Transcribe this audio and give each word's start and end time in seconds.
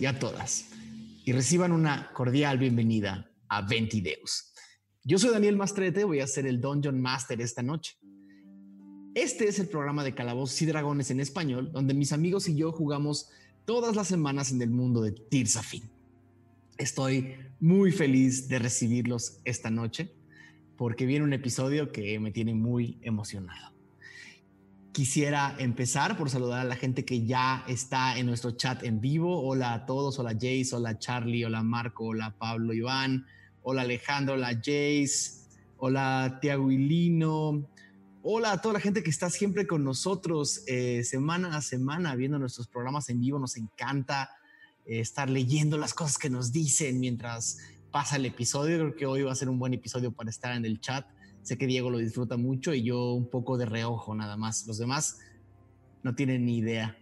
Y 0.00 0.06
a 0.06 0.18
todas 0.18 0.70
y 1.26 1.32
reciban 1.32 1.72
una 1.72 2.10
cordial 2.14 2.56
bienvenida 2.56 3.30
a 3.50 3.60
Ventideus. 3.60 4.54
Yo 5.04 5.18
soy 5.18 5.30
Daniel 5.30 5.58
Mastrete, 5.58 6.04
voy 6.04 6.20
a 6.20 6.26
ser 6.26 6.46
el 6.46 6.58
Dungeon 6.58 6.98
Master 6.98 7.38
esta 7.42 7.62
noche. 7.62 7.98
Este 9.14 9.46
es 9.46 9.58
el 9.58 9.68
programa 9.68 10.04
de 10.04 10.14
Calabozos 10.14 10.62
y 10.62 10.64
Dragones 10.64 11.10
en 11.10 11.20
español, 11.20 11.70
donde 11.70 11.92
mis 11.92 12.14
amigos 12.14 12.48
y 12.48 12.56
yo 12.56 12.72
jugamos 12.72 13.28
todas 13.66 13.94
las 13.94 14.08
semanas 14.08 14.52
en 14.52 14.62
el 14.62 14.70
mundo 14.70 15.02
de 15.02 15.12
Tirzafin. 15.12 15.90
Estoy 16.78 17.34
muy 17.60 17.92
feliz 17.92 18.48
de 18.48 18.60
recibirlos 18.60 19.40
esta 19.44 19.68
noche 19.68 20.14
porque 20.78 21.04
viene 21.04 21.26
un 21.26 21.34
episodio 21.34 21.92
que 21.92 22.18
me 22.18 22.30
tiene 22.30 22.54
muy 22.54 22.98
emocionado. 23.02 23.77
Quisiera 24.98 25.54
empezar 25.60 26.16
por 26.16 26.28
saludar 26.28 26.58
a 26.58 26.64
la 26.64 26.74
gente 26.74 27.04
que 27.04 27.24
ya 27.24 27.64
está 27.68 28.18
en 28.18 28.26
nuestro 28.26 28.50
chat 28.50 28.82
en 28.82 29.00
vivo. 29.00 29.46
Hola 29.46 29.72
a 29.72 29.86
todos, 29.86 30.18
hola 30.18 30.32
Jace, 30.32 30.70
hola 30.72 30.98
Charlie, 30.98 31.44
hola 31.44 31.62
Marco, 31.62 32.06
hola 32.06 32.34
Pablo 32.36 32.74
Iván, 32.74 33.24
hola 33.62 33.82
Alejandro, 33.82 34.34
hola 34.34 34.54
Jace, 34.56 35.46
hola 35.76 36.40
Tiago 36.42 36.72
Ilino, 36.72 37.64
hola 38.24 38.50
a 38.50 38.60
toda 38.60 38.74
la 38.74 38.80
gente 38.80 39.04
que 39.04 39.10
está 39.10 39.30
siempre 39.30 39.68
con 39.68 39.84
nosotros 39.84 40.64
eh, 40.66 41.04
semana 41.04 41.56
a 41.56 41.62
semana 41.62 42.16
viendo 42.16 42.40
nuestros 42.40 42.66
programas 42.66 43.08
en 43.08 43.20
vivo. 43.20 43.38
Nos 43.38 43.56
encanta 43.56 44.32
eh, 44.84 44.98
estar 44.98 45.30
leyendo 45.30 45.78
las 45.78 45.94
cosas 45.94 46.18
que 46.18 46.28
nos 46.28 46.50
dicen 46.50 46.98
mientras 46.98 47.58
pasa 47.92 48.16
el 48.16 48.26
episodio. 48.26 48.78
Creo 48.78 48.96
que 48.96 49.06
hoy 49.06 49.22
va 49.22 49.30
a 49.30 49.36
ser 49.36 49.48
un 49.48 49.60
buen 49.60 49.74
episodio 49.74 50.10
para 50.10 50.28
estar 50.28 50.56
en 50.56 50.64
el 50.64 50.80
chat. 50.80 51.06
Sé 51.48 51.56
que 51.56 51.66
Diego 51.66 51.88
lo 51.88 51.96
disfruta 51.96 52.36
mucho 52.36 52.74
y 52.74 52.82
yo 52.82 53.14
un 53.14 53.26
poco 53.26 53.56
de 53.56 53.64
reojo 53.64 54.14
nada 54.14 54.36
más. 54.36 54.66
Los 54.66 54.76
demás 54.76 55.20
no 56.02 56.14
tienen 56.14 56.44
ni 56.44 56.58
idea. 56.58 56.98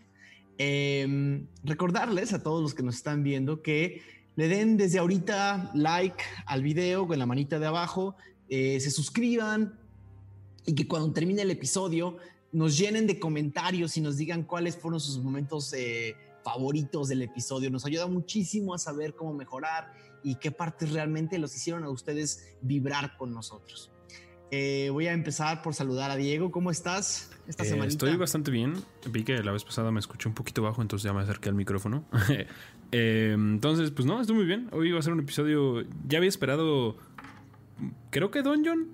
Em, 0.57 1.49
recordarles 1.65 2.33
a 2.33 2.45
todos 2.45 2.63
los 2.63 2.73
que 2.73 2.85
nos 2.85 2.95
están 2.95 3.25
viendo 3.25 3.61
que 3.61 4.03
le 4.37 4.47
den 4.47 4.77
desde 4.77 5.01
ahorita 5.01 5.73
like 5.75 6.23
al 6.47 6.63
video 6.63 7.09
con 7.09 7.19
la 7.19 7.27
manita 7.27 7.59
de 7.59 7.67
abajo, 7.67 8.15
eh, 8.49 8.79
se 8.79 8.93
suscriban 8.93 9.81
y 10.65 10.77
que 10.77 10.87
cuando 10.87 11.13
termine 11.13 11.43
el 11.43 11.51
episodio 11.51 12.17
nos 12.53 12.79
llenen 12.79 13.09
de 13.09 13.19
comentarios 13.19 13.97
y 13.97 14.01
nos 14.01 14.17
digan 14.17 14.45
cuáles 14.45 14.77
fueron 14.77 15.01
sus 15.01 15.19
momentos 15.19 15.73
eh, 15.73 16.15
favoritos 16.45 17.09
del 17.09 17.23
episodio. 17.23 17.69
Nos 17.69 17.85
ayuda 17.85 18.07
muchísimo 18.07 18.75
a 18.75 18.79
saber 18.79 19.17
cómo 19.17 19.35
mejorar 19.35 19.93
y 20.23 20.37
qué 20.37 20.53
partes 20.53 20.93
realmente 20.93 21.37
los 21.37 21.53
hicieron 21.57 21.83
a 21.83 21.91
ustedes 21.91 22.55
vibrar 22.63 23.17
con 23.17 23.35
nosotros. 23.35 23.91
Eh, 24.51 24.91
voy 24.93 25.09
a 25.09 25.13
empezar 25.13 25.63
por 25.63 25.75
saludar 25.75 26.11
a 26.11 26.17
Diego. 26.17 26.51
¿Cómo 26.51 26.71
estás 26.71 27.31
esta 27.49 27.65
semana? 27.65 27.89
Estoy 27.89 28.17
bastante 28.17 28.51
bien. 28.51 28.75
Vi 29.11 29.25
que 29.25 29.43
la 29.43 29.53
vez 29.53 29.65
pasada 29.65 29.91
me 29.91 29.99
escuché 29.99 30.29
un 30.29 30.35
poquito 30.35 30.63
bajo, 30.63 30.83
entonces 30.83 31.05
ya 31.05 31.13
me 31.13 31.23
acerqué 31.23 31.49
al 31.49 31.55
micrófono. 31.55 32.05
Eh, 32.93 33.33
entonces, 33.35 33.91
pues 33.91 34.07
no, 34.07 34.21
estoy 34.21 34.37
muy 34.37 34.45
bien. 34.45 34.69
Hoy 34.71 34.93
va 34.93 35.01
a 35.01 35.03
ser 35.03 35.13
un 35.13 35.19
episodio. 35.19 35.85
Ya 36.07 36.19
había 36.19 36.29
esperado. 36.29 36.97
Creo 38.11 38.31
que 38.31 38.43
Dungeon. 38.43 38.87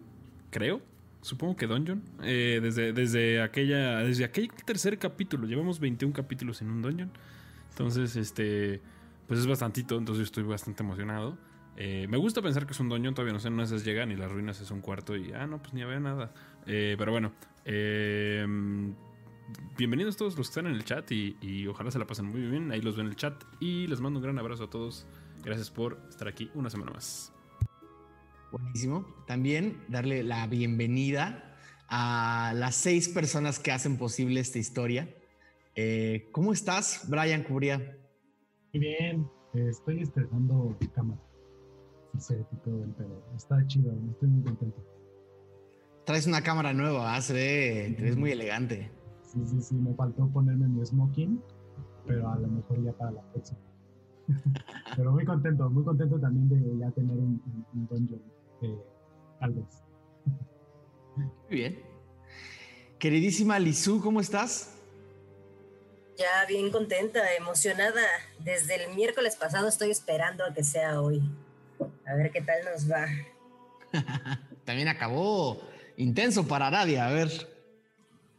Creo. 0.49 0.81
Supongo 1.21 1.57
que 1.57 1.67
Dungeon. 1.67 2.03
Eh, 2.23 2.61
desde, 2.63 2.95
desde 2.95 3.43
aquella. 3.43 3.99
Desde 3.99 4.25
aquel 4.25 4.51
tercer 4.65 4.99
capítulo. 4.99 5.47
Llevamos 5.47 5.79
21 5.79 6.15
capítulos 6.15 6.63
en 6.63 6.71
un 6.71 6.81
Dungeon. 6.81 7.11
Entonces, 7.69 8.17
este. 8.17 8.81
Pues 9.29 9.41
es 9.41 9.47
bastantito. 9.47 9.99
Entonces 9.99 10.25
estoy 10.25 10.45
bastante 10.45 10.83
emocionado. 10.83 11.37
Eh, 11.77 12.07
me 12.09 12.19
gusta 12.19 12.43
pensar 12.43 12.67
que 12.67 12.73
es 12.73 12.81
un 12.81 12.89
doñón, 12.89 13.15
todavía 13.15 13.33
no 13.33 13.41
sé, 13.41 13.51
no 13.51 13.63
esas 13.63 13.85
llegan 13.85 14.11
y 14.11 14.17
las 14.17 14.31
ruinas 14.31 14.61
es 14.61 14.71
un 14.71 14.81
cuarto 14.81 15.17
y, 15.17 15.33
ah, 15.33 15.47
no, 15.47 15.59
pues 15.61 15.73
ni 15.73 15.83
había 15.83 16.01
nada. 16.01 16.33
Eh, 16.67 16.97
pero 16.99 17.13
bueno, 17.13 17.33
eh, 17.65 18.47
bienvenidos 19.79 20.17
todos 20.17 20.37
los 20.37 20.49
que 20.49 20.51
están 20.51 20.67
en 20.67 20.75
el 20.75 20.85
chat 20.85 21.11
y, 21.11 21.67
ojalá 21.67 21.91
se 21.91 21.99
la 21.99 22.07
pasen 22.07 22.27
muy 22.27 22.43
bien. 22.43 22.71
Ahí 22.73 22.83
los 22.83 22.97
ven 22.97 23.07
en 23.07 23.13
el 23.13 23.17
chat 23.17 23.43
y 23.61 23.87
les 23.87 24.01
mando 24.01 24.19
un 24.19 24.25
gran 24.25 24.39
abrazo 24.39 24.65
a 24.65 24.71
todos. 24.71 25.07
Gracias 25.43 25.71
por 25.71 25.99
estar 26.09 26.29
aquí 26.29 26.51
una 26.55 26.69
semana 26.69 26.93
más. 26.93 27.33
Buenísimo. 28.53 29.07
También 29.27 29.83
darle 29.89 30.23
la 30.23 30.47
bienvenida 30.47 31.57
a 31.89 32.53
las 32.55 32.77
seis 32.77 33.09
personas 33.09 33.59
que 33.59 33.73
hacen 33.73 33.97
posible 33.97 34.41
esta 34.41 34.59
historia. 34.59 35.09
¿Cómo 36.33 36.53
estás, 36.53 37.09
Brian 37.09 37.43
Cubría? 37.43 37.79
Muy 38.75 38.81
bien, 38.81 39.27
estoy 39.55 40.03
estrenando 40.03 40.79
cámara 40.95 41.21
set 42.19 42.47
y 42.53 42.57
todo 42.57 42.85
el 42.85 42.91
pedo. 42.91 43.23
Está 43.37 43.65
chido, 43.67 43.93
estoy 44.11 44.29
muy 44.29 44.43
contento. 44.45 44.83
Traes 46.05 46.27
una 46.27 46.43
cámara 46.43 46.73
nueva, 46.73 47.15
¿ah? 47.15 47.21
se 47.21 47.33
ve, 47.33 47.95
te 47.97 48.03
ves 48.03 48.17
muy 48.17 48.33
elegante. 48.33 48.91
Sí, 49.23 49.41
sí, 49.47 49.61
sí, 49.63 49.75
me 49.77 49.95
faltó 49.95 50.29
ponerme 50.29 50.67
mi 50.67 50.85
smoking, 50.85 51.43
pero 52.07 52.31
a 52.31 52.37
lo 52.37 52.49
mejor 52.49 52.83
ya 52.83 52.93
para 52.93 53.13
la 53.13 53.23
próxima. 53.33 53.61
pero 54.97 55.13
muy 55.13 55.25
contento, 55.25 55.71
muy 55.71 55.85
contento 55.85 56.19
también 56.19 56.49
de 56.49 56.79
ya 56.79 56.91
tener 56.91 57.17
un, 57.17 57.43
un, 57.73 57.87
dungeon, 57.87 58.23
eh, 58.63 58.79
tal 59.41 59.53
vez. 59.53 59.83
muy 61.17 61.57
bien. 61.57 61.79
Queridísima 62.99 63.59
Lizu, 63.59 64.01
¿cómo 64.01 64.21
estás? 64.21 64.79
Ya 66.17 66.47
bien 66.47 66.71
contenta, 66.71 67.35
emocionada. 67.35 68.03
Desde 68.39 68.85
el 68.85 68.95
miércoles 68.95 69.37
pasado 69.37 69.69
estoy 69.69 69.91
esperando 69.91 70.45
a 70.45 70.53
que 70.53 70.63
sea 70.63 71.01
hoy. 71.01 71.23
A 72.07 72.15
ver 72.15 72.31
qué 72.31 72.43
tal 72.43 72.59
nos 72.65 72.91
va. 72.91 73.07
También 74.65 74.89
acabó 74.89 75.61
intenso 75.97 76.47
para 76.47 76.69
Aradia, 76.69 77.07
a 77.07 77.13
ver. 77.13 77.31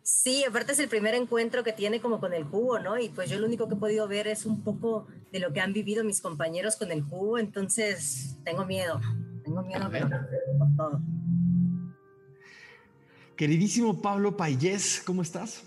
Sí, 0.03 0.43
aparte 0.43 0.73
es 0.73 0.79
el 0.79 0.89
primer 0.89 1.15
encuentro 1.15 1.63
que 1.63 1.71
tiene 1.71 2.01
como 2.01 2.19
con 2.19 2.33
el 2.33 2.43
jugo, 2.43 2.77
¿no? 2.79 2.99
Y 2.99 3.09
pues 3.09 3.29
yo 3.29 3.39
lo 3.39 3.47
único 3.47 3.69
que 3.69 3.75
he 3.75 3.77
podido 3.77 4.07
ver 4.07 4.27
es 4.27 4.45
un 4.45 4.61
poco 4.61 5.07
de 5.31 5.39
lo 5.39 5.53
que 5.53 5.61
han 5.61 5.71
vivido 5.71 6.03
mis 6.03 6.19
compañeros 6.19 6.75
con 6.75 6.91
el 6.91 7.01
jugo, 7.03 7.37
entonces 7.37 8.35
tengo 8.43 8.65
miedo, 8.65 8.99
tengo 9.43 9.63
miedo 9.63 9.89
por 9.89 10.75
todo. 10.75 11.01
Queridísimo 13.37 14.01
Pablo 14.01 14.35
Payés, 14.35 15.01
¿cómo 15.05 15.21
estás? 15.21 15.63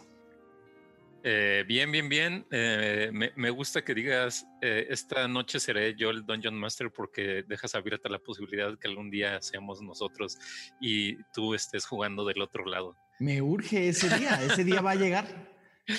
Eh, 1.28 1.64
bien, 1.66 1.90
bien, 1.90 2.08
bien. 2.08 2.46
Eh, 2.52 3.10
me, 3.34 3.50
gusta 3.50 3.82
que 3.82 3.96
digas, 3.96 4.46
eh, 4.62 4.86
esta 4.90 5.26
noche 5.26 5.58
seré 5.58 5.96
yo 5.96 6.10
el 6.10 6.24
Dungeon 6.24 6.54
Master 6.54 6.92
porque 6.92 7.42
dejas 7.48 7.74
abierta 7.74 8.08
la 8.08 8.20
posibilidad 8.20 8.70
de 8.70 8.76
que 8.76 8.86
algún 8.86 9.10
día 9.10 9.42
seamos 9.42 9.82
nosotros 9.82 10.38
y 10.80 11.16
tú 11.32 11.54
estés 11.54 11.84
jugando 11.84 12.24
del 12.24 12.40
otro 12.40 12.64
lado. 12.64 12.96
Me 13.18 13.42
urge 13.42 13.88
ese 13.88 14.08
día, 14.16 14.40
ese 14.40 14.62
día 14.62 14.80
va 14.80 14.92
a 14.92 14.94
llegar. 14.94 15.52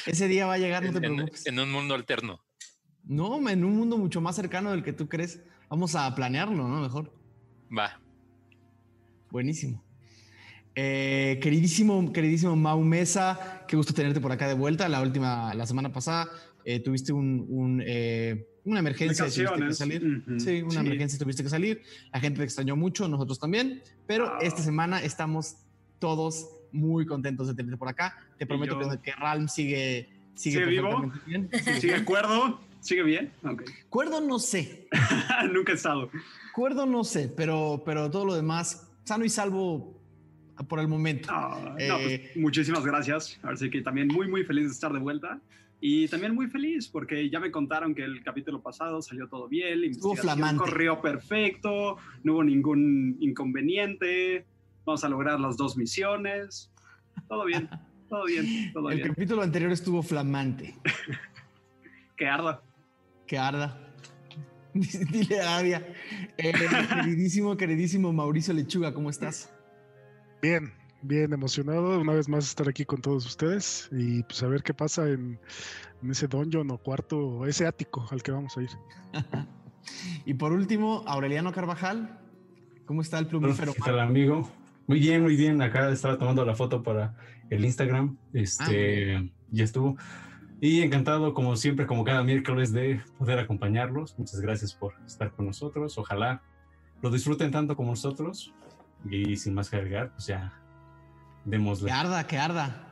Ese 0.05 0.29
día 0.29 0.45
va 0.45 0.53
a 0.53 0.59
llegar, 0.59 0.85
no 0.85 0.93
te 0.93 1.01
preocupes. 1.01 1.45
En, 1.45 1.59
un 1.59 1.73
mundo 1.73 1.93
alterno. 1.93 2.41
No, 3.03 3.49
en 3.49 3.65
un 3.65 3.75
mundo 3.75 3.97
mucho 3.97 4.21
más 4.21 4.37
cercano 4.37 4.71
del 4.71 4.81
que 4.81 4.93
tú 4.93 5.09
crees. 5.09 5.43
Vamos 5.67 5.93
a 5.95 6.15
planearlo, 6.15 6.69
¿no? 6.69 6.79
Mejor. 6.79 7.13
Va. 7.77 7.99
Buenísimo. 9.29 9.86
Eh, 10.79 11.39
queridísimo, 11.41 12.13
queridísimo 12.13 12.55
Mau 12.55 12.79
Mesa, 12.83 13.65
qué 13.67 13.75
gusto 13.75 13.95
tenerte 13.95 14.21
por 14.21 14.31
acá 14.31 14.47
de 14.47 14.53
vuelta. 14.53 14.87
La 14.87 15.01
última, 15.01 15.51
la 15.55 15.65
semana 15.65 15.91
pasada 15.91 16.29
eh, 16.65 16.79
tuviste 16.79 17.11
un, 17.11 17.81
eh, 17.83 18.47
una 18.63 18.81
emergencia, 18.81 19.25
tuviste 19.25 19.65
que 19.65 19.73
salir. 19.73 20.23
Sí, 20.37 20.61
una 20.61 20.81
emergencia, 20.81 21.17
tuviste 21.17 21.41
que 21.41 21.49
salir. 21.49 21.81
La 22.13 22.19
gente 22.19 22.37
te 22.37 22.43
extrañó 22.43 22.75
mucho, 22.75 23.07
nosotros 23.07 23.39
también. 23.39 23.81
Pero 24.05 24.27
ah. 24.27 24.37
esta 24.39 24.61
semana 24.61 25.01
estamos 25.01 25.55
todos 25.97 26.47
muy 26.71 27.07
contentos 27.07 27.47
de 27.47 27.55
tenerte 27.55 27.77
por 27.77 27.87
acá. 27.87 28.15
Te 28.37 28.45
prometo 28.45 28.77
que, 28.77 28.99
que 29.01 29.11
Ralm 29.13 29.47
sigue, 29.47 30.07
sigue, 30.35 30.63
vivo. 30.63 31.11
Bien. 31.25 31.49
¿Sigue 31.81 32.05
cuerdo? 32.05 32.61
¿Sigue 32.81 33.01
bien? 33.01 33.33
Cuerdo 33.89 34.21
no 34.21 34.37
sé. 34.37 34.87
Nunca 35.51 35.71
he 35.71 35.75
estado. 35.75 36.11
Cuerdo 36.53 36.85
no 36.85 37.03
sé, 37.03 37.33
pero, 37.35 37.81
pero 37.83 38.11
todo 38.11 38.25
lo 38.25 38.35
demás, 38.35 38.87
sano 39.05 39.25
y 39.25 39.29
salvo 39.29 39.96
por 40.67 40.79
el 40.79 40.87
momento. 40.87 41.31
no, 41.31 41.75
pues, 41.75 41.87
eh, 41.87 42.31
muchísimas 42.35 42.85
gracias. 42.85 43.39
Así 43.43 43.69
que 43.69 43.81
también 43.81 44.07
muy, 44.07 44.27
muy 44.27 44.43
feliz 44.43 44.65
de 44.65 44.71
estar 44.71 44.91
de 44.91 44.99
vuelta. 44.99 45.39
Y 45.79 46.07
también 46.07 46.33
muy 46.33 46.47
feliz 46.47 46.87
porque 46.87 47.29
ya 47.29 47.39
me 47.39 47.51
contaron 47.51 47.93
que 47.93 48.03
el 48.03 48.23
capítulo 48.23 48.61
pasado 48.61 49.01
salió 49.01 49.27
todo 49.27 49.47
bien, 49.47 49.79
la 50.23 50.55
corrió 50.55 50.99
perfecto, 51.01 51.97
no 52.23 52.33
hubo 52.33 52.43
ningún 52.43 53.15
inconveniente, 53.19 54.45
vamos 54.85 55.03
a 55.03 55.09
lograr 55.09 55.39
las 55.39 55.55
dos 55.55 55.77
misiones, 55.77 56.71
todo 57.27 57.45
bien, 57.45 57.69
todo 58.09 58.25
bien, 58.25 58.73
todo 58.73 58.89
el 58.89 59.03
capítulo 59.03 59.43
anterior 59.43 59.71
estuvo 59.71 60.01
flamante. 60.01 60.75
que 62.17 62.25
arda. 62.25 62.63
Que 63.27 63.37
arda. 63.37 63.79
Dile 64.73 65.41
a 65.41 65.59
Avia. 65.59 65.93
Eh, 66.37 66.53
queridísimo, 67.03 67.55
queridísimo 67.55 68.11
Mauricio 68.13 68.51
Lechuga, 68.51 68.95
¿cómo 68.95 69.11
estás? 69.11 69.53
Bien, 70.47 70.71
bien 71.01 71.33
emocionado 71.33 71.99
una 71.99 72.13
vez 72.13 72.29
más 72.29 72.45
estar 72.45 72.69
aquí 72.69 72.85
con 72.85 73.01
todos 73.01 73.25
ustedes 73.25 73.89
y 73.91 74.23
pues 74.23 74.41
a 74.43 74.47
ver 74.47 74.63
qué 74.63 74.73
pasa 74.73 75.09
en, 75.09 75.37
ese 76.09 76.29
dungeon 76.29 76.71
o 76.71 76.77
cuarto, 76.77 77.45
ese 77.45 77.67
ático 77.67 78.07
al 78.11 78.23
que 78.23 78.31
vamos 78.31 78.57
a 78.57 78.61
ir. 78.61 78.69
y 80.25 80.35
por 80.35 80.53
último, 80.53 81.03
Aureliano 81.05 81.51
Carvajal, 81.51 82.17
¿cómo 82.85 83.01
está 83.01 83.19
el 83.19 83.27
plumífero? 83.27 83.73
¿Qué 83.73 83.81
tal, 83.81 83.99
amigo? 83.99 84.49
Muy 84.87 85.01
bien, 85.01 85.21
muy 85.21 85.35
bien. 85.35 85.61
Acá 85.61 85.89
estaba 85.89 86.17
tomando 86.17 86.45
la 86.45 86.55
foto 86.55 86.81
para 86.81 87.17
el 87.49 87.65
Instagram. 87.65 88.17
Este, 88.31 89.17
ah, 89.17 89.25
ya 89.51 89.65
estuvo. 89.65 89.97
Y 90.61 90.81
encantado, 90.81 91.33
como 91.33 91.57
siempre, 91.57 91.85
como 91.85 92.05
cada 92.05 92.23
miércoles, 92.23 92.71
de 92.71 93.01
poder 93.17 93.39
acompañarlos. 93.39 94.17
Muchas 94.17 94.39
gracias 94.39 94.73
por 94.73 94.93
estar 95.05 95.29
con 95.33 95.45
nosotros. 95.45 95.97
Ojalá 95.97 96.41
lo 97.01 97.11
disfruten 97.11 97.51
tanto 97.51 97.75
como 97.75 97.89
nosotros. 97.89 98.53
Y 99.09 99.35
sin 99.35 99.53
más 99.53 99.69
que 99.69 99.77
agregar, 99.77 100.11
pues 100.11 100.27
ya 100.27 100.53
démosle. 101.45 101.87
Que 101.87 101.93
arda, 101.93 102.27
que 102.27 102.37
arda. 102.37 102.83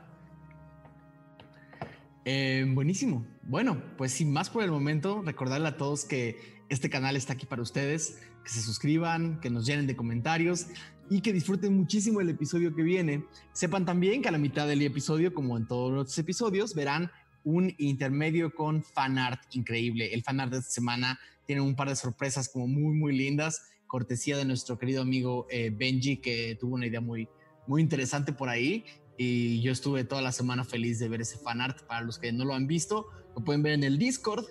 Eh, 2.24 2.64
buenísimo. 2.68 3.26
Bueno, 3.42 3.80
pues 3.96 4.12
sin 4.12 4.32
más 4.32 4.50
por 4.50 4.64
el 4.64 4.70
momento, 4.70 5.22
recordarle 5.22 5.68
a 5.68 5.76
todos 5.76 6.04
que 6.04 6.64
este 6.68 6.90
canal 6.90 7.16
está 7.16 7.34
aquí 7.34 7.46
para 7.46 7.62
ustedes, 7.62 8.20
que 8.42 8.50
se 8.50 8.60
suscriban, 8.60 9.40
que 9.40 9.50
nos 9.50 9.66
llenen 9.66 9.86
de 9.86 9.94
comentarios 9.94 10.66
y 11.08 11.20
que 11.20 11.32
disfruten 11.32 11.76
muchísimo 11.76 12.20
el 12.20 12.28
episodio 12.28 12.74
que 12.74 12.82
viene. 12.82 13.24
Sepan 13.52 13.84
también 13.84 14.22
que 14.22 14.28
a 14.28 14.32
la 14.32 14.38
mitad 14.38 14.66
del 14.66 14.82
episodio, 14.82 15.32
como 15.32 15.56
en 15.56 15.66
todos 15.66 15.92
los 15.92 16.18
episodios, 16.18 16.74
verán 16.74 17.10
un 17.44 17.72
intermedio 17.78 18.52
con 18.52 18.82
fanart 18.82 19.40
increíble. 19.54 20.12
El 20.12 20.24
fanart 20.24 20.50
de 20.50 20.58
esta 20.58 20.70
semana 20.72 21.20
tiene 21.46 21.62
un 21.62 21.76
par 21.76 21.88
de 21.88 21.96
sorpresas 21.96 22.48
como 22.48 22.66
muy, 22.66 22.96
muy 22.96 23.16
lindas, 23.16 23.68
cortesía 23.86 24.36
de 24.36 24.44
nuestro 24.44 24.78
querido 24.78 25.02
amigo 25.02 25.46
eh, 25.50 25.70
Benji, 25.74 26.18
que 26.18 26.56
tuvo 26.58 26.74
una 26.74 26.86
idea 26.86 27.00
muy, 27.00 27.28
muy 27.66 27.82
interesante 27.82 28.32
por 28.32 28.48
ahí. 28.48 28.84
Y 29.18 29.62
yo 29.62 29.72
estuve 29.72 30.04
toda 30.04 30.20
la 30.22 30.32
semana 30.32 30.64
feliz 30.64 30.98
de 30.98 31.08
ver 31.08 31.20
ese 31.20 31.38
fanart. 31.38 31.82
Para 31.86 32.02
los 32.02 32.18
que 32.18 32.32
no 32.32 32.44
lo 32.44 32.54
han 32.54 32.66
visto, 32.66 33.06
lo 33.34 33.44
pueden 33.44 33.62
ver 33.62 33.72
en 33.72 33.84
el 33.84 33.98
Discord. 33.98 34.44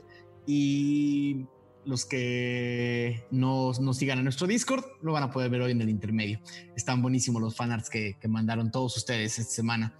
Y 0.47 1.45
los 1.85 2.05
que 2.05 3.25
no 3.31 3.71
nos 3.79 3.97
sigan 3.97 4.17
en 4.17 4.23
nuestro 4.23 4.47
Discord 4.47 4.83
lo 5.01 5.13
van 5.13 5.23
a 5.23 5.31
poder 5.31 5.49
ver 5.49 5.61
hoy 5.61 5.71
en 5.71 5.81
el 5.81 5.89
intermedio. 5.89 6.39
Están 6.75 7.01
buenísimos 7.01 7.41
los 7.41 7.55
fanarts 7.55 7.89
que, 7.89 8.17
que 8.19 8.27
mandaron 8.27 8.71
todos 8.71 8.97
ustedes 8.97 9.37
esta 9.37 9.53
semana. 9.53 9.95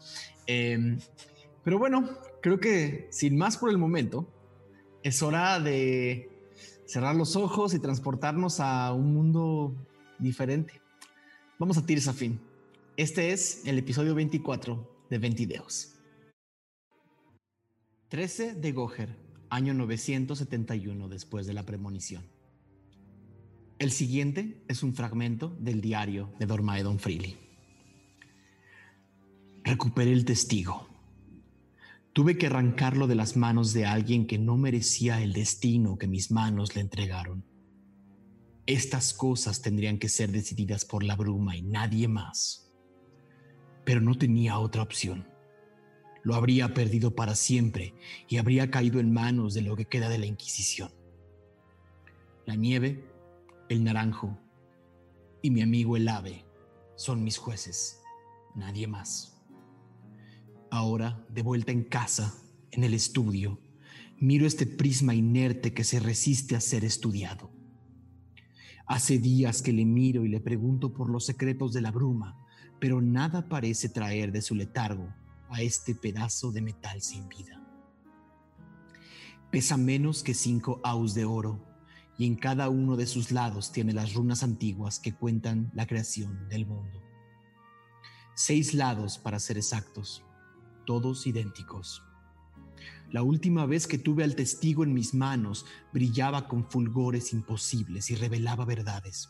Em, 0.47 0.99
pero 1.63 1.79
bueno, 1.79 2.09
creo 2.41 2.59
que 2.59 3.07
sin 3.11 3.37
más 3.37 3.57
por 3.57 3.69
el 3.69 3.77
momento, 3.77 4.27
es 5.03 5.21
hora 5.21 5.59
de 5.59 6.34
cerrar 6.85 7.15
los 7.15 7.35
ojos 7.35 7.73
y 7.73 7.79
transportarnos 7.79 8.59
a 8.59 8.93
un 8.93 9.13
mundo 9.13 9.75
diferente. 10.19 10.81
Vamos 11.59 11.77
a 11.77 11.81
a 11.81 12.13
fin. 12.13 12.39
Este 12.97 13.31
es 13.31 13.65
el 13.65 13.77
episodio 13.77 14.15
24 14.15 15.05
de 15.09 15.17
Ventideos. 15.17 15.93
13 18.09 18.55
de 18.55 18.71
Goher, 18.71 19.17
año 19.49 19.73
971 19.73 21.09
después 21.09 21.47
de 21.47 21.53
la 21.53 21.63
premonición. 21.63 22.23
El 23.79 23.91
siguiente 23.91 24.63
es 24.67 24.83
un 24.83 24.93
fragmento 24.93 25.49
del 25.59 25.81
diario 25.81 26.31
de 26.39 26.45
Dormaedon 26.45 26.99
Freely. 26.99 27.37
Recuperé 29.63 30.13
el 30.13 30.23
testigo 30.23 30.94
Tuve 32.15 32.37
que 32.37 32.47
arrancarlo 32.47 33.07
de 33.07 33.15
las 33.15 33.35
manos 33.35 33.73
de 33.73 33.85
alguien 33.85 34.25
que 34.25 34.37
no 34.37 34.55
merecía 34.55 35.21
el 35.21 35.33
destino 35.33 35.97
que 35.97 36.07
mis 36.07 36.31
manos 36.31 36.73
le 36.73 36.79
entregaron. 36.79 37.43
Estas 38.65 39.13
cosas 39.13 39.61
tendrían 39.61 39.97
que 39.97 40.07
ser 40.07 40.31
decididas 40.31 40.85
por 40.85 41.03
la 41.03 41.17
bruma 41.17 41.57
y 41.57 41.61
nadie 41.61 42.07
más. 42.07 42.73
Pero 43.83 43.99
no 43.99 44.17
tenía 44.17 44.59
otra 44.59 44.81
opción. 44.81 45.27
Lo 46.23 46.35
habría 46.35 46.73
perdido 46.73 47.13
para 47.15 47.35
siempre 47.35 47.93
y 48.29 48.37
habría 48.37 48.71
caído 48.71 49.01
en 49.01 49.11
manos 49.11 49.53
de 49.53 49.63
lo 49.63 49.75
que 49.75 49.83
queda 49.83 50.07
de 50.07 50.19
la 50.19 50.25
Inquisición. 50.25 50.93
La 52.45 52.55
nieve, 52.55 53.03
el 53.67 53.83
naranjo 53.83 54.39
y 55.41 55.51
mi 55.51 55.61
amigo 55.61 55.97
el 55.97 56.07
ave 56.07 56.45
son 56.95 57.25
mis 57.25 57.37
jueces, 57.37 58.01
nadie 58.55 58.87
más. 58.87 59.34
Ahora, 60.71 61.25
de 61.29 61.41
vuelta 61.41 61.71
en 61.71 61.83
casa, 61.83 62.33
en 62.71 62.83
el 62.83 62.93
estudio, 62.93 63.59
miro 64.19 64.45
este 64.47 64.65
prisma 64.65 65.13
inerte 65.13 65.73
que 65.73 65.83
se 65.83 65.99
resiste 65.99 66.55
a 66.55 66.61
ser 66.61 66.83
estudiado. 66.83 67.51
Hace 68.87 69.19
días 69.19 69.61
que 69.61 69.73
le 69.73 69.85
miro 69.85 70.25
y 70.25 70.29
le 70.29 70.39
pregunto 70.39 70.93
por 70.93 71.09
los 71.09 71.25
secretos 71.25 71.71
de 71.73 71.81
la 71.81 71.91
bruma, 71.91 72.37
pero 72.79 73.01
nada 73.01 73.47
parece 73.47 73.89
traer 73.89 74.31
de 74.31 74.41
su 74.41 74.55
letargo 74.55 75.13
a 75.49 75.61
este 75.61 75.95
pedazo 75.95 76.51
de 76.51 76.61
metal 76.61 77.01
sin 77.01 77.29
vida. 77.29 77.61
Pesa 79.51 79.77
menos 79.77 80.23
que 80.23 80.33
cinco 80.33 80.81
aus 80.83 81.13
de 81.13 81.25
oro 81.25 81.63
y 82.17 82.25
en 82.25 82.35
cada 82.35 82.69
uno 82.69 82.97
de 82.97 83.05
sus 83.05 83.31
lados 83.31 83.71
tiene 83.71 83.93
las 83.93 84.13
runas 84.13 84.43
antiguas 84.43 84.99
que 84.99 85.13
cuentan 85.13 85.71
la 85.73 85.85
creación 85.85 86.49
del 86.49 86.65
mundo. 86.65 87.01
Seis 88.33 88.73
lados 88.73 89.17
para 89.17 89.39
ser 89.39 89.57
exactos 89.57 90.24
todos 90.85 91.27
idénticos. 91.27 92.03
La 93.11 93.23
última 93.23 93.65
vez 93.65 93.87
que 93.87 93.97
tuve 93.97 94.23
al 94.23 94.35
testigo 94.35 94.83
en 94.83 94.93
mis 94.93 95.13
manos, 95.13 95.65
brillaba 95.93 96.47
con 96.47 96.69
fulgores 96.69 97.33
imposibles 97.33 98.09
y 98.11 98.15
revelaba 98.15 98.65
verdades, 98.65 99.29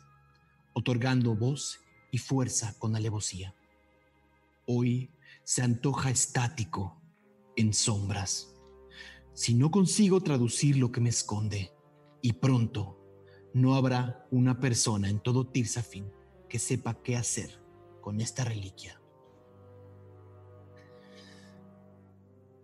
otorgando 0.73 1.35
voz 1.35 1.79
y 2.11 2.17
fuerza 2.17 2.77
con 2.79 2.95
alevosía. 2.95 3.55
Hoy 4.65 5.11
se 5.43 5.61
antoja 5.61 6.09
estático, 6.09 7.01
en 7.55 7.73
sombras. 7.73 8.53
Si 9.33 9.53
no 9.53 9.69
consigo 9.71 10.21
traducir 10.21 10.77
lo 10.77 10.91
que 10.91 11.01
me 11.01 11.09
esconde, 11.09 11.71
y 12.21 12.33
pronto 12.33 12.99
no 13.53 13.75
habrá 13.75 14.27
una 14.31 14.59
persona 14.59 15.09
en 15.09 15.19
todo 15.19 15.47
Tirsafin 15.47 16.11
que 16.49 16.57
sepa 16.57 17.01
qué 17.03 17.15
hacer 17.15 17.61
con 18.01 18.19
esta 18.19 18.43
reliquia. 18.43 18.99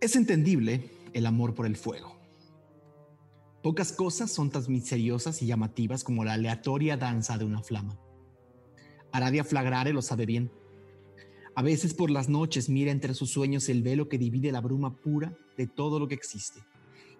Es 0.02 0.16
entendible 0.16 0.90
el 1.12 1.26
amor 1.26 1.54
por 1.54 1.64
el 1.64 1.76
fuego. 1.76 2.16
Pocas 3.62 3.92
cosas 3.92 4.32
son 4.32 4.50
tan 4.50 4.64
misteriosas 4.66 5.40
y 5.42 5.46
llamativas 5.46 6.02
como 6.02 6.24
la 6.24 6.32
aleatoria 6.32 6.96
danza 6.96 7.38
de 7.38 7.44
una 7.44 7.62
flama. 7.62 7.96
Aradia 9.12 9.44
Flagrare 9.44 9.92
lo 9.92 10.02
sabe 10.02 10.26
bien. 10.26 10.50
A 11.54 11.62
veces 11.62 11.94
por 11.94 12.10
las 12.10 12.28
noches 12.28 12.68
mira 12.68 12.90
entre 12.90 13.14
sus 13.14 13.30
sueños 13.30 13.68
el 13.68 13.84
velo 13.84 14.08
que 14.08 14.18
divide 14.18 14.50
la 14.50 14.60
bruma 14.60 14.96
pura 14.96 15.38
de 15.56 15.68
todo 15.68 16.00
lo 16.00 16.08
que 16.08 16.16
existe. 16.16 16.64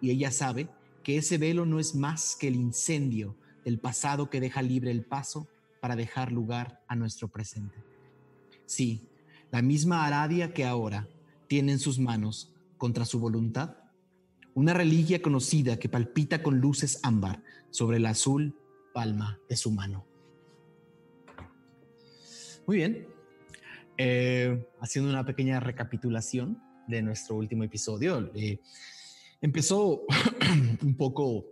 Y 0.01 0.11
ella 0.11 0.33
sabe 0.33 0.69
que 1.05 1.19
ese 1.19 1.39
velo 1.39 1.65
no 1.65 1.79
es 1.79 1.95
más 1.95 2.35
que 2.35 2.49
el 2.49 2.57
incendio 2.57 3.37
del 3.65 3.79
pasado 3.79 4.29
que 4.29 4.41
deja 4.41 4.61
libre 4.61 4.91
el 4.91 5.05
paso 5.05 5.47
para 5.81 5.95
dejar 5.95 6.33
lugar 6.33 6.83
a 6.89 6.97
nuestro 6.97 7.29
presente. 7.29 7.79
Sí, 8.67 9.07
la 9.53 9.63
misma 9.63 10.05
Aradia 10.05 10.53
que 10.53 10.65
ahora 10.65 11.07
tiene 11.47 11.71
en 11.71 11.79
sus 11.79 12.01
manos 12.01 12.53
contra 12.83 13.05
su 13.05 13.21
voluntad? 13.21 13.77
Una 14.55 14.75
reliquia 14.75 15.23
conocida 15.23 15.79
que 15.79 15.89
palpita 15.89 16.43
con 16.43 16.59
luces 16.59 16.99
ámbar 17.05 17.41
sobre 17.71 18.01
la 18.01 18.11
azul 18.11 18.59
palma 18.93 19.39
de 19.49 19.57
su 19.57 19.71
mano. 19.71 20.05
Muy 22.67 22.79
bien. 22.79 23.07
Eh, 23.97 24.69
haciendo 24.81 25.13
una 25.13 25.25
pequeña 25.25 25.61
recapitulación 25.61 26.61
de 26.89 27.03
nuestro 27.03 27.37
último 27.37 27.63
episodio. 27.63 28.33
Empezó 29.41 30.03
un 30.83 30.97
poco 30.97 31.47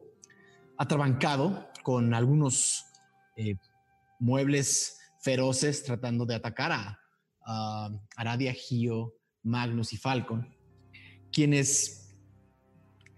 atrabancado 0.78 1.70
con 1.84 2.12
algunos 2.12 2.86
eh, 3.36 3.54
muebles 4.18 4.98
feroces 5.20 5.84
tratando 5.84 6.26
de 6.26 6.34
atacar 6.34 6.72
a, 6.72 6.98
a 7.46 7.88
Aradia, 8.16 8.52
Gio, 8.52 9.14
Magnus 9.44 9.92
y 9.92 9.96
Falcon 9.96 10.59
quienes 11.32 12.14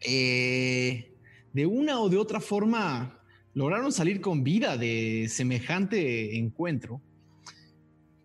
eh, 0.05 1.15
de 1.53 1.67
una 1.67 2.01
o 2.01 2.09
de 2.09 2.17
otra 2.17 2.41
forma 2.41 3.21
lograron 3.55 3.93
salir 3.93 4.21
con 4.21 4.43
vida 4.43 4.77
de 4.77 5.27
semejante 5.29 6.37
encuentro, 6.37 7.01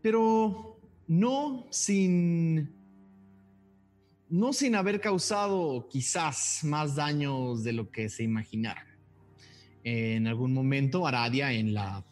pero 0.01 0.79
no 1.07 1.67
sin 1.69 2.75
no 4.29 4.51
sin 4.51 4.75
haber 4.75 4.99
causado 4.99 5.87
quizás 5.89 6.59
más 6.63 6.95
daños 6.95 7.63
de 7.63 7.71
lo 7.71 7.89
que 7.89 8.09
se 8.09 8.23
imaginara. 8.23 8.85
En 9.83 10.27
algún 10.27 10.53
momento 10.53 11.07
Aradia 11.07 11.53
en 11.53 11.73
la 11.73 12.05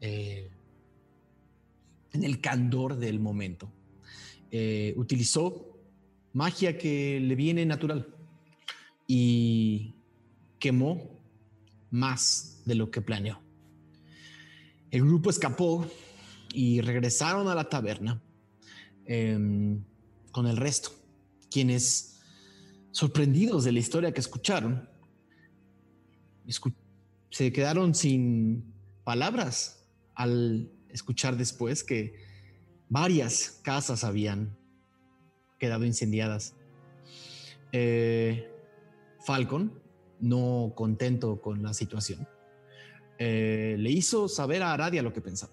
eh, 0.00 0.50
en 2.12 2.24
el 2.24 2.40
candor 2.40 2.96
del 2.96 3.20
momento 3.20 3.70
eh, 4.50 4.94
utilizó 4.96 5.79
magia 6.32 6.78
que 6.78 7.20
le 7.20 7.34
viene 7.34 7.66
natural 7.66 8.14
y 9.06 9.94
quemó 10.58 11.20
más 11.90 12.62
de 12.64 12.74
lo 12.74 12.90
que 12.90 13.00
planeó. 13.00 13.40
El 14.90 15.02
grupo 15.02 15.30
escapó 15.30 15.90
y 16.52 16.80
regresaron 16.80 17.48
a 17.48 17.54
la 17.54 17.68
taberna 17.68 18.22
em, 19.04 19.82
con 20.32 20.46
el 20.46 20.56
resto, 20.56 20.90
quienes, 21.50 22.20
sorprendidos 22.90 23.64
de 23.64 23.72
la 23.72 23.78
historia 23.78 24.12
que 24.12 24.20
escucharon, 24.20 24.88
se 27.30 27.52
quedaron 27.52 27.94
sin 27.94 28.72
palabras 29.04 29.84
al 30.14 30.70
escuchar 30.88 31.36
después 31.36 31.84
que 31.84 32.14
varias 32.88 33.60
casas 33.62 34.02
habían 34.02 34.56
quedado 35.60 35.84
incendiadas. 35.84 36.56
eh, 37.70 38.50
Falcon, 39.24 39.80
no 40.18 40.72
contento 40.74 41.40
con 41.40 41.62
la 41.62 41.74
situación, 41.74 42.26
eh, 43.18 43.76
le 43.78 43.90
hizo 43.90 44.28
saber 44.28 44.62
a 44.62 44.72
Aradia 44.72 45.02
lo 45.02 45.12
que 45.12 45.20
pensaba. 45.20 45.52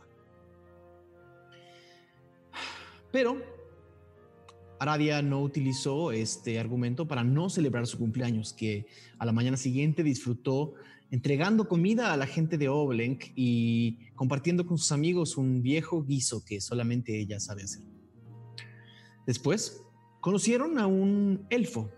Pero 3.11 3.41
Aradia 4.79 5.21
no 5.21 5.41
utilizó 5.41 6.11
este 6.11 6.59
argumento 6.59 7.07
para 7.07 7.23
no 7.23 7.49
celebrar 7.49 7.85
su 7.87 7.97
cumpleaños, 7.97 8.53
que 8.53 8.87
a 9.19 9.25
la 9.25 9.33
mañana 9.33 9.57
siguiente 9.57 10.01
disfrutó 10.01 10.73
entregando 11.11 11.67
comida 11.67 12.13
a 12.13 12.17
la 12.17 12.27
gente 12.27 12.57
de 12.57 12.69
Oblenk 12.69 13.31
y 13.35 14.11
compartiendo 14.15 14.65
con 14.65 14.77
sus 14.77 14.91
amigos 14.91 15.37
un 15.37 15.61
viejo 15.61 16.03
guiso 16.03 16.43
que 16.45 16.61
solamente 16.61 17.19
ella 17.19 17.39
sabe 17.39 17.63
hacer. 17.63 17.83
Después, 19.25 19.87
conocieron 20.27 20.77
a 20.77 20.88
un 20.88 21.48
elfo, 21.50 21.89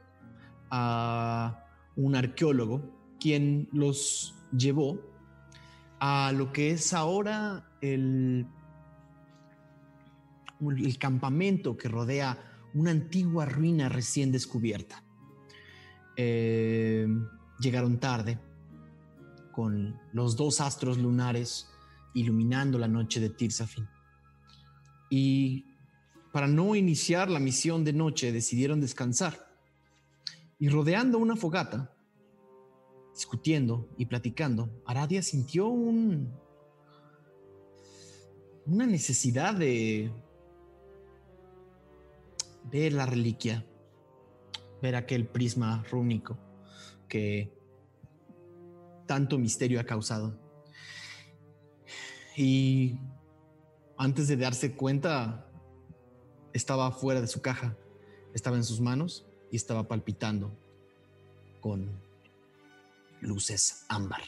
a 0.69 1.65
un 1.95 2.15
arqueólogo, 2.15 3.15
quien 3.19 3.67
los 3.73 4.35
llevó 4.55 5.01
a 5.99 6.31
lo 6.31 6.53
que 6.53 6.69
es 6.69 6.93
ahora 6.93 7.75
el, 7.81 8.45
el 10.61 10.97
campamento 10.99 11.75
que 11.75 11.87
rodea 11.87 12.37
una 12.75 12.91
antigua 12.91 13.47
ruina 13.47 13.89
recién 13.89 14.31
descubierta. 14.31 15.03
Eh, 16.15 17.07
llegaron 17.59 17.99
tarde, 17.99 18.37
con 19.51 19.99
los 20.13 20.35
dos 20.35 20.61
astros 20.61 20.99
lunares 20.99 21.67
iluminando 22.13 22.77
la 22.77 22.87
noche 22.87 23.19
de 23.19 23.31
Tirsafin. 23.31 23.89
Y 25.09 25.68
para 26.31 26.47
no 26.47 26.75
iniciar 26.75 27.29
la 27.29 27.39
misión 27.39 27.83
de 27.83 27.93
noche 27.93 28.31
decidieron 28.31 28.79
descansar. 28.81 29.47
Y 30.59 30.69
rodeando 30.69 31.17
una 31.17 31.35
fogata, 31.35 31.93
discutiendo 33.13 33.89
y 33.97 34.05
platicando, 34.05 34.69
Aradia 34.85 35.21
sintió 35.21 35.67
un, 35.67 36.31
una 38.65 38.85
necesidad 38.85 39.55
de 39.55 40.11
ver 42.65 42.93
la 42.93 43.05
reliquia, 43.05 43.65
ver 44.81 44.95
aquel 44.95 45.27
prisma 45.27 45.83
rúnico 45.89 46.37
que 47.07 47.51
tanto 49.07 49.39
misterio 49.39 49.79
ha 49.79 49.85
causado. 49.85 50.39
Y 52.37 52.99
antes 53.97 54.27
de 54.27 54.37
darse 54.37 54.75
cuenta, 54.75 55.48
estaba 56.53 56.91
fuera 56.91 57.21
de 57.21 57.27
su 57.27 57.41
caja, 57.41 57.77
estaba 58.33 58.57
en 58.57 58.63
sus 58.63 58.81
manos 58.81 59.25
y 59.51 59.55
estaba 59.55 59.87
palpitando 59.87 60.51
con 61.61 61.89
luces 63.21 63.85
ámbar. 63.87 64.21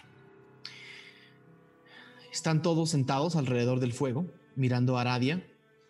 Están 2.31 2.61
todos 2.61 2.89
sentados 2.89 3.35
alrededor 3.35 3.79
del 3.79 3.93
fuego, 3.93 4.25
mirando 4.55 4.97
a 4.97 5.01
Aradia, 5.01 5.45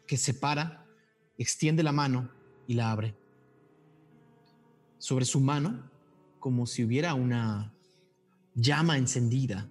que 0.07 0.17
se 0.17 0.33
para, 0.33 0.85
extiende 1.37 1.83
la 1.83 1.91
mano 1.91 2.31
y 2.67 2.73
la 2.73 2.91
abre. 2.91 3.15
Sobre 4.97 5.25
su 5.25 5.39
mano, 5.39 5.89
como 6.39 6.65
si 6.65 6.83
hubiera 6.83 7.13
una 7.13 7.73
llama 8.55 8.97
encendida. 8.97 9.69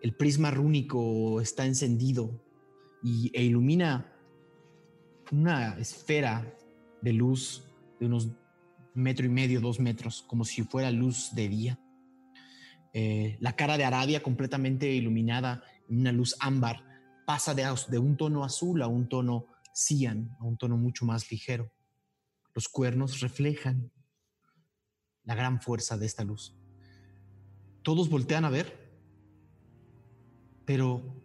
El 0.00 0.14
prisma 0.14 0.50
rúnico 0.50 1.40
está 1.40 1.66
encendido 1.66 2.30
y, 3.02 3.30
e 3.34 3.42
ilumina 3.44 4.12
una 5.32 5.78
esfera 5.78 6.54
de 7.02 7.12
luz 7.12 7.64
de 8.00 8.06
unos 8.06 8.28
metro 8.94 9.26
y 9.26 9.28
medio, 9.28 9.60
dos 9.60 9.80
metros, 9.80 10.22
como 10.26 10.44
si 10.44 10.62
fuera 10.62 10.90
luz 10.90 11.30
de 11.34 11.48
día. 11.48 11.78
Eh, 12.92 13.36
la 13.40 13.54
cara 13.54 13.76
de 13.76 13.84
Aradia 13.84 14.22
completamente 14.22 14.90
iluminada 14.90 15.62
en 15.88 16.00
una 16.00 16.12
luz 16.12 16.36
ámbar 16.40 16.84
pasa 17.26 17.54
de, 17.54 17.64
de 17.88 17.98
un 17.98 18.16
tono 18.16 18.44
azul 18.44 18.82
a 18.82 18.86
un 18.86 19.08
tono 19.08 19.46
cian, 19.74 20.36
a 20.40 20.44
un 20.44 20.56
tono 20.56 20.76
mucho 20.76 21.04
más 21.04 21.30
ligero. 21.30 21.72
Los 22.54 22.68
cuernos 22.68 23.20
reflejan 23.20 23.92
la 25.24 25.34
gran 25.34 25.60
fuerza 25.60 25.96
de 25.96 26.06
esta 26.06 26.24
luz. 26.24 26.56
Todos 27.82 28.08
voltean 28.08 28.44
a 28.44 28.50
ver, 28.50 28.90
pero 30.64 31.22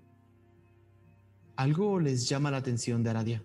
algo 1.56 2.00
les 2.00 2.28
llama 2.28 2.52
la 2.52 2.58
atención 2.58 3.02
de 3.04 3.10
Aradia. 3.10 3.44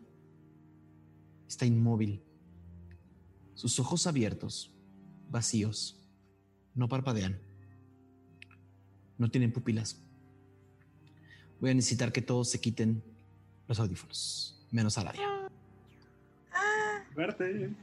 Está 1.49 1.65
inmóvil, 1.65 2.23
sus 3.55 3.81
ojos 3.81 4.07
abiertos, 4.07 4.71
vacíos, 5.31 5.99
no 6.75 6.89
parpadean, 6.89 7.41
no 9.17 9.31
tienen 9.31 9.53
pupilas. 9.53 10.01
Voy 11.61 11.71
a 11.71 11.75
necesitar 11.75 12.13
que 12.13 12.23
todos 12.23 12.51
se 12.51 12.61
quiten 12.61 13.03
los 13.67 13.81
audífonos, 13.81 14.65
menos 14.71 14.97
Aradia. 14.99 15.27
Suerte. 17.15 17.75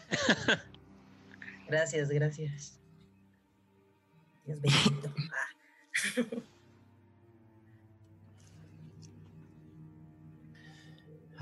gracias, 1.68 2.08
gracias. 2.08 2.78
Dios 4.44 4.60
bendito. 4.60 5.14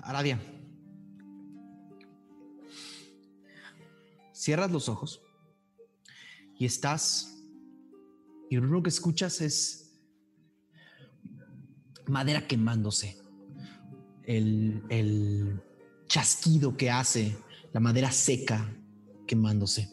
Aradia. 0.03 0.39
Cierras 4.41 4.71
los 4.71 4.89
ojos 4.89 5.21
y 6.59 6.65
estás 6.65 7.45
y 8.49 8.57
lo 8.57 8.63
único 8.63 8.85
que 8.85 8.89
escuchas 8.89 9.43
es 9.43 10.01
madera 12.07 12.47
quemándose. 12.47 13.19
El, 14.23 14.83
el 14.89 15.61
chasquido 16.07 16.75
que 16.75 16.91
hace 16.91 17.37
la 17.75 17.81
madera 17.81 18.11
seca 18.11 18.75
quemándose. 19.27 19.91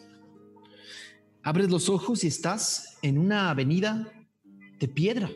Abres 1.43 1.69
los 1.69 1.89
ojos 1.89 2.23
y 2.23 2.27
estás 2.27 2.99
en 3.01 3.17
una 3.17 3.49
avenida 3.49 4.09
de 4.79 4.87
piedra. 4.87 5.29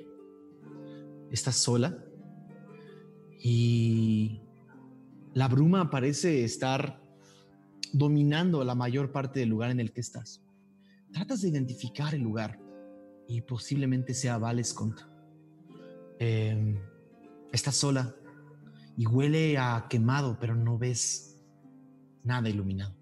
Estás 1.31 1.57
sola 1.57 2.01
y 3.43 4.39
la 5.33 5.49
bruma 5.49 5.89
parece 5.89 6.45
estar 6.45 7.00
dominando 7.93 8.63
la 8.63 8.75
mayor 8.75 9.11
parte 9.11 9.39
del 9.39 9.49
lugar 9.49 9.71
en 9.71 9.79
el 9.79 9.91
que 9.91 10.01
estás. 10.01 10.41
Tratas 11.11 11.41
de 11.41 11.49
identificar 11.49 12.15
el 12.15 12.21
lugar 12.21 12.59
y 13.27 13.41
posiblemente 13.41 14.13
sea 14.13 14.37
Valescont. 14.37 14.99
Eh, 16.19 16.79
estás 17.51 17.75
sola 17.75 18.15
y 18.97 19.07
huele 19.07 19.57
a 19.57 19.87
quemado, 19.89 20.37
pero 20.39 20.55
no 20.55 20.77
ves 20.77 21.41
nada 22.23 22.49
iluminado. 22.49 22.95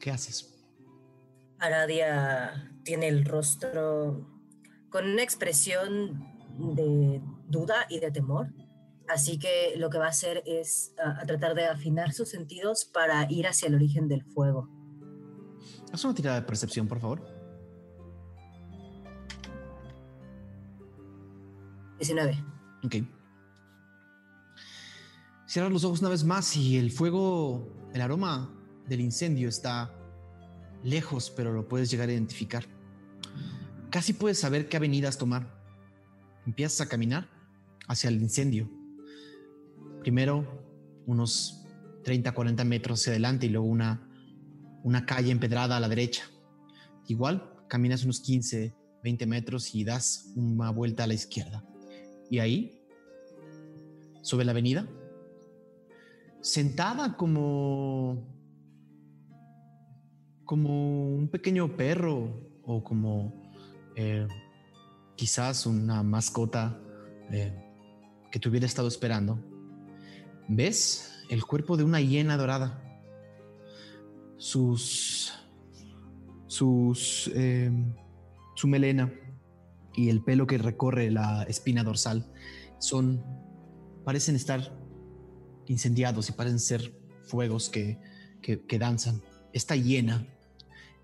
¿Qué 0.00 0.10
haces? 0.10 0.52
Aradia 1.58 2.70
tiene 2.84 3.08
el 3.08 3.24
rostro 3.24 4.28
con 4.90 5.08
una 5.08 5.22
expresión 5.22 6.36
de 6.58 7.20
duda 7.48 7.86
y 7.88 8.00
de 8.00 8.10
temor. 8.10 8.48
Así 9.08 9.38
que 9.38 9.74
lo 9.76 9.88
que 9.88 9.98
va 9.98 10.06
a 10.06 10.10
hacer 10.10 10.42
es 10.46 10.92
a 10.98 11.24
tratar 11.26 11.54
de 11.54 11.66
afinar 11.66 12.12
sus 12.12 12.28
sentidos 12.28 12.84
para 12.84 13.30
ir 13.30 13.46
hacia 13.46 13.68
el 13.68 13.74
origen 13.74 14.08
del 14.08 14.24
fuego. 14.24 14.68
Haz 15.92 16.04
una 16.04 16.14
tirada 16.14 16.40
de 16.40 16.46
percepción, 16.46 16.88
por 16.88 17.00
favor. 17.00 17.36
19. 21.98 22.44
Ok. 22.84 22.96
Cierras 25.46 25.72
los 25.72 25.84
ojos 25.84 26.00
una 26.00 26.10
vez 26.10 26.24
más 26.24 26.56
y 26.56 26.76
el 26.76 26.90
fuego, 26.90 27.72
el 27.94 28.00
aroma 28.00 28.52
del 28.88 29.00
incendio 29.00 29.48
está 29.48 29.94
lejos, 30.82 31.30
pero 31.30 31.52
lo 31.52 31.68
puedes 31.68 31.90
llegar 31.90 32.08
a 32.08 32.12
identificar. 32.12 32.64
Casi 33.90 34.12
puedes 34.12 34.40
saber 34.40 34.68
qué 34.68 34.76
avenidas 34.76 35.16
tomar. 35.16 35.46
Empiezas 36.44 36.80
a 36.82 36.88
caminar 36.88 37.28
hacia 37.88 38.08
el 38.08 38.20
incendio. 38.20 38.68
Primero 40.06 40.46
unos 41.04 41.66
30, 42.04 42.30
40 42.32 42.62
metros 42.62 43.00
hacia 43.00 43.14
adelante 43.14 43.46
y 43.46 43.48
luego 43.48 43.66
una, 43.66 44.08
una 44.84 45.04
calle 45.04 45.32
empedrada 45.32 45.76
a 45.76 45.80
la 45.80 45.88
derecha. 45.88 46.22
Igual, 47.08 47.42
caminas 47.66 48.04
unos 48.04 48.20
15, 48.20 48.72
20 49.02 49.26
metros 49.26 49.74
y 49.74 49.82
das 49.82 50.32
una 50.36 50.70
vuelta 50.70 51.02
a 51.02 51.06
la 51.08 51.14
izquierda. 51.14 51.64
Y 52.30 52.38
ahí, 52.38 52.80
sobre 54.22 54.44
la 54.44 54.52
avenida, 54.52 54.86
sentada 56.40 57.16
como 57.16 58.32
como 60.44 61.16
un 61.16 61.26
pequeño 61.26 61.76
perro 61.76 62.60
o 62.62 62.84
como 62.84 63.50
eh, 63.96 64.28
quizás 65.16 65.66
una 65.66 66.04
mascota 66.04 66.80
eh, 67.32 67.52
que 68.30 68.38
te 68.38 68.48
hubiera 68.48 68.66
estado 68.66 68.86
esperando, 68.86 69.55
ves 70.48 71.24
el 71.28 71.44
cuerpo 71.44 71.76
de 71.76 71.84
una 71.84 72.00
hiena 72.00 72.36
dorada. 72.36 72.82
Sus 74.38 75.32
sus, 76.56 77.30
eh, 77.34 77.70
su 78.54 78.66
melena 78.66 79.12
y 79.94 80.08
el 80.08 80.22
pelo 80.22 80.46
que 80.46 80.56
recorre 80.56 81.10
la 81.10 81.42
espina 81.44 81.84
dorsal 81.84 82.24
son, 82.78 83.22
parecen 84.04 84.36
estar 84.36 84.72
incendiados 85.66 86.30
y 86.30 86.32
parecen 86.32 86.58
ser 86.58 86.94
fuegos 87.24 87.68
que, 87.68 87.98
que, 88.40 88.78
danzan. 88.78 89.22
Está 89.52 89.76
llena, 89.76 90.26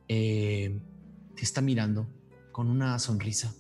eh, 0.09 0.81
te 1.35 1.43
está 1.43 1.61
mirando 1.61 2.07
con 2.51 2.69
una 2.69 2.99
sonrisa. 2.99 3.53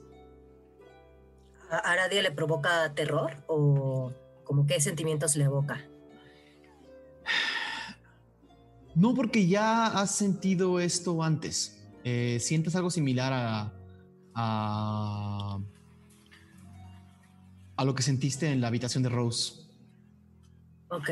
¿A 1.70 1.78
Aradia 1.78 2.22
le 2.22 2.30
provoca 2.30 2.94
terror 2.94 3.44
o 3.48 4.12
como 4.44 4.66
qué 4.66 4.80
sentimientos 4.80 5.36
le 5.36 5.44
evoca? 5.44 5.84
No, 8.94 9.14
porque 9.14 9.46
ya 9.46 9.86
has 9.86 10.14
sentido 10.14 10.78
esto 10.80 11.22
antes. 11.22 11.82
Eh, 12.04 12.38
sientes 12.40 12.74
algo 12.76 12.90
similar 12.90 13.32
a, 13.32 13.72
a, 14.34 15.58
a 17.76 17.84
lo 17.84 17.94
que 17.94 18.02
sentiste 18.02 18.50
en 18.50 18.60
la 18.60 18.68
habitación 18.68 19.02
de 19.02 19.08
Rose. 19.08 19.62
Ok, 20.88 21.08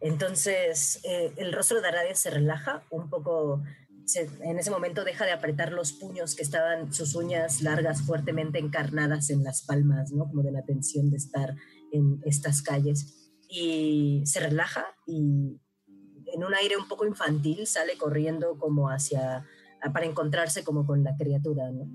entonces 0.00 1.00
eh, 1.04 1.32
el 1.36 1.52
rostro 1.52 1.80
de 1.80 1.88
Aradia 1.88 2.14
se 2.14 2.30
relaja 2.30 2.82
un 2.90 3.08
poco. 3.08 3.62
en 4.42 4.58
ese 4.58 4.70
momento 4.70 5.04
deja 5.04 5.24
de 5.24 5.32
apretar 5.32 5.72
los 5.72 5.92
puños 5.92 6.34
que 6.34 6.42
estaban 6.42 6.92
sus 6.92 7.14
uñas 7.14 7.62
largas 7.62 8.02
fuertemente 8.02 8.58
encarnadas 8.58 9.30
en 9.30 9.42
las 9.42 9.62
palmas, 9.62 10.12
¿no? 10.12 10.26
Como 10.26 10.42
de 10.42 10.52
la 10.52 10.62
tensión 10.62 11.10
de 11.10 11.16
estar 11.16 11.56
en 11.96 12.20
estas 12.24 12.62
calles. 12.62 13.30
Y 13.48 14.22
se 14.24 14.40
relaja 14.40 14.84
y 15.06 15.60
en 16.34 16.44
un 16.44 16.54
aire 16.54 16.76
un 16.76 16.88
poco 16.88 17.06
infantil 17.06 17.66
sale 17.66 17.96
corriendo 17.96 18.58
como 18.58 18.90
hacia, 18.90 19.44
para 19.92 20.06
encontrarse 20.06 20.64
como 20.64 20.86
con 20.86 21.02
la 21.02 21.16
criatura, 21.16 21.70
¿no? 21.70 21.88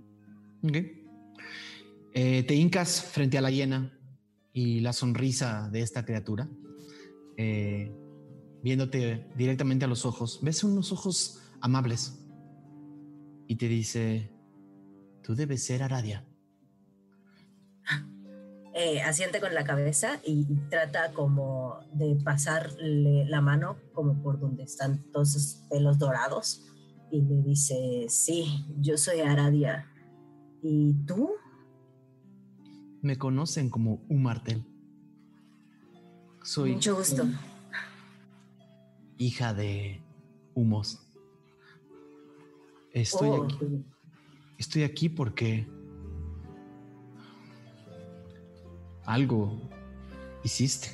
Eh, 2.13 2.43
te 2.43 2.55
hincas 2.55 3.01
frente 3.01 3.37
a 3.37 3.41
la 3.41 3.51
hiena 3.51 3.97
y 4.53 4.81
la 4.81 4.93
sonrisa 4.93 5.69
de 5.71 5.81
esta 5.81 6.05
criatura, 6.05 6.49
eh, 7.37 7.91
viéndote 8.63 9.27
directamente 9.35 9.85
a 9.85 9.87
los 9.87 10.05
ojos. 10.05 10.39
Ves 10.41 10.63
unos 10.63 10.91
ojos 10.91 11.41
amables 11.61 12.19
y 13.47 13.55
te 13.55 13.67
dice, 13.67 14.29
tú 15.23 15.35
debes 15.35 15.63
ser 15.63 15.83
Aradia. 15.83 16.25
Eh, 18.73 19.01
asiente 19.01 19.41
con 19.41 19.53
la 19.53 19.65
cabeza 19.65 20.21
y, 20.25 20.45
trata 20.69 21.11
como 21.11 21.79
de 21.91 22.15
pasarle 22.23 23.25
la 23.25 23.41
mano 23.41 23.75
como 23.91 24.23
por 24.23 24.39
donde 24.39 24.63
están 24.63 25.03
todos 25.11 25.35
esos 25.35 25.63
pelos 25.69 25.99
dorados 25.99 26.65
y 27.11 27.21
le 27.21 27.41
dice, 27.41 28.05
sí, 28.07 28.65
yo 28.79 28.97
soy 28.97 29.19
Aradia. 29.19 29.91
¿Y 30.63 30.93
tú? 31.05 31.31
Me 33.01 33.17
conocen 33.17 33.69
como 33.69 34.05
un 34.07 34.23
martel. 34.23 34.63
Soy... 36.41 36.73
Mucho 36.73 36.95
gusto. 36.95 37.25
Hija 39.17 39.53
de 39.53 40.01
humos. 40.53 41.05
Estoy 42.93 43.29
oh. 43.29 43.43
aquí. 43.43 43.85
Estoy 44.57 44.83
aquí 44.83 45.09
porque 45.09 45.67
algo 49.05 49.69
hiciste. 50.43 50.89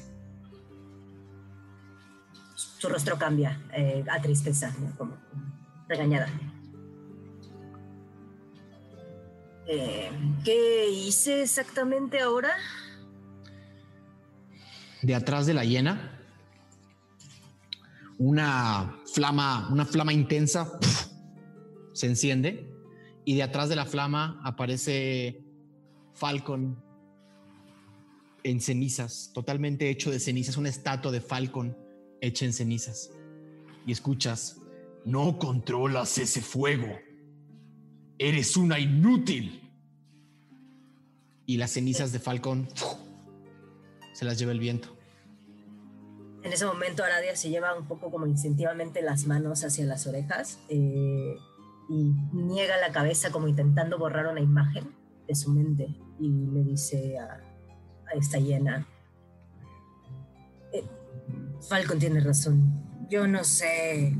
Su 2.56 2.89
rostro 2.89 3.17
cambia 3.17 3.60
eh, 3.74 4.04
a 4.10 4.22
tristeza, 4.22 4.74
como 4.98 5.17
regañada. 5.88 6.28
Eh, 9.67 10.12
¿Qué 10.46 10.89
hice 10.89 11.43
exactamente 11.43 12.22
ahora? 12.22 12.52
De 15.02 15.13
atrás 15.13 15.46
de 15.46 15.54
la 15.54 15.65
hiena, 15.65 16.20
una 18.17 18.96
flama, 19.13 19.67
una 19.72 19.86
flama 19.86 20.13
intensa 20.13 20.80
se 21.93 22.08
enciende 22.08 22.72
y 23.26 23.36
de 23.36 23.43
atrás 23.43 23.70
de 23.70 23.76
la 23.76 23.86
flama 23.86 24.39
aparece 24.43 25.43
Falcon 26.13 26.87
en 28.49 28.62
cenizas, 28.62 29.31
totalmente 29.33 29.89
hecho 29.89 30.10
de 30.10 30.21
cenizas, 30.21 30.55
una 30.55 30.69
estatua 30.69 31.12
de 31.12 31.19
Falcon 31.19 31.77
hecha 32.21 32.45
en 32.45 32.53
cenizas. 32.53 33.12
Y 33.86 33.91
escuchas, 33.91 34.62
no 35.03 35.38
controlas 35.38 36.17
ese 36.17 36.41
fuego, 36.41 36.88
eres 38.17 38.55
una 38.55 38.79
inútil. 38.79 39.69
Y 41.45 41.57
las 41.57 41.71
cenizas 41.71 42.13
de 42.13 42.19
Falcon 42.19 42.69
se 44.13 44.23
las 44.23 44.39
lleva 44.39 44.53
el 44.53 44.60
viento. 44.60 44.95
En 46.43 46.53
ese 46.53 46.65
momento 46.65 47.03
Aradia 47.03 47.36
se 47.36 47.49
lleva 47.49 47.77
un 47.77 47.86
poco 47.86 48.10
como 48.10 48.27
instintivamente 48.27 49.01
las 49.01 49.27
manos 49.27 49.65
hacia 49.65 49.86
las 49.86 50.07
orejas 50.07 50.60
eh, 50.69 51.36
y 51.89 52.13
niega 52.31 52.77
la 52.77 52.93
cabeza 52.93 53.29
como 53.29 53.49
intentando 53.49 53.97
borrar 53.97 54.27
una 54.27 54.39
imagen 54.39 54.95
de 55.27 55.36
su 55.36 55.51
mente 55.51 55.93
y 56.19 56.29
le 56.29 56.63
dice 56.63 57.19
a, 57.19 57.46
está 58.15 58.39
llena. 58.39 58.88
Eh, 60.72 60.84
Falcon 61.67 62.00
tiene 62.00 62.20
razón. 62.20 62.88
Yo 63.10 63.28
no 63.28 63.43
sé, 63.43 64.13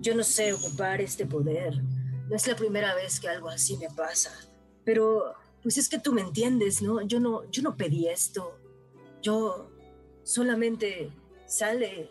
yo 0.00 0.14
no 0.14 0.22
sé 0.22 0.52
ocupar 0.52 1.00
este 1.00 1.26
poder. 1.26 1.82
No 2.28 2.36
es 2.36 2.46
la 2.46 2.56
primera 2.56 2.94
vez 2.94 3.20
que 3.20 3.28
algo 3.28 3.48
así 3.48 3.76
me 3.76 3.88
pasa. 3.88 4.30
Pero, 4.84 5.34
pues 5.62 5.76
es 5.78 5.88
que 5.88 5.98
tú 5.98 6.12
me 6.12 6.20
entiendes, 6.20 6.82
¿no? 6.82 7.02
Yo 7.02 7.20
no, 7.20 7.50
yo 7.50 7.62
no 7.62 7.76
pedí 7.76 8.08
esto. 8.08 8.58
Yo 9.22 9.70
solamente 10.22 11.10
sale. 11.46 12.10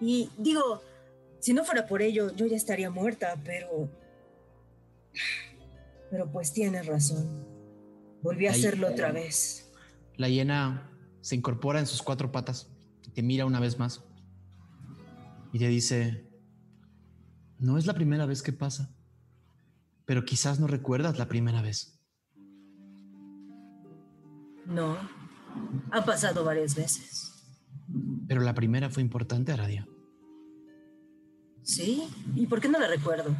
Y 0.00 0.30
digo, 0.36 0.82
si 1.40 1.52
no 1.52 1.64
fuera 1.64 1.86
por 1.86 2.02
ello, 2.02 2.30
yo 2.34 2.46
ya 2.46 2.56
estaría 2.56 2.90
muerta, 2.90 3.36
pero... 3.44 3.88
Pero 6.10 6.30
pues 6.30 6.52
tienes 6.52 6.86
razón. 6.86 7.44
Volví 8.22 8.46
a 8.46 8.52
hacerlo 8.52 8.88
otra 8.88 9.10
vez. 9.10 9.61
La 10.16 10.28
hiena 10.28 10.90
se 11.20 11.36
incorpora 11.36 11.80
en 11.80 11.86
sus 11.86 12.02
cuatro 12.02 12.32
patas, 12.32 12.70
te 13.14 13.22
mira 13.22 13.46
una 13.46 13.60
vez 13.60 13.78
más 13.78 14.04
y 15.52 15.58
te 15.58 15.68
dice, 15.68 16.26
no 17.58 17.78
es 17.78 17.86
la 17.86 17.94
primera 17.94 18.26
vez 18.26 18.42
que 18.42 18.52
pasa, 18.52 18.94
pero 20.04 20.24
quizás 20.24 20.58
no 20.58 20.66
recuerdas 20.66 21.18
la 21.18 21.28
primera 21.28 21.62
vez. 21.62 22.00
No, 24.66 24.96
ha 25.90 26.04
pasado 26.04 26.44
varias 26.44 26.74
veces. 26.74 27.32
Pero 28.26 28.40
la 28.40 28.54
primera 28.54 28.88
fue 28.88 29.02
importante, 29.02 29.52
Aradia. 29.52 29.86
Sí, 31.62 32.08
¿y 32.34 32.46
por 32.46 32.60
qué 32.60 32.68
no 32.68 32.78
la 32.78 32.88
recuerdo? 32.88 33.36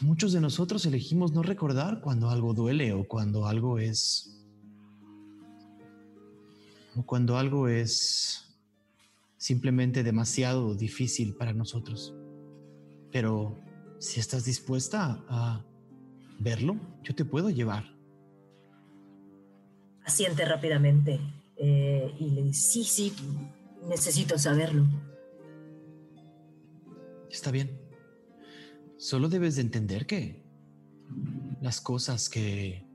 Muchos 0.00 0.32
de 0.32 0.40
nosotros 0.40 0.84
elegimos 0.86 1.32
no 1.32 1.42
recordar 1.42 2.00
cuando 2.00 2.30
algo 2.30 2.54
duele 2.54 2.92
o 2.92 3.06
cuando 3.06 3.46
algo 3.46 3.78
es... 3.78 4.44
o 6.96 7.02
cuando 7.04 7.36
algo 7.36 7.68
es 7.68 8.46
simplemente 9.36 10.02
demasiado 10.02 10.74
difícil 10.74 11.34
para 11.34 11.52
nosotros. 11.52 12.14
Pero 13.12 13.56
si 13.98 14.20
estás 14.20 14.44
dispuesta 14.44 15.24
a 15.28 15.64
verlo, 16.38 16.76
yo 17.02 17.14
te 17.14 17.24
puedo 17.24 17.50
llevar. 17.50 17.84
Asiente 20.04 20.44
rápidamente 20.44 21.20
eh, 21.56 22.14
y 22.18 22.30
le 22.30 22.42
dice, 22.42 22.60
sí, 22.60 22.84
sí, 22.84 23.12
necesito 23.88 24.38
saberlo. 24.38 24.86
Está 27.30 27.50
bien. 27.50 27.85
Solo 28.98 29.28
debes 29.28 29.56
de 29.56 29.62
entender 29.62 30.06
que 30.06 30.42
las 31.60 31.80
cosas 31.80 32.28
que 32.28 32.86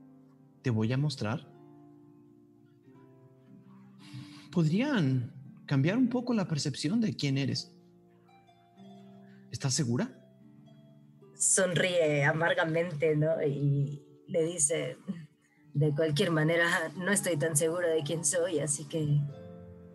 te 0.62 0.70
voy 0.70 0.92
a 0.92 0.96
mostrar 0.96 1.48
podrían 4.50 5.32
cambiar 5.66 5.96
un 5.96 6.08
poco 6.08 6.34
la 6.34 6.48
percepción 6.48 7.00
de 7.00 7.14
quién 7.14 7.38
eres. 7.38 7.74
¿Estás 9.50 9.74
segura? 9.74 10.10
Sonríe 11.36 12.24
amargamente, 12.24 13.16
¿no? 13.16 13.42
Y 13.42 14.02
le 14.26 14.44
dice, 14.44 14.96
de 15.72 15.94
cualquier 15.94 16.30
manera, 16.30 16.66
no 16.96 17.12
estoy 17.12 17.36
tan 17.36 17.56
segura 17.56 17.88
de 17.88 18.02
quién 18.02 18.24
soy, 18.24 18.58
así 18.58 18.86
que, 18.86 19.20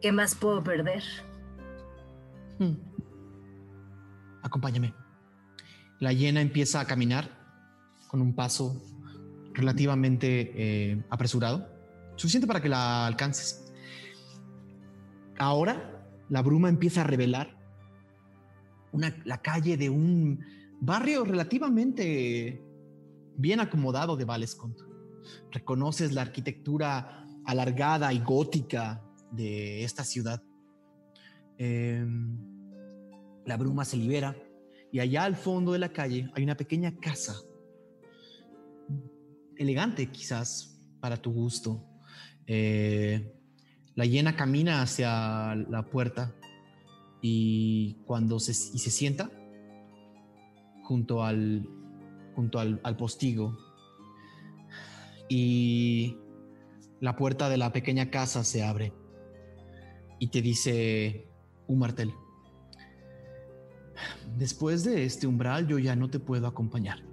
¿qué 0.01 0.11
más 0.11 0.35
puedo 0.35 0.63
perder? 0.63 1.03
Hmm. 2.59 2.75
Acompáñame. 4.41 5.06
La 5.99 6.13
hiena 6.13 6.41
empieza 6.41 6.79
a 6.79 6.85
caminar 6.85 7.29
con 8.07 8.21
un 8.21 8.33
paso 8.33 8.81
relativamente 9.53 10.51
eh, 10.55 11.03
apresurado, 11.09 11.67
suficiente 12.15 12.47
para 12.47 12.61
que 12.61 12.69
la 12.69 13.07
alcances. 13.07 13.71
Ahora 15.37 16.05
la 16.29 16.41
bruma 16.41 16.69
empieza 16.69 17.01
a 17.01 17.03
revelar 17.03 17.57
una, 18.91 19.15
la 19.25 19.41
calle 19.41 19.77
de 19.77 19.89
un 19.89 20.43
barrio 20.79 21.23
relativamente 21.25 22.61
bien 23.35 23.59
acomodado 23.59 24.15
de 24.15 24.25
Valescont. 24.25 24.79
Reconoces 25.51 26.13
la 26.13 26.21
arquitectura 26.21 27.25
alargada 27.45 28.13
y 28.13 28.19
gótica 28.19 29.01
de 29.31 29.83
esta 29.83 30.03
ciudad. 30.03 30.43
Em, 31.57 32.37
la 33.45 33.57
bruma 33.57 33.85
se 33.85 33.97
libera 33.97 34.35
y 34.91 34.99
allá 34.99 35.23
al 35.23 35.35
fondo 35.35 35.73
de 35.73 35.79
la 35.79 35.89
calle 35.89 36.29
hay 36.33 36.43
una 36.43 36.55
pequeña 36.55 36.95
casa, 36.97 37.35
elegante 39.55 40.11
quizás 40.11 40.79
para 40.99 41.17
tu 41.17 41.31
gusto. 41.31 41.83
Eh, 42.45 43.33
la 43.95 44.05
hiena 44.05 44.35
camina 44.35 44.81
hacia 44.81 45.55
la 45.55 45.89
puerta 45.89 46.35
y 47.21 47.95
cuando 48.05 48.39
se, 48.39 48.51
y 48.51 48.79
se 48.79 48.91
sienta 48.91 49.31
junto 50.83 51.23
al, 51.23 51.67
junto 52.35 52.59
al, 52.59 52.79
al 52.83 52.95
postigo 52.95 53.57
y 55.29 56.15
la 56.99 57.15
puerta 57.15 57.49
de 57.49 57.57
la 57.57 57.71
pequeña 57.71 58.09
casa 58.09 58.43
se 58.43 58.63
abre 58.63 58.93
y 60.19 60.27
te 60.27 60.41
dice 60.41 61.27
un 61.67 61.79
martel. 61.79 62.13
Después 64.37 64.83
de 64.83 65.05
este 65.05 65.27
umbral 65.27 65.67
yo 65.67 65.79
ya 65.79 65.95
no 65.95 66.09
te 66.09 66.19
puedo 66.19 66.47
acompañar. 66.47 67.03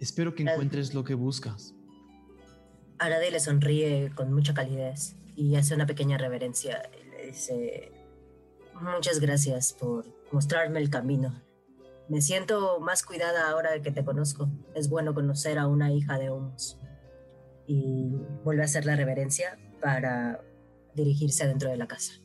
Espero 0.00 0.34
que 0.34 0.42
encuentres 0.42 0.94
lo 0.94 1.04
que 1.04 1.14
buscas. 1.14 1.74
Arade 2.98 3.30
le 3.30 3.40
sonríe 3.40 4.10
con 4.14 4.32
mucha 4.32 4.54
calidez 4.54 5.16
y 5.36 5.56
hace 5.56 5.74
una 5.74 5.86
pequeña 5.86 6.18
reverencia. 6.18 6.82
Le 7.10 7.26
dice, 7.26 7.92
muchas 8.80 9.20
gracias 9.20 9.72
por 9.72 10.06
mostrarme 10.32 10.80
el 10.80 10.90
camino. 10.90 11.42
Me 12.08 12.20
siento 12.20 12.80
más 12.80 13.02
cuidada 13.02 13.50
ahora 13.50 13.80
que 13.82 13.92
te 13.92 14.04
conozco. 14.04 14.48
Es 14.74 14.88
bueno 14.88 15.14
conocer 15.14 15.58
a 15.58 15.66
una 15.66 15.92
hija 15.92 16.18
de 16.18 16.30
Humos. 16.30 16.78
Y 17.66 18.16
vuelve 18.42 18.62
a 18.62 18.64
hacer 18.64 18.84
la 18.84 18.96
reverencia 18.96 19.58
para 19.80 20.42
dirigirse 20.94 21.44
adentro 21.44 21.70
de 21.70 21.76
la 21.76 21.86
casa. 21.86 22.19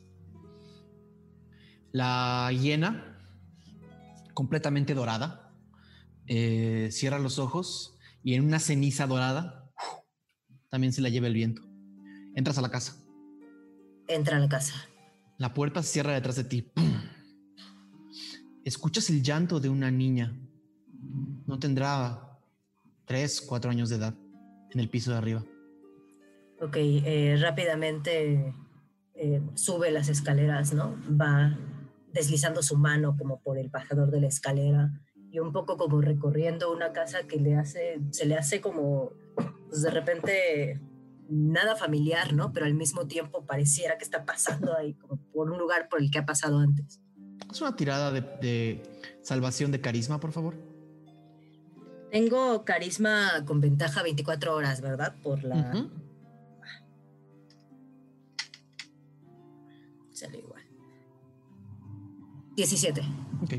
La 1.95 2.51
hiena, 2.51 3.17
completamente 4.33 4.93
dorada, 4.93 5.53
eh, 6.27 6.89
cierra 6.91 7.19
los 7.19 7.39
ojos 7.39 7.97
y 8.21 8.33
en 8.33 8.43
una 8.43 8.59
ceniza 8.59 9.07
dorada 9.07 9.71
también 10.69 10.91
se 10.91 10.99
la 10.99 11.07
lleva 11.07 11.27
el 11.27 11.33
viento. 11.33 11.61
Entras 12.35 12.57
a 12.57 12.61
la 12.61 12.69
casa. 12.69 12.97
Entra 14.09 14.35
a 14.35 14.39
la 14.41 14.49
casa. 14.49 14.73
La 15.37 15.53
puerta 15.53 15.81
se 15.83 15.93
cierra 15.93 16.11
detrás 16.11 16.35
de 16.35 16.43
ti. 16.43 16.69
Escuchas 18.65 19.09
el 19.09 19.23
llanto 19.23 19.61
de 19.61 19.69
una 19.69 19.89
niña. 19.89 20.37
No 21.47 21.59
tendrá 21.59 22.41
tres, 23.05 23.39
cuatro 23.39 23.71
años 23.71 23.87
de 23.87 23.95
edad 23.95 24.15
en 24.71 24.81
el 24.81 24.89
piso 24.89 25.11
de 25.11 25.17
arriba. 25.17 25.45
Ok, 26.59 26.75
eh, 26.75 27.37
rápidamente 27.39 28.53
eh, 29.13 29.41
sube 29.53 29.91
las 29.91 30.09
escaleras, 30.09 30.73
¿no? 30.73 30.97
Va 31.09 31.57
deslizando 32.15 32.63
su 32.63 32.77
mano 32.77 33.15
como 33.17 33.41
por 33.41 33.59
el 33.59 33.69
bajador 33.69 34.09
de 34.09 34.21
la 34.21 34.27
escalera 34.27 34.89
y 35.29 35.39
un 35.39 35.51
poco 35.51 35.75
como 35.75 35.99
recorriendo 35.99 36.71
una 36.71 36.93
casa 36.93 37.27
que 37.27 37.37
le 37.37 37.57
hace, 37.57 37.99
se 38.11 38.25
le 38.25 38.35
hace 38.35 38.61
como, 38.61 39.11
pues 39.67 39.81
de 39.81 39.91
repente 39.91 40.81
nada 41.27 41.75
familiar, 41.75 42.33
¿no? 42.33 42.53
Pero 42.53 42.67
al 42.67 42.73
mismo 42.73 43.05
tiempo 43.05 43.45
pareciera 43.45 43.97
que 43.97 44.05
está 44.05 44.25
pasando 44.25 44.75
ahí, 44.77 44.93
como 44.93 45.17
por 45.33 45.51
un 45.51 45.57
lugar 45.57 45.89
por 45.89 46.01
el 46.01 46.09
que 46.09 46.19
ha 46.19 46.25
pasado 46.25 46.57
antes. 46.59 47.01
Es 47.51 47.59
una 47.59 47.75
tirada 47.75 48.11
de, 48.11 48.81
salvación 49.21 49.71
de 49.71 49.81
carisma, 49.81 50.21
por 50.21 50.31
favor. 50.31 50.55
Tengo 52.11 52.63
carisma 52.63 53.43
con 53.45 53.59
ventaja 53.59 54.03
24 54.03 54.55
horas, 54.55 54.79
¿verdad? 54.79 55.15
Por 55.21 55.43
la... 55.43 55.73
Sale 55.73 55.89
17. 62.55 63.01
Ok. 63.41 63.53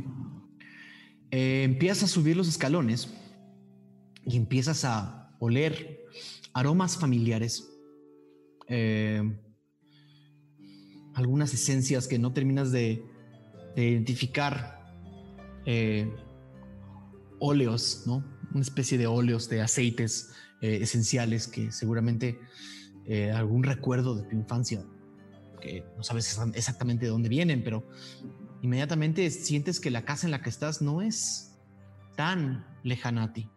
Eh, 1.30 1.62
empiezas 1.64 2.04
a 2.04 2.14
subir 2.14 2.36
los 2.36 2.48
escalones 2.48 3.12
y 4.24 4.36
empiezas 4.36 4.84
a 4.84 5.36
oler 5.38 6.00
aromas 6.52 6.96
familiares. 6.96 7.68
Eh, 8.68 9.22
algunas 11.14 11.52
esencias 11.52 12.08
que 12.08 12.18
no 12.18 12.32
terminas 12.32 12.72
de, 12.72 13.04
identificar. 13.76 14.74
Eh, 15.66 16.10
óleos, 17.38 18.04
¿no? 18.06 18.24
Una 18.52 18.62
especie 18.62 18.96
de 18.96 19.06
óleos, 19.06 19.50
de 19.50 19.60
aceites 19.60 20.32
esenciales 20.62 21.48
que 21.48 21.70
seguramente 21.70 22.38
algún 23.34 23.62
recuerdo 23.62 24.14
de 24.14 24.22
tu 24.22 24.34
infancia, 24.34 24.82
que 25.60 25.84
no 25.96 26.02
sabes 26.02 26.40
exactamente 26.54 27.04
de 27.04 27.10
dónde 27.10 27.28
vienen, 27.28 27.62
pero 27.62 27.86
inmediatamente 28.62 29.30
sientes 29.30 29.80
que 29.80 29.90
la 29.90 30.04
casa 30.04 30.26
en 30.26 30.30
la 30.30 30.42
que 30.42 30.50
estás 30.50 30.82
no 30.82 31.02
es 31.02 31.58
tan 32.16 32.66
lejana 32.82 33.24
a 33.24 33.32
ti. 33.32 33.50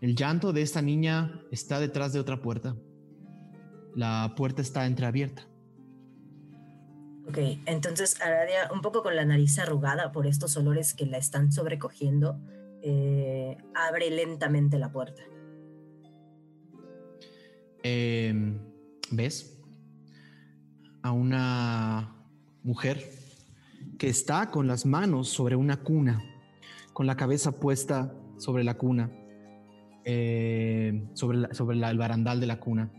El 0.00 0.16
llanto 0.16 0.52
de 0.52 0.62
esta 0.62 0.82
niña 0.82 1.40
está 1.50 1.78
detrás 1.78 2.12
de 2.12 2.20
otra 2.20 2.40
puerta. 2.42 2.76
La 3.94 4.34
puerta 4.36 4.62
está 4.62 4.86
entreabierta. 4.86 5.46
Ok, 7.28 7.38
entonces 7.66 8.20
Aradia, 8.20 8.68
un 8.72 8.80
poco 8.80 9.02
con 9.02 9.14
la 9.14 9.24
nariz 9.24 9.58
arrugada 9.58 10.10
por 10.10 10.26
estos 10.26 10.56
olores 10.56 10.92
que 10.92 11.06
la 11.06 11.18
están 11.18 11.52
sobrecogiendo, 11.52 12.40
eh, 12.82 13.56
abre 13.74 14.10
lentamente 14.10 14.76
la 14.78 14.90
puerta. 14.90 15.22
Em, 17.84 18.58
¿Ves? 19.12 19.60
A 21.02 21.12
una 21.12 22.16
mujer 22.64 23.21
que 24.02 24.08
está 24.08 24.50
con 24.50 24.66
las 24.66 24.84
manos 24.84 25.28
sobre 25.28 25.54
una 25.54 25.76
cuna, 25.76 26.24
con 26.92 27.06
la 27.06 27.16
cabeza 27.16 27.52
puesta 27.52 28.12
sobre 28.36 28.64
la 28.64 28.76
cuna, 28.76 29.12
eh, 30.04 31.06
sobre, 31.14 31.54
sobre 31.54 31.76
el 31.76 31.98
barandal 31.98 32.40
de 32.40 32.48
la 32.48 32.58
cuna. 32.58 32.90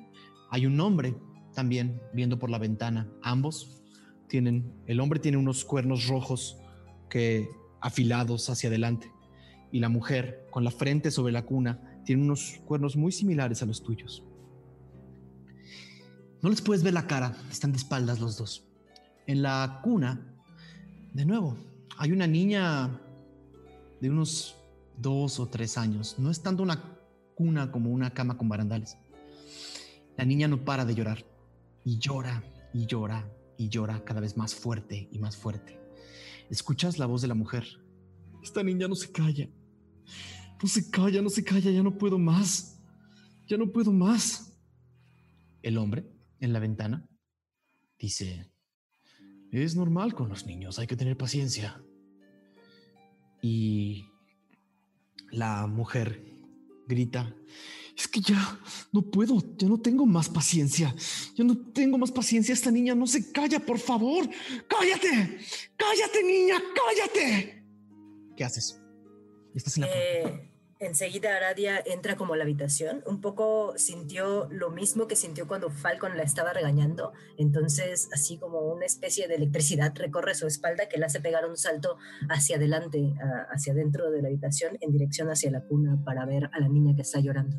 Hay 0.49 0.65
un 0.65 0.79
hombre 0.79 1.13
también 1.53 2.01
viendo 2.13 2.39
por 2.39 2.49
la 2.49 2.57
ventana. 2.57 3.11
Ambos 3.21 3.83
tienen, 4.29 4.81
el 4.85 5.01
hombre 5.01 5.19
tiene 5.19 5.35
unos 5.35 5.65
cuernos 5.65 6.07
rojos 6.07 6.61
que 7.09 7.49
afilados 7.81 8.49
hacia 8.49 8.69
adelante 8.69 9.11
y 9.73 9.81
la 9.81 9.89
mujer 9.89 10.47
con 10.51 10.63
la 10.63 10.71
frente 10.71 11.11
sobre 11.11 11.33
la 11.33 11.45
cuna 11.45 11.99
tiene 12.05 12.23
unos 12.23 12.61
cuernos 12.63 12.95
muy 12.95 13.11
similares 13.11 13.61
a 13.61 13.65
los 13.65 13.83
tuyos. 13.83 14.23
No 16.41 16.49
les 16.49 16.61
puedes 16.61 16.81
ver 16.81 16.93
la 16.93 17.07
cara, 17.07 17.35
están 17.51 17.73
de 17.73 17.77
espaldas 17.79 18.21
los 18.21 18.37
dos. 18.37 18.69
En 19.27 19.41
la 19.41 19.81
cuna 19.83 20.29
de 21.13 21.25
nuevo, 21.25 21.55
hay 21.97 22.11
una 22.11 22.27
niña 22.27 22.99
de 24.01 24.09
unos 24.09 24.55
dos 24.97 25.39
o 25.39 25.47
tres 25.47 25.77
años. 25.77 26.17
No 26.17 26.31
es 26.31 26.41
tanto 26.41 26.63
una 26.63 26.97
cuna 27.35 27.71
como 27.71 27.91
una 27.91 28.13
cama 28.13 28.37
con 28.37 28.49
barandales. 28.49 28.97
La 30.17 30.25
niña 30.25 30.47
no 30.47 30.65
para 30.65 30.85
de 30.85 30.95
llorar 30.95 31.25
y 31.85 31.99
llora 31.99 32.43
y 32.73 32.85
llora 32.85 33.31
y 33.57 33.69
llora 33.69 34.03
cada 34.03 34.21
vez 34.21 34.37
más 34.37 34.55
fuerte 34.55 35.07
y 35.11 35.19
más 35.19 35.37
fuerte. 35.37 35.79
Escuchas 36.49 36.97
la 36.97 37.05
voz 37.05 37.21
de 37.21 37.27
la 37.27 37.35
mujer. 37.35 37.65
Esta 38.41 38.63
niña 38.63 38.87
no 38.87 38.95
se 38.95 39.11
calla. 39.11 39.49
No 40.61 40.67
se 40.67 40.89
calla, 40.89 41.21
no 41.21 41.29
se 41.29 41.43
calla, 41.43 41.71
ya 41.71 41.83
no 41.83 41.97
puedo 41.97 42.17
más. 42.17 42.81
Ya 43.47 43.57
no 43.57 43.71
puedo 43.71 43.91
más. 43.91 44.57
El 45.61 45.77
hombre 45.77 46.11
en 46.39 46.53
la 46.53 46.59
ventana 46.59 47.07
dice, 47.97 48.52
es 49.61 49.75
normal 49.75 50.15
con 50.15 50.29
los 50.29 50.45
niños, 50.45 50.79
hay 50.79 50.87
que 50.87 50.95
tener 50.95 51.17
paciencia. 51.17 51.81
Y 53.41 54.05
la 55.31 55.67
mujer 55.67 56.23
grita, 56.87 57.35
es 57.95 58.07
que 58.07 58.21
ya 58.21 58.59
no 58.91 59.01
puedo, 59.03 59.37
ya 59.57 59.67
no 59.67 59.79
tengo 59.79 60.05
más 60.05 60.29
paciencia, 60.29 60.95
ya 61.35 61.43
no 61.43 61.57
tengo 61.71 61.97
más 61.97 62.11
paciencia, 62.11 62.53
esta 62.53 62.71
niña 62.71 62.95
no 62.95 63.05
se 63.05 63.31
calla, 63.31 63.59
por 63.59 63.79
favor, 63.79 64.27
cállate, 64.67 65.37
cállate 65.77 66.23
niña, 66.23 66.55
cállate. 66.75 67.63
¿Qué 68.35 68.43
haces? 68.43 68.79
Estás 69.53 69.77
en 69.77 69.81
la 69.81 69.87
eh, 69.89 70.52
Enseguida 70.83 71.37
Aradia 71.37 71.81
entra 71.85 72.17
como 72.17 72.33
a 72.33 72.37
la 72.37 72.43
habitación, 72.43 73.03
un 73.05 73.21
poco 73.21 73.73
sintió 73.77 74.49
lo 74.51 74.69
mismo 74.69 75.07
que 75.07 75.15
sintió 75.15 75.47
cuando 75.47 75.69
Falcon 75.69 76.17
la 76.17 76.23
estaba 76.23 76.51
regañando, 76.51 77.13
entonces 77.37 78.09
así 78.11 78.37
como 78.37 78.59
una 78.59 78.85
especie 78.85 79.29
de 79.29 79.35
electricidad 79.35 79.93
recorre 79.95 80.35
su 80.35 80.45
espalda 80.45 80.89
que 80.89 80.97
le 80.97 81.05
hace 81.05 81.21
pegar 81.21 81.47
un 81.47 81.55
salto 81.55 81.95
hacia 82.29 82.57
adelante, 82.57 83.13
hacia 83.49 83.73
dentro 83.73 84.11
de 84.11 84.21
la 84.21 84.27
habitación, 84.27 84.77
en 84.81 84.91
dirección 84.91 85.29
hacia 85.29 85.51
la 85.51 85.61
cuna 85.61 86.03
para 86.03 86.25
ver 86.25 86.49
a 86.51 86.59
la 86.59 86.67
niña 86.67 86.93
que 86.93 87.03
está 87.03 87.21
llorando. 87.21 87.55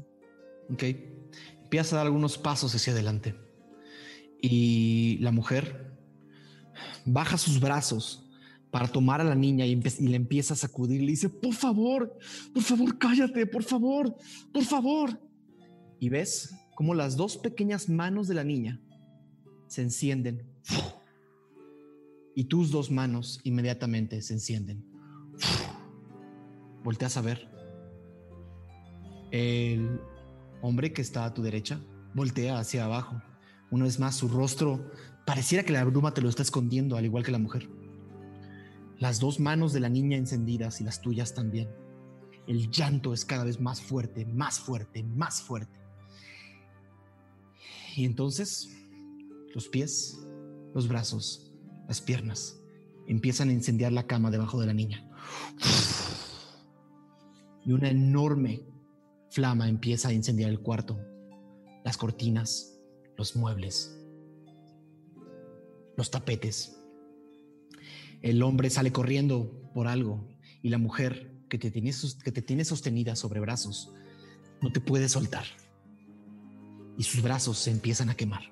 Ok, 0.71 0.83
empieza 1.63 1.97
a 1.97 1.99
dar 2.01 2.07
algunos 2.07 2.37
pasos 2.37 2.75
hacia 2.75 2.93
adelante 2.93 3.35
y 4.43 5.17
la 5.23 5.31
mujer 5.31 5.97
baja 7.07 7.39
sus 7.39 7.59
brazos 7.59 8.24
para 8.75 8.89
tomar 8.89 9.21
a 9.21 9.25
la 9.25 9.37
niña 9.37 9.65
y, 9.65 9.81
y 10.01 10.09
le 10.09 10.17
empieza 10.17 10.55
a 10.55 10.57
sacudir. 10.57 11.01
Le 11.01 11.13
dice, 11.13 11.29
por 11.29 11.55
favor, 11.55 12.19
por 12.53 12.63
favor, 12.65 12.99
cállate, 12.99 13.47
por 13.47 13.63
favor, 13.63 14.17
por 14.53 14.65
favor. 14.65 15.17
Y 16.01 16.09
ves 16.09 16.53
cómo 16.75 16.93
las 16.93 17.17
dos 17.17 17.37
pequeñas 17.37 17.89
manos 17.89 18.27
de 18.27 18.35
la 18.35 18.43
niña 18.43 18.83
se 19.69 19.83
encienden. 19.83 20.43
Y 22.35 22.47
tus 22.47 22.73
dos 22.73 22.91
manos 22.91 23.41
inmediatamente 23.45 24.21
se 24.23 24.35
encienden. 24.35 24.85
Volteas 26.83 27.17
a 27.17 27.21
ver. 27.21 27.49
El 29.31 30.01
hombre 30.63 30.93
que 30.93 31.01
está 31.01 31.27
a 31.27 31.33
tu 31.33 31.43
derecha 31.43 31.81
voltea 32.13 32.59
hacia 32.59 32.87
abajo. 32.87 33.23
Una 33.71 33.85
vez 33.85 34.01
más, 34.01 34.17
su 34.17 34.27
rostro 34.27 34.91
pareciera 35.25 35.63
que 35.63 35.73
la 35.73 35.85
bruma 35.85 36.13
te 36.13 36.23
lo 36.23 36.29
está 36.29 36.43
escondiendo, 36.43 36.97
al 36.97 37.05
igual 37.05 37.23
que 37.23 37.31
la 37.31 37.39
mujer. 37.39 37.69
Las 38.99 39.21
dos 39.21 39.41
manos 39.41 39.73
de 39.73 39.81
la 39.81 39.89
niña 39.89 40.17
encendidas 40.17 40.81
y 40.81 40.85
las 40.85 41.01
tuyas 41.01 41.35
también. 41.35 41.69
El 42.47 42.71
llanto 42.71 43.13
es 43.13 43.25
cada 43.25 43.45
vez 43.45 43.61
más 43.61 43.81
fuerte, 43.81 44.27
más 44.27 44.61
fuerte, 44.61 45.03
más 45.03 45.43
fuerte. 45.43 45.79
Y 47.97 48.05
entonces 48.05 48.71
los 49.55 49.69
pies, 49.69 50.19
los 50.75 50.89
brazos, 50.89 51.53
las 51.89 52.01
piernas 52.01 52.61
empiezan 53.07 53.49
a 53.49 53.53
incendiar 53.53 53.93
la 53.93 54.07
cama 54.07 54.31
debajo 54.31 54.61
de 54.61 54.67
la 54.67 54.75
niña. 54.75 55.09
Y 57.65 57.73
una 57.73 57.89
enorme 57.89 58.63
flama 59.31 59.69
empieza 59.69 60.09
a 60.09 60.13
incendiar 60.13 60.51
el 60.51 60.61
cuarto, 60.61 60.99
las 61.85 61.97
cortinas, 61.97 62.79
los 63.17 63.37
muebles, 63.37 63.99
los 65.97 66.11
tapetes. 66.11 66.81
El 68.25 68.43
hombre 68.43 68.71
sale 68.71 68.91
corriendo 68.91 69.53
por 69.75 69.87
algo 69.87 70.27
y 70.63 70.71
la 70.71 70.79
mujer 70.79 71.31
que 71.51 71.59
te 71.59 71.71
tiene, 71.71 72.65
sostenida 72.65 73.17
sobre 73.17 73.39
brazos 73.39 73.93
no 74.63 74.73
te 74.73 74.81
puede 74.81 75.11
soltar. 75.11 75.45
Y 76.97 77.03
sus 77.03 77.23
brazos 77.23 77.59
se 77.59 77.71
empiezan 77.71 78.09
a 78.09 78.15
quemar. 78.15 78.45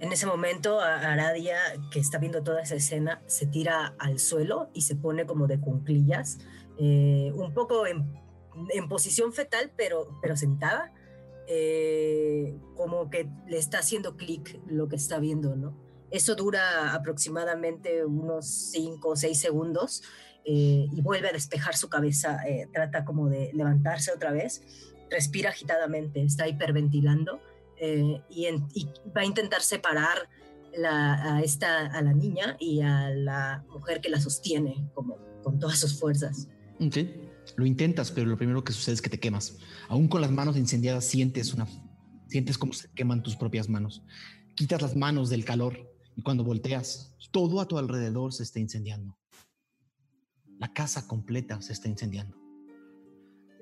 En 0.00 0.10
ese 0.10 0.26
momento, 0.26 0.80
Aradia, 0.80 1.56
que 1.92 2.00
está 2.00 2.18
viendo 2.18 2.42
toda 2.42 2.62
esa 2.62 2.74
escena, 2.74 3.22
se 3.26 3.46
tira 3.46 3.94
al 4.00 4.18
suelo 4.18 4.70
y 4.74 4.82
se 4.82 4.96
pone 4.96 5.24
como 5.24 5.46
de 5.46 5.60
cunclillas, 5.60 6.38
eh, 6.80 7.30
un 7.36 7.54
poco 7.54 7.86
en, 7.86 8.10
posición 8.88 9.32
fetal, 9.32 9.70
pero, 9.76 10.18
pero 10.20 10.36
sentada, 10.36 10.92
eh, 11.46 12.58
como 12.74 13.08
que 13.08 13.30
le 13.46 13.58
está 13.58 13.78
haciendo 13.78 14.16
clic 14.16 14.60
lo 14.66 14.88
que 14.88 14.96
está 14.96 15.20
viendo, 15.20 15.54
¿no? 15.54 15.89
Eso 16.10 16.34
dura 16.34 16.94
aproximadamente 16.94 18.04
unos 18.04 18.46
5 18.46 19.08
o 19.08 19.16
6 19.16 19.38
segundos 19.38 20.02
eh, 20.44 20.86
y 20.90 21.00
vuelve 21.02 21.28
a 21.28 21.32
despejar 21.32 21.76
su 21.76 21.88
cabeza, 21.88 22.40
trata 22.72 23.04
como 23.04 23.28
de 23.28 23.50
levantarse 23.52 24.10
otra 24.12 24.32
vez, 24.32 24.62
respira 25.10 25.50
agitadamente, 25.50 26.22
está 26.22 26.48
hiperventilando 26.48 27.40
eh, 27.76 28.20
y, 28.28 28.46
va 29.16 29.22
a 29.22 29.24
intentar 29.24 29.62
separar 29.62 30.28
a, 30.86 31.40
esta, 31.42 31.86
a 31.86 32.02
la 32.02 32.12
niña 32.12 32.56
y 32.60 32.80
a 32.80 33.10
la 33.10 33.64
mujer 33.70 34.00
que 34.00 34.08
la 34.08 34.20
sostiene 34.20 34.88
como 34.94 35.18
con 35.42 35.58
todas 35.58 35.78
sus 35.78 35.98
fuerzas. 35.98 36.48
Lo 37.56 37.66
intentas, 37.66 38.12
pero 38.12 38.26
lo 38.28 38.36
primero 38.36 38.62
que 38.62 38.72
sucede 38.72 38.94
es 38.94 39.02
que 39.02 39.10
te 39.10 39.18
quemas. 39.18 39.58
Aún 39.88 40.08
con 40.08 40.20
las 40.20 40.30
manos 40.30 40.56
incendiadas 40.56 41.04
sientes 41.04 41.52
una, 41.52 41.66
sientes 42.28 42.58
cómo 42.58 42.72
se 42.72 42.88
queman 42.90 43.22
tus 43.22 43.34
propias 43.34 43.68
manos. 43.68 44.02
Quitas 44.54 44.82
las 44.82 44.94
manos 44.94 45.30
del 45.30 45.44
calor 45.44 45.89
y 46.16 46.22
cuando 46.22 46.44
volteas, 46.44 47.16
todo 47.30 47.60
a 47.60 47.68
tu 47.68 47.78
alrededor 47.78 48.32
se 48.32 48.42
está 48.42 48.58
incendiando. 48.58 49.16
La 50.58 50.72
casa 50.72 51.06
completa 51.06 51.60
se 51.62 51.72
está 51.72 51.88
incendiando. 51.88 52.36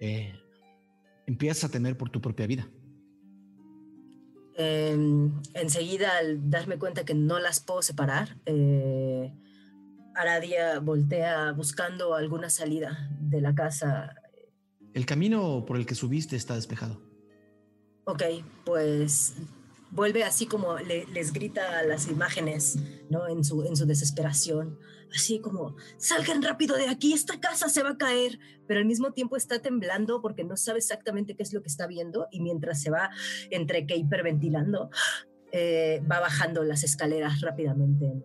Eh, 0.01 0.33
empiezas 1.27 1.65
a 1.65 1.69
temer 1.71 1.97
por 1.97 2.11
tu 2.11 2.21
propia 2.21 2.47
vida. 2.47 2.69
Em, 4.57 5.33
enseguida, 5.55 6.19
al 6.19 6.51
darme 6.51 6.79
cuenta 6.79 7.05
que 7.05 7.15
no 7.15 7.39
las 7.39 7.61
puedo 7.61 7.81
separar, 7.81 8.37
eh, 8.45 9.33
Aradia 10.17 10.81
voltea 10.81 11.53
buscando 11.53 12.15
alguna 12.15 12.51
salida 12.51 13.09
de 13.21 13.41
la 13.41 13.55
casa. 13.55 14.17
El 14.95 15.07
camino 15.07 15.65
por 15.65 15.77
el 15.77 15.87
que 15.87 15.95
subiste 15.95 16.35
está 16.35 16.57
despejado. 16.57 17.01
Ok, 18.05 18.23
pues 18.65 19.37
vuelve 19.91 20.25
así 20.25 20.47
como 20.47 20.79
les 20.79 21.33
grita 21.33 21.79
a 21.79 21.83
las 21.83 22.09
imágenes, 22.09 22.79
¿no? 23.11 23.29
En 23.29 23.45
su, 23.45 23.63
en 23.65 23.77
su 23.77 23.87
desesperación 23.87 24.79
así 25.15 25.41
como, 25.41 25.77
salgan 25.97 26.43
rápido 26.43 26.77
de 26.77 26.89
aquí, 26.89 27.13
esta 27.13 27.41
casa 27.41 27.69
se 27.69 27.83
va 27.83 27.91
a 27.91 27.99
caer, 27.99 28.39
pero 28.67 28.81
al 28.81 28.87
mismo 28.87 29.13
tiempo 29.13 29.37
está 29.37 29.61
temblando 29.61 30.21
porque 30.21 30.45
no 30.45 30.57
sabe 30.57 30.79
exactamente 30.79 31.35
qué 31.35 31.43
es 31.43 31.53
lo 31.53 31.63
que 31.63 31.69
está 31.69 31.87
viendo 31.87 32.29
y 32.31 32.41
mientras 32.41 32.81
se 32.81 32.91
va 32.91 33.11
entre 33.51 33.87
que 33.87 33.97
hiperventilando, 33.97 34.91
eh, 35.53 36.03
va 36.11 36.21
bajando 36.21 36.63
las 36.65 36.85
escaleras 36.85 37.41
rápidamente, 37.41 38.23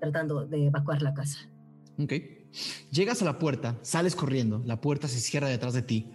tratando 0.00 0.46
de 0.46 0.66
evacuar 0.66 1.02
la 1.02 1.14
casa. 1.14 1.50
Ok. 1.98 2.12
Llegas 2.90 3.20
a 3.22 3.24
la 3.24 3.38
puerta, 3.38 3.78
sales 3.82 4.14
corriendo, 4.14 4.62
la 4.64 4.80
puerta 4.80 5.08
se 5.08 5.18
cierra 5.18 5.48
detrás 5.48 5.74
de 5.74 5.82
ti. 5.82 6.12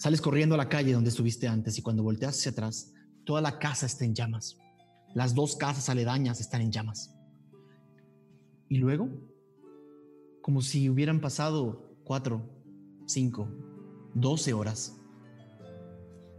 Sales 0.00 0.22
corriendo 0.22 0.54
a 0.54 0.58
la 0.58 0.70
calle 0.70 0.94
donde 0.94 1.10
estuviste 1.10 1.46
antes 1.46 1.76
y 1.76 1.82
cuando 1.82 2.02
volteas 2.02 2.38
hacia 2.38 2.52
atrás, 2.52 2.94
toda 3.26 3.42
la 3.42 3.58
casa 3.58 3.84
está 3.84 4.06
en 4.06 4.14
llamas. 4.14 4.56
Las 5.14 5.34
dos 5.34 5.56
casas 5.56 5.90
aledañas 5.90 6.40
están 6.40 6.62
en 6.62 6.72
llamas. 6.72 7.14
Y 8.70 8.78
luego, 8.78 9.10
como 10.40 10.62
si 10.62 10.88
hubieran 10.88 11.20
pasado 11.20 11.98
cuatro, 12.02 12.48
cinco, 13.04 13.46
doce 14.14 14.54
horas, 14.54 14.96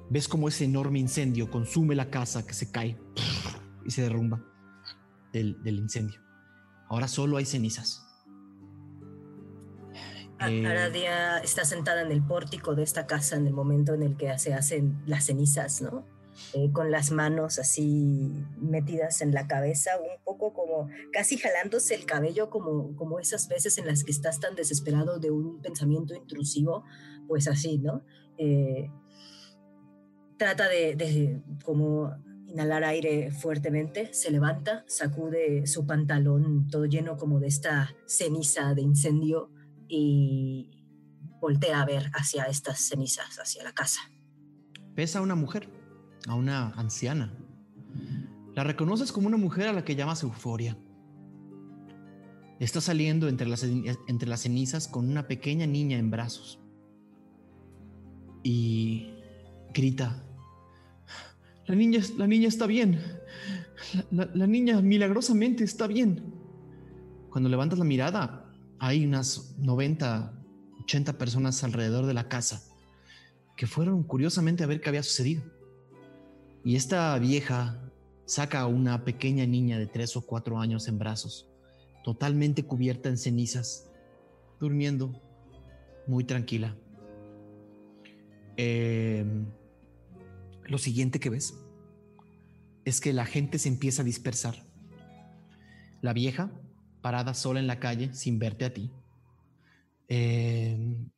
ves 0.09 0.27
como 0.27 0.47
ese 0.47 0.65
enorme 0.65 0.97
incendio 0.97 1.51
consume 1.51 1.93
la 1.93 2.09
casa 2.09 2.43
que 2.43 2.55
se 2.55 2.71
cae 2.71 2.99
y 3.85 3.91
se 3.91 4.01
derrumba 4.01 4.43
del, 5.33 5.55
incendio. 5.67 6.19
Ahora 6.89 7.07
solo 7.07 7.37
hay 7.37 7.45
cenizas. 7.45 8.10
Eh, 10.47 10.65
Aradia 10.65 11.37
está 11.39 11.65
sentada 11.65 12.01
en 12.01 12.11
el 12.11 12.23
pórtico 12.23 12.75
de 12.75 12.83
esta 12.83 13.05
casa 13.05 13.35
en 13.35 13.47
el 13.47 13.53
momento 13.53 13.93
en 13.93 14.03
el 14.03 14.17
que 14.17 14.37
se 14.39 14.53
hacen 14.53 15.01
las 15.05 15.25
cenizas, 15.25 15.81
¿no? 15.81 16.05
Eh, 16.53 16.71
con 16.71 16.91
las 16.91 17.11
manos 17.11 17.59
así 17.59 18.45
metidas 18.59 19.21
en 19.21 19.33
la 19.33 19.47
cabeza, 19.47 19.91
un 19.99 20.23
poco 20.23 20.53
como 20.53 20.89
casi 21.11 21.37
jalándose 21.37 21.93
el 21.93 22.05
cabello, 22.05 22.49
como, 22.49 22.95
como 22.95 23.19
esas 23.19 23.47
veces 23.47 23.77
en 23.77 23.85
las 23.85 24.03
que 24.03 24.11
estás 24.11 24.39
tan 24.39 24.55
desesperado 24.55 25.19
de 25.19 25.29
un 25.29 25.61
pensamiento 25.61 26.15
intrusivo, 26.15 26.83
pues 27.27 27.47
así, 27.47 27.77
¿no? 27.77 28.03
Eh, 28.37 28.89
trata 30.37 30.67
de, 30.67 30.95
de 30.95 31.41
como 31.63 32.11
inhalar 32.47 32.83
aire 32.83 33.31
fuertemente, 33.31 34.13
se 34.13 34.31
levanta, 34.31 34.83
sacude 34.87 35.67
su 35.67 35.85
pantalón 35.85 36.67
todo 36.67 36.85
lleno 36.85 37.17
como 37.17 37.39
de 37.39 37.47
esta 37.47 37.93
ceniza 38.07 38.73
de 38.73 38.81
incendio 38.81 39.51
y 39.93 40.69
voltea 41.41 41.81
a 41.81 41.85
ver 41.85 42.09
hacia 42.13 42.45
estas 42.45 42.79
cenizas, 42.79 43.37
hacia 43.39 43.63
la 43.63 43.73
casa. 43.73 43.99
Pesa 44.95 45.21
una 45.21 45.35
mujer 45.35 45.69
a 46.27 46.35
una 46.35 46.69
anciana. 46.71 47.33
La 48.55 48.63
reconoces 48.63 49.11
como 49.11 49.27
una 49.27 49.37
mujer 49.37 49.67
a 49.67 49.73
la 49.73 49.83
que 49.83 49.95
llamas 49.95 50.23
Euforia. 50.23 50.77
Está 52.59 52.79
saliendo 52.79 53.27
entre 53.27 53.47
las, 53.47 53.63
entre 53.63 54.29
las 54.29 54.41
cenizas 54.41 54.87
con 54.87 55.09
una 55.09 55.27
pequeña 55.27 55.65
niña 55.67 55.97
en 55.97 56.09
brazos. 56.09 56.59
Y 58.43 59.09
grita, 59.73 60.23
la 61.65 61.75
niña, 61.75 61.99
la 62.17 62.27
niña 62.27 62.47
está 62.47 62.65
bien. 62.65 62.99
La, 64.11 64.47
niña 64.47 64.81
milagrosamente 64.81 65.63
está 65.63 65.87
bien. 65.87 66.33
Cuando 67.29 67.49
levantas 67.49 67.79
la 67.79 67.85
mirada, 67.85 68.40
hay 68.83 69.05
unas 69.05 69.53
90, 69.59 70.33
80 70.81 71.13
personas 71.19 71.63
alrededor 71.63 72.07
de 72.07 72.15
la 72.15 72.27
casa 72.27 72.63
que 73.55 73.67
fueron 73.67 74.01
curiosamente 74.01 74.63
a 74.63 74.67
ver 74.67 74.81
qué 74.81 74.89
había 74.89 75.03
sucedido. 75.03 75.43
Y 76.65 76.75
esta 76.75 77.17
vieja 77.19 77.79
saca 78.25 78.61
a 78.61 78.65
una 78.65 79.05
pequeña 79.05 79.45
niña 79.45 79.77
de 79.77 79.85
tres 79.85 80.17
o 80.17 80.25
cuatro 80.25 80.59
años 80.59 80.87
en 80.87 80.97
brazos, 80.97 81.47
totalmente 82.03 82.63
cubierta 82.63 83.07
en 83.07 83.19
cenizas, 83.19 83.87
durmiendo 84.59 85.13
muy 86.07 86.23
tranquila. 86.23 86.75
Em, 88.57 89.45
lo 90.63 90.79
siguiente 90.79 91.19
que 91.19 91.29
ves 91.29 91.53
es 92.83 92.99
que 92.99 93.13
la 93.13 93.27
gente 93.27 93.59
se 93.59 93.69
empieza 93.69 94.01
a 94.01 94.05
dispersar. 94.05 94.55
La 96.01 96.13
vieja, 96.13 96.51
parada 97.01 97.33
sola 97.33 97.59
en 97.59 97.67
la 97.67 97.79
calle, 97.79 98.13
sin 98.13 98.39
verte 98.39 98.65
a 98.65 98.73
ti, 98.73 98.91
em, 100.07 101.09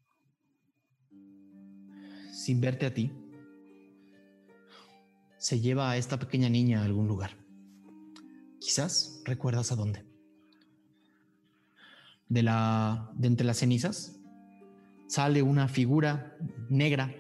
sin 2.34 2.62
verte 2.62 2.86
a 2.86 2.94
ti, 2.94 3.12
se 5.38 5.60
lleva 5.60 5.92
a 5.92 5.98
esta 5.98 6.18
pequeña 6.18 6.50
niña 6.50 6.82
a 6.82 6.86
algún 6.86 7.08
lugar. 7.08 7.32
Quizás 8.60 9.22
recuerdas 9.26 9.72
a 9.72 9.76
dónde. 9.76 10.14
de, 12.30 12.42
la, 12.42 13.12
de 13.14 13.28
entre 13.28 13.46
las 13.46 13.58
cenizas 13.58 14.16
sale 15.08 15.44
una 15.44 15.68
figura 15.68 16.36
negra 16.70 17.14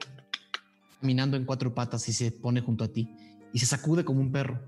caminando 0.99 1.37
en 1.37 1.45
cuatro 1.45 1.75
patas 1.75 2.09
y 2.09 2.13
se 2.13 2.31
pone 2.31 2.61
junto 2.61 2.83
a 2.83 2.87
ti 2.87 3.15
y 3.51 3.59
se 3.59 3.67
sacude 3.67 4.03
como 4.03 4.21
un 4.21 4.31
perro 4.31 4.59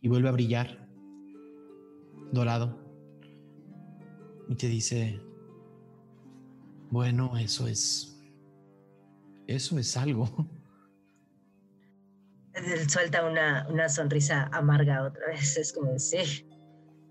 y 0.00 0.08
vuelve 0.08 0.28
a 0.28 0.32
brillar 0.32 0.85
dorado 2.32 2.78
y 4.48 4.56
te 4.56 4.68
dice, 4.68 5.20
bueno, 6.90 7.36
eso 7.36 7.66
es, 7.66 8.18
eso 9.46 9.78
es 9.78 9.96
algo. 9.96 10.28
Suelta 12.88 13.26
una, 13.26 13.66
una 13.68 13.88
sonrisa 13.88 14.48
amarga 14.52 15.02
otra 15.04 15.28
vez, 15.28 15.56
es 15.56 15.72
como 15.72 15.92
decir, 15.92 16.46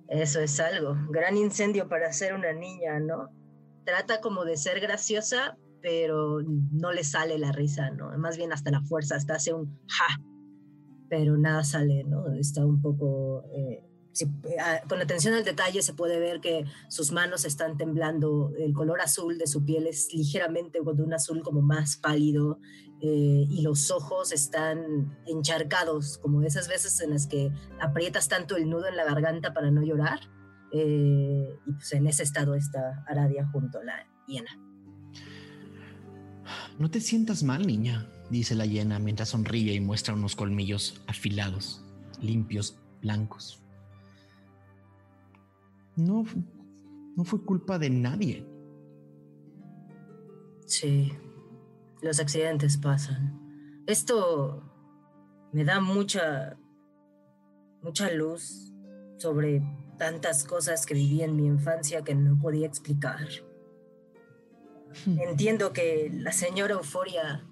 eso 0.08 0.40
es 0.40 0.60
algo, 0.60 0.96
gran 1.10 1.38
incendio 1.38 1.88
para 1.88 2.12
ser 2.14 2.34
una 2.34 2.54
niña, 2.54 3.00
¿no? 3.00 3.30
Trata 3.86 4.22
como 4.22 4.46
de 4.46 4.58
ser 4.58 4.80
graciosa, 4.80 5.58
pero 5.82 6.42
no 6.72 6.92
le 6.92 7.04
sale 7.04 7.38
la 7.38 7.52
risa, 7.52 7.92
¿no? 7.92 8.18
Más 8.18 8.38
bien 8.38 8.52
hasta 8.54 8.72
la 8.72 8.82
fuerza, 8.82 9.16
hasta 9.16 9.36
hace 9.36 9.54
un 9.54 9.80
ja, 9.88 10.20
pero 11.10 11.38
nada 11.38 11.64
sale, 11.64 12.04
¿no? 12.06 12.34
Está 12.34 12.66
un 12.66 12.82
poco 12.82 13.44
eh, 13.54 13.84
Con 14.88 15.02
atención 15.02 15.34
al 15.34 15.44
detalle 15.44 15.82
se 15.82 15.94
puede 15.94 16.20
ver 16.20 16.40
que 16.40 16.66
sus 16.88 17.12
manos 17.12 17.44
están 17.44 17.78
temblando, 17.78 18.54
el 18.58 18.74
color 18.74 19.02
azul 19.02 19.38
de 19.38 19.48
su 19.48 19.66
piel 19.66 19.88
es 19.88 20.14
ligeramente 20.14 20.80
de 20.82 21.04
un 21.04 21.14
azul 21.14 21.42
como 21.44 21.62
más 21.62 21.98
pálido 21.98 22.60
eh, 23.02 23.46
y 23.50 23.62
los 23.62 23.92
ojos 23.92 24.32
están 24.32 25.18
encharcados, 25.28 26.18
como 26.20 26.42
esas 26.44 26.70
veces 26.70 27.02
en 27.02 27.10
las 27.10 27.28
que 27.28 27.52
aprietas 27.82 28.30
tanto 28.30 28.56
el 28.56 28.70
nudo 28.70 28.88
en 28.88 28.96
la 28.96 29.04
garganta 29.04 29.54
para 29.54 29.70
no 29.70 29.84
llorar. 29.84 30.22
Eh, 30.72 31.50
y 31.66 31.72
pues 31.74 31.92
en 31.94 32.08
ese 32.08 32.24
estado 32.24 32.56
está 32.56 33.04
Aradia 33.08 33.46
junto 33.52 33.80
a 33.80 33.84
la 33.84 34.08
hiena. 34.28 34.50
No 36.80 36.90
te 36.90 37.02
sientas 37.02 37.44
mal, 37.44 37.68
niña, 37.68 38.10
dice 38.30 38.56
la 38.56 38.66
hiena 38.66 38.98
mientras 39.00 39.30
sonríe 39.30 39.74
y 39.74 39.82
muestra 39.82 40.14
unos 40.14 40.36
colmillos 40.36 41.02
afilados, 41.08 41.84
limpios, 42.22 42.78
blancos 43.02 43.65
no, 45.96 46.26
no 47.16 47.24
fue 47.24 47.44
culpa 47.44 47.80
de 47.80 47.90
nadie. 47.90 48.48
Sí, 50.66 51.14
los 52.02 52.20
accidentes 52.20 52.78
pasan. 52.78 53.40
Esto 53.88 54.64
me 55.54 55.64
da 55.64 55.80
mucha, 55.80 56.58
mucha 57.82 58.12
luz 58.12 58.74
sobre 59.18 59.62
tantas 59.98 60.44
cosas 60.44 60.86
que 60.86 60.94
viví 60.94 61.22
en 61.22 61.36
mi 61.36 61.46
infancia 61.46 62.04
que 62.04 62.16
no 62.16 62.38
podía 62.38 62.68
explicar. 62.68 63.28
Hmm. 65.06 65.20
Entiendo 65.20 65.72
que 65.72 66.10
la 66.14 66.32
señora 66.32 66.74
Euforia 66.74 67.48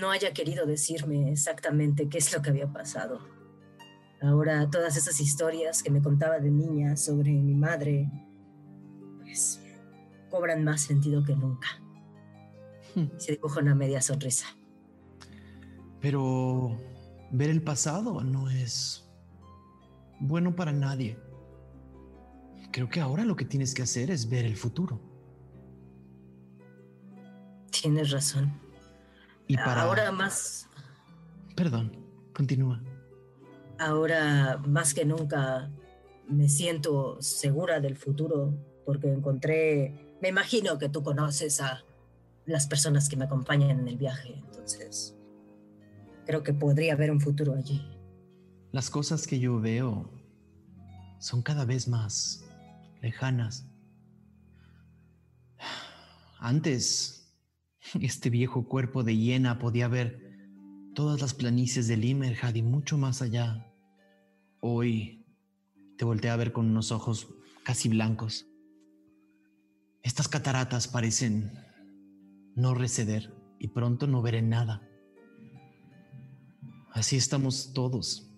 no 0.00 0.10
haya 0.10 0.32
querido 0.32 0.66
decirme 0.66 1.30
exactamente 1.30 2.08
qué 2.08 2.18
es 2.18 2.32
lo 2.32 2.40
que 2.40 2.50
había 2.50 2.72
pasado. 2.72 3.20
Ahora 4.22 4.68
todas 4.68 4.96
esas 4.96 5.18
historias 5.20 5.82
que 5.82 5.90
me 5.90 6.02
contaba 6.02 6.38
de 6.38 6.50
niña 6.50 6.96
sobre 6.96 7.32
mi 7.32 7.54
madre, 7.54 8.10
pues 9.22 9.60
cobran 10.30 10.62
más 10.62 10.82
sentido 10.82 11.24
que 11.24 11.34
nunca. 11.34 11.68
Hmm. 12.94 13.06
Se 13.16 13.32
dibuja 13.32 13.60
una 13.60 13.74
media 13.74 14.02
sonrisa. 14.02 14.46
Pero 16.00 16.76
ver 17.30 17.48
el 17.48 17.62
pasado 17.62 18.22
no 18.22 18.50
es 18.50 19.08
bueno 20.18 20.54
para 20.54 20.72
nadie. 20.72 21.18
Creo 22.72 22.90
que 22.90 23.00
ahora 23.00 23.24
lo 23.24 23.36
que 23.36 23.46
tienes 23.46 23.72
que 23.74 23.82
hacer 23.82 24.10
es 24.10 24.28
ver 24.28 24.44
el 24.44 24.56
futuro. 24.56 25.00
Tienes 27.70 28.10
razón. 28.10 28.52
Y 29.46 29.56
para 29.56 29.82
ahora 29.82 30.12
más. 30.12 30.68
Perdón, 31.56 31.96
continúa 32.34 32.80
ahora 33.80 34.58
más 34.66 34.94
que 34.94 35.04
nunca 35.04 35.70
me 36.28 36.48
siento 36.48 37.20
segura 37.20 37.80
del 37.80 37.96
futuro 37.96 38.54
porque 38.84 39.10
encontré, 39.10 40.16
me 40.20 40.28
imagino 40.28 40.78
que 40.78 40.88
tú 40.88 41.02
conoces 41.02 41.60
a 41.60 41.82
las 42.44 42.66
personas 42.66 43.08
que 43.08 43.16
me 43.16 43.24
acompañan 43.24 43.70
en 43.70 43.88
el 43.88 43.96
viaje, 43.96 44.34
entonces 44.46 45.16
creo 46.26 46.42
que 46.42 46.52
podría 46.52 46.92
haber 46.92 47.10
un 47.10 47.20
futuro 47.20 47.54
allí. 47.54 47.84
Las 48.70 48.90
cosas 48.90 49.26
que 49.26 49.40
yo 49.40 49.58
veo 49.60 50.10
son 51.18 51.42
cada 51.42 51.64
vez 51.64 51.88
más 51.88 52.44
lejanas. 53.00 53.66
Antes, 56.38 57.34
este 58.00 58.30
viejo 58.30 58.68
cuerpo 58.68 59.02
de 59.02 59.16
hiena 59.16 59.58
podía 59.58 59.88
ver 59.88 60.30
todas 60.94 61.20
las 61.20 61.34
planicies 61.34 61.88
del 61.88 62.04
Imerhad 62.04 62.54
y 62.54 62.62
mucho 62.62 62.98
más 62.98 63.22
allá. 63.22 63.69
Hoy 64.60 65.24
te 65.96 66.04
volteé 66.04 66.30
a 66.30 66.36
ver 66.36 66.52
con 66.52 66.66
unos 66.66 66.92
ojos 66.92 67.28
casi 67.64 67.88
blancos. 67.88 68.46
Estas 70.02 70.28
cataratas 70.28 70.86
parecen 70.86 71.50
no 72.54 72.74
receder 72.74 73.34
y 73.58 73.68
pronto 73.68 74.06
no 74.06 74.20
veré 74.20 74.42
nada. 74.42 74.86
Así 76.92 77.16
estamos 77.16 77.72
todos. 77.72 78.30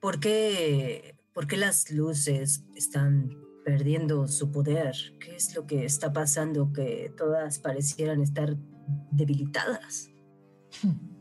¿Por 0.00 0.20
qué, 0.20 1.18
¿Por 1.32 1.48
qué 1.48 1.56
las 1.56 1.90
luces 1.90 2.64
están 2.76 3.30
perdiendo 3.64 4.28
su 4.28 4.52
poder? 4.52 4.94
¿Qué 5.18 5.34
es 5.34 5.56
lo 5.56 5.66
que 5.66 5.84
está 5.84 6.12
pasando 6.12 6.72
que 6.72 7.12
todas 7.16 7.58
parecieran 7.58 8.20
estar 8.20 8.56
debilitadas? 9.10 10.08
Hmm. 10.82 11.17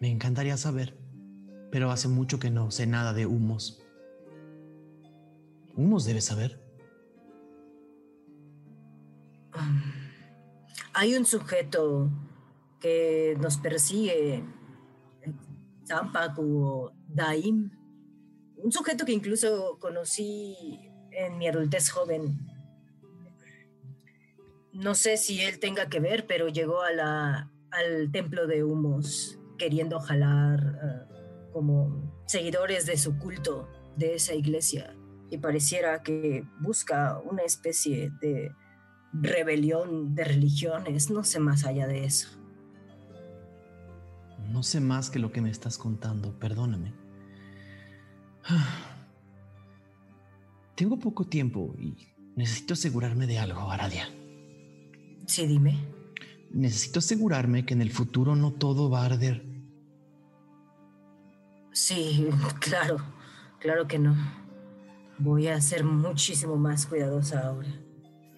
Me 0.00 0.08
encantaría 0.08 0.56
saber, 0.56 0.96
pero 1.72 1.90
hace 1.90 2.06
mucho 2.06 2.38
que 2.38 2.50
no 2.50 2.70
sé 2.70 2.86
nada 2.86 3.12
de 3.12 3.26
humos. 3.26 3.82
Humos 5.74 6.04
debe 6.04 6.20
saber. 6.20 6.60
Hay 10.92 11.16
un 11.16 11.24
sujeto 11.24 12.10
que 12.80 13.36
nos 13.40 13.56
persigue, 13.56 14.44
Zampaku 15.84 16.64
o 16.64 16.92
Daim, 17.08 17.70
un 18.56 18.70
sujeto 18.70 19.04
que 19.04 19.12
incluso 19.12 19.78
conocí 19.80 20.78
en 21.10 21.38
mi 21.38 21.48
adultez 21.48 21.90
joven. 21.90 22.38
No 24.72 24.94
sé 24.94 25.16
si 25.16 25.40
él 25.40 25.58
tenga 25.58 25.88
que 25.88 25.98
ver, 25.98 26.26
pero 26.28 26.48
llegó 26.48 26.82
al 26.82 28.12
templo 28.12 28.46
de 28.46 28.62
humos 28.62 29.37
queriendo 29.58 30.00
jalar 30.00 30.78
eh, 30.82 31.50
como 31.52 32.22
seguidores 32.26 32.86
de 32.86 32.96
su 32.96 33.18
culto, 33.18 33.68
de 33.96 34.14
esa 34.14 34.34
iglesia. 34.34 34.94
Y 35.30 35.38
pareciera 35.38 36.02
que 36.02 36.44
busca 36.60 37.20
una 37.24 37.42
especie 37.42 38.10
de 38.22 38.52
rebelión 39.12 40.14
de 40.14 40.24
religiones, 40.24 41.10
no 41.10 41.24
sé 41.24 41.40
más 41.40 41.64
allá 41.64 41.86
de 41.86 42.04
eso. 42.04 42.28
No 44.50 44.62
sé 44.62 44.80
más 44.80 45.10
que 45.10 45.18
lo 45.18 45.30
que 45.30 45.42
me 45.42 45.50
estás 45.50 45.76
contando, 45.76 46.38
perdóname. 46.38 46.94
Tengo 50.74 50.98
poco 50.98 51.26
tiempo 51.26 51.74
y 51.78 51.94
necesito 52.36 52.74
asegurarme 52.74 53.26
de 53.26 53.38
algo, 53.38 53.70
Aradia. 53.70 54.08
Sí, 55.26 55.46
dime. 55.46 55.78
Necesito 56.50 57.00
asegurarme 57.00 57.66
que 57.66 57.74
en 57.74 57.82
el 57.82 57.90
futuro 57.90 58.36
no 58.36 58.52
todo 58.52 58.88
va 58.88 59.02
a 59.02 59.06
arder 59.06 59.47
Sí, 61.78 62.28
claro, 62.60 62.96
claro 63.60 63.86
que 63.86 64.00
no. 64.00 64.16
Voy 65.16 65.46
a 65.46 65.60
ser 65.60 65.84
muchísimo 65.84 66.56
más 66.56 66.86
cuidadosa 66.86 67.46
ahora. 67.46 67.68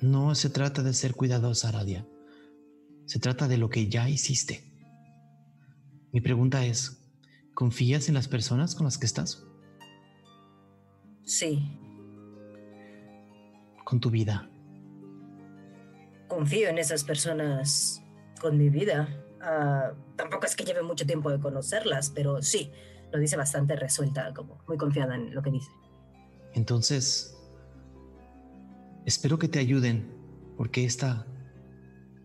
No 0.03 0.35
se 0.35 0.51
trata 0.51 0.83
de 0.83 0.93
ser 0.93 1.15
cuidadosa, 1.15 1.71
Aradia. 1.71 2.07
Se 3.07 3.19
trata 3.19 3.49
de 3.49 3.57
lo 3.57 3.71
que 3.71 3.89
ya 3.89 4.11
hiciste. 4.11 4.63
Mi 6.13 6.21
pregunta 6.21 6.67
es, 6.67 7.03
¿confías 7.55 8.11
en 8.11 8.15
las 8.15 8.29
personas 8.29 8.75
con 8.75 8.85
las 8.85 8.99
que 8.99 9.07
estás? 9.07 9.43
Sí. 11.25 11.81
Con 13.87 14.01
tu 14.01 14.11
vida. 14.11 14.51
Confío 16.29 16.69
en 16.69 16.77
esas 16.77 17.05
personas 17.05 18.03
con 18.39 18.59
mi 18.59 18.69
vida. 18.69 19.09
Ah, 19.41 19.95
tampoco 20.17 20.45
es 20.45 20.55
que 20.55 20.65
lleve 20.65 20.83
mucho 20.83 21.07
tiempo 21.07 21.31
de 21.31 21.41
conocerlas, 21.41 22.11
pero 22.11 22.43
sí, 22.43 22.71
lo 23.13 23.19
dice 23.19 23.37
bastante 23.37 23.77
resuelta, 23.77 24.33
como 24.35 24.59
muy 24.67 24.77
confiada 24.77 25.15
en 25.15 25.35
lo 25.35 25.43
que 25.43 25.51
dice. 25.51 25.71
Entonces, 26.55 27.37
espero 29.05 29.39
que 29.39 29.49
te 29.49 29.59
ayuden, 29.59 30.11
porque 30.57 30.85
esta 30.85 31.27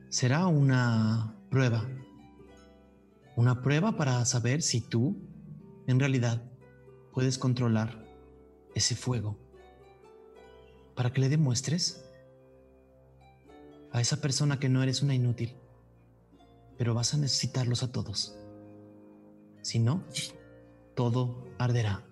será 0.10 0.48
una 0.48 1.36
prueba. 1.50 1.86
Una 3.36 3.62
prueba 3.62 3.98
para 3.98 4.24
saber 4.26 4.62
si 4.62 4.82
tú, 4.82 5.18
en 5.88 6.00
realidad, 6.00 6.42
puedes 7.14 7.38
controlar 7.38 8.06
ese 8.74 8.96
fuego 8.96 9.38
para 10.96 11.12
que 11.12 11.22
le 11.22 11.30
demuestres 11.30 12.06
a 13.92 14.02
esa 14.02 14.20
persona 14.22 14.60
que 14.60 14.70
no 14.70 14.84
eres 14.84 15.02
una 15.02 15.16
inútil, 15.16 15.56
pero 16.78 16.94
vas 16.94 17.14
a 17.14 17.18
necesitarlos 17.18 17.84
a 17.84 17.92
todos. 17.92 18.38
Si 19.62 19.80
no, 19.80 20.04
todo 20.96 21.46
arderá. 21.58 22.04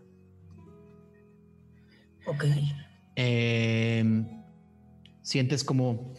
Ok. 2.25 2.45
Em, 3.15 4.27
sientes 5.21 5.63
como 5.63 6.13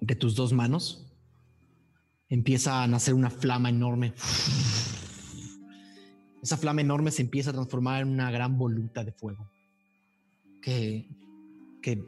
de 0.00 0.14
tus 0.14 0.34
dos 0.34 0.52
manos 0.52 1.04
empieza 2.28 2.82
a 2.82 2.86
nacer 2.86 3.14
una 3.14 3.30
flama 3.30 3.70
enorme. 3.70 4.12
Esa 6.42 6.56
flama 6.56 6.80
enorme 6.80 7.10
se 7.10 7.22
empieza 7.22 7.50
a 7.50 7.52
transformar 7.52 8.02
en 8.02 8.08
una 8.08 8.30
gran 8.30 8.56
voluta 8.58 9.02
de 9.02 9.12
fuego 9.12 9.50
que, 10.62 11.08
que, 11.82 12.04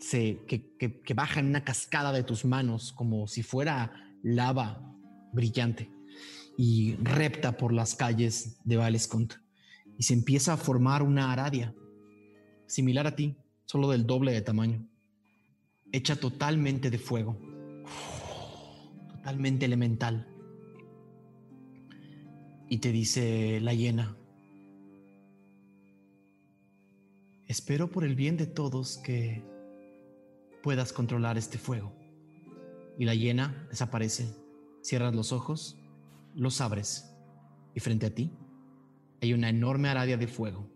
se, 0.00 0.44
que, 0.46 0.76
que 0.78 1.14
baja 1.14 1.40
en 1.40 1.46
una 1.46 1.64
cascada 1.64 2.12
de 2.12 2.24
tus 2.24 2.44
manos 2.44 2.92
como 2.92 3.26
si 3.26 3.42
fuera 3.42 3.92
lava 4.22 4.94
brillante 5.32 5.99
y 6.62 6.94
repta 6.96 7.56
por 7.56 7.72
las 7.72 7.94
calles 7.94 8.58
de 8.64 8.76
Valescont 8.76 9.32
y 9.96 10.02
se 10.02 10.12
empieza 10.12 10.52
a 10.52 10.56
formar 10.58 11.02
una 11.02 11.32
aradia 11.32 11.74
similar 12.66 13.06
a 13.06 13.16
ti, 13.16 13.34
solo 13.64 13.88
del 13.88 14.06
doble 14.06 14.32
de 14.32 14.42
tamaño, 14.42 14.86
hecha 15.90 16.16
totalmente 16.16 16.90
de 16.90 16.98
fuego, 16.98 17.38
totalmente 19.10 19.64
elemental. 19.64 20.28
Y 22.68 22.76
te 22.76 22.92
dice 22.92 23.58
la 23.62 23.72
hiena, 23.72 24.14
espero 27.48 27.90
por 27.90 28.04
el 28.04 28.14
bien 28.14 28.36
de 28.36 28.46
todos 28.46 28.98
que 28.98 29.42
puedas 30.62 30.92
controlar 30.92 31.38
este 31.38 31.56
fuego. 31.56 31.96
Y 32.98 33.06
la 33.06 33.14
hiena 33.14 33.66
desaparece, 33.70 34.28
cierras 34.82 35.14
los 35.14 35.32
ojos, 35.32 35.79
los 36.34 36.60
abres 36.60 37.12
y 37.74 37.80
frente 37.80 38.06
a 38.06 38.14
ti 38.14 38.32
hay 39.20 39.34
una 39.34 39.48
enorme 39.48 39.88
aradia 39.88 40.16
de 40.16 40.26
fuego 40.26 40.68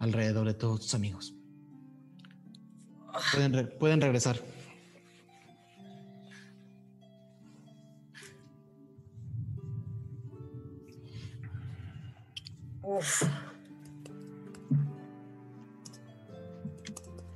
alrededor 0.00 0.46
de 0.46 0.54
todos 0.54 0.80
tus 0.80 0.94
amigos. 0.94 1.34
Pueden, 3.32 3.72
pueden 3.78 4.00
regresar. 4.00 4.38
Uf. 12.82 13.22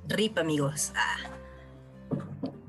Rip, 0.07 0.37
amigos. 0.37 0.93
Ah. 0.95 1.17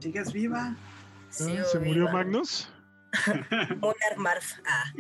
¿Sigues 0.00 0.32
viva? 0.32 0.76
Ah, 0.76 1.24
¿Se 1.30 1.78
murió 1.78 2.10
Magnus? 2.10 2.71
Marf. 4.16 4.58
Ah. 4.66 4.92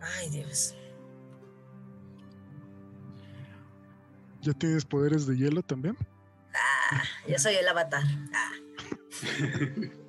Ay, 0.00 0.30
Dios. 0.30 0.74
¿Ya 4.42 4.54
tienes 4.54 4.84
poderes 4.84 5.26
de 5.26 5.36
hielo 5.36 5.62
también? 5.62 5.96
Ah, 6.54 7.02
yo 7.28 7.38
soy 7.38 7.54
el 7.54 7.68
avatar. 7.68 8.02
Ah. 8.34 8.52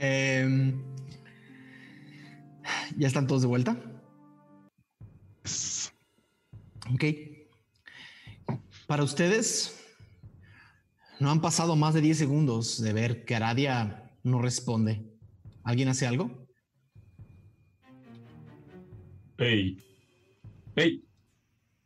Em, 0.00 0.80
¿Ya 2.96 3.08
están 3.08 3.26
todos 3.26 3.42
de 3.42 3.48
vuelta? 3.48 3.76
Ok. 6.94 7.04
Para 8.86 9.02
ustedes, 9.02 9.77
no 11.20 11.30
han 11.30 11.40
pasado 11.40 11.76
más 11.76 11.94
de 11.94 12.00
10 12.00 12.18
segundos 12.18 12.80
de 12.80 12.92
ver 12.92 13.24
que 13.24 13.34
Aradia 13.34 14.12
no 14.22 14.40
responde. 14.40 15.04
¿Alguien 15.64 15.88
hace 15.88 16.06
algo? 16.06 16.46
¡Ey! 19.38 19.78
¡Ey! 20.76 21.04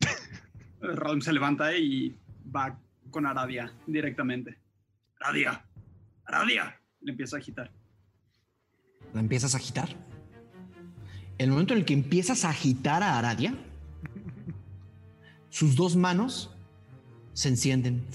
Raúl 0.81 1.23
se 1.23 1.33
levanta 1.33 1.75
y 1.77 2.17
va 2.55 2.79
con 3.11 3.27
Aradia 3.27 3.73
directamente. 3.87 4.59
¡Aradia! 5.21 5.65
¡Aradia! 6.25 6.81
Le 7.01 7.13
empieza 7.13 7.37
a 7.37 7.41
agitar. 7.41 7.71
¿La 9.15 9.21
empiezas 9.21 9.55
a 9.55 9.59
agitar? 9.59 9.89
El 11.39 11.51
momento 11.51 11.75
en 11.75 11.81
el 11.81 11.87
que 11.87 11.95
empiezas 11.95 12.45
a 12.45 12.51
agitar 12.51 13.03
a 13.03 13.19
Aradia, 13.19 13.55
sus 15.51 15.75
dos 15.75 15.97
manos 15.97 16.55
se 17.33 17.49
encienden. 17.49 18.07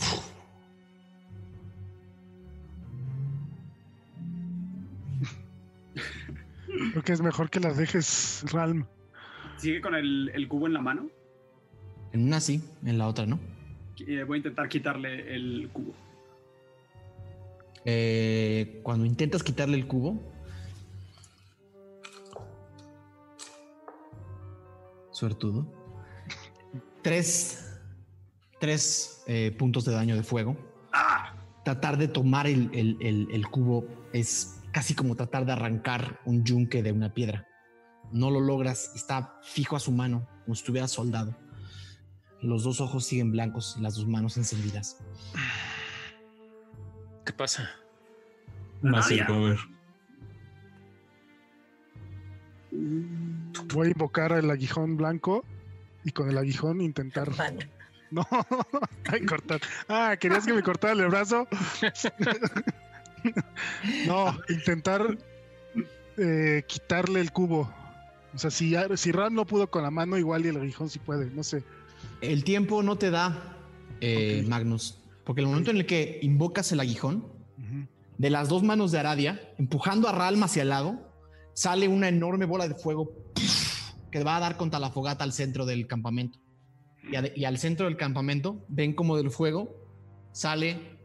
Creo 6.92 7.04
que 7.04 7.14
es 7.14 7.22
mejor 7.22 7.50
que 7.50 7.60
las 7.60 7.78
dejes, 7.78 8.44
Ralm. 8.52 8.86
¿Sigue 9.58 9.82
con 9.82 9.96
el, 9.96 10.30
el 10.34 10.48
cubo 10.48 10.68
en 10.68 10.74
la 10.74 10.82
mano? 10.82 11.10
En 12.14 12.24
una 12.26 12.40
sí, 12.40 12.62
en 12.86 12.98
la 12.98 13.08
otra 13.08 13.26
no. 13.26 13.40
Eh, 14.00 14.24
voy 14.24 14.36
a 14.36 14.38
intentar 14.38 14.70
quitarle 14.70 15.36
el 15.36 15.70
cubo. 15.74 15.94
Eh, 17.86 18.80
cuando 18.84 19.06
intentas 19.06 19.44
quitarle 19.44 19.78
el 19.78 19.88
cubo, 19.88 20.22
suertudo, 25.12 25.66
tres, 27.02 27.80
tres 28.60 29.24
eh, 29.28 29.56
puntos 29.58 29.86
de 29.86 29.94
daño 29.94 30.16
de 30.16 30.24
fuego. 30.24 30.58
¡Ah! 30.94 31.34
Tratar 31.66 31.98
de 31.98 32.08
tomar 32.08 32.48
el, 32.48 32.70
el- 32.74 32.98
el- 33.02 33.28
el 33.32 33.48
cubo 33.48 33.86
es 34.14 34.57
casi 34.78 34.94
como 34.94 35.16
tratar 35.16 35.44
de 35.44 35.54
arrancar 35.54 36.22
un 36.24 36.44
yunque 36.44 36.84
de 36.84 36.92
una 36.92 37.12
piedra. 37.12 37.48
No 38.12 38.30
lo 38.30 38.40
logras, 38.40 38.92
está 38.94 39.40
fijo 39.42 39.76
a 39.76 39.80
su 39.80 39.92
mano, 39.92 40.30
como 40.46 40.54
si 40.54 40.62
estuviera 40.62 40.88
soldado. 40.88 41.36
Los 42.44 42.64
dos 42.64 42.80
ojos 42.80 43.04
siguen 43.04 43.32
blancos 43.32 43.76
y 43.80 43.82
las 43.82 43.96
dos 43.96 44.06
manos 44.06 44.38
encendidas. 44.38 45.00
¿Qué 47.26 47.34
pasa? 47.34 47.72
Aradia. 48.84 49.00
acerco 49.00 49.34
a 49.34 49.40
ver. 49.40 49.58
Voy 53.74 53.88
a 53.88 53.90
invocar 53.90 54.32
al 54.32 54.52
aguijón 54.52 54.96
blanco 54.96 55.44
y 56.04 56.12
con 56.12 56.30
el 56.30 56.38
aguijón 56.38 56.82
intentar. 56.82 57.32
No, 58.10 58.26
ay, 59.12 59.26
cortar. 59.26 59.60
Ah, 59.90 60.16
¿querías 60.18 60.46
que 60.46 60.54
me 60.54 60.64
cortara 60.64 60.94
el 60.94 61.10
brazo? 61.10 61.46
no, 64.08 64.38
intentar 64.50 65.18
eh, 66.18 66.64
quitarle 66.68 67.20
el 67.22 67.32
cubo. 67.32 67.72
O 68.34 68.38
sea, 68.38 68.52
si, 68.52 68.76
si 68.96 69.12
Ram 69.12 69.34
no 69.34 69.46
pudo 69.46 69.70
con 69.70 69.84
la 69.84 69.92
mano, 69.92 70.18
igual 70.18 70.46
y 70.46 70.50
el 70.50 70.58
aguijón 70.58 70.90
sí 70.90 71.00
puede, 71.00 71.30
no 71.32 71.44
sé. 71.44 71.64
El 72.22 72.44
tiempo 72.44 72.84
no 72.84 72.98
te 72.98 73.10
da, 73.10 73.58
eh. 74.02 74.44
Magnus, 74.48 75.00
porque 75.24 75.42
el 75.42 75.48
momento 75.48 75.72
en 75.72 75.78
el 75.78 75.86
que 75.86 76.20
invocas 76.22 76.72
el 76.72 76.80
aguijón, 76.80 77.26
de 78.18 78.30
las 78.32 78.50
dos 78.50 78.64
manos 78.64 78.92
de 78.92 78.98
Aradia, 79.00 79.40
empujando 79.60 80.08
a 80.08 80.12
Ralm 80.12 80.42
hacia 80.44 80.64
el 80.64 80.70
lado, 80.70 81.12
sale 81.54 81.88
una 81.88 82.08
enorme 82.10 82.46
bola 82.46 82.68
de 82.68 82.74
fuego 82.74 83.12
que 84.12 84.24
va 84.24 84.38
a 84.38 84.40
dar 84.40 84.58
contra 84.58 84.80
la 84.80 84.90
fogata 84.90 85.24
al 85.24 85.34
centro 85.34 85.66
del 85.68 85.86
campamento. 85.86 86.40
Y, 87.12 87.16
a- 87.16 87.32
y 87.36 87.46
al 87.46 87.60
centro 87.60 87.86
del 87.86 87.96
campamento 87.96 88.66
ven 88.70 88.94
como 88.94 89.18
del 89.18 89.30
fuego 89.30 89.76
sale 90.32 90.97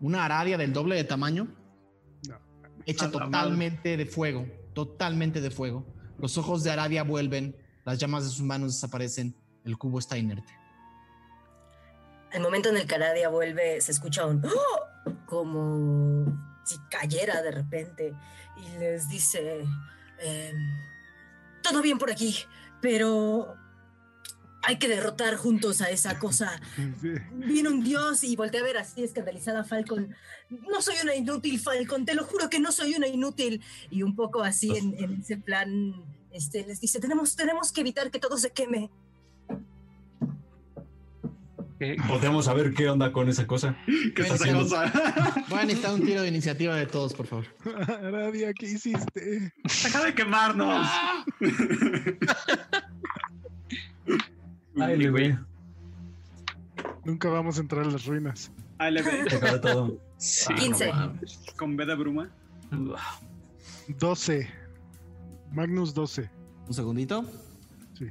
una 0.00 0.24
Aradia 0.24 0.58
del 0.58 0.72
doble 0.72 0.96
de 0.96 1.04
tamaño, 1.04 1.48
No. 2.28 2.38
hecha 2.86 3.10
totalmente 3.10 3.96
de 3.96 4.06
fuego, 4.06 4.46
totalmente 4.74 5.40
de 5.40 5.50
fuego. 5.50 5.86
Los 6.18 6.38
ojos 6.38 6.62
de 6.64 6.70
Aradia 6.70 7.02
vuelven, 7.02 7.56
las 7.84 7.98
llamas 7.98 8.24
de 8.24 8.30
sus 8.30 8.42
manos 8.42 8.72
desaparecen, 8.74 9.34
el 9.64 9.76
cubo 9.78 9.98
está 9.98 10.16
inerte. 10.18 10.52
Al 12.32 12.40
momento 12.42 12.68
en 12.68 12.76
el 12.76 12.86
que 12.86 12.94
Aradia 12.94 13.28
vuelve, 13.28 13.80
se 13.80 13.92
escucha 13.92 14.26
un 14.26 14.42
¡Oh! 14.44 15.12
como 15.26 16.26
si 16.64 16.76
cayera 16.90 17.42
de 17.42 17.50
repente 17.52 18.14
y 18.56 18.78
les 18.78 19.08
dice: 19.08 19.64
em, 20.20 20.56
Todo 21.62 21.80
bien 21.82 21.98
por 21.98 22.10
aquí, 22.10 22.36
pero 22.80 23.56
hay 24.66 24.78
que 24.78 24.88
derrotar 24.88 25.36
juntos 25.36 25.80
a 25.80 25.90
esa 25.90 26.18
cosa. 26.18 26.60
Sí. 27.00 27.10
Vino 27.34 27.70
un 27.70 27.84
dios 27.84 28.24
y 28.24 28.34
volteé 28.34 28.60
a 28.60 28.64
ver 28.64 28.78
así 28.78 29.04
escandalizada 29.04 29.60
a 29.60 29.64
Falcon. 29.64 30.14
No 30.50 30.82
soy 30.82 30.96
una 31.04 31.14
inútil, 31.14 31.60
Falcon, 31.60 32.04
te 32.04 32.14
lo 32.14 32.24
juro 32.24 32.50
que 32.50 32.58
no 32.58 32.72
soy 32.72 32.96
una 32.96 33.06
inútil. 33.06 33.62
Y 33.90 34.02
un 34.02 34.16
poco 34.16 34.42
así 34.42 34.76
en, 34.76 34.96
en 34.98 35.20
ese 35.20 35.36
plan, 35.36 35.94
este, 36.32 36.66
les 36.66 36.80
dice, 36.80 36.98
tenemos, 36.98 37.36
tenemos 37.36 37.70
que 37.70 37.82
evitar 37.82 38.10
que 38.10 38.18
todo 38.18 38.36
se 38.38 38.50
queme. 38.50 38.90
Podemos 42.08 42.48
a 42.48 42.54
ver 42.54 42.74
qué 42.74 42.88
onda 42.88 43.12
con 43.12 43.28
esa 43.28 43.46
cosa. 43.46 43.76
¿Qué 43.86 44.22
es 44.22 44.32
esa 44.32 44.52
cosa? 44.52 44.92
Voy 45.48 45.60
a 45.60 45.64
necesitar 45.64 45.94
un 45.94 46.04
tiro 46.04 46.22
de 46.22 46.28
iniciativa 46.28 46.74
de 46.74 46.86
todos, 46.86 47.14
por 47.14 47.26
favor. 47.26 47.46
Aradia, 47.88 48.52
¿qué 48.52 48.66
hiciste? 48.66 49.52
Deja 49.62 50.04
de 50.04 50.14
quemarnos. 50.14 50.88
Ay, 54.78 55.08
güey. 55.08 55.38
Nunca 57.04 57.28
vamos 57.28 57.58
a 57.58 57.60
entrar 57.60 57.84
a 57.84 57.90
las 57.90 58.04
ruinas. 58.04 58.50
ALB. 58.78 59.60
todo. 59.62 59.98
15. 60.56 60.92
Con 61.56 61.76
B 61.76 61.86
de 61.86 61.94
bruma. 61.94 62.30
12. 63.88 64.48
Magnus 65.52 65.94
12. 65.94 66.28
Un 66.66 66.74
segundito. 66.74 67.24
Sí. 67.96 68.06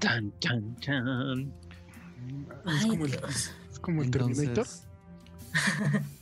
Chan, 0.00 0.32
chan, 0.40 0.76
chan. 0.80 1.52
Es 2.66 2.86
como 2.86 3.04
el, 3.04 3.14
es 3.14 3.78
como 3.80 4.00
el 4.02 4.06
Entonces- 4.06 4.36
Terminator. 4.36 6.02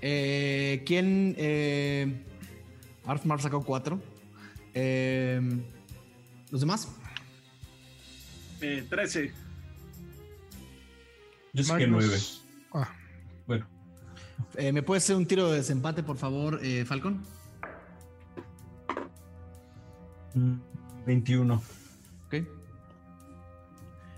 Eh, 0.00 0.84
¿Quién? 0.86 1.34
Eh, 1.38 2.22
Arfmar 3.04 3.40
sacó 3.40 3.64
cuatro. 3.64 4.00
Eh, 4.72 5.40
¿Los 6.50 6.60
demás? 6.60 6.88
Eh, 8.60 8.86
13. 8.88 9.32
Yo 11.52 11.64
sé 11.64 11.76
que 11.76 11.86
nueve. 11.86 12.18
Ah, 12.72 12.88
Bueno, 13.46 13.66
Eh, 14.56 14.72
¿Me 14.72 14.82
puedes 14.82 15.04
hacer 15.04 15.16
un 15.16 15.26
tiro 15.26 15.50
de 15.50 15.58
desempate, 15.58 16.02
por 16.02 16.16
favor, 16.16 16.60
eh, 16.62 16.84
Falcon? 16.84 17.22
mm, 20.34 20.54
21. 21.06 21.62
Ok. 22.26 22.34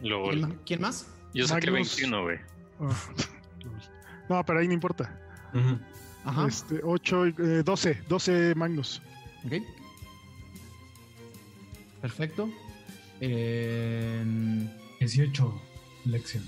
Lol. 0.03 0.31
¿Quién, 0.35 0.59
quién 0.67 0.81
más? 0.81 1.07
Yo 1.35 1.47
saqué 1.47 1.71
Magnus. 1.71 1.97
21, 1.97 2.23
güey. 2.23 2.39
ah. 2.81 2.95
No, 4.29 4.45
pero 4.45 4.61
ahí 4.61 4.69
no 4.69 4.75
importa. 4.75 5.19
Ujú. 5.55 5.79
Ajá. 6.25 6.47
Este, 6.47 6.81
8, 6.83 7.27
eh, 7.27 7.63
12. 7.65 8.03
12 8.09 8.55
Magnus. 8.55 9.03
Ok. 9.45 9.55
Perfecto. 12.01 12.49
Eh, 13.21 14.25
18, 15.01 15.63
lección. 16.07 16.45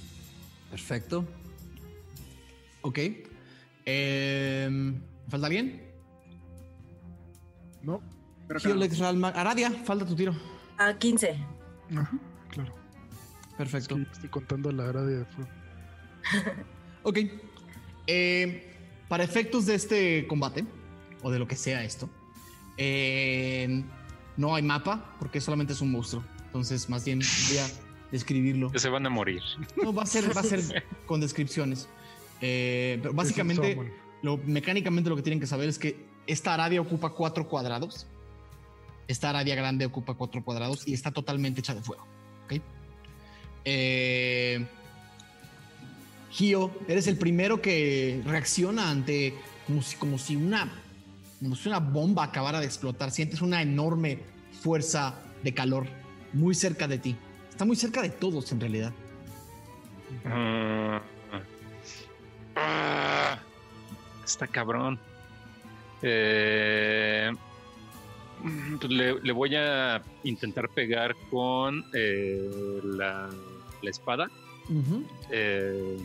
perfecto. 0.71 1.27
Ok. 2.83 2.99
Eh, 3.85 4.93
¿Falta 5.29 5.47
alguien? 5.47 5.83
No. 7.83 8.01
Giolex 8.59 8.99
Ralma. 8.99 9.29
Aradia, 9.29 9.71
falta 9.85 10.07
tu 10.07 10.15
tiro. 10.15 10.35
A 10.79 10.95
15. 10.95 11.37
Ajá, 11.97 12.19
claro. 12.51 12.75
Perfecto. 13.57 13.99
Estoy 14.13 14.29
contando 14.31 14.73
la 14.73 14.89
Aradia 14.89 15.19
de 15.19 15.25
fuego. 15.27 15.51
Ok. 17.05 17.19
Eh, 18.07 18.73
para 19.09 19.25
efectos 19.25 19.67
de 19.67 19.75
este 19.75 20.27
combate, 20.29 20.65
o 21.23 21.33
de 21.33 21.39
lo 21.41 21.49
que 21.49 21.57
sea 21.57 21.83
esto, 21.83 22.09
eh, 22.77 23.85
no 24.37 24.55
hay 24.55 24.63
mapa 24.63 25.15
porque 25.19 25.41
solamente 25.41 25.73
es 25.73 25.81
un 25.81 25.91
monstruo. 25.91 26.25
Entonces, 26.47 26.89
más 26.89 27.05
bien 27.05 27.21
voy 27.49 27.59
a 27.59 27.67
describirlo. 28.11 28.71
Que 28.71 28.79
se 28.79 28.89
van 28.89 29.07
a 29.07 29.11
morir. 29.11 29.43
No, 29.83 29.93
va 29.93 30.03
a 30.03 30.07
ser, 30.07 30.37
va 30.37 30.41
a 30.41 30.45
ser 30.45 30.85
con 31.07 31.21
descripciones. 31.21 31.89
Eh, 32.41 32.99
pero 33.01 33.15
básicamente, 33.15 33.79
lo, 34.23 34.37
mecánicamente 34.39 35.09
lo 35.09 35.17
que 35.17 35.23
tienen 35.23 35.41
que 35.41 35.47
saber 35.47 35.69
es 35.69 35.79
que 35.79 36.05
esta 36.27 36.55
aradia 36.55 36.81
ocupa 36.81 37.11
cuatro 37.11 37.49
cuadrados. 37.49 38.07
Esta 39.09 39.31
aradia 39.31 39.55
grande 39.55 39.87
ocupa 39.87 40.15
cuatro 40.15 40.45
cuadrados 40.45 40.87
y 40.87 40.95
está 40.95 41.11
totalmente 41.11 41.61
hecha 41.61 41.75
de 41.75 41.83
fuego. 41.83 42.07
¿ok? 42.45 42.61
Eh, 43.65 44.67
Gio, 46.31 46.71
eres 46.89 47.07
el 47.07 47.19
primero 47.19 47.61
que 47.61 48.23
reacciona 48.25 48.91
ante 48.91 49.35
como 49.67 49.83
si, 49.83 49.97
como 49.97 50.19
si 50.19 50.37
una 50.37 50.82
como 51.43 51.57
si 51.57 51.69
una 51.69 51.81
bomba 51.81 52.25
acabara 52.25 52.61
de 52.61 52.67
explotar. 52.67 53.11
Sientes 53.11 53.43
una 53.43 53.63
enorme 53.63 54.21
fuerza 54.61 55.19
de 55.43 55.53
calor 55.53 55.87
muy 56.33 56.55
cerca 56.55 56.87
de 56.87 56.99
ti. 56.99 57.17
Está 57.51 57.65
muy 57.65 57.75
cerca 57.77 58.01
de 58.01 58.11
todos 58.11 58.53
en 58.53 58.61
realidad. 58.61 58.93
Ah. 60.25 61.01
Está 64.25 64.47
cabrón. 64.47 65.01
Eh, 66.01 67.33
pues 68.81 68.93
le, 68.93 69.21
le 69.21 69.33
voy 69.33 69.57
a 69.57 70.01
intentar 70.23 70.69
pegar 70.69 71.15
con 71.31 71.85
eh, 71.93 72.81
la, 72.85 73.29
la 73.83 73.91
espada. 73.91 74.29
Eh, 75.31 75.99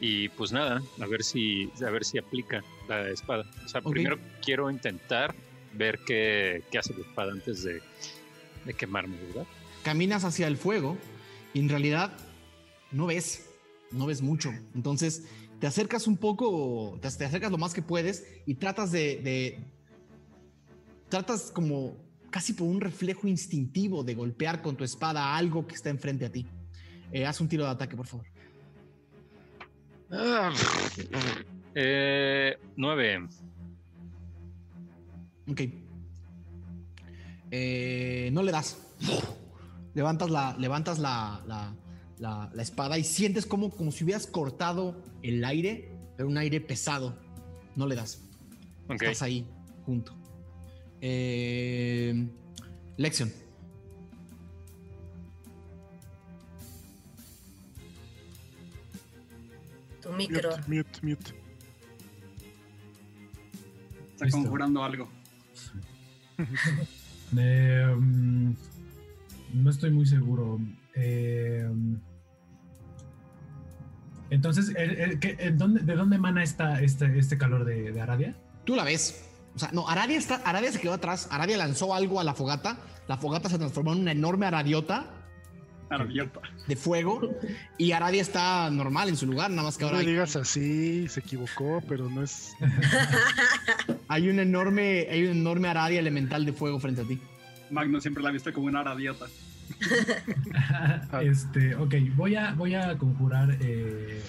y 0.00 0.28
pues 0.30 0.50
nada, 0.52 0.82
a 1.00 1.06
ver 1.06 1.22
si 1.22 1.70
a 1.86 1.90
ver 1.90 2.04
si 2.04 2.18
aplica 2.18 2.62
la 2.88 3.08
espada. 3.10 3.44
O 3.64 3.68
sea, 3.68 3.80
primero 3.80 4.18
quiero 4.44 4.70
intentar 4.70 5.34
ver 5.74 5.98
qué, 6.06 6.62
qué 6.70 6.78
hace 6.78 6.94
la 6.94 7.00
espada 7.00 7.32
antes 7.32 7.62
de, 7.62 7.80
de 8.64 8.74
quemarme, 8.74 9.16
¿verdad? 9.28 9.46
caminas 9.82 10.24
hacia 10.24 10.48
el 10.48 10.56
fuego 10.56 10.98
y 11.54 11.60
en 11.60 11.68
realidad 11.68 12.12
no 12.90 13.06
ves, 13.06 13.48
no 13.92 14.06
ves 14.06 14.20
mucho. 14.20 14.52
Entonces 14.74 15.24
te 15.60 15.66
acercas 15.68 16.06
un 16.08 16.16
poco, 16.16 16.98
te, 17.00 17.08
te 17.10 17.24
acercas 17.24 17.50
lo 17.52 17.58
más 17.58 17.72
que 17.72 17.82
puedes 17.82 18.26
y 18.46 18.54
tratas 18.56 18.90
de, 18.90 19.20
de- 19.22 19.60
tratas 21.08 21.52
como 21.52 21.96
casi 22.30 22.52
por 22.52 22.66
un 22.66 22.80
reflejo 22.80 23.28
instintivo 23.28 24.02
de 24.02 24.14
golpear 24.14 24.60
con 24.60 24.76
tu 24.76 24.82
espada 24.82 25.36
algo 25.36 25.66
que 25.68 25.74
está 25.76 25.88
enfrente 25.90 26.24
a 26.26 26.32
ti. 26.32 26.46
Eh, 27.12 27.24
haz 27.24 27.40
un 27.40 27.48
tiro 27.48 27.64
de 27.64 27.70
ataque, 27.70 27.94
por 27.96 28.06
favor. 28.08 28.26
Eh, 31.78 32.56
nueve. 32.76 33.28
Ok. 35.46 35.60
Eh, 37.50 38.30
no 38.32 38.42
le 38.42 38.50
das. 38.50 38.78
Levantas 39.94 40.30
la, 40.30 40.56
levantas 40.58 40.98
la, 40.98 41.42
la- 41.46 41.74
la- 42.18 42.50
la 42.54 42.62
espada 42.62 42.96
y 42.98 43.04
sientes 43.04 43.44
como, 43.44 43.70
como 43.70 43.92
si 43.92 44.04
hubieras 44.04 44.26
cortado 44.26 45.02
el 45.22 45.44
aire, 45.44 45.90
pero 46.16 46.28
un 46.30 46.38
aire 46.38 46.62
pesado. 46.62 47.14
No 47.76 47.86
le 47.86 47.94
das. 47.94 48.22
Estás 48.88 49.20
ahí, 49.22 49.46
junto. 49.84 50.14
Eh, 51.02 52.26
Lexion. 52.96 53.30
Tu 60.02 60.12
micro. 60.12 60.50
Mute, 60.68 60.68
mute, 60.68 61.00
mute. 61.02 61.45
Está 64.16 64.24
Listo. 64.24 64.40
conjurando 64.40 64.82
algo. 64.84 65.08
Eh, 67.36 67.84
mm, 67.98 68.52
no 69.54 69.70
estoy 69.70 69.90
muy 69.90 70.06
seguro. 70.06 70.60
Eh, 70.94 71.68
entonces, 74.30 74.72
¿el- 74.76 74.96
el- 74.98 75.18
qué- 75.18 75.36
en 75.40 75.58
dónde- 75.58 75.80
¿de 75.80 75.94
dónde 75.96 76.16
emana 76.16 76.42
esta, 76.44 76.80
este, 76.82 77.18
este 77.18 77.36
calor 77.36 77.64
de, 77.64 77.90
de 77.92 78.00
Aradia? 78.00 78.36
Tú 78.64 78.76
la 78.76 78.84
ves. 78.84 79.24
O 79.54 79.58
sea, 79.58 79.70
no, 79.72 79.88
Aradia, 79.88 80.18
está, 80.18 80.36
Aradia 80.36 80.70
se 80.72 80.80
quedó 80.80 80.92
atrás. 80.94 81.26
Aradia 81.32 81.56
lanzó 81.56 81.94
algo 81.94 82.20
a 82.20 82.24
la 82.24 82.34
fogata. 82.34 82.78
La 83.08 83.16
fogata 83.16 83.48
se 83.48 83.58
transformó 83.58 83.92
en 83.92 84.00
una 84.02 84.12
enorme 84.12 84.46
aradiota 84.46 85.06
Maravilloso. 85.90 86.40
de 86.68 86.76
fuego. 86.76 87.20
Y 87.76 87.90
Aradia 87.92 88.22
está 88.22 88.70
normal 88.70 89.08
en 89.08 89.16
su 89.16 89.26
lugar, 89.26 89.50
nada 89.50 89.64
más 89.64 89.76
que 89.78 89.82
No 89.84 89.88
ahora 89.88 90.00
hay, 90.00 90.06
digas 90.06 90.36
así, 90.36 91.08
se 91.08 91.20
equivocó, 91.20 91.82
pero 91.88 92.08
no 92.08 92.22
es. 92.22 92.52
hay 94.08 94.28
un 94.28 94.38
enorme, 94.38 95.06
hay 95.10 95.24
un 95.24 95.38
enorme 95.38 95.68
Aradia 95.68 95.98
elemental 96.00 96.44
de 96.44 96.52
fuego 96.52 96.78
frente 96.80 97.02
a 97.02 97.04
ti. 97.04 97.20
Magno 97.70 98.00
siempre 98.00 98.22
la 98.22 98.28
ha 98.28 98.32
visto 98.32 98.52
como 98.52 98.66
una 98.66 98.82
radiota. 98.82 99.26
este, 101.22 101.74
ok, 101.74 101.94
voy 102.14 102.36
a, 102.36 102.52
voy 102.54 102.74
a 102.74 102.96
conjurar 102.98 103.56
eh, 103.60 104.22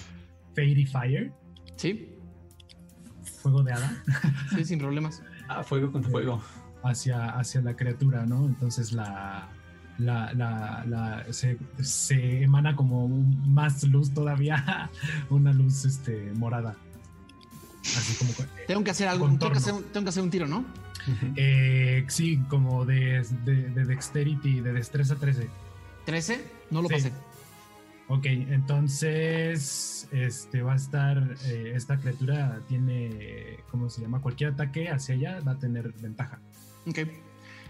Fairy 0.54 0.86
Fire, 0.86 1.32
¿Sí? 1.76 2.14
fuego 3.42 3.62
de 3.62 3.72
hada, 3.72 4.02
Sí, 4.56 4.64
sin 4.64 4.78
problemas. 4.78 5.22
Ah, 5.48 5.62
fuego 5.62 5.92
contra 5.92 6.10
fuego. 6.10 6.42
hacia, 6.82 7.30
hacia 7.30 7.60
la 7.60 7.74
criatura, 7.76 8.26
¿no? 8.26 8.46
Entonces 8.46 8.92
la. 8.92 9.48
La, 9.98 10.32
la, 10.32 10.84
la- 10.86 11.24
se, 11.32 11.58
se 11.80 12.44
emana 12.44 12.76
como 12.76 13.04
un- 13.06 13.52
más 13.52 13.82
luz 13.82 14.14
todavía, 14.14 14.88
una 15.30 15.52
luz 15.52 15.84
este, 15.84 16.30
morada. 16.36 16.76
Así 17.96 18.14
como. 18.14 18.32
Tengo 18.66 18.84
que 18.84 18.90
hacer 18.90 19.08
algo, 19.08 19.26
tengo 19.28 19.52
que 19.52 19.58
hacer, 19.58 19.72
un- 19.74 19.84
tengo 19.84 20.04
que 20.04 20.10
hacer 20.10 20.22
un 20.22 20.30
tiro, 20.30 20.46
¿no? 20.46 20.64
Eh, 21.36 22.04
sí, 22.08 22.38
como 22.48 22.84
de, 22.84 23.22
de, 23.44 23.70
de 23.70 23.84
Dexterity, 23.84 24.60
de 24.60 24.72
Destreza 24.74 25.16
13. 25.16 25.48
13, 26.04 26.44
no 26.70 26.82
lo 26.82 26.88
Sí. 26.88 26.94
pasé. 26.94 27.12
Ok, 28.10 28.26
entonces 28.26 30.08
este 30.12 30.62
va 30.62 30.72
a 30.74 30.76
estar, 30.76 31.36
eh, 31.44 31.72
esta 31.74 31.98
criatura 31.98 32.60
tiene, 32.68 33.58
¿cómo 33.70 33.90
se 33.90 34.00
llama? 34.00 34.20
Cualquier 34.20 34.50
ataque 34.52 34.88
hacia 34.88 35.14
ella 35.14 35.40
va 35.46 35.52
a 35.52 35.58
tener 35.58 35.92
ventaja. 36.00 36.38
Ok. 36.86 36.98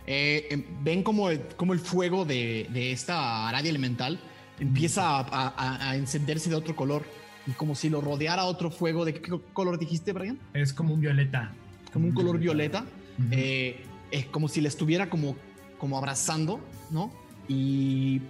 Eh, 0.07 0.47
em, 0.51 0.65
ven 0.83 1.03
como 1.03 1.29
el, 1.31 1.41
como 1.57 1.73
el 1.73 1.81
fuego 1.81 2.25
de, 2.25 2.69
de 2.73 2.93
esta 2.93 3.49
aradia 3.49 3.71
elemental 3.71 4.19
empieza 4.61 5.19
a, 5.21 5.95
encenderse 5.97 6.49
de 6.51 6.57
otro 6.57 6.75
color. 6.75 7.05
Y 7.49 7.53
como 7.53 7.75
si 7.75 7.89
lo 7.89 8.03
rodeara 8.03 8.45
otro 8.45 8.71
fuego. 8.71 9.07
¿De 9.07 9.15
qué 9.15 9.41
color 9.55 9.79
dijiste, 9.79 10.13
Brian? 10.13 10.39
Es 10.53 10.75
como 10.75 10.93
un 10.93 11.01
violeta. 11.01 11.51
Como 11.95 12.07
un 12.07 12.13
color 12.13 12.39
violeta. 12.39 12.85
Eh, 13.31 13.85
es 14.11 14.27
como 14.27 14.49
si 14.49 14.61
le 14.61 14.69
estuviera 14.69 15.09
como, 15.09 15.35
como 15.79 15.97
abrazando, 15.97 16.61
¿no? 16.91 17.11
Y 17.49 18.21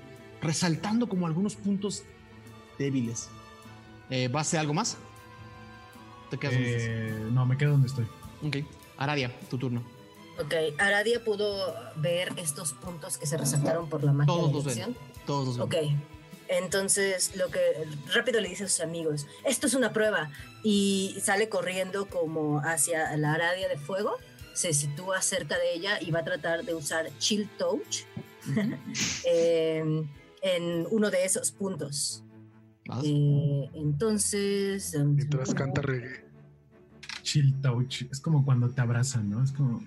resaltando 0.41 1.09
como 1.09 1.27
algunos 1.27 1.57
puntos 1.57 2.05
débiles. 2.79 3.29
Eh, 4.09 4.29
¿Va 4.29 4.39
a 4.39 4.43
hacer 4.43 4.61
algo 4.61 4.73
más? 4.73 4.97
¿Te 6.31 6.39
quedas 6.39 6.55
No, 7.33 7.45
me 7.45 7.59
quedo 7.59 7.73
donde 7.73 7.89
estoy. 7.89 8.07
Ok. 8.45 8.59
Aradia, 8.99 9.37
tu 9.51 9.59
turno. 9.59 9.83
Ok, 10.41 10.55
Aradia 10.79 11.25
pudo 11.25 11.75
ver 11.97 12.33
estos 12.37 12.73
puntos 12.73 13.19
que 13.19 13.27
se 13.27 13.37
resaltaron 13.37 13.89
por 13.89 14.05
la 14.05 14.13
magia 14.13 14.33
Todos 14.33 14.65
los 14.65 14.77
ven. 14.77 14.97
Todos 15.27 15.59
los 15.59 15.69
ven. 15.69 15.95
Ok. 15.97 16.18
Entonces, 16.49 17.37
lo 17.37 17.51
que 17.51 17.61
rápido 18.15 18.41
le 18.41 18.49
dice 18.49 18.65
a 18.65 18.69
sus 18.69 18.81
amigos, 18.81 19.27
esto 19.45 19.67
es 19.67 19.75
una 19.75 19.93
prueba, 19.93 20.31
y 20.63 21.17
sale 21.21 21.49
corriendo 21.49 22.07
como 22.07 22.61
hacia 22.61 23.17
la 23.17 23.35
Aradia 23.35 23.69
de 23.69 23.79
fuego, 23.79 24.17
se 24.55 24.73
sitúa 24.73 25.23
cerca 25.23 25.57
de 25.57 25.75
ella 25.75 25.99
y 26.01 26.11
va 26.11 26.21
a 26.21 26.25
tratar 26.25 26.65
de 26.65 26.75
usar 26.75 27.11
Chill 27.19 27.49
Touch 27.59 28.05
em, 29.25 30.09
en 30.43 30.87
uno 30.91 31.11
de 31.11 31.25
esos 31.25 31.53
puntos. 31.53 32.25
Eh, 33.05 33.69
entonces... 33.75 34.97
Mientras 34.99 35.55
canta 35.55 35.83
reggae. 35.83 36.25
Chill 37.23 37.55
Touch, 37.61 38.03
es 38.11 38.21
como 38.21 38.45
cuando 38.45 38.71
te 38.71 38.81
abrazan, 38.81 39.31
¿no? 39.31 39.45
Es 39.45 39.53
como... 39.53 39.83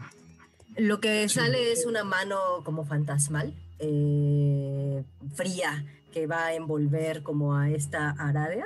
Lo 0.77 1.01
que 1.01 1.27
sale 1.27 1.73
es 1.73 1.85
una 1.85 2.05
mano 2.05 2.63
como 2.63 2.85
fantasmal, 2.85 3.53
eh, 3.79 5.03
fría, 5.35 5.83
que 6.11 6.27
va 6.27 6.47
a 6.47 6.53
envolver 6.53 7.23
como 7.23 7.55
a 7.55 7.69
esta 7.69 8.11
aradia. 8.11 8.65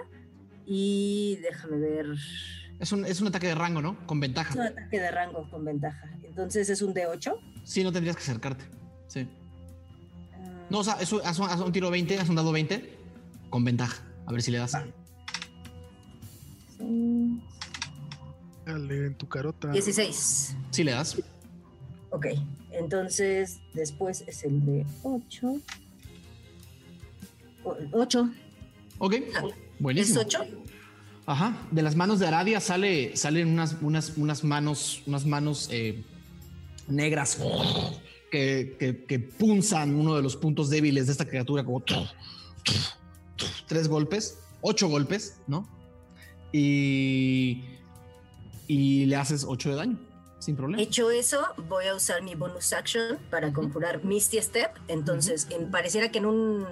Y 0.65 1.37
déjame 1.41 1.77
ver. 1.77 2.07
Es 2.79 2.91
un, 2.91 3.05
es 3.05 3.21
un 3.21 3.27
ataque 3.27 3.47
de 3.47 3.55
rango, 3.55 3.81
¿no? 3.81 3.97
Con 4.05 4.19
ventaja. 4.19 4.49
Es 4.49 4.55
un 4.55 4.67
ataque 4.67 4.99
de 4.99 5.11
rango 5.11 5.49
con 5.49 5.63
ventaja. 5.63 6.09
Entonces 6.23 6.69
es 6.69 6.81
un 6.81 6.93
D8. 6.93 7.37
Sí, 7.63 7.83
no 7.83 7.91
tendrías 7.91 8.15
que 8.15 8.23
acercarte. 8.23 8.65
Sí. 9.07 9.27
no, 10.69 10.79
o 10.79 10.83
sea, 10.83 10.95
haz, 10.95 11.39
un, 11.39 11.71
tiro 11.71 11.89
20, 11.89 12.19
haz 12.19 12.27
un 12.27 12.35
dado 12.35 12.51
20 12.51 12.97
con 13.49 13.63
ventaja. 13.63 14.03
A 14.25 14.31
ver 14.31 14.41
si 14.41 14.51
le 14.51 14.57
das. 14.57 14.73
Dale 18.65 19.05
en 19.05 19.15
tu 19.15 19.29
carota. 19.29 19.71
16. 19.71 20.55
Sí 20.71 20.83
le 20.83 20.91
das. 20.91 21.17
Ok, 22.09 22.27
entonces 22.71 23.59
después 23.73 24.23
es 24.27 24.43
el 24.43 24.65
de 24.65 24.85
8. 25.03 25.55
8. 27.91 28.29
Ok, 28.99 29.15
buenísimo. 29.79 30.21
¿Es 30.21 30.27
8? 30.27 30.45
Ajá, 31.27 31.57
de 31.71 31.81
las 31.81 31.95
manos 31.95 32.19
de 32.19 32.27
Aradia 32.27 32.59
sale, 32.59 33.17
salen 33.17 33.49
unas, 33.49 33.77
unas, 33.81 34.15
unas 34.15 34.43
manos, 34.43 35.01
unas 35.07 35.25
manos 35.25 35.69
eh, 35.71 36.03
negras 36.87 37.39
que, 38.31 39.05
que, 39.07 39.19
punzan 39.19 39.95
uno 39.95 40.15
de 40.15 40.21
los 40.21 40.35
puntos 40.35 40.69
débiles 40.69 41.07
de 41.07 41.13
esta 41.13 41.25
criatura 41.25 41.63
como 41.63 41.83
tres 43.67 43.87
golpes, 43.87 44.37
ocho 44.61 44.87
golpes, 44.87 45.39
¿no? 45.47 45.67
Y, 46.51 47.63
y 48.67 49.05
le 49.05 49.15
haces 49.15 49.45
ocho 49.47 49.69
de 49.69 49.75
daño. 49.75 49.99
Sin 50.39 50.55
problema. 50.55 50.83
Hecho 50.83 51.09
eso, 51.09 51.43
voy 51.69 51.87
a 51.87 51.95
usar 51.95 52.21
mi 52.21 52.35
bonus 52.35 52.71
action 52.73 53.17
para 53.31 53.51
conjurar 53.51 54.03
Misty 54.03 54.39
Step. 54.39 54.71
Entonces, 54.87 55.47
pareciera 55.71 56.11
que 56.11 56.19
en 56.19 56.27
un 56.27 56.67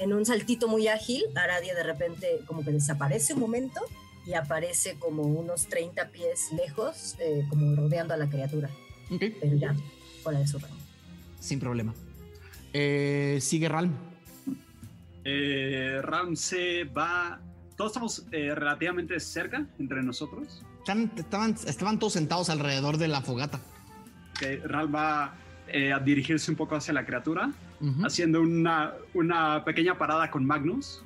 en 0.00 0.12
un 0.12 0.24
saltito 0.24 0.68
muy 0.68 0.88
ágil, 0.88 1.24
Aradia 1.34 1.74
de 1.74 1.82
repente 1.82 2.40
como 2.46 2.64
que 2.64 2.70
desaparece 2.72 3.34
un 3.34 3.40
momento 3.40 3.80
y 4.26 4.34
aparece 4.34 4.96
como 4.98 5.22
unos 5.22 5.66
30 5.66 6.08
pies 6.08 6.52
lejos, 6.52 7.16
eh, 7.18 7.44
como 7.48 7.74
rodeando 7.74 8.14
a 8.14 8.16
la 8.16 8.28
criatura. 8.28 8.70
Pero 9.18 9.56
ya, 9.56 9.74
fuera 10.22 10.38
de 10.38 10.46
su 10.46 10.58
rango. 10.58 10.76
Sin 11.40 11.58
problema. 11.58 11.94
Eh, 12.72 13.38
sigue 13.40 13.68
Ralm. 13.68 13.92
Eh, 15.24 16.00
Ralm 16.02 16.36
se 16.36 16.84
va. 16.84 17.40
Todos 17.76 17.92
estamos 17.92 18.24
eh, 18.30 18.54
relativamente 18.54 19.18
cerca 19.18 19.66
entre 19.78 20.02
nosotros. 20.02 20.62
estaban, 21.16 21.56
estaban 21.66 21.98
todos 21.98 22.12
sentados 22.12 22.50
alrededor 22.50 22.98
de 22.98 23.08
la 23.08 23.22
fogata. 23.22 23.60
Okay, 24.36 24.58
Ralm 24.58 24.94
va 24.94 25.34
a 25.72 26.00
dirigirse 26.00 26.50
un 26.50 26.56
poco 26.56 26.74
hacia 26.74 26.92
la 26.92 27.06
criatura 27.06 27.52
haciendo 28.04 28.42
una, 28.42 28.94
una, 29.14 29.64
pequeña 29.64 29.96
parada 29.96 30.30
con 30.30 30.46
Magnus. 30.46 31.02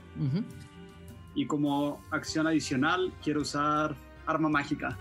Y 1.34 1.46
como 1.46 2.00
acción 2.10 2.46
adicional, 2.46 3.12
quiero 3.22 3.40
usar 3.40 3.96
arma 4.26 4.48
mágica 4.48 4.96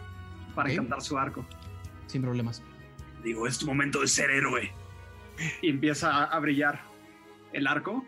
para 0.56 0.72
encantar 0.72 1.02
su 1.02 1.18
arco. 1.18 1.46
Sin 2.08 2.22
problemas. 2.22 2.62
Digo, 3.24 3.48
es 3.48 3.58
tu 3.58 3.66
momento 3.66 4.02
de 4.02 4.08
ser 4.08 4.30
héroe. 4.32 4.72
Y 5.62 5.70
empieza 5.70 6.26
a 6.26 6.40
brillar 6.40 6.82
el 7.54 7.68
arco. 7.68 8.04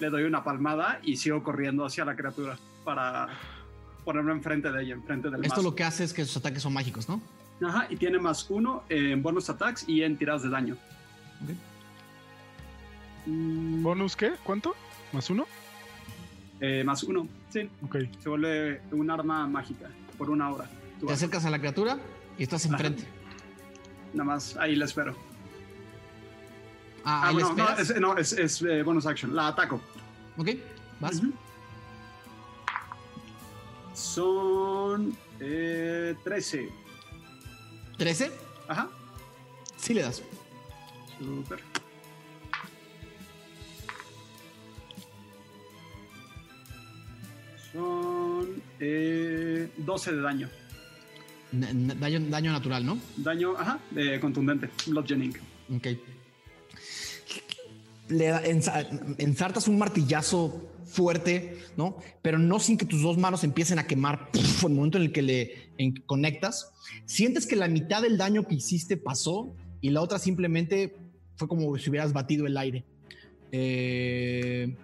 Le 0.00 0.08
doy 0.08 0.22
una 0.22 0.42
palmada 0.42 1.00
y 1.02 1.16
sigo 1.16 1.42
corriendo 1.42 1.84
hacia 1.84 2.04
la 2.04 2.16
criatura 2.16 2.56
para 2.84 3.28
ponerme 4.04 4.32
enfrente 4.32 4.72
de 4.72 4.82
ella, 4.82 4.94
enfrente 4.94 5.28
del 5.30 5.44
Esto 5.44 5.62
lo 5.62 5.74
que 5.74 5.84
hace 5.84 6.04
es 6.04 6.12
que 6.12 6.24
sus 6.24 6.38
ataques 6.38 6.62
son 6.62 6.72
mágicos, 6.72 7.08
¿no? 7.08 7.20
Ajá, 7.62 7.86
y 7.90 7.96
tiene 7.96 8.18
más 8.18 8.48
uno 8.48 8.84
en 8.88 9.22
bonus 9.22 9.50
attacks 9.50 9.86
y 9.86 10.02
en 10.02 10.16
tiradas 10.16 10.42
de 10.42 10.48
daño. 10.48 10.76
Mm. 11.40 11.69
¿Bonus 13.26 14.16
qué? 14.16 14.32
¿Cuánto? 14.42 14.74
¿Más 15.12 15.30
uno? 15.30 15.46
Eh, 16.60 16.84
más 16.84 17.02
uno, 17.02 17.26
sí. 17.48 17.68
Ok. 17.82 17.96
Se 18.22 18.28
vuelve 18.28 18.82
un 18.92 19.10
arma 19.10 19.46
mágica 19.46 19.88
por 20.18 20.30
una 20.30 20.50
hora. 20.50 20.68
Te 21.04 21.12
acercas 21.12 21.44
a 21.44 21.50
la 21.50 21.58
criatura 21.58 21.98
y 22.38 22.42
estás 22.42 22.66
enfrente. 22.66 23.04
Nada 24.12 24.24
más, 24.24 24.56
ahí 24.56 24.76
la 24.76 24.84
espero. 24.84 25.16
Ah, 27.04 27.28
ahí 27.28 27.36
ah, 27.42 27.54
no, 27.56 27.78
es, 27.78 28.00
no, 28.00 28.16
es, 28.18 28.62
eh, 28.62 28.82
bonus 28.82 29.06
action. 29.06 29.34
La 29.34 29.48
ataco. 29.48 29.80
Ok, 30.36 30.48
vas. 31.00 31.22
Son 33.94 35.16
eh, 35.40 36.14
13. 36.24 36.68
¿13? 37.98 38.30
Ajá. 38.68 38.88
Sí 39.76 39.94
le 39.94 40.02
das. 40.02 40.22
Super. 41.18 41.69
Son 47.72 48.62
eh, 48.78 49.68
12 49.76 50.12
de 50.12 50.20
daño. 50.20 50.48
daño. 51.52 52.20
Daño 52.28 52.52
natural, 52.52 52.84
¿no? 52.84 52.98
Daño, 53.16 53.56
ajá, 53.56 53.78
de 53.90 54.18
contundente, 54.20 54.70
bludgeoning. 54.86 55.34
Ok. 55.76 55.86
Le 58.08 58.28
ensartas 59.18 59.68
un 59.68 59.78
martillazo 59.78 60.68
fuerte, 60.84 61.58
¿no? 61.76 61.96
Pero 62.22 62.38
no 62.38 62.58
sin 62.58 62.76
que 62.76 62.84
tus 62.84 63.02
dos 63.02 63.16
manos 63.16 63.44
empiecen 63.44 63.78
a 63.78 63.86
quemar 63.86 64.30
en 64.34 64.44
el 64.44 64.74
momento 64.74 64.98
en 64.98 65.04
el 65.04 65.12
que 65.12 65.22
le 65.22 65.70
conectas. 66.06 66.72
Sientes 67.06 67.46
que 67.46 67.54
la 67.54 67.68
mitad 67.68 68.02
del 68.02 68.18
daño 68.18 68.46
que 68.46 68.56
hiciste 68.56 68.96
pasó 68.96 69.54
y 69.80 69.90
la 69.90 70.00
otra 70.00 70.18
simplemente 70.18 70.96
fue 71.36 71.46
como 71.46 71.76
si 71.78 71.88
hubieras 71.88 72.12
batido 72.12 72.46
el 72.46 72.56
aire. 72.56 72.84
Eh, 73.52 74.76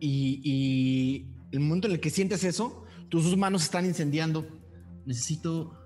y, 0.00 1.26
el 1.52 1.60
momento 1.60 1.88
en 1.88 1.94
el 1.94 2.00
que 2.00 2.10
sientes 2.10 2.44
eso, 2.44 2.84
tus 3.08 3.36
manos 3.36 3.64
están 3.64 3.84
incendiando. 3.84 4.46
Necesito. 5.04 5.76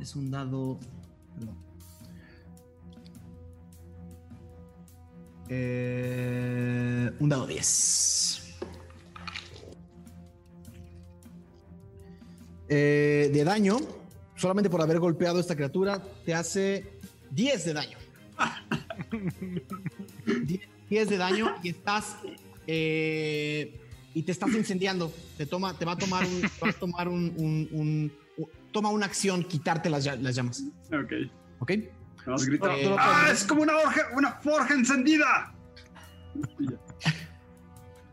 Es 0.00 0.14
un 0.14 0.30
dado. 0.30 0.78
Eh, 5.48 7.10
un 7.18 7.28
dado 7.28 7.46
10. 7.46 8.42
Eh, 12.68 13.30
de 13.32 13.44
daño, 13.44 13.78
solamente 14.34 14.68
por 14.68 14.82
haber 14.82 14.98
golpeado 14.98 15.38
a 15.38 15.40
esta 15.40 15.54
criatura, 15.54 16.02
te 16.24 16.34
hace 16.34 16.98
10 17.30 17.64
de 17.64 17.72
daño. 17.72 17.98
10 20.88 21.08
de 21.08 21.16
daño 21.16 21.54
y 21.62 21.70
estás 21.70 22.16
eh, 22.66 23.80
y 24.14 24.22
te 24.22 24.32
estás 24.32 24.52
incendiando, 24.54 25.12
te, 25.36 25.46
toma, 25.46 25.76
te 25.78 25.84
va 25.84 25.92
a 25.92 25.98
tomar 25.98 26.24
un, 26.24 26.42
va 26.62 26.70
a 26.70 26.72
tomar 26.72 27.08
un, 27.08 28.12
toma 28.72 28.90
una 28.90 29.06
acción, 29.06 29.44
quitarte 29.44 29.90
las, 29.90 30.04
las 30.20 30.34
llamas. 30.34 30.64
Ok. 30.92 31.12
Ok. 31.60 31.70
Eh, 31.70 32.96
¡Ah! 32.98 33.28
¡Es 33.30 33.44
como 33.44 33.62
una, 33.62 33.74
una 34.14 34.32
forja 34.32 34.74
encendida! 34.74 35.54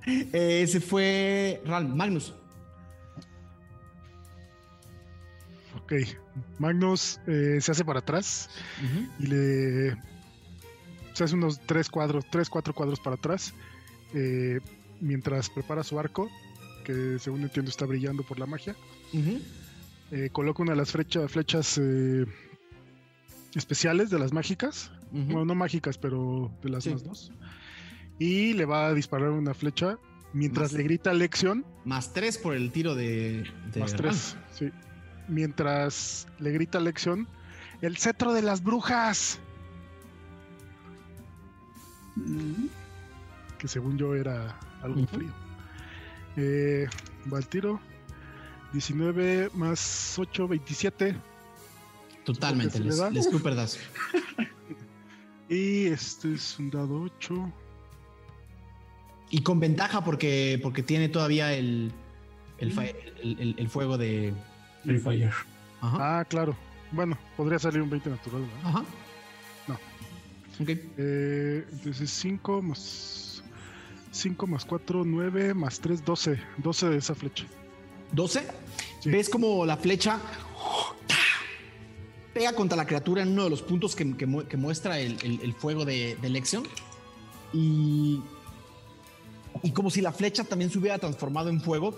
ese 0.05 0.79
fue 0.79 1.61
Magnus. 1.65 2.33
Ok. 5.83 5.93
Magnus 6.59 7.19
eh, 7.27 7.57
se 7.59 7.71
hace 7.71 7.85
para 7.85 7.99
atrás 7.99 8.49
y 9.19 9.27
le. 9.27 9.97
Se 11.13 11.23
hace 11.23 11.35
unos 11.35 11.59
tres 11.65 11.89
cuadros, 11.89 12.25
tres, 12.31 12.49
cuatro 12.49 12.73
cuadros 12.73 12.99
para 12.99 13.15
atrás. 13.15 13.53
Eh, 14.13 14.59
mientras 15.01 15.49
prepara 15.49 15.83
su 15.83 15.99
arco, 15.99 16.29
que 16.83 17.17
según 17.19 17.41
entiendo 17.41 17.69
está 17.69 17.85
brillando 17.85 18.23
por 18.23 18.39
la 18.39 18.45
magia. 18.45 18.75
Eh, 20.11 20.29
coloca 20.31 20.63
una 20.63 20.73
de 20.73 20.77
las 20.77 20.91
flechas 20.91 21.79
especiales 23.55 24.09
de 24.09 24.19
las 24.19 24.33
mágicas. 24.33 24.91
Bueno, 25.11 25.45
no 25.45 25.55
mágicas, 25.55 25.97
pero 25.97 26.51
de 26.63 26.69
las 26.69 26.87
más 26.87 27.03
dos. 27.03 27.31
Y 28.19 28.53
le 28.53 28.65
va 28.65 28.87
a 28.87 28.93
disparar 28.93 29.29
una 29.29 29.53
flecha 29.53 29.97
mientras 30.33 30.73
le 30.73 30.83
grita 30.83 31.13
lección. 31.13 31.65
Más 31.85 32.13
tres 32.13 32.37
por 32.37 32.55
el 32.55 32.71
tiro 32.71 32.95
de. 32.95 33.43
más 33.79 33.95
tres, 33.95 34.35
sí. 34.53 34.71
Mientras 35.27 36.27
le 36.39 36.51
grita 36.51 36.79
lección. 36.79 37.27
¡El 37.81 37.97
cetro 37.97 38.33
de 38.33 38.41
las 38.41 38.63
brujas! 38.63 39.39
Mm. 42.15 42.67
Que 43.63 43.69
según 43.69 43.97
yo 43.97 44.13
era 44.13 44.59
algo 44.81 45.07
frío. 45.07 45.31
Eh, 46.35 46.85
va 47.31 47.37
al 47.37 47.47
tiro. 47.47 47.79
19 48.73 49.51
más 49.53 50.19
8, 50.19 50.49
27. 50.49 51.15
Totalmente, 52.25 52.77
les, 52.81 52.99
les 53.13 53.23
super 53.23 53.55
das. 53.55 53.79
y 55.49 55.85
este 55.85 56.33
es 56.33 56.59
un 56.59 56.71
dado 56.71 57.03
8. 57.03 57.53
Y 59.29 59.43
con 59.43 59.61
ventaja 59.61 60.03
porque, 60.03 60.59
porque 60.61 60.83
tiene 60.83 61.07
todavía 61.07 61.53
el, 61.53 61.93
el, 62.57 63.55
el, 63.57 63.69
fuego 63.69 63.97
de. 63.97 64.33
El 64.83 64.99
fire. 64.99 65.31
Ah, 65.81 66.25
claro. 66.27 66.53
Bueno, 66.91 67.17
podría 67.37 67.59
salir 67.59 67.81
un 67.81 67.89
20 67.89 68.09
natural, 68.09 68.43
Ajá. 68.61 68.83
No. 69.69 69.75
Ok. 70.59 70.69
Eh, 70.97 71.65
entonces 71.71 72.11
5 72.11 72.61
más. 72.61 73.32
5 74.13 74.47
más 74.47 74.63
4, 74.65 75.03
9 75.05 75.53
más 75.53 75.79
3, 75.79 76.05
12. 76.05 76.39
12 76.57 76.89
de 76.89 76.97
esa 76.97 77.15
flecha. 77.15 77.45
¿12? 78.15 78.43
¿Ves 79.05 79.27
como 79.27 79.65
la 79.65 79.75
flecha 79.75 80.19
pega 82.33 82.53
contra 82.53 82.75
la 82.75 82.85
criatura 82.85 83.21
en 83.21 83.29
uno 83.29 83.43
de 83.43 83.49
los 83.49 83.61
puntos 83.61 83.95
que, 83.95 84.05
muestra 84.05 84.99
el, 84.99 85.55
fuego 85.57 85.85
de, 85.85 86.17
de 86.19 86.27
elección. 86.27 86.63
Y, 87.53 88.21
y 89.61 89.71
como 89.71 89.89
si 89.91 90.01
la 90.01 90.11
flecha 90.11 90.43
también 90.43 90.71
se 90.71 90.79
hubiera 90.79 90.97
transformado 90.97 91.49
en 91.49 91.61
fuego, 91.61 91.97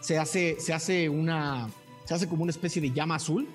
se 0.00 0.18
hace, 0.18 0.58
se 0.60 0.72
hace 0.72 1.08
una, 1.08 1.68
se 2.04 2.14
hace 2.14 2.28
como 2.28 2.42
una 2.42 2.50
especie 2.50 2.80
de 2.80 2.92
llama 2.92 3.16
azul, 3.16 3.46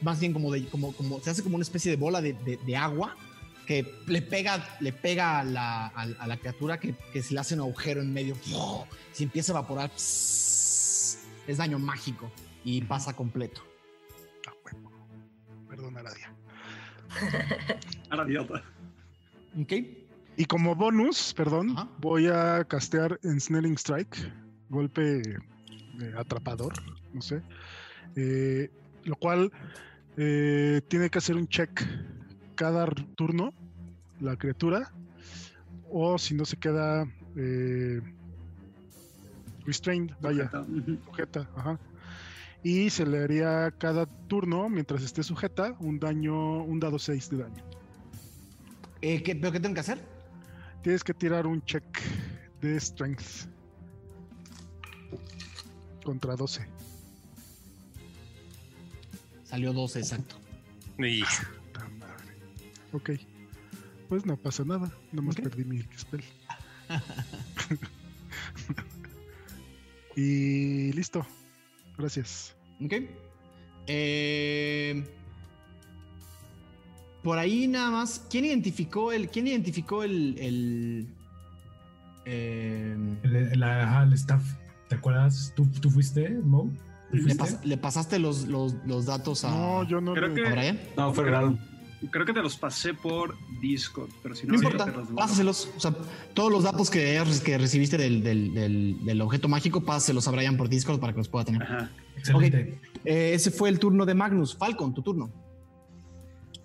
más 0.00 0.18
bien 0.18 0.32
como 0.32 0.50
de, 0.50 0.66
como, 0.66 0.92
como, 0.92 1.20
se 1.20 1.30
hace 1.30 1.42
como 1.42 1.56
una 1.56 1.62
especie 1.62 1.90
de 1.90 1.96
bola 1.96 2.20
de, 2.20 2.76
agua 2.76 3.16
que 3.66 4.00
le 4.06 4.22
pega, 4.22 4.64
le 4.80 4.92
pega 4.92 5.40
a 5.40 5.44
la, 5.44 6.36
criatura 6.40 6.78
que, 6.78 6.94
se 7.22 7.34
le 7.34 7.40
hace 7.40 7.54
un 7.54 7.60
agujero 7.60 8.00
en 8.00 8.12
medio, 8.12 8.36
si 9.12 9.24
empieza 9.24 9.52
a 9.52 9.58
evaporar, 9.58 9.90
es 9.96 11.56
daño 11.56 11.78
mágico 11.78 12.30
y 12.64 12.80
pasa 12.82 13.14
completo. 13.14 13.62
Perdón, 15.68 15.98
Aradia. 15.98 16.32
Aradiota. 18.10 18.62
Ok. 19.60 19.72
Y 20.38 20.44
como 20.44 20.74
bonus, 20.74 21.34
perdón, 21.34 21.74
voy 21.98 22.28
a 22.28 22.64
castear 22.64 23.18
Ensnaring 23.22 23.76
Strike, 23.76 24.16
golpe 24.68 25.20
eh, 25.20 26.14
atrapador, 26.16 26.72
no 27.12 27.22
sé. 27.22 27.42
Eh, 28.16 28.70
lo 29.04 29.16
cual 29.16 29.50
eh, 30.16 30.80
tiene 30.88 31.10
que 31.10 31.18
hacer 31.18 31.36
un 31.36 31.48
check 31.48 31.82
cada 32.56 32.86
turno, 33.14 33.52
la 34.20 34.36
criatura, 34.36 34.90
o 35.90 36.18
si 36.18 36.34
no 36.34 36.44
se 36.44 36.56
queda 36.56 37.06
restrained, 39.64 40.12
vaya, 40.20 40.50
sujeta, 41.04 41.48
ajá 41.54 41.78
y 42.66 42.90
se 42.90 43.06
le 43.06 43.22
haría 43.22 43.72
cada 43.78 44.06
turno, 44.26 44.68
mientras 44.68 45.04
esté 45.04 45.22
sujeta, 45.22 45.76
un 45.78 46.00
daño, 46.00 46.64
un 46.64 46.80
dado 46.80 46.98
6 46.98 47.30
de 47.30 47.36
daño. 47.36 47.64
Eh, 49.02 49.22
¿qué, 49.22 49.36
¿Pero 49.36 49.52
qué 49.52 49.60
tengo 49.60 49.74
que 49.74 49.80
hacer? 49.82 50.00
Tienes 50.82 51.04
que 51.04 51.14
tirar 51.14 51.46
un 51.46 51.64
check 51.64 51.84
de 52.60 52.80
strength 52.80 53.48
contra 56.04 56.34
12. 56.34 56.66
Salió 59.44 59.72
12, 59.72 60.00
exacto. 60.00 60.34
Ok. 62.96 63.10
Pues 64.08 64.24
no 64.24 64.36
pasa 64.36 64.64
nada. 64.64 64.90
Nomás 65.12 65.36
perdí 65.36 65.64
mi 65.64 65.82
spell. 65.98 66.24
y 70.16 70.92
listo. 70.92 71.26
Gracias. 71.98 72.56
Ok. 72.82 72.94
Eh, 73.86 75.04
por 77.22 77.38
ahí 77.38 77.68
nada 77.68 77.90
más. 77.90 78.24
¿Quién 78.30 78.46
identificó 78.46 79.12
el. 79.12 79.28
¿Quién 79.28 79.46
identificó 79.46 80.02
el. 80.02 80.36
el, 80.38 81.08
eh, 82.24 82.96
el, 83.22 84.12
staff? 84.14 84.42
¿Te 84.88 84.94
acuerdas? 84.94 85.52
¿Tú, 85.54 85.66
tú 85.80 85.90
fuiste, 85.90 86.30
Mo? 86.30 86.70
¿Le, 87.64 87.76
pasaste 87.76 88.18
los, 88.18 88.46
los, 88.48 88.74
los, 88.86 89.06
datos 89.06 89.44
a. 89.44 89.50
No, 89.50 89.84
yo 89.84 90.00
no. 90.00 90.14
Creo 90.14 90.34
que, 90.34 90.50
Brian? 90.50 90.80
No, 90.96 91.12
fue 91.12 91.24
Grado. 91.24 91.58
Creo 92.10 92.26
que 92.26 92.32
te 92.32 92.42
los 92.42 92.56
pasé 92.56 92.92
por 92.92 93.36
Discord, 93.60 94.10
pero 94.22 94.34
si 94.34 94.46
no, 94.46 94.52
no 94.52 94.58
importa, 94.58 94.92
pásaselos. 95.14 95.70
O 95.76 95.80
sea, 95.80 95.94
todos 96.34 96.52
los 96.52 96.64
datos 96.64 96.90
que, 96.90 97.22
que 97.44 97.58
recibiste 97.58 97.96
del, 97.96 98.22
del, 98.22 99.04
del, 99.04 99.20
objeto 99.22 99.48
mágico, 99.48 99.82
pásaselos 99.82 100.28
a 100.28 100.30
Brian 100.30 100.56
por 100.56 100.68
Discord 100.68 101.00
para 101.00 101.12
que 101.12 101.18
los 101.18 101.28
pueda 101.28 101.46
tener. 101.46 101.62
Ajá. 101.62 101.90
Excelente. 102.16 102.78
Eh, 103.04 103.32
ese 103.34 103.50
fue 103.50 103.68
el 103.70 103.78
turno 103.78 104.04
de 104.04 104.14
Magnus. 104.14 104.56
Falcon, 104.56 104.92
tu 104.92 105.02
turno. 105.02 105.30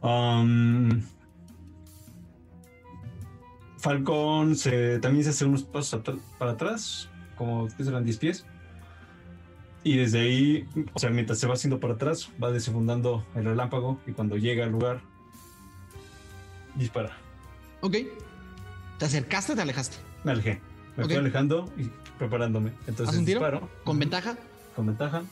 Um, 0.02 1.02
Falcon 3.78 4.56
se, 4.56 5.00
también 5.00 5.24
se 5.24 5.32
hace 5.32 5.46
unos 5.46 5.64
pasos 5.64 6.02
para 6.38 6.52
atrás, 6.52 7.10
como 7.38 7.68
que 7.68 7.84
serán 7.84 8.04
10 8.04 8.18
pies. 8.18 8.46
Y 9.84 9.98
desde 9.98 10.20
ahí, 10.20 10.68
o 10.94 11.00
sea, 11.00 11.10
mientras 11.10 11.40
se 11.40 11.48
va 11.48 11.54
haciendo 11.54 11.80
para 11.80 11.96
atrás, 11.96 12.30
va 12.42 12.52
desenfundando 12.52 13.26
el 13.36 13.46
relámpago 13.46 14.00
y 14.06 14.12
cuando 14.12 14.38
llega 14.38 14.64
al 14.64 14.72
lugar, 14.72 15.02
dispara. 16.76 17.18
Ok. 17.82 17.98
¿Te 18.98 19.06
acercaste 19.06 19.54
o 19.54 19.56
te 19.56 19.62
alejaste? 19.62 19.98
Me 20.24 20.32
alejé. 20.32 20.62
Me 20.96 21.04
estoy 21.04 21.18
alejando 21.18 21.72
y 21.78 21.90
preparándome. 22.18 22.72
Entonces 22.88 23.10
¿Haz 23.10 23.18
un 23.18 23.26
tiro? 23.26 23.40
disparo. 23.40 23.70
¿Con 23.84 24.00
ventaja? 24.00 24.38
Con 24.76 24.88
ventaja. 24.88 25.24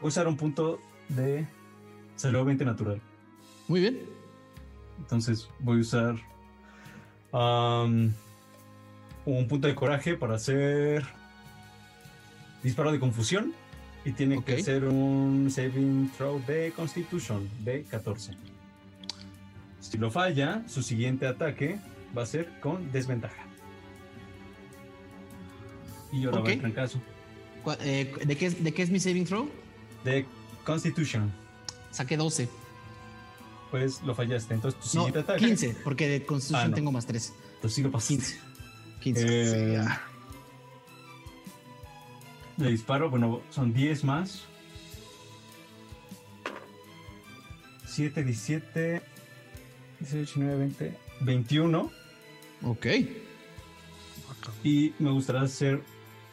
Voy 0.00 0.04
a 0.04 0.06
usar 0.06 0.28
un 0.28 0.36
punto 0.36 0.80
de 1.08 1.46
salió 2.16 2.44
20 2.44 2.64
natural. 2.64 3.00
Muy 3.68 3.80
bien. 3.80 4.00
Entonces 4.98 5.48
voy 5.58 5.78
a 5.78 5.80
usar 5.80 6.14
um, 7.32 8.12
un 9.24 9.48
punto 9.48 9.66
de 9.66 9.74
coraje 9.74 10.16
para 10.16 10.34
hacer 10.34 11.04
disparo 12.62 12.92
de 12.92 13.00
confusión 13.00 13.52
y 14.04 14.12
tiene 14.12 14.42
que 14.42 14.62
ser 14.62 14.84
un 14.84 15.50
saving 15.50 16.10
throw 16.16 16.42
de 16.46 16.72
Constitution 16.76 17.48
de 17.64 17.84
14. 17.84 18.32
Si 19.90 19.98
lo 19.98 20.10
falla, 20.10 20.62
su 20.66 20.82
siguiente 20.82 21.26
ataque 21.26 21.78
va 22.16 22.22
a 22.22 22.26
ser 22.26 22.58
con 22.60 22.90
desventaja. 22.90 23.44
Y 26.10 26.24
ahora 26.24 26.40
va 26.40 26.68
a 26.68 26.72
caso. 26.72 27.00
Eh, 27.80 28.12
¿de, 28.24 28.36
qué, 28.36 28.50
¿De 28.50 28.72
qué 28.72 28.82
es 28.82 28.90
mi 28.90 28.98
saving 28.98 29.26
throw? 29.26 29.48
De 30.02 30.26
Constitution. 30.64 31.30
Saqué 31.90 32.16
12. 32.16 32.48
Pues 33.70 34.02
lo 34.02 34.14
fallaste. 34.14 34.54
Entonces 34.54 34.80
tu 34.80 34.88
siguiente 34.88 35.18
ataque. 35.18 35.44
15, 35.44 35.76
porque 35.84 36.08
de 36.08 36.24
Constitution 36.24 36.72
ah, 36.72 36.74
tengo 36.74 36.90
más 36.90 37.06
3. 37.06 37.32
Entonces 37.56 37.74
sí 37.74 37.82
lo 37.82 37.90
pasaste. 37.90 38.14
15. 38.14 38.40
15. 39.00 39.74
Eh, 39.76 39.84
le 42.56 42.70
disparo, 42.70 43.10
bueno, 43.10 43.42
son 43.50 43.74
10 43.74 44.04
más. 44.04 44.44
7, 47.86 48.24
17, 48.24 49.13
18, 50.04 50.40
19, 50.40 50.56
20, 50.58 50.98
21. 51.20 51.90
Ok. 52.64 52.86
Y 54.62 54.92
me 54.98 55.10
gustaría 55.10 55.42
hacer 55.42 55.82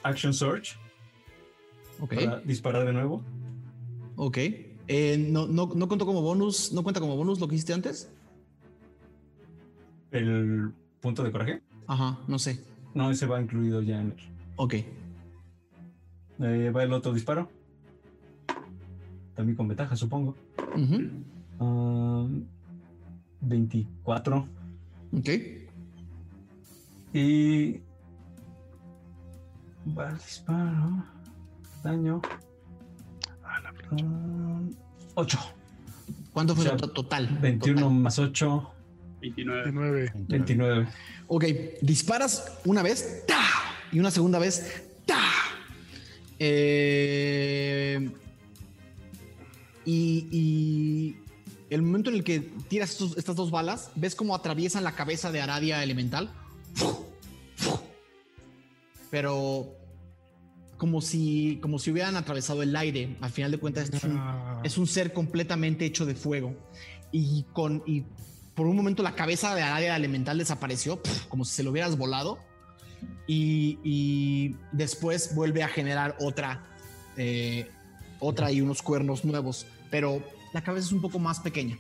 Action 0.04 0.34
Search. 0.34 0.78
Ok. 2.00 2.16
Para 2.16 2.40
disparar 2.42 2.86
de 2.86 2.94
nuevo. 2.94 3.22
Ok. 4.18 4.38
Eh, 4.88 5.18
no, 5.18 5.48
no, 5.48 5.72
no 5.74 5.88
cuento 5.88 6.06
como 6.06 6.22
bonus, 6.22 6.74
¿no 6.74 6.84
cuenta 6.84 7.00
como 7.00 7.16
bonus 7.16 7.40
lo 7.40 7.48
que 7.48 7.56
hiciste 7.56 7.74
antes? 7.74 8.12
¿El 10.12 10.74
punto 11.00 11.24
de 11.24 11.32
coraje? 11.32 11.62
Ajá, 11.88 12.20
no 12.28 12.38
sé. 12.40 12.62
No, 12.94 13.10
ese 13.10 13.26
va 13.26 13.42
incluido 13.42 13.82
ya 13.82 14.02
en 14.02 14.08
el. 14.08 14.16
Ok. 14.58 14.74
Eh, 16.40 16.72
va 16.76 16.84
el 16.84 16.92
otro 16.92 17.14
disparo. 17.14 17.50
también 19.34 19.56
con 19.56 19.68
ventaja, 19.70 19.96
supongo. 19.96 20.36
24. 23.42 24.48
Ok. 25.18 25.30
Y. 27.14 27.80
Va 29.98 30.10
el 30.10 30.18
disparo. 30.18 31.04
Daño. 31.84 32.22
8. 35.16 35.40
¿Cuánto 36.32 36.56
fue 36.56 36.66
total? 36.66 37.38
21 37.42 37.90
más 37.90 38.20
8. 38.20 38.72
29. 39.22 40.14
29. 40.16 40.88
Ok, 41.28 41.46
disparas 41.82 42.60
una 42.66 42.82
vez 42.82 43.26
y 43.92 44.00
una 44.00 44.12
segunda 44.12 44.40
vez. 44.40 44.88
Eh, 46.44 48.10
y, 49.86 51.16
el 51.72 51.82
momento 51.82 52.10
en 52.10 52.18
el 52.18 52.24
que 52.26 52.42
tiras 52.68 53.00
estas 53.16 53.36
dos 53.36 53.50
balas, 53.50 53.92
ves 53.96 54.14
cómo 54.14 54.36
atraviesan 54.36 54.84
la 54.84 54.92
cabeza 54.92 55.32
de 55.32 55.42
Aradia 55.42 55.82
Elemental. 55.82 56.30
Pero 59.10 59.74
como 60.76 61.00
si, 61.00 61.60
como 61.62 61.80
si 61.80 61.92
hubieran 61.92 62.18
atravesado 62.18 62.62
el 62.62 62.76
aire. 62.76 63.16
Al 63.22 63.32
final 63.32 63.52
de 63.52 63.58
cuentas, 63.58 63.90
es 63.90 64.04
un, 64.04 64.18
ah. 64.18 64.62
es 64.66 64.78
un 64.78 64.86
ser 64.86 65.14
completamente 65.14 65.86
hecho 65.86 66.06
de 66.06 66.14
fuego. 66.14 66.54
Y, 67.14 67.46
con, 67.54 67.84
y 67.86 68.04
por 68.54 68.68
un 68.68 68.76
momento 68.76 69.02
la 69.02 69.16
cabeza 69.16 69.56
de 69.56 69.62
Aradia 69.62 69.96
Elemental 69.96 70.38
desapareció, 70.40 71.02
como 71.30 71.46
si 71.46 71.54
se 71.54 71.64
lo 71.64 71.72
hubieras 71.72 71.98
volado. 71.98 72.38
Y, 73.28 74.58
después 74.74 75.36
vuelve 75.36 75.64
a 75.64 75.70
generar 75.70 76.18
otra, 76.20 76.66
eh, 77.16 77.70
otra 78.20 78.52
y 78.52 78.60
unos 78.60 78.82
cuernos 78.82 79.24
nuevos. 79.24 79.66
Pero 79.90 80.22
la 80.54 80.64
cabeza 80.64 80.88
es 80.88 80.92
un 80.92 81.02
poco 81.02 81.20
más 81.20 81.40
pequeña. 81.40 81.78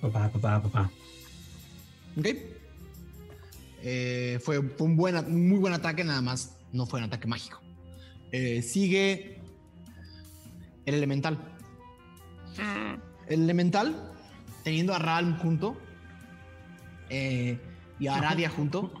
Papá, 0.00 0.30
papá, 0.30 0.62
papá. 0.62 0.90
Ok. 2.16 2.26
Eh, 3.82 4.38
fue, 4.42 4.58
un 4.58 4.96
buen, 4.96 5.48
muy 5.48 5.58
buen 5.58 5.72
ataque, 5.72 6.04
nada 6.04 6.22
más 6.22 6.56
no 6.72 6.86
fue 6.86 7.00
un 7.00 7.06
ataque 7.06 7.26
mágico. 7.26 7.60
Eh, 8.32 8.62
sigue 8.62 9.40
el 10.86 10.94
elemental. 10.94 11.38
El 13.26 13.42
elemental, 13.42 14.12
teniendo 14.64 14.94
a 14.94 14.98
Ralm 14.98 15.38
junto 15.38 15.76
eh, 17.08 17.58
y 17.98 18.06
a 18.08 18.16
Aradia 18.16 18.50
junto, 18.50 18.92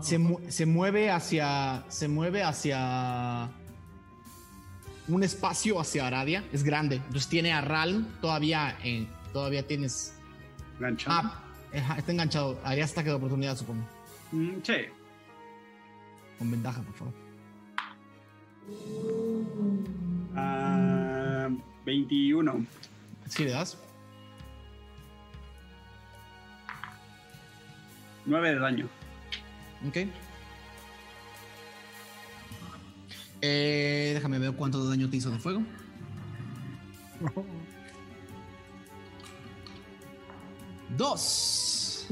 se, 0.00 0.66
mueve 0.66 1.10
hacia. 1.10 1.84
Se 1.88 2.08
mueve 2.08 2.42
hacia. 2.42 3.50
Un 5.08 5.22
espacio 5.22 5.80
hacia 5.80 6.06
Aradia. 6.06 6.44
Es 6.52 6.62
grande. 6.62 6.96
Entonces 6.96 7.28
tiene 7.28 7.52
a 7.52 7.60
Ralm 7.60 8.06
todavía 8.20 8.76
en. 8.82 9.08
Todavía 9.32 9.66
tienes. 9.66 10.14
Ah, 11.06 11.42
está 11.98 12.12
enganchado. 12.12 12.60
Haría 12.64 12.84
ataque 12.84 13.08
de 13.10 13.14
oportunidad, 13.14 13.56
supongo. 13.56 13.84
Mm, 14.32 14.62
sí. 14.62 14.74
Con 16.38 16.50
ventaja, 16.50 16.82
por 16.82 16.94
favor. 16.94 17.14
21. 21.84 22.52
Ah, 22.52 23.28
¿Sí 23.28 23.44
le 23.44 23.50
das? 23.50 23.78
9 28.26 28.54
de 28.54 28.58
daño. 28.58 28.88
Ok. 29.86 29.96
Eh, 33.46 34.12
déjame 34.14 34.38
ver 34.38 34.52
cuánto 34.52 34.88
daño 34.88 35.10
te 35.10 35.18
hizo 35.18 35.30
de 35.30 35.38
fuego. 35.38 35.62
Dos. 40.96 42.06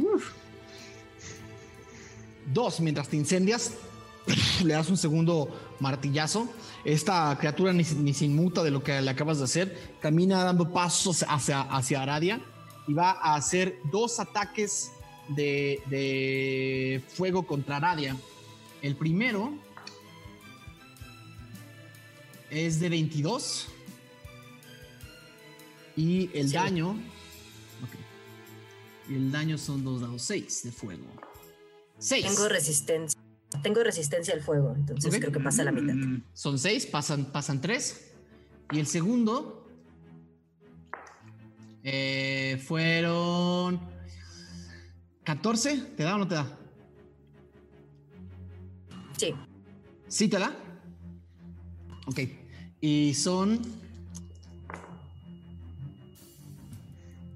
Dos, 2.52 2.80
mientras 2.80 3.08
te 3.08 3.16
incendias, 3.16 3.72
le 4.62 4.74
das 4.74 4.90
un 4.90 4.98
segundo 4.98 5.48
martillazo. 5.80 6.52
Esta 6.84 7.34
criatura 7.38 7.72
ni, 7.72 7.82
se 7.84 8.24
inmuta 8.26 8.62
de 8.62 8.70
lo 8.70 8.82
que 8.82 9.00
le 9.00 9.10
acabas 9.10 9.38
de 9.38 9.44
hacer. 9.44 9.96
Camina 10.00 10.44
dando 10.44 10.70
pasos 10.70 11.24
hacia, 11.26 11.62
hacia 11.62 12.02
Aradia 12.02 12.42
y 12.86 12.92
va 12.92 13.12
a 13.12 13.36
hacer 13.36 13.78
dos 13.90 14.20
ataques 14.20 14.92
de, 15.28 17.02
fuego 17.08 17.44
contra 17.44 17.78
Aradia. 17.78 18.18
El 18.82 18.96
primero 18.96 19.54
es 22.52 22.80
de 22.80 22.88
22 22.90 23.68
y 25.96 26.30
el 26.34 26.52
daño. 26.52 26.96
Y 29.08 29.14
el 29.14 29.32
daño 29.32 29.58
son 29.58 29.82
dos 29.82 30.00
dados 30.00 30.22
6 30.22 30.62
de 30.64 30.72
fuego. 30.72 31.04
6. 31.98 32.26
Tengo 32.26 32.48
resistencia. 32.48 33.20
Tengo 33.62 33.82
resistencia 33.82 34.32
al 34.32 34.40
fuego, 34.40 34.72
entonces 34.74 35.14
creo 35.18 35.32
que 35.32 35.40
pasa 35.40 35.62
la 35.62 35.72
mitad. 35.72 35.94
Mm. 35.94 36.22
Son 36.32 36.58
seis, 36.58 36.86
pasan, 36.86 37.26
pasan 37.26 37.60
tres. 37.60 38.12
Y 38.70 38.80
el 38.80 38.86
segundo 38.86 39.68
eh, 41.82 42.62
fueron 42.66 43.78
14. 45.24 45.76
¿Te 45.96 46.02
da 46.02 46.14
o 46.14 46.18
no 46.18 46.28
te 46.28 46.34
da? 46.34 46.58
Sí. 49.18 49.34
¿Sí 50.08 50.28
te 50.28 50.38
da? 50.38 50.56
Ok. 52.06 52.20
Y 52.82 53.14
son 53.14 53.62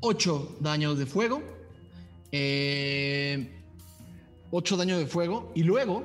8 0.00 0.58
daños 0.60 0.98
de 0.98 1.06
fuego. 1.06 1.42
Eh, 2.32 3.48
8 4.50 4.76
daños 4.76 4.98
de 4.98 5.06
fuego 5.06 5.52
y 5.54 5.62
luego 5.62 6.04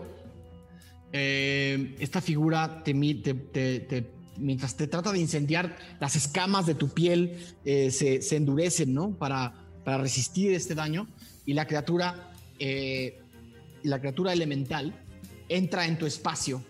eh, 1.13 1.95
esta 1.99 2.21
figura 2.21 2.83
mientras 4.37 4.77
te 4.77 4.87
trata 4.87 5.11
de 5.11 5.19
incendiar, 5.19 5.75
las 5.99 6.15
escamas 6.15 6.65
de 6.65 6.75
tu 6.75 6.89
piel 6.89 7.37
eh, 7.65 7.91
se, 7.91 8.35
endurecen, 8.35 8.93
¿no? 8.93 9.11
Para, 9.11 9.53
para, 9.83 9.97
resistir 9.97 10.53
este 10.53 10.73
daño 10.73 11.07
y 11.45 11.53
la 11.53 11.67
criatura, 11.67 12.31
eh, 12.59 13.19
la 13.83 13.99
criatura 13.99 14.31
elemental 14.33 14.93
entra 15.49 15.85
en 15.85 15.97
tu 15.97 16.05
espacio 16.05 16.63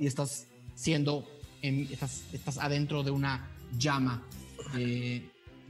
y 0.00 0.06
estás 0.06 0.48
siendo, 0.74 1.28
estás, 1.62 2.24
estás, 2.32 2.58
adentro 2.58 3.04
de 3.04 3.12
una 3.12 3.48
llama, 3.78 4.24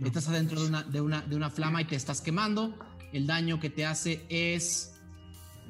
estás 0.02 0.28
adentro 0.28 0.62
de 0.62 0.68
una, 0.68 0.82
de, 0.84 1.00
una, 1.00 1.20
de 1.22 1.36
una 1.36 1.50
flama 1.50 1.82
y 1.82 1.84
te 1.84 1.96
estás 1.96 2.22
quemando 2.22 2.74
el 3.12 3.26
daño 3.26 3.58
que 3.60 3.70
te 3.70 3.84
hace 3.84 4.24
es. 4.28 4.94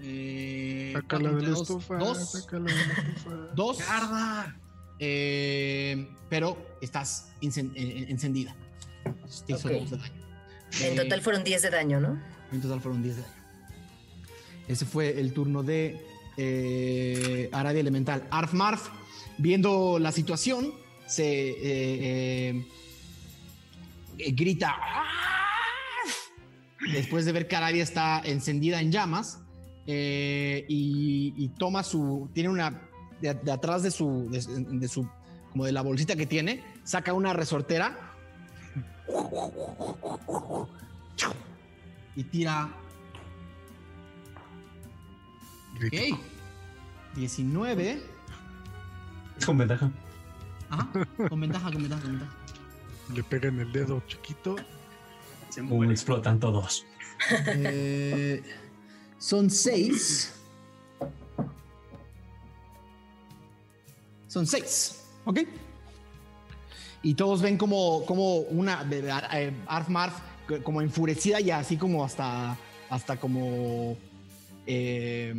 Eh, 0.03 0.93
sácala 0.95 1.33
de 1.33 1.43
la 1.43 1.59
estufa. 1.59 1.97
Dos. 1.97 2.47
Dos. 3.55 3.79
Eh, 5.03 6.11
pero 6.29 6.77
estás 6.83 7.31
eh, 7.41 8.07
encendida. 8.11 8.55
En 10.83 10.95
total 10.95 11.23
fueron 11.23 11.43
10 11.43 11.63
de 11.63 11.71
daño, 11.71 12.01
¿no? 12.01 12.21
En 12.53 12.61
total 12.61 12.83
fueron 12.83 13.03
10 13.03 13.17
de 13.17 13.23
daño. 13.23 13.35
Ese 14.69 14.85
fue 14.85 15.19
el 15.19 15.33
turno 15.33 15.63
de 15.63 16.07
eh, 16.37 17.49
Aradia 17.53 17.81
Elemental. 17.81 18.27
Arf 18.31 18.53
Marf, 18.53 18.89
viendo 19.39 19.99
la 19.99 20.13
situación, 20.13 20.73
se 21.07 21.57
eh, 22.53 22.67
grita 24.33 24.77
después 26.93 27.25
de 27.25 27.33
ver 27.33 27.49
que 27.49 27.57
Aradia 27.57 27.83
está 27.83 28.21
encendida 28.25 28.81
en 28.81 28.93
llamas 28.93 29.41
eh, 29.87 30.65
y, 30.69 31.49
toma 31.59 31.83
su, 31.83 32.31
tiene 32.33 32.49
una, 32.49 32.89
de, 33.21 33.31
atrás 33.51 33.83
de 33.83 33.91
su, 33.91 34.29
de, 34.31 34.89
su, 34.89 35.09
como 35.51 35.65
de 35.65 35.73
la 35.73 35.83
bolsita 35.83 36.17
que 36.17 36.27
tiene, 36.27 36.63
saca 36.85 37.13
una 37.13 37.33
resortera 37.33 38.15
y 42.17 42.25
tira. 42.25 42.80
Ok. 45.77 46.19
19. 47.15 48.03
Con 49.45 49.59
ventaja. 49.59 49.91
Ajá, 50.69 50.89
con 51.29 51.41
ventaja, 51.41 51.73
con 51.73 51.83
ventaja, 51.83 52.03
con 52.03 52.13
ventaja. 52.13 52.37
Le 53.15 53.23
pega 53.25 53.49
en 53.49 53.61
el 53.61 53.73
dedo 53.73 54.03
chiquito 54.07 54.57
se 55.51 55.61
explotan 55.61 56.39
todos. 56.39 56.87
Eh, 57.47 58.43
son 59.19 59.51
seis. 59.51 60.33
Son 64.27 64.47
seis. 64.47 65.05
¿Ok? 65.25 65.41
Y 67.03 67.15
todos 67.15 67.43
ven 67.43 67.59
como, 67.59 68.05
como 68.07 68.37
una 68.37 68.87
eh, 68.91 69.53
Arf 69.67 69.89
Marf 69.89 70.15
como 70.65 70.81
enfurecida 70.81 71.41
y 71.41 71.51
así 71.51 71.77
como 71.77 72.05
hasta, 72.05 72.57
hasta 72.89 73.19
como 73.19 73.97
eh, 74.73 75.35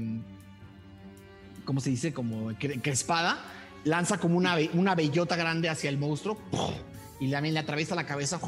¿cómo 1.64 1.80
se 1.80 1.90
dice? 1.90 2.14
Como 2.14 2.52
espada 2.52 3.40
lanza 3.84 4.18
como 4.20 4.38
una, 4.38 4.58
una 4.74 4.96
bellota 4.96 5.36
grande 5.36 5.70
hacia 5.70 5.90
el 5.90 5.98
monstruo 5.98 6.38
y 7.20 7.32
también 7.32 7.54
le 7.54 7.60
atraviesa 7.60 7.96
la 7.96 8.06
cabeza. 8.06 8.40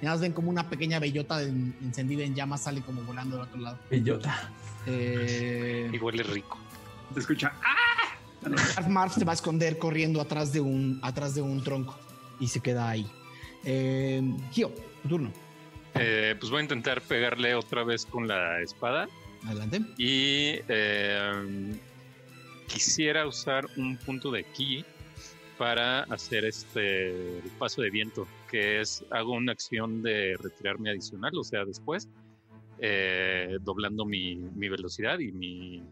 Y 0.00 0.04
nada 0.04 0.16
más 0.16 0.20
ven 0.20 0.32
como 0.32 0.50
una 0.50 0.68
pequeña 0.68 0.98
bellota 0.98 1.40
encendida 1.42 2.24
en 2.24 2.34
llamas 2.34 2.62
sale 2.62 2.80
como 2.80 3.02
volando 3.02 3.36
del 3.36 3.46
otro 3.46 3.60
lado. 3.60 3.78
Bellota. 3.90 4.50
Eh, 4.86 5.90
y 5.92 5.98
huele 5.98 6.22
rico. 6.24 6.58
Se 7.14 7.20
escucha. 7.20 7.52
¡Ah! 7.62 8.88
Marv 8.88 9.12
se 9.12 9.24
va 9.24 9.32
a 9.32 9.34
esconder 9.34 9.78
corriendo 9.78 10.20
atrás 10.20 10.52
de 10.52 10.60
un, 10.60 10.98
atrás 11.02 11.34
de 11.34 11.42
un 11.42 11.62
tronco 11.62 11.96
y 12.40 12.48
se 12.48 12.60
queda 12.60 12.88
ahí. 12.88 13.06
Eh, 13.64 14.20
Gio, 14.50 14.72
tu 15.02 15.08
turno. 15.08 15.32
Eh, 15.94 16.34
pues 16.40 16.50
voy 16.50 16.60
a 16.60 16.62
intentar 16.62 17.00
pegarle 17.02 17.54
otra 17.54 17.84
vez 17.84 18.06
con 18.06 18.26
la 18.26 18.60
espada. 18.60 19.08
Adelante. 19.46 19.80
Y 19.98 20.60
eh, 20.68 21.76
quisiera 22.68 23.26
usar 23.26 23.66
un 23.76 23.96
punto 23.96 24.30
de 24.30 24.44
ki 24.44 24.84
para 25.58 26.00
hacer 26.04 26.44
este 26.44 27.38
el 27.38 27.50
paso 27.58 27.82
de 27.82 27.90
viento, 27.90 28.26
que 28.50 28.80
es 28.80 29.04
hago 29.10 29.32
una 29.32 29.52
acción 29.52 30.02
de 30.02 30.36
retirarme 30.40 30.90
adicional, 30.90 31.32
o 31.36 31.44
sea, 31.44 31.64
después, 31.64 32.08
eh, 32.78 33.58
doblando 33.60 34.04
mi, 34.04 34.36
mi, 34.36 34.68
velocidad 34.68 35.18
y 35.18 35.30
mi 35.32 35.82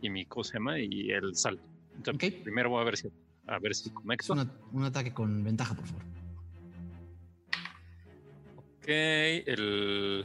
y 0.00 0.10
mi 0.10 0.24
cosa 0.26 0.58
y 0.78 1.10
el 1.10 1.34
salto. 1.36 1.62
Entonces, 1.96 2.32
primero 2.34 2.70
voy 2.70 2.82
a 2.82 2.84
ver 2.84 2.96
si 2.96 3.08
a 3.46 3.58
ver 3.58 3.74
si 3.74 3.90
conecto. 3.90 4.34
un 4.72 4.84
ataque 4.84 5.12
con 5.12 5.42
ventaja, 5.42 5.74
por 5.74 5.86
favor. 5.86 6.02
Ok, 8.56 8.84
el 8.86 10.24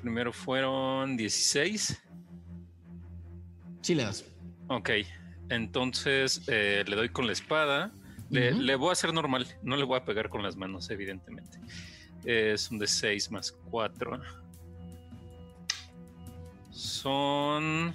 primero 0.00 0.32
fueron 0.32 1.16
16. 1.16 2.02
Sí 3.82 3.94
le 3.94 4.02
das. 4.02 4.24
Ok, 4.68 4.90
entonces 5.48 6.42
eh, 6.48 6.84
le 6.86 6.96
doy 6.96 7.08
con 7.08 7.26
la 7.26 7.32
espada. 7.32 7.92
Le, 8.30 8.74
voy 8.76 8.90
a 8.90 8.92
hacer 8.92 9.14
normal, 9.14 9.46
no 9.62 9.76
le 9.76 9.84
voy 9.84 9.96
a 9.96 10.04
pegar 10.04 10.28
con 10.28 10.42
las 10.42 10.54
manos, 10.54 10.90
evidentemente. 10.90 11.58
Es 12.24 12.70
un 12.70 12.78
de 12.78 12.86
6 12.86 13.30
más 13.30 13.52
4. 13.70 14.20
Son 16.70 17.88
8. 17.88 17.94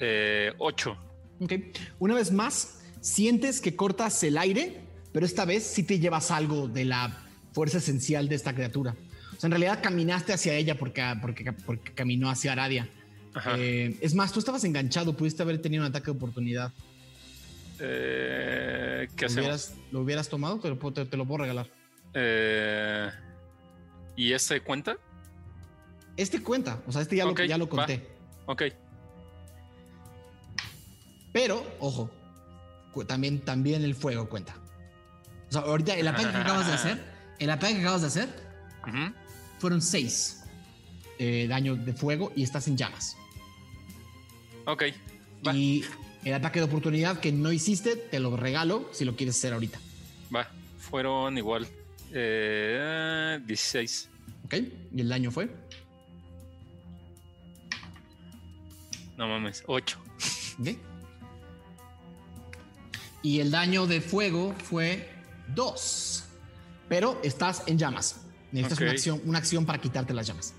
Eh, 0.00 0.52
ok, 0.58 1.52
una 1.98 2.14
vez 2.14 2.32
más, 2.32 2.82
sientes 3.00 3.60
que 3.60 3.76
cortas 3.76 4.22
el 4.22 4.38
aire, 4.38 4.80
pero 5.12 5.26
esta 5.26 5.44
vez 5.44 5.64
sí 5.64 5.82
te 5.82 5.98
llevas 5.98 6.30
algo 6.30 6.68
de 6.68 6.86
la 6.86 7.22
fuerza 7.52 7.78
esencial 7.78 8.28
de 8.28 8.34
esta 8.34 8.54
criatura. 8.54 8.96
O 9.36 9.40
sea, 9.40 9.48
en 9.48 9.52
realidad 9.52 9.80
caminaste 9.82 10.32
hacia 10.32 10.54
ella 10.54 10.78
porque, 10.78 11.02
porque, 11.20 11.52
porque 11.52 11.92
caminó 11.92 12.30
hacia 12.30 12.52
Aradia. 12.52 12.88
Eh, 13.58 13.96
es 14.00 14.14
más, 14.14 14.32
tú 14.32 14.38
estabas 14.38 14.64
enganchado, 14.64 15.14
pudiste 15.14 15.42
haber 15.42 15.60
tenido 15.60 15.82
un 15.82 15.90
ataque 15.90 16.06
de 16.06 16.12
oportunidad. 16.12 16.72
Eh, 17.80 19.08
¿Qué 19.14 19.26
¿Lo 19.26 19.32
hubieras, 19.32 19.74
¿Lo 19.92 20.00
hubieras 20.00 20.28
tomado? 20.28 20.58
Te 20.58 20.68
lo, 20.70 20.76
te, 20.92 21.16
lo 21.16 21.26
puedo 21.26 21.42
regalar. 21.42 21.68
Eh, 22.14 23.10
¿Y 24.16 24.32
este 24.32 24.60
cuenta? 24.62 24.96
Este 26.16 26.42
cuenta, 26.42 26.80
o 26.86 26.92
sea, 26.92 27.02
este 27.02 27.16
ya, 27.16 27.26
lo, 27.26 27.34
ya 27.34 27.58
lo 27.58 27.68
conté. 27.68 28.06
Ok. 28.46 28.62
Pero, 31.30 31.62
ojo, 31.80 32.10
también, 33.06 33.40
también 33.40 33.84
el 33.84 33.94
fuego 33.94 34.30
cuenta. 34.30 34.54
O 35.50 35.52
sea, 35.52 35.60
ahorita 35.60 35.94
el 35.94 36.08
ataque 36.08 36.30
que 36.30 36.36
acabas 36.38 36.66
de 36.66 36.72
hacer, 36.72 37.04
el 37.38 37.50
ataque 37.50 37.74
que 37.74 37.80
acabas 37.80 38.00
de 38.00 38.06
hacer, 38.06 38.28
fueron 39.58 39.80
seis 39.82 40.42
eh, 41.18 41.46
daño 41.48 41.76
de 41.76 41.92
fuego 41.92 42.32
y 42.36 42.42
estás 42.42 42.68
en 42.68 42.76
llamas. 42.76 43.16
Ok. 44.66 44.84
Y 45.54 45.84
el 46.24 46.34
ataque 46.34 46.58
de 46.58 46.66
oportunidad 46.66 47.20
que 47.20 47.32
no 47.32 47.52
hiciste, 47.52 47.96
te 47.96 48.18
lo 48.20 48.36
regalo 48.36 48.88
si 48.92 49.04
lo 49.04 49.16
quieres 49.16 49.36
hacer 49.36 49.52
ahorita. 49.52 49.78
Va, 50.34 50.48
fueron 50.78 51.38
igual. 51.38 51.66
Eh, 52.12 53.40
16. 53.46 54.08
Ok, 54.44 54.54
¿y 54.94 55.00
el 55.00 55.08
daño 55.08 55.30
fue? 55.30 55.48
No 59.16 59.28
mames, 59.28 59.62
8. 59.66 59.98
Ok. 60.60 60.68
Y 63.22 63.40
el 63.40 63.50
daño 63.50 63.86
de 63.86 64.00
fuego 64.00 64.54
fue 64.64 65.08
2. 65.54 66.24
Pero 66.88 67.18
estás 67.22 67.62
en 67.66 67.78
llamas. 67.78 68.25
Necesitas 68.52 68.80
una, 68.80 68.90
acción, 68.90 69.20
una 69.24 69.38
acción 69.38 69.66
para 69.66 69.80
quitarte 69.80 70.14
las 70.14 70.26
llamas. 70.26 70.54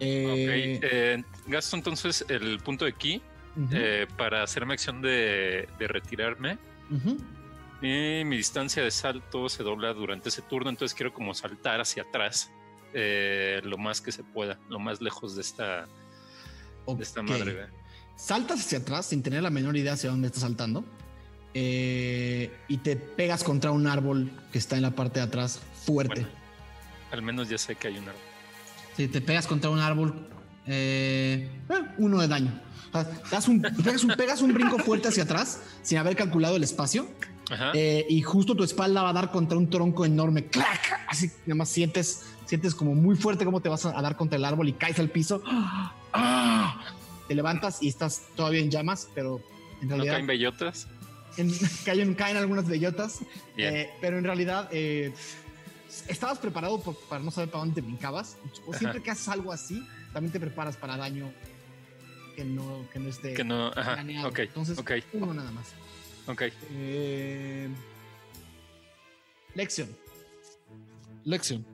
Eh, 0.00 0.80
eh, 0.82 1.22
gasto 1.46 1.76
entonces 1.76 2.24
el 2.28 2.58
punto 2.58 2.84
de 2.84 2.94
ki 2.94 3.22
eh, 3.70 4.06
para 4.16 4.42
hacerme 4.42 4.74
acción 4.74 5.00
de, 5.00 5.68
retirarme. 5.78 6.58
Y 7.82 8.24
mi 8.24 8.36
distancia 8.36 8.82
de 8.82 8.90
salto 8.90 9.48
se 9.48 9.62
dobla 9.62 9.92
durante 9.92 10.28
ese 10.28 10.42
turno, 10.42 10.70
entonces 10.70 10.94
quiero 10.94 11.12
como 11.12 11.34
saltar 11.34 11.80
hacia 11.80 12.02
atrás 12.02 12.50
lo 12.92 13.78
más 13.78 14.00
que 14.00 14.12
se 14.12 14.22
pueda, 14.22 14.58
lo 14.68 14.78
más 14.78 15.00
lejos 15.00 15.34
de 15.34 15.42
esta, 15.42 15.88
esta 16.98 17.22
madre. 17.22 17.68
Saltas 18.16 18.60
hacia 18.60 18.78
atrás 18.78 19.06
sin 19.06 19.22
tener 19.22 19.42
la 19.42 19.50
menor 19.50 19.76
idea 19.76 19.94
hacia 19.94 20.10
dónde 20.10 20.28
estás 20.28 20.42
saltando. 20.42 20.84
y 21.52 22.76
te 22.82 22.96
pegas 22.96 23.44
contra 23.44 23.70
un 23.70 23.86
árbol 23.86 24.30
que 24.50 24.58
está 24.58 24.76
en 24.76 24.82
la 24.82 24.92
parte 24.92 25.20
de 25.20 25.26
atrás 25.26 25.60
fuerte. 25.84 26.26
Al 27.14 27.22
menos 27.22 27.48
ya 27.48 27.58
sé 27.58 27.76
que 27.76 27.88
hay 27.88 27.98
un 27.98 28.04
árbol. 28.04 28.20
Si 28.96 29.08
te 29.08 29.20
pegas 29.20 29.46
contra 29.46 29.70
un 29.70 29.78
árbol, 29.78 30.28
eh, 30.66 31.48
uno 31.98 32.20
de 32.20 32.28
daño. 32.28 32.60
das 33.30 33.48
un, 33.48 33.62
pegas, 34.16 34.42
un, 34.42 34.52
brinco 34.52 34.78
fuerte 34.78 35.08
hacia 35.08 35.24
atrás 35.24 35.60
sin 35.82 35.98
haber 35.98 36.16
calculado 36.16 36.56
el 36.56 36.62
espacio. 36.62 37.08
Eh, 37.74 38.06
y 38.08 38.22
justo 38.22 38.56
tu 38.56 38.64
espalda 38.64 39.02
va 39.02 39.10
a 39.10 39.12
dar 39.12 39.30
contra 39.30 39.58
un 39.58 39.68
tronco 39.68 40.04
enorme. 40.04 40.46
¡Clac! 40.46 41.04
Así 41.08 41.30
nada 41.46 41.56
más 41.56 41.68
sientes, 41.68 42.24
sientes 42.46 42.74
como 42.74 42.94
muy 42.94 43.16
fuerte 43.16 43.44
cómo 43.44 43.60
te 43.60 43.68
vas 43.68 43.84
a 43.86 44.00
dar 44.00 44.16
contra 44.16 44.36
el 44.36 44.44
árbol 44.44 44.68
y 44.68 44.72
caes 44.72 44.98
al 44.98 45.10
piso. 45.10 45.42
¡Ah! 46.12 46.80
Te 47.28 47.34
levantas 47.34 47.82
y 47.82 47.88
estás 47.88 48.22
todavía 48.34 48.60
en 48.60 48.70
llamas, 48.70 49.08
pero 49.14 49.40
en 49.82 49.88
realidad. 49.88 50.12
¿No 50.12 50.16
caen 50.16 50.26
bellotas? 50.26 50.86
caen, 51.84 52.14
caen 52.14 52.36
algunas 52.36 52.66
bellotas, 52.66 53.20
eh, 53.56 53.90
pero 54.00 54.18
en 54.18 54.24
realidad 54.24 54.68
estabas 56.08 56.38
preparado 56.38 56.80
para 57.08 57.22
no 57.22 57.30
saber 57.30 57.50
para 57.50 57.60
dónde 57.60 57.80
te 57.80 57.86
brincabas. 57.86 58.36
O 58.66 58.74
siempre 58.74 59.02
que 59.02 59.10
haces 59.10 59.28
algo 59.28 59.52
así, 59.52 59.86
también 60.12 60.32
te 60.32 60.40
preparas 60.40 60.76
para 60.76 60.96
daño 60.96 61.32
que 62.34 62.44
no, 62.44 62.88
que 62.92 62.98
no 62.98 63.08
esté 63.08 63.34
que 63.34 63.44
no, 63.44 63.68
ajá, 63.68 64.00
Entonces, 64.00 64.78
uno 65.12 65.34
nada 65.34 65.50
más. 65.52 65.72
Ok. 66.26 66.42
Eh, 66.70 67.68
lección. 69.54 69.88
Lección. 71.24 71.64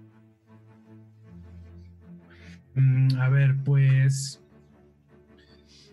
Mm, 2.75 3.17
a 3.19 3.29
ver, 3.29 3.57
pues. 3.65 4.41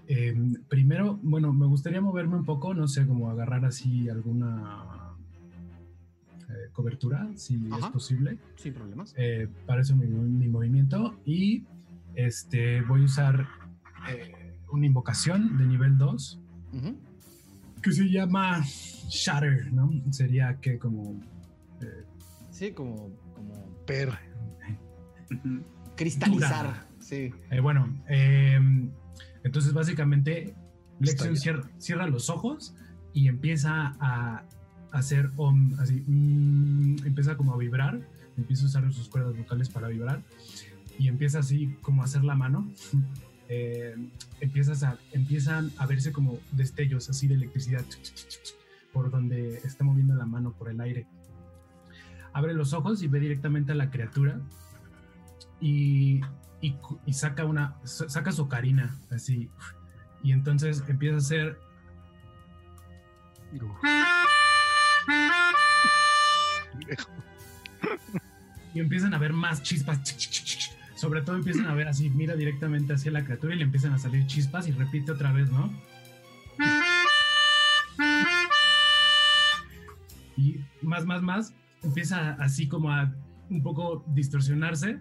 Em, 0.09 0.53
primero, 0.69 1.19
bueno, 1.21 1.51
me 1.51 1.65
gustaría 1.65 1.99
moverme 1.99 2.35
un 2.35 2.45
poco, 2.45 2.73
no 2.73 2.87
sé, 2.87 3.05
como 3.05 3.29
agarrar 3.29 3.65
así 3.65 4.07
alguna 4.09 4.96
cobertura, 6.71 7.29
si 7.35 7.55
es 7.55 7.85
posible. 7.87 8.37
Sin 8.55 8.73
problemas. 8.73 9.13
Eh, 9.17 9.47
para 9.65 9.81
eso 9.81 9.95
mi, 9.95 10.47
movimiento. 10.47 11.19
Y 11.25 11.63
este, 12.15 12.81
voy 12.81 13.01
a 13.01 13.05
usar 13.05 13.47
eh, 14.09 14.55
una 14.71 14.85
invocación 14.85 15.57
de 15.57 15.65
nivel 15.65 15.97
2 15.97 16.39
que 17.81 17.91
se 17.91 18.09
llama 18.09 18.63
Shatter, 18.63 19.71
¿no? 19.73 19.91
Sería 20.11 20.57
que 20.59 20.77
como... 20.77 21.19
Eh, 21.81 22.03
sí, 22.51 22.71
como... 22.71 23.11
como... 23.33 23.53
Per. 23.85 24.11
Cristalizar. 25.95 26.87
Sí. 26.99 27.31
bueno, 27.61 28.03
em, 28.07 28.91
entonces 29.43 29.73
básicamente 29.73 30.53
Lexion 30.99 31.63
cierra 31.77 32.07
los 32.07 32.29
ojos 32.29 32.75
y 33.13 33.27
empieza 33.27 33.95
a 33.99 34.43
hacer 34.91 35.29
así, 35.79 36.03
mm, 36.05 37.05
empieza 37.05 37.37
como 37.37 37.53
a 37.53 37.57
vibrar, 37.57 37.99
empieza 38.37 38.63
a 38.63 38.67
usar 38.67 38.93
sus 38.93 39.09
cuerdas 39.09 39.35
vocales 39.37 39.69
para 39.69 39.87
vibrar 39.87 40.23
y 40.97 41.07
empieza 41.07 41.39
así 41.39 41.75
como 41.81 42.01
a 42.01 42.05
hacer 42.05 42.23
la 42.23 42.35
mano. 42.35 42.69
Eh, 43.49 43.95
empiezas 44.41 44.83
a, 44.83 44.97
empiezan 45.13 45.71
a 45.77 45.85
verse 45.85 46.11
como 46.11 46.37
destellos 46.51 47.09
así 47.09 47.29
de 47.29 47.35
electricidad 47.35 47.85
por 48.91 49.09
donde 49.09 49.59
está 49.59 49.85
moviendo 49.85 50.15
la 50.15 50.25
mano 50.25 50.51
por 50.51 50.69
el 50.69 50.81
aire. 50.81 51.07
Abre 52.33 52.53
los 52.53 52.73
ojos 52.73 53.01
y 53.03 53.07
ve 53.07 53.21
directamente 53.21 53.71
a 53.71 53.75
la 53.75 53.89
criatura 53.89 54.41
y, 55.61 56.19
y, 56.59 56.75
y 57.05 57.13
saca 57.13 57.45
una, 57.45 57.77
saca 57.85 58.33
su 58.33 58.49
carina 58.49 58.99
así 59.11 59.49
y 60.23 60.33
entonces 60.33 60.83
empieza 60.89 61.15
a 61.15 61.19
hacer 61.19 61.57
Y 68.73 68.79
empiezan 68.79 69.13
a 69.15 69.17
ver 69.17 69.33
más 69.33 69.63
chispas. 69.63 69.99
Sobre 70.95 71.21
todo 71.21 71.35
empiezan 71.35 71.65
a 71.65 71.73
ver 71.73 71.87
así, 71.87 72.09
mira 72.11 72.35
directamente 72.35 72.93
hacia 72.93 73.11
la 73.11 73.23
criatura 73.23 73.55
y 73.55 73.57
le 73.57 73.63
empiezan 73.63 73.93
a 73.93 73.97
salir 73.97 74.27
chispas 74.27 74.67
y 74.67 74.71
repite 74.71 75.11
otra 75.11 75.31
vez, 75.31 75.49
¿no? 75.51 75.71
Y 80.35 80.59
más, 80.83 81.05
más, 81.05 81.21
más, 81.23 81.53
empieza 81.81 82.33
así 82.33 82.67
como 82.67 82.91
a 82.91 83.11
un 83.49 83.63
poco 83.63 84.03
distorsionarse 84.09 84.99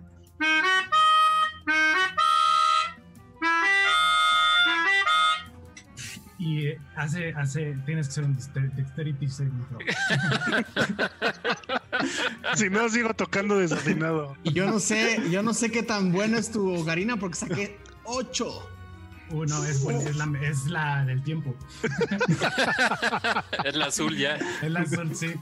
Y 6.38 6.68
hace, 6.94 7.32
hace, 7.32 7.74
tienes 7.86 8.08
que 8.08 8.12
ser 8.12 8.24
un 8.24 8.36
dexterity 8.76 9.26
si 12.54 12.68
no, 12.68 12.90
sigo 12.90 13.14
tocando 13.14 13.58
desafinado. 13.58 14.36
Y 14.42 14.52
yo 14.52 14.66
no 14.66 14.78
sé, 14.78 15.22
yo 15.30 15.42
no 15.42 15.54
sé 15.54 15.70
qué 15.70 15.82
tan 15.82 16.12
bueno 16.12 16.36
es 16.36 16.52
tu 16.52 16.84
garina 16.84 17.16
porque 17.16 17.36
saqué 17.36 17.78
8. 18.04 18.68
Uh, 19.30 19.44
no, 19.44 19.64
es, 19.64 19.84
es, 19.84 20.16
la, 20.16 20.32
es 20.42 20.66
la 20.66 21.04
del 21.04 21.22
tiempo. 21.22 21.54
es 23.64 23.74
la 23.74 23.86
azul 23.86 24.16
ya. 24.16 24.36
Es 24.62 24.70
la 24.70 24.80
azul, 24.80 25.16
sí. 25.16 25.34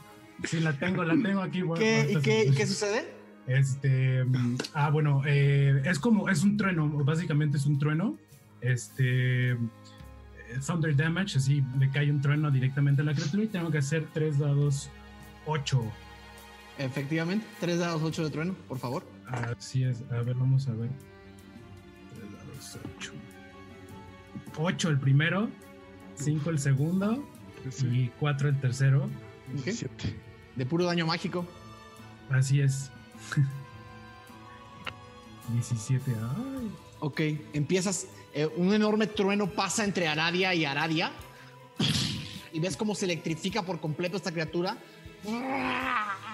Sí, 0.45 0.61
la 0.61 0.79
tengo, 0.79 1.05
la 1.05 1.15
tengo 1.15 1.41
aquí. 1.41 1.63
¿Qué, 1.77 2.09
¿Y 2.11 2.23
qué, 2.23 2.53
qué, 2.57 2.67
sucede? 2.67 3.13
Este, 3.47 4.25
ah, 4.73 4.91
bueno, 4.91 5.23
eh, 5.27 5.83
es 5.85 5.99
como, 5.99 6.29
es 6.29 6.43
un 6.43 6.57
trueno, 6.57 6.89
básicamente 7.05 7.59
es 7.59 7.67
un 7.67 7.79
trueno. 7.79 8.19
Este, 8.61 9.57
Thunder 10.59 10.97
Damage, 10.97 11.39
así 11.39 11.63
le 11.79 11.91
cae 11.91 12.11
un 12.11 12.21
trueno 12.21 12.51
directamente 12.51 13.03
a 13.03 13.05
la 13.05 13.15
criatura 13.15 13.45
y 13.45 13.49
tengo 13.49 13.71
que 13.71 13.79
hacer 13.79 14.07
3 14.13 14.39
dados 14.39 14.91
8. 15.47 15.83
Efectivamente, 16.79 17.47
3 17.61 17.79
dados 17.79 18.03
8 18.03 18.25
de 18.25 18.31
trueno, 18.31 18.55
por 18.69 18.79
favor. 18.79 19.05
Así 19.27 19.85
es, 19.85 20.03
a 20.11 20.23
ver, 20.23 20.35
vamos 20.35 20.67
a 20.69 20.73
ver. 20.73 20.91
3 22.15 22.33
dados 22.33 22.79
8. 22.97 23.13
8 24.57 24.89
el 24.91 24.99
primero, 24.99 25.49
5 26.17 26.51
el 26.51 26.59
segundo 26.59 27.25
y 27.91 28.09
4 28.21 28.49
el 28.49 28.61
tercero. 28.61 29.09
17. 29.53 30.15
De 30.57 30.67
puro 30.67 30.85
daño 30.85 31.07
mágico. 31.07 31.47
Así 32.31 32.61
es. 32.61 32.91
17. 35.53 36.11
Ay. 36.11 36.71
Ok, 37.01 37.21
empiezas. 37.53 38.07
Eh, 38.35 38.47
un 38.57 38.75
enorme 38.75 39.07
trueno 39.07 39.51
pasa 39.51 39.85
entre 39.85 40.09
Aradia 40.09 40.55
y 40.55 40.65
Aradia. 40.65 41.13
Y 42.53 42.61
ves 42.61 42.77
cómo 42.77 42.95
se 42.95 43.07
electrifica 43.07 43.63
por 43.63 43.81
completo 43.81 44.17
esta 44.17 44.33
criatura. 44.33 44.77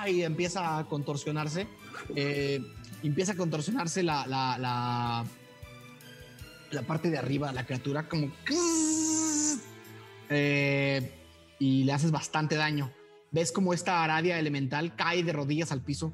Y 0.06 0.22
empieza 0.22 0.78
a 0.78 0.84
contorsionarse. 0.86 1.66
Eh, 2.16 2.60
empieza 3.02 3.32
a 3.32 3.36
contorsionarse 3.36 4.02
la, 4.02 4.26
la, 4.26 5.24
parte 6.86 7.10
de 7.10 7.18
arriba 7.18 7.48
de 7.48 7.54
la 7.54 7.66
criatura, 7.66 8.08
como. 8.08 8.32
Eh, 10.30 11.12
y 11.58 11.84
le 11.84 11.92
haces 11.92 12.10
bastante 12.10 12.54
daño 12.54 12.92
ves 13.30 13.52
como 13.52 13.72
esta 13.72 14.02
aradia 14.02 14.38
elemental 14.38 14.94
cae 14.96 15.22
de 15.22 15.32
rodillas 15.32 15.72
al 15.72 15.82
piso 15.82 16.12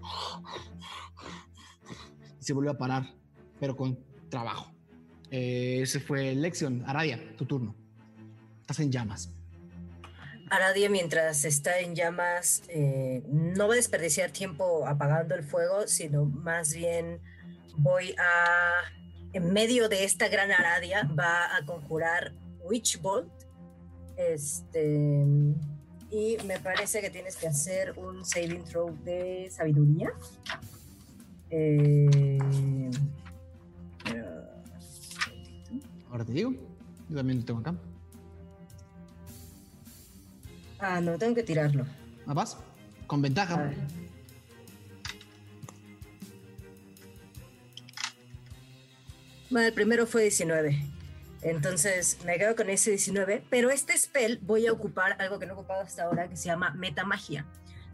y 2.41 2.45
se 2.45 2.53
vuelve 2.53 2.71
a 2.71 2.79
parar, 2.79 3.15
pero 3.59 3.77
con 3.77 3.99
trabajo. 4.29 4.76
Eh, 5.31 5.81
ese 5.83 6.01
fue 6.01 6.35
Lexion. 6.35 6.85
Aradia, 6.87 7.21
tu 7.37 7.45
turno. 7.45 7.75
Estás 8.61 8.81
en 8.81 8.91
llamas. 8.91 9.31
Aradia, 10.51 10.89
mientras 10.89 11.45
está 11.45 11.81
en 11.81 11.95
llamas, 11.95 12.63
eh, 12.69 13.23
no 13.27 13.67
va 13.67 13.75
a 13.75 13.77
desperdiciar 13.77 14.31
tiempo 14.31 14.87
apagando 14.87 15.35
el 15.35 15.43
fuego, 15.43 15.89
sino 15.89 16.25
más 16.25 16.73
bien 16.75 17.21
voy 17.79 18.15
a, 18.17 18.71
en 19.33 19.53
medio 19.53 19.89
de 19.89 20.05
esta 20.05 20.29
gran 20.29 20.53
Aradia, 20.53 21.03
va 21.19 21.57
a 21.57 21.65
conjurar 21.67 22.33
Witch 22.61 23.01
Bolt. 23.01 23.33
Este 24.17 25.25
y 26.11 26.37
me 26.47 26.61
parece 26.61 27.01
que 27.01 27.11
tienes 27.11 27.37
que 27.37 27.49
hacer 27.49 27.93
un 27.99 28.25
saving 28.25 28.65
throw 28.65 28.97
de 29.05 29.49
sabiduría. 29.51 30.13
Eh, 31.51 32.39
Ahora 36.17 36.25
te 36.25 36.33
digo, 36.33 36.55
yo 37.11 37.17
también 37.17 37.41
lo 37.41 37.45
tengo 37.45 37.61
acá. 37.61 37.75
Ah, 40.79 40.99
no, 40.99 41.19
tengo 41.19 41.35
que 41.35 41.43
tirarlo. 41.43 41.85
¿Ah, 42.27 42.33
vas? 42.33 42.57
Con 43.07 43.21
ventaja. 43.21 43.71
Bueno, 49.51 49.67
el 49.67 49.75
primero 49.75 50.07
fue 50.07 50.23
19. 50.23 50.81
Entonces 51.43 52.17
me 52.25 52.39
quedo 52.39 52.57
con 52.57 52.71
ese 52.71 52.93
19, 52.93 53.45
pero 53.51 53.69
este 53.69 53.95
spell 53.99 54.39
voy 54.41 54.67
a 54.69 54.73
ocupar 54.73 55.21
algo 55.21 55.39
que 55.39 55.45
no 55.45 55.53
he 55.53 55.57
ocupado 55.57 55.83
hasta 55.83 56.05
ahora 56.05 56.31
que 56.31 56.37
se 56.39 56.47
llama 56.47 56.71
metamagia. 56.71 57.45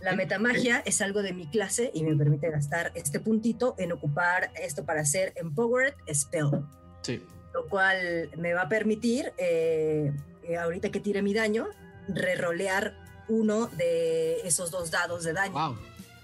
La 0.00 0.14
metamagia 0.14 0.78
es 0.86 1.02
algo 1.02 1.22
de 1.22 1.32
mi 1.32 1.48
clase 1.48 1.90
y 1.92 2.04
me 2.04 2.14
permite 2.14 2.48
gastar 2.52 2.92
este 2.94 3.18
puntito 3.18 3.74
en 3.78 3.90
ocupar 3.90 4.52
esto 4.62 4.84
para 4.84 5.00
hacer 5.00 5.32
Empowered 5.34 5.94
Spell. 6.14 6.64
Sí. 7.02 7.20
Lo 7.54 7.68
cual 7.68 8.30
me 8.36 8.54
va 8.54 8.62
a 8.62 8.68
permitir, 8.68 9.32
eh, 9.36 10.12
eh, 10.44 10.56
ahorita 10.56 10.90
que 10.90 11.00
tire 11.00 11.22
mi 11.22 11.34
daño, 11.34 11.68
rerolear 12.08 12.94
uno 13.28 13.66
de 13.68 14.40
esos 14.46 14.70
dos 14.70 14.90
dados 14.90 15.24
de 15.24 15.32
daño. 15.32 15.52
Wow, 15.52 15.76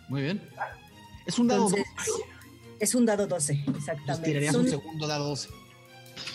muy 0.08 0.22
bien. 0.22 0.40
Es 1.26 1.38
un 1.38 1.48
dado 1.48 1.68
12. 1.68 1.84
Es 2.80 2.94
un 2.94 3.06
dado 3.06 3.26
12, 3.26 3.52
exactamente. 3.76 4.04
Pues 4.06 4.22
tirarías 4.22 4.54
un 4.54 4.68
segundo 4.68 5.06
dado 5.06 5.28
12. 5.28 5.48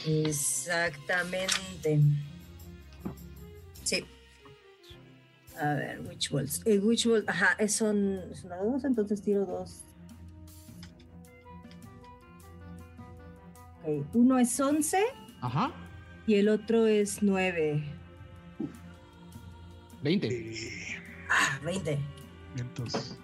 Exactamente. 0.06 2.00
Sí. 3.84 4.06
A 5.60 5.74
ver, 5.76 6.02
Witch 6.02 6.32
Balls. 6.32 6.62
Eh, 6.66 6.80
Witch 6.80 7.06
Ball, 7.08 7.24
ajá, 7.28 7.56
son, 7.68 8.22
son 8.34 8.50
dos, 8.72 8.84
entonces 8.84 9.22
tiro 9.22 9.46
dos. 9.46 9.83
Okay. 13.84 14.04
Uno 14.14 14.40
es 14.40 14.60
11. 14.60 14.98
Ajá. 15.42 15.72
Y 16.26 16.36
el 16.36 16.50
otro 16.50 16.88
es 16.88 17.22
9. 17.22 17.84
20. 20.02 20.54
Ah, 21.30 21.60
20. 21.64 22.00
Entonces. 22.58 23.18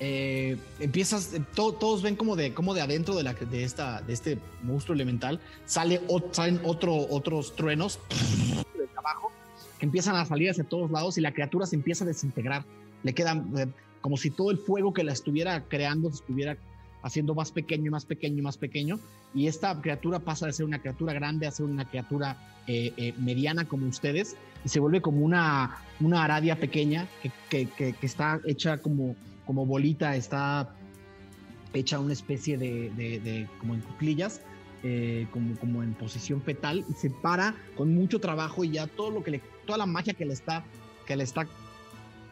Eh, 0.00 0.56
empiezas, 0.78 1.34
eh, 1.34 1.42
todos 1.54 2.02
ven 2.02 2.14
como 2.14 2.36
de, 2.36 2.54
como 2.54 2.72
de 2.72 2.80
adentro 2.80 3.16
de, 3.16 3.24
la, 3.24 3.34
de, 3.34 3.64
esta, 3.64 4.00
de 4.02 4.12
este 4.12 4.38
monstruo 4.62 4.94
elemental 4.94 5.40
sale, 5.64 6.00
salen 6.30 6.60
otro, 6.62 6.94
otros 7.10 7.56
truenos 7.56 7.98
de 8.76 8.88
abajo 8.96 9.32
que 9.80 9.86
empiezan 9.86 10.14
a 10.14 10.24
salir 10.24 10.50
hacia 10.50 10.62
todos 10.62 10.88
lados 10.92 11.18
y 11.18 11.20
la 11.20 11.32
criatura 11.32 11.66
se 11.66 11.74
empieza 11.74 12.04
a 12.04 12.06
desintegrar. 12.06 12.64
Le 13.02 13.12
queda 13.12 13.44
eh, 13.56 13.66
como 14.00 14.16
si 14.16 14.30
todo 14.30 14.52
el 14.52 14.58
fuego 14.58 14.92
que 14.92 15.02
la 15.02 15.12
estuviera 15.12 15.64
creando 15.64 16.10
se 16.10 16.16
estuviera 16.16 16.56
haciendo 17.02 17.34
más 17.34 17.52
pequeño 17.52 17.86
y 17.86 17.90
más 17.90 18.04
pequeño 18.04 18.38
y 18.38 18.42
más 18.42 18.56
pequeño. 18.56 18.98
Y 19.34 19.46
esta 19.46 19.80
criatura 19.80 20.18
pasa 20.18 20.46
de 20.46 20.52
ser 20.52 20.66
una 20.66 20.80
criatura 20.80 21.12
grande 21.12 21.46
a 21.46 21.50
ser 21.50 21.66
una 21.66 21.84
criatura 21.84 22.36
mediana 23.16 23.64
como 23.64 23.86
ustedes 23.86 24.36
y 24.62 24.68
se 24.68 24.78
vuelve 24.78 25.00
como 25.00 25.24
una, 25.24 25.78
una 26.00 26.22
aradia 26.22 26.60
pequeña 26.60 27.08
que, 27.48 27.66
que, 27.66 27.94
que 27.94 28.06
está 28.06 28.40
hecha 28.44 28.76
como 28.76 29.16
como 29.48 29.64
bolita 29.64 30.14
está 30.14 30.68
hecha 31.72 31.98
una 31.98 32.12
especie 32.12 32.58
de, 32.58 33.48
como 33.58 33.72
en 33.72 33.80
cuclillas, 33.80 34.42
eh, 34.82 35.26
como, 35.30 35.56
como 35.56 35.82
en 35.82 35.94
posición 35.94 36.42
fetal, 36.42 36.84
y 36.86 36.92
se 36.92 37.08
para 37.08 37.54
con 37.74 37.94
mucho 37.94 38.20
trabajo 38.20 38.62
y 38.62 38.72
ya 38.72 38.86
todo 38.86 39.10
lo 39.10 39.24
que 39.24 39.30
le, 39.30 39.42
toda 39.64 39.78
la 39.78 39.86
magia 39.86 40.12
que 40.12 40.26
le 40.26 40.34
está, 40.34 40.64
que 41.06 41.16
le 41.16 41.24
está 41.24 41.46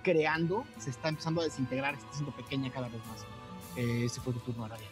creando 0.02 0.66
se 0.78 0.90
está 0.90 1.09
empezando 1.09 1.40
a 1.40 1.44
desintegrar, 1.44 1.94
está 1.94 2.12
siendo 2.12 2.36
pequeña 2.36 2.70
cada 2.70 2.88
vez 2.88 3.01
más. 3.06 3.24
Eh, 3.76 4.04
ese 4.06 4.20
fue 4.20 4.32
tu 4.32 4.40
turno, 4.40 4.64
Arabia. 4.64 4.86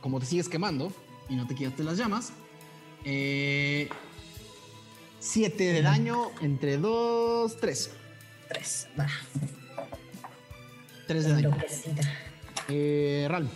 Como 0.00 0.20
te 0.20 0.26
sigues 0.26 0.48
quemando 0.48 0.92
y 1.28 1.36
no 1.36 1.46
te 1.46 1.54
quitaste 1.54 1.82
las 1.82 1.98
llamas, 1.98 2.32
eh, 3.04 3.88
7 5.20 5.72
de 5.72 5.82
daño 5.82 6.30
entre 6.40 6.78
2, 6.78 7.56
3. 7.56 7.94
3, 8.48 8.88
va. 8.98 9.06
3 11.06 11.24
de 11.24 11.32
daño. 11.32 11.56
Eh, 12.68 13.26
Ral. 13.28 13.48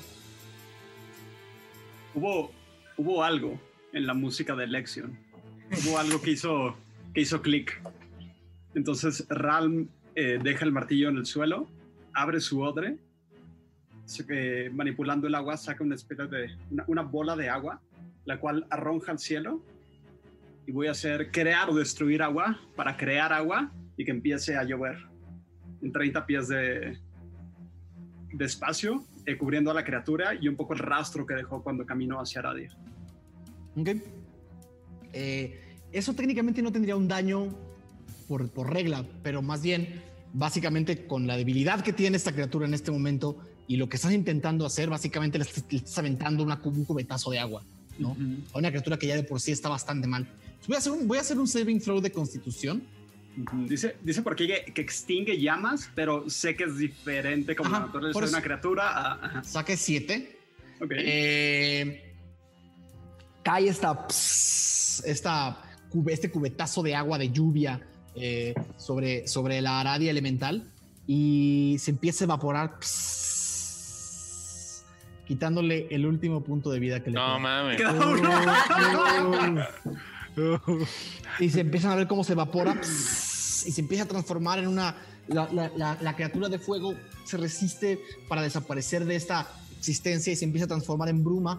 Hubo, 2.14 2.50
hubo 2.96 3.22
algo 3.22 3.58
en 3.92 4.06
la 4.06 4.14
música 4.14 4.54
de 4.54 4.66
Lexion. 4.66 5.18
Hubo 5.70 5.98
algo 5.98 6.20
que 6.20 6.32
hizo, 6.32 6.76
que 7.14 7.20
hizo 7.20 7.40
clic. 7.42 7.80
Entonces 8.74 9.26
Ral 9.28 9.88
eh, 10.14 10.38
deja 10.42 10.64
el 10.64 10.72
martillo 10.72 11.08
en 11.08 11.16
el 11.16 11.26
suelo, 11.26 11.68
abre 12.14 12.40
su 12.40 12.60
odre, 12.60 12.98
eh, 14.28 14.70
manipulando 14.72 15.26
el 15.26 15.34
agua, 15.34 15.56
saca 15.56 15.82
una 15.82 15.94
especie 15.94 16.26
de 16.26 16.50
una, 16.86 17.02
bola 17.02 17.36
de 17.36 17.48
agua, 17.48 17.80
la 18.24 18.38
cual 18.38 18.66
arroja 18.70 19.12
al 19.12 19.18
cielo 19.18 19.62
y 20.66 20.72
voy 20.72 20.86
a 20.86 20.90
hacer 20.92 21.30
crear 21.30 21.70
o 21.70 21.74
destruir 21.74 22.22
agua 22.22 22.60
para 22.76 22.96
crear 22.96 23.32
agua 23.32 23.72
y 23.96 24.04
que 24.04 24.10
empiece 24.10 24.56
a 24.56 24.64
llover 24.64 24.98
en 25.80 25.92
30 25.92 26.26
pies 26.26 26.48
de, 26.48 26.98
de 28.32 28.44
espacio, 28.44 29.04
eh, 29.26 29.36
cubriendo 29.36 29.70
a 29.70 29.74
la 29.74 29.84
criatura 29.84 30.34
y 30.34 30.48
un 30.48 30.56
poco 30.56 30.72
el 30.72 30.80
rastro 30.80 31.26
que 31.26 31.34
dejó 31.34 31.62
cuando 31.62 31.86
caminó 31.86 32.20
hacia 32.20 32.40
Aradia. 32.40 32.70
Ok. 33.76 33.88
Eh, 35.12 35.60
eso 35.92 36.14
técnicamente 36.14 36.62
no 36.62 36.72
tendría 36.72 36.96
un 36.96 37.06
daño 37.06 37.48
por, 38.32 38.48
por 38.48 38.72
regla, 38.72 39.04
pero 39.22 39.42
más 39.42 39.60
bien 39.60 40.00
básicamente 40.32 41.06
con 41.06 41.26
la 41.26 41.36
debilidad 41.36 41.82
que 41.82 41.92
tiene 41.92 42.16
esta 42.16 42.32
criatura 42.32 42.66
en 42.66 42.72
este 42.72 42.90
momento 42.90 43.36
y 43.68 43.76
lo 43.76 43.90
que 43.90 43.96
estás 43.96 44.10
intentando 44.10 44.64
hacer, 44.64 44.88
básicamente 44.88 45.36
le 45.36 45.44
estás, 45.44 45.98
aventando 45.98 46.42
una, 46.42 46.58
un 46.64 46.86
cubetazo 46.86 47.30
de 47.30 47.38
agua, 47.38 47.62
¿no? 47.98 48.16
A 48.54 48.58
una 48.58 48.70
criatura 48.70 48.98
que 48.98 49.06
ya 49.06 49.16
de 49.16 49.22
por 49.22 49.38
sí 49.38 49.52
está 49.52 49.68
bastante 49.68 50.06
mal. 50.06 50.26
Voy 50.66 50.76
a 50.76 50.78
hacer 50.78 50.92
un, 50.92 51.06
voy 51.06 51.18
a 51.18 51.20
hacer 51.20 51.38
un 51.38 51.46
saving 51.46 51.78
throw 51.78 52.00
de 52.00 52.10
constitución. 52.10 52.82
Dice, 53.68 53.96
dice 54.02 54.22
por 54.22 54.32
aquí 54.32 54.46
que, 54.46 54.80
extingue 54.80 55.38
llamas, 55.38 55.90
pero 55.94 56.30
sé 56.30 56.56
que 56.56 56.64
es 56.64 56.78
diferente 56.78 57.54
como 57.54 57.68
la 57.68 57.90
de 58.00 58.28
una 58.28 58.40
criatura. 58.40 59.42
Saque 59.44 59.76
7. 59.76 60.38
Eh, 60.88 62.14
cae 63.42 63.68
esta, 63.68 64.06
esta, 65.04 65.62
este 66.06 66.30
cubetazo 66.30 66.82
de 66.82 66.94
agua 66.94 67.18
de 67.18 67.30
lluvia 67.30 67.86
eh, 68.14 68.54
sobre, 68.76 69.26
sobre 69.26 69.60
la 69.60 69.80
aradia 69.80 70.10
elemental 70.10 70.64
y 71.06 71.76
se 71.78 71.90
empieza 71.90 72.24
a 72.24 72.26
evaporar 72.26 72.78
quitándole 75.26 75.86
el 75.90 76.06
último 76.06 76.42
punto 76.42 76.70
de 76.70 76.78
vida 76.78 77.02
que 77.02 77.10
le 77.10 77.14
No 77.14 77.38
mames. 77.38 77.80
y 81.40 81.50
se 81.50 81.60
empiezan 81.60 81.92
a 81.92 81.96
ver 81.96 82.06
cómo 82.06 82.24
se 82.24 82.32
evapora 82.32 82.74
y 82.74 83.70
se 83.70 83.80
empieza 83.80 84.04
a 84.04 84.06
transformar 84.06 84.58
en 84.58 84.68
una. 84.68 84.96
La, 85.28 86.14
criatura 86.16 86.48
de 86.48 86.58
fuego 86.58 86.94
se 87.24 87.36
resiste 87.36 88.00
para 88.28 88.42
desaparecer 88.42 89.04
de 89.04 89.16
esta 89.16 89.48
existencia 89.78 90.32
y 90.32 90.36
se 90.36 90.44
empieza 90.44 90.64
a 90.64 90.68
transformar 90.68 91.08
en 91.08 91.22
bruma. 91.22 91.58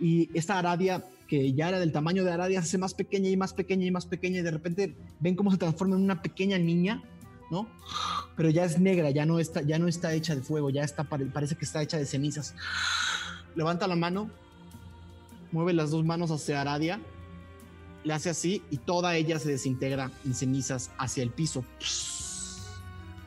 Y 0.00 0.30
esta 0.36 0.58
Aradia, 0.58 1.04
que 1.32 1.54
ya 1.54 1.70
era 1.70 1.80
del 1.80 1.92
tamaño 1.92 2.24
de 2.24 2.30
Aradia, 2.30 2.60
se 2.60 2.68
hace 2.68 2.76
más 2.76 2.92
pequeña 2.92 3.30
y 3.30 3.38
más 3.38 3.54
pequeña 3.54 3.86
y 3.86 3.90
más 3.90 4.04
pequeña. 4.04 4.40
Y 4.40 4.42
de 4.42 4.50
repente 4.50 4.94
ven 5.18 5.34
cómo 5.34 5.50
se 5.50 5.56
transforma 5.56 5.96
en 5.96 6.02
una 6.02 6.20
pequeña 6.20 6.58
niña, 6.58 7.02
¿no? 7.50 7.66
Pero 8.36 8.50
ya 8.50 8.66
es 8.66 8.78
negra, 8.78 9.08
ya 9.08 9.24
no 9.24 9.38
está, 9.38 9.62
ya 9.62 9.78
no 9.78 9.88
está 9.88 10.12
hecha 10.12 10.34
de 10.34 10.42
fuego, 10.42 10.68
ya 10.68 10.82
está, 10.82 11.04
parece 11.04 11.56
que 11.56 11.64
está 11.64 11.80
hecha 11.80 11.96
de 11.96 12.04
cenizas. 12.04 12.54
Levanta 13.54 13.86
la 13.86 13.96
mano, 13.96 14.30
mueve 15.52 15.72
las 15.72 15.90
dos 15.90 16.04
manos 16.04 16.30
hacia 16.30 16.60
Aradia 16.60 17.00
le 18.04 18.12
hace 18.12 18.28
así 18.28 18.62
y 18.70 18.76
toda 18.76 19.16
ella 19.16 19.38
se 19.38 19.48
desintegra 19.48 20.10
en 20.26 20.34
cenizas 20.34 20.90
hacia 20.98 21.22
el 21.22 21.30
piso, 21.30 21.64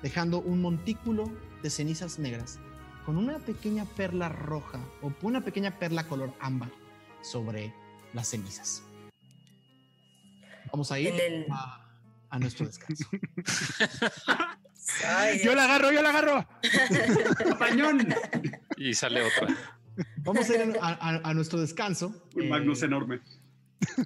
dejando 0.03 0.41
un 0.41 0.61
montículo 0.61 1.23
de 1.63 1.71
cenizas 1.71 2.19
negras 2.19 2.59
con 3.03 3.17
una 3.17 3.39
pequeña 3.39 3.85
perla 3.85 4.29
roja 4.29 4.79
o 5.01 5.11
una 5.23 5.41
pequeña 5.41 5.79
perla 5.79 6.07
color 6.07 6.33
ámbar 6.39 6.69
sobre 7.21 7.73
las 8.15 8.29
cenizas. 8.29 8.81
Vamos 10.71 10.91
a 10.91 10.99
ir 10.99 11.13
a, 11.51 12.39
nuestro 12.39 12.65
descanso. 12.65 13.05
yo 15.43 15.53
la 15.55 15.65
agarro, 15.65 15.91
yo 15.91 16.01
la 16.01 16.09
agarro. 16.09 16.47
Pañón. 17.59 18.07
Y 18.77 18.93
sale 18.93 19.21
otra. 19.21 19.55
Vamos 20.17 20.49
a 20.49 20.55
ir 20.55 20.77
a, 20.81 21.33
nuestro 21.33 21.59
descanso. 21.59 22.27
Un 22.35 22.49
Magnus 22.49 22.81
eh, 22.81 22.85
enorme. 22.85 23.21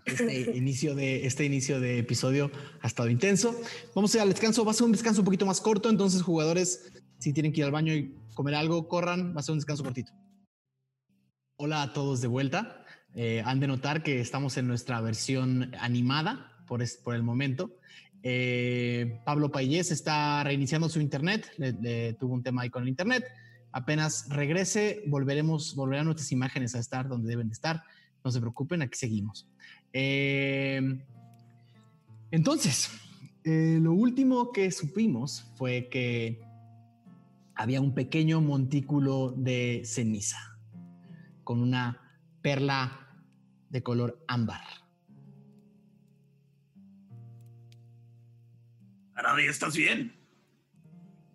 Este 0.05 0.57
inicio, 0.57 0.95
de, 0.95 1.25
este 1.25 1.45
inicio 1.45 1.79
de 1.79 1.99
episodio 1.99 2.51
ha 2.81 2.87
estado 2.87 3.09
intenso. 3.09 3.59
Vamos 3.95 4.13
a 4.13 4.17
ir 4.17 4.21
al 4.23 4.29
descanso. 4.29 4.65
Va 4.65 4.71
a 4.71 4.73
ser 4.73 4.85
un 4.85 4.91
descanso 4.91 5.21
un 5.21 5.25
poquito 5.25 5.45
más 5.45 5.61
corto. 5.61 5.89
Entonces, 5.89 6.21
jugadores, 6.21 6.91
si 7.19 7.31
tienen 7.31 7.53
que 7.53 7.61
ir 7.61 7.65
al 7.65 7.71
baño 7.71 7.93
y 7.93 8.15
comer 8.33 8.55
algo, 8.55 8.87
corran. 8.87 9.35
Va 9.35 9.39
a 9.39 9.43
ser 9.43 9.53
un 9.53 9.59
descanso 9.59 9.83
cortito. 9.83 10.11
Hola 11.57 11.83
a 11.83 11.93
todos 11.93 12.21
de 12.21 12.27
vuelta. 12.27 12.78
Eh, 13.15 13.41
han 13.45 13.59
de 13.59 13.67
notar 13.67 14.03
que 14.03 14.19
estamos 14.19 14.57
en 14.57 14.67
nuestra 14.67 15.01
versión 15.01 15.71
animada 15.79 16.53
por, 16.67 16.83
por 17.03 17.15
el 17.15 17.23
momento. 17.23 17.75
Eh, 18.21 19.19
Pablo 19.25 19.51
Payés 19.51 19.91
está 19.91 20.43
reiniciando 20.43 20.89
su 20.89 20.99
internet. 20.99 21.51
Le, 21.57 22.13
tuvo 22.13 22.33
un 22.33 22.43
tema 22.43 22.63
ahí 22.63 22.69
con 22.69 22.83
el 22.83 22.89
internet. 22.89 23.25
Apenas 23.71 24.27
regrese, 24.29 25.03
volveremos, 25.07 25.75
volverán 25.75 26.05
nuestras 26.05 26.31
imágenes 26.31 26.75
a 26.75 26.79
estar 26.79 27.07
donde 27.07 27.29
deben 27.29 27.49
de 27.49 27.53
estar. 27.53 27.83
No 28.23 28.31
se 28.31 28.39
preocupen, 28.39 28.81
aquí 28.81 28.97
seguimos. 28.97 29.47
Eh, 29.93 30.81
entonces, 32.31 32.89
lo 33.43 33.93
último 33.93 34.51
que 34.51 34.71
supimos 34.71 35.51
fue 35.55 35.87
que 35.89 36.41
había 37.55 37.81
un 37.81 37.93
pequeño 37.93 38.41
montículo 38.41 39.33
de 39.35 39.81
ceniza 39.83 40.37
con 41.43 41.61
una 41.61 42.08
perla 42.41 43.07
de 43.69 43.83
color 43.83 44.23
ámbar. 44.27 44.61
Aradi, 49.15 49.47
¿estás 49.47 49.75
bien? 49.75 50.15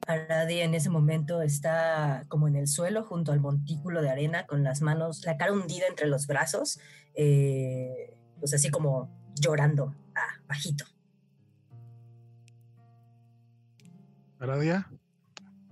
Aradi 0.07 0.61
en 0.61 0.75
ese 0.75 0.91
momento 0.91 1.43
está 1.43 2.25
como 2.29 2.49
en 2.49 2.57
el 2.57 2.67
suelo 2.67 3.05
junto 3.05 3.33
al 3.33 3.41
montículo 3.41 4.03
de 4.03 4.11
arena 4.11 4.47
con 4.47 4.65
las 4.65 4.83
manos, 4.83 5.25
la 5.25 5.37
cara 5.37 5.53
hundida 5.53 5.87
entre 5.89 6.07
los 6.07 6.27
brazos. 6.27 6.81
Eh, 7.15 8.17
pues 8.41 8.55
así 8.55 8.71
como 8.71 9.33
llorando, 9.41 9.95
ah, 10.15 10.41
bajito. 10.47 10.85
Aradia, 14.39 14.91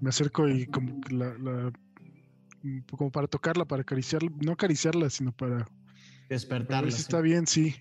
me 0.00 0.08
acerco 0.08 0.48
y 0.48 0.66
como, 0.66 1.00
como 2.96 3.10
para 3.10 3.26
tocarla, 3.26 3.64
para 3.64 3.82
acariciarla, 3.82 4.30
no 4.40 4.52
acariciarla, 4.52 5.10
sino 5.10 5.32
para 5.32 5.66
despertarla. 6.28 6.90
si 6.90 7.00
está 7.00 7.20
bien, 7.20 7.46
sí. 7.46 7.76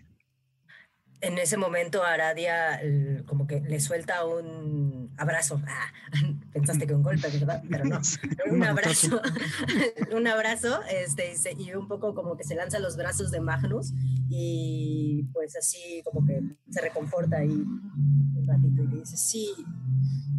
En 1.22 1.38
ese 1.38 1.56
momento 1.56 2.04
Aradia 2.04 2.82
como 3.28 3.46
que 3.46 3.62
le 3.62 3.80
suelta 3.80 4.26
un 4.26 5.14
abrazo. 5.18 5.62
Ah, 5.68 5.92
pensaste 6.54 6.88
que 6.88 6.94
un 6.94 7.04
golpe, 7.04 7.28
¿verdad? 7.30 7.64
Pero 7.70 7.86
no. 7.86 8.00
un 8.52 8.64
abrazo. 8.64 9.22
un 10.16 10.28
abrazo 10.28 10.82
este, 10.90 11.36
y 11.58 11.74
un 11.74 11.88
poco 11.88 12.16
como 12.16 12.36
que 12.36 12.44
se 12.44 12.56
lanza 12.56 12.80
los 12.80 12.98
brazos 12.98 13.32
de 13.32 13.40
Magnus 13.40 13.94
y 14.30 15.24
pues 15.34 15.56
así 15.56 16.02
como 16.04 16.26
que 16.26 16.42
se 16.70 16.82
reconforta 16.82 17.38
ahí 17.38 17.50
un 17.50 18.46
ratito 18.48 18.84
y 18.84 18.88
le 18.88 18.96
dice, 19.02 19.18
sí, 19.18 19.54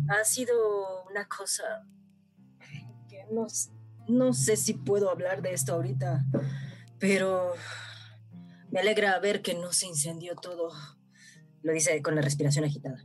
ha 0.08 0.24
sido 0.24 1.04
una 1.10 1.26
cosa 1.26 1.86
que 3.08 3.24
no, 3.30 3.46
no 4.08 4.32
sé 4.32 4.56
si 4.56 4.74
puedo 4.74 5.10
hablar 5.10 5.42
de 5.42 5.52
esto 5.52 5.74
ahorita, 5.74 6.24
pero 6.98 7.52
me 8.70 8.80
alegra 8.80 9.18
ver 9.18 9.42
que 9.42 9.54
no 9.54 9.72
se 9.72 9.86
incendió 9.86 10.34
todo. 10.36 10.70
Lo 11.62 11.72
dice 11.72 12.02
con 12.02 12.14
la 12.14 12.22
respiración 12.22 12.64
agitada. 12.64 13.04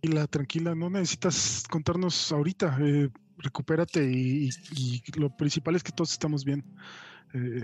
Tranquila, 0.00 0.26
tranquila, 0.28 0.74
no 0.74 0.90
necesitas 0.90 1.64
contarnos 1.68 2.30
ahorita. 2.30 2.78
Eh, 2.80 3.08
recupérate 3.38 4.04
y, 4.04 4.50
lo 5.16 5.36
principal 5.36 5.76
es 5.76 5.82
que 5.82 5.92
todos 5.92 6.12
estamos 6.12 6.44
bien. 6.44 6.64
Eh, 7.34 7.62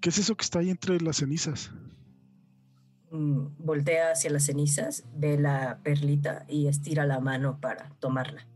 ¿Qué 0.00 0.08
es 0.08 0.18
eso 0.18 0.36
que 0.36 0.44
está 0.44 0.60
ahí 0.60 0.70
entre 0.70 1.00
las 1.00 1.16
cenizas? 1.16 1.70
Mm, 3.10 3.56
voltea 3.58 4.12
hacia 4.12 4.30
las 4.30 4.44
cenizas, 4.44 5.04
ve 5.14 5.38
la 5.38 5.80
perlita 5.82 6.44
y 6.48 6.66
estira 6.66 7.06
la 7.06 7.20
mano 7.20 7.60
para 7.60 7.90
tomarla. 8.00 8.46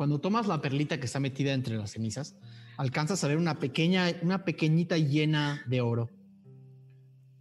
Cuando 0.00 0.18
tomas 0.18 0.46
la 0.46 0.62
perlita 0.62 0.98
que 0.98 1.04
está 1.04 1.20
metida 1.20 1.52
entre 1.52 1.76
las 1.76 1.90
cenizas, 1.90 2.34
alcanzas 2.78 3.22
a 3.22 3.28
ver 3.28 3.36
una 3.36 3.58
pequeña, 3.58 4.06
una 4.22 4.46
pequeñita 4.46 4.96
llena 4.96 5.62
de 5.66 5.82
oro 5.82 6.08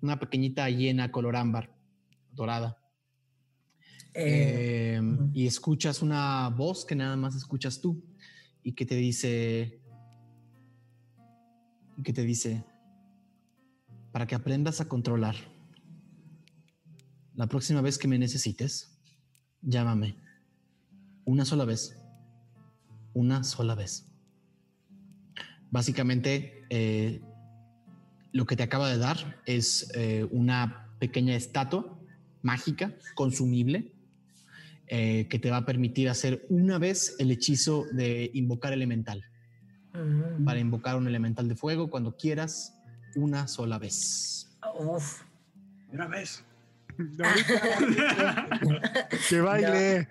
una 0.01 0.19
pequeñita 0.19 0.69
hiena 0.69 1.09
color 1.09 1.37
ámbar, 1.37 1.73
dorada. 2.33 2.77
Eh, 4.13 4.95
em, 4.95 5.31
y 5.33 5.47
escuchas 5.47 6.01
una 6.01 6.49
voz 6.49 6.83
que 6.83 6.95
nada 6.95 7.15
más 7.15 7.33
escuchas 7.33 7.79
tú 7.79 8.03
y 8.61 8.73
que 8.73 8.85
te 8.85 8.95
dice, 8.95 9.81
y 11.95 12.03
que 12.03 12.11
te 12.11 12.23
dice, 12.23 12.65
para 14.11 14.27
que 14.27 14.35
aprendas 14.35 14.81
a 14.81 14.89
controlar. 14.89 15.37
La 17.35 17.47
próxima 17.47 17.79
vez 17.79 17.97
que 17.97 18.09
me 18.09 18.19
necesites, 18.19 18.99
llámame. 19.61 20.17
Una 21.23 21.45
sola 21.45 21.63
vez. 21.63 21.95
Una 23.13 23.43
sola 23.43 23.75
vez. 23.75 24.09
Básicamente, 25.71 26.65
eh, 26.69 27.21
lo 28.31 28.45
que 28.45 28.55
te 28.55 28.63
acaba 28.63 28.89
de 28.89 28.97
dar 28.97 29.41
es 29.45 29.91
eh, 29.95 30.27
una 30.31 30.87
pequeña 30.99 31.35
estatua 31.35 31.99
mágica, 32.41 32.93
consumible, 33.15 33.93
eh, 34.87 35.27
que 35.29 35.39
te 35.39 35.51
va 35.51 35.57
a 35.57 35.65
permitir 35.65 36.09
hacer 36.09 36.45
una 36.49 36.79
vez 36.79 37.15
el 37.19 37.31
hechizo 37.31 37.85
de 37.91 38.31
invocar 38.33 38.73
elemental. 38.73 39.23
Mm. 39.93 40.45
Para 40.45 40.59
invocar 40.59 40.95
un 40.95 41.07
elemental 41.07 41.47
de 41.47 41.55
fuego 41.55 41.89
cuando 41.89 42.15
quieras, 42.15 42.75
una 43.15 43.47
sola 43.47 43.77
vez. 43.77 44.57
Uf. 44.79 45.23
Una 45.91 46.07
vez. 46.07 46.43
que 49.29 49.41
baile. 49.41 50.07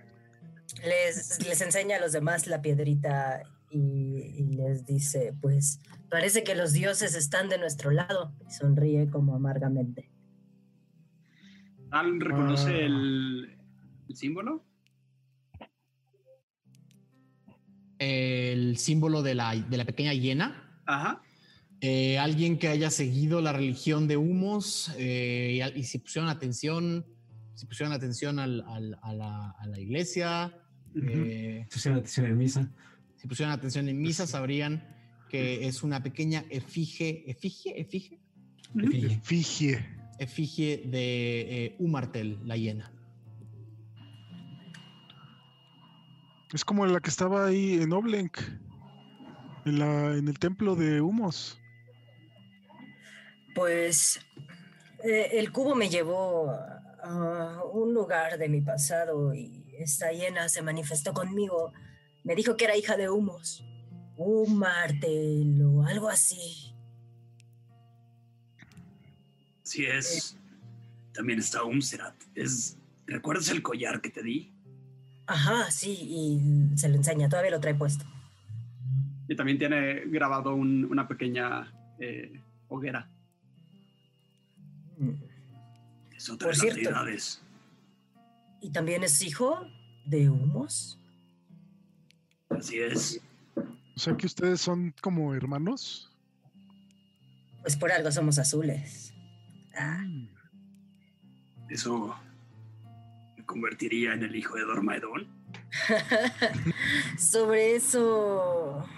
Les, 0.84 1.46
les 1.46 1.60
enseña 1.60 1.96
a 1.96 2.00
los 2.00 2.12
demás 2.12 2.46
la 2.46 2.62
piedrita 2.62 3.42
y, 3.70 4.56
les 4.56 4.86
dice, 4.86 5.34
pues 5.40 5.80
parece 6.08 6.42
que 6.42 6.54
los 6.54 6.72
dioses 6.72 7.14
están 7.14 7.48
de 7.48 7.58
nuestro 7.58 7.90
lado 7.90 8.32
y 8.46 8.52
sonríe 8.52 9.08
como 9.10 9.34
amargamente. 9.34 10.10
¿Al 11.90 12.20
reconoce 12.20 12.70
ah. 12.70 12.86
el, 12.86 13.56
símbolo? 14.14 14.64
El 17.98 18.78
símbolo 18.78 19.22
de 19.22 19.34
la, 19.34 19.54
de 19.54 19.76
la 19.76 19.84
pequeña 19.84 20.12
hiena. 20.12 20.80
Ajá. 20.86 21.22
Eh, 21.80 22.18
alguien 22.18 22.58
que 22.58 22.66
haya 22.66 22.90
seguido 22.90 23.40
la 23.40 23.52
religión 23.52 24.08
de 24.08 24.16
humos 24.16 24.90
eh, 24.98 25.72
y, 25.76 25.84
si 25.84 25.98
pusieron 25.98 26.28
atención, 26.28 27.06
si 27.54 27.66
pusieron 27.66 27.92
atención 27.92 28.40
al, 28.40 28.64
a, 29.00 29.12
la, 29.12 29.78
iglesia. 29.78 30.52
Eh, 31.02 31.66
pusieron 31.70 32.00
atención 32.00 32.26
en 32.26 32.38
misa. 32.38 32.70
Si 33.16 33.26
pusieron 33.26 33.52
atención 33.52 33.88
en 33.88 34.00
misa, 34.00 34.26
sabrían 34.26 34.82
que 35.28 35.66
es 35.66 35.82
una 35.82 36.02
pequeña 36.02 36.44
efigie, 36.50 37.24
efigie, 37.26 37.80
efigie. 37.80 38.18
Efigie. 38.74 39.98
Efigie 40.18 40.82
de 40.86 41.76
Umartel, 41.78 42.38
la 42.44 42.56
hiena. 42.56 42.92
Es 46.52 46.64
como 46.64 46.86
la 46.86 47.00
que 47.00 47.10
estaba 47.10 47.46
ahí 47.46 47.74
en 47.74 47.92
Oblenk, 47.92 48.38
en, 49.66 49.78
la, 49.78 50.16
en 50.16 50.28
el 50.28 50.38
templo 50.38 50.74
de 50.74 51.00
Humos. 51.00 51.60
Pues 53.54 54.18
eh, 55.04 55.28
el 55.32 55.52
cubo 55.52 55.74
me 55.74 55.88
llevó 55.90 56.50
a 57.02 57.62
un 57.72 57.92
lugar 57.92 58.38
de 58.38 58.48
mi 58.48 58.60
pasado 58.62 59.34
y 59.34 59.67
esta 59.78 60.12
hiena 60.12 60.48
se 60.48 60.62
manifestó 60.62 61.12
conmigo. 61.12 61.72
Me 62.24 62.34
dijo 62.34 62.56
que 62.56 62.64
era 62.64 62.76
hija 62.76 62.96
de 62.96 63.08
humos, 63.08 63.64
un 64.16 64.58
martel 64.58 65.62
o 65.62 65.84
algo 65.84 66.08
así. 66.08 66.74
Sí 69.62 69.86
es. 69.86 70.36
También 71.12 71.38
está 71.38 71.64
Umserat. 71.64 72.14
Es, 72.34 72.76
¿Recuerdas 73.06 73.48
el 73.48 73.62
collar 73.62 74.00
que 74.00 74.10
te 74.10 74.22
di? 74.22 74.52
Ajá, 75.26 75.70
sí, 75.70 75.90
y 75.92 76.76
se 76.78 76.88
lo 76.88 76.96
enseña, 76.96 77.28
todavía 77.28 77.50
lo 77.50 77.60
trae 77.60 77.74
puesto. 77.74 78.04
Y 79.28 79.36
también 79.36 79.58
tiene 79.58 80.06
grabado 80.06 80.54
una 80.54 81.06
pequeña 81.06 81.70
eh, 81.98 82.40
hoguera. 82.68 83.10
Es 86.16 86.30
otra 86.30 86.48
Por 86.48 86.56
cierto, 86.56 86.90
¿Y 88.60 88.70
también 88.70 89.04
es 89.04 89.22
hijo 89.22 89.66
de 90.04 90.28
humos? 90.28 90.98
Así 92.50 92.78
es. 92.78 93.20
O 93.56 93.98
sea 93.98 94.16
que 94.16 94.26
ustedes 94.26 94.60
son 94.60 94.94
como 95.00 95.34
hermanos. 95.34 96.10
Pues 97.62 97.76
por 97.76 97.92
algo 97.92 98.10
somos 98.10 98.38
azules. 98.38 99.12
Ah. 99.76 100.04
Eso 101.68 102.16
me 103.36 103.44
convertiría 103.44 104.14
en 104.14 104.22
el 104.22 104.34
hijo 104.34 104.56
de 104.56 104.62
Dormaedón. 104.62 105.28
Sobre 107.18 107.76
eso 107.76 108.88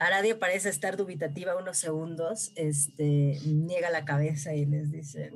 Aradia 0.00 0.38
parece 0.38 0.70
estar 0.70 0.96
dubitativa 0.96 1.54
unos 1.56 1.76
segundos, 1.76 2.52
este, 2.54 3.38
niega 3.44 3.90
la 3.90 4.06
cabeza 4.06 4.54
y 4.54 4.64
les 4.64 4.90
dice, 4.90 5.30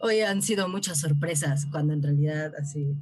hoy 0.00 0.20
han 0.20 0.42
sido 0.42 0.68
muchas 0.68 1.00
sorpresas, 1.00 1.66
cuando 1.72 1.94
en 1.94 2.02
realidad 2.02 2.52
así, 2.60 2.94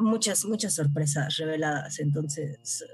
muchas, 0.00 0.44
muchas 0.44 0.74
sorpresas 0.74 1.36
reveladas, 1.36 2.00
entonces 2.00 2.84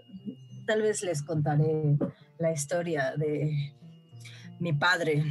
tal 0.67 0.83
vez 0.83 1.03
les 1.03 1.23
contaré 1.23 1.97
la 2.39 2.53
historia 2.53 3.15
de 3.17 3.73
mi 4.61 4.75
padre, 4.75 5.25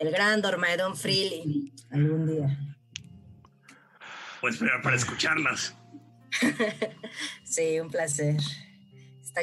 el 0.00 0.10
gran 0.10 0.42
Dormaedon 0.42 0.96
Freely, 0.96 1.72
algún 1.92 2.26
día. 2.26 2.58
Pues 4.40 4.54
esperar 4.54 4.82
para 4.82 4.96
escucharlas. 4.96 5.76
sí, 7.44 7.78
un 7.78 7.88
placer 7.88 8.36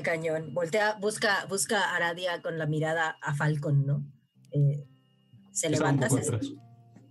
cañón. 0.01 0.53
Voltea, 0.53 0.93
busca, 0.99 1.45
busca 1.45 1.79
a 1.79 1.95
Aradia 1.95 2.41
con 2.41 2.57
la 2.57 2.65
mirada 2.65 3.17
a 3.21 3.35
Falcon, 3.35 3.85
¿no? 3.85 4.05
Eh, 4.51 4.87
se 5.51 5.69
levanta, 5.69 6.07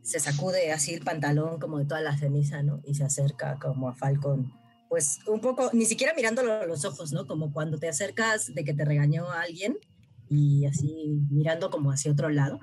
se, 0.02 0.20
sacude 0.20 0.70
así 0.72 0.92
el 0.92 1.02
pantalón 1.02 1.58
como 1.58 1.78
de 1.78 1.86
toda 1.86 2.00
la 2.00 2.16
ceniza, 2.16 2.62
¿no? 2.62 2.80
Y 2.84 2.94
se 2.94 3.04
acerca 3.04 3.58
como 3.58 3.88
a 3.88 3.94
Falcon. 3.94 4.52
Pues 4.88 5.18
un 5.26 5.40
poco, 5.40 5.70
ni 5.72 5.86
siquiera 5.86 6.12
mirándolo 6.14 6.52
a 6.52 6.66
los 6.66 6.84
ojos, 6.84 7.12
¿no? 7.12 7.26
Como 7.26 7.52
cuando 7.52 7.78
te 7.78 7.88
acercas 7.88 8.54
de 8.54 8.64
que 8.64 8.74
te 8.74 8.84
regañó 8.84 9.30
a 9.30 9.40
alguien 9.42 9.78
y 10.28 10.66
así 10.66 11.22
mirando 11.30 11.70
como 11.70 11.90
hacia 11.90 12.12
otro 12.12 12.28
lado. 12.28 12.60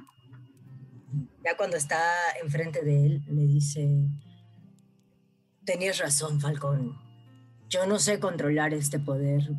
Ya 1.43 1.57
cuando 1.57 1.77
está 1.77 1.99
enfrente 2.41 2.84
de 2.84 3.06
él, 3.06 3.23
le 3.27 3.48
dice, 3.48 4.07
tenías 5.65 5.98
razón, 5.98 6.39
Falcon. 6.39 6.95
Yo 7.69 7.85
no 7.85 7.99
sé 7.99 8.19
controlar 8.19 8.73
este 8.73 8.99
poder. 8.99 9.49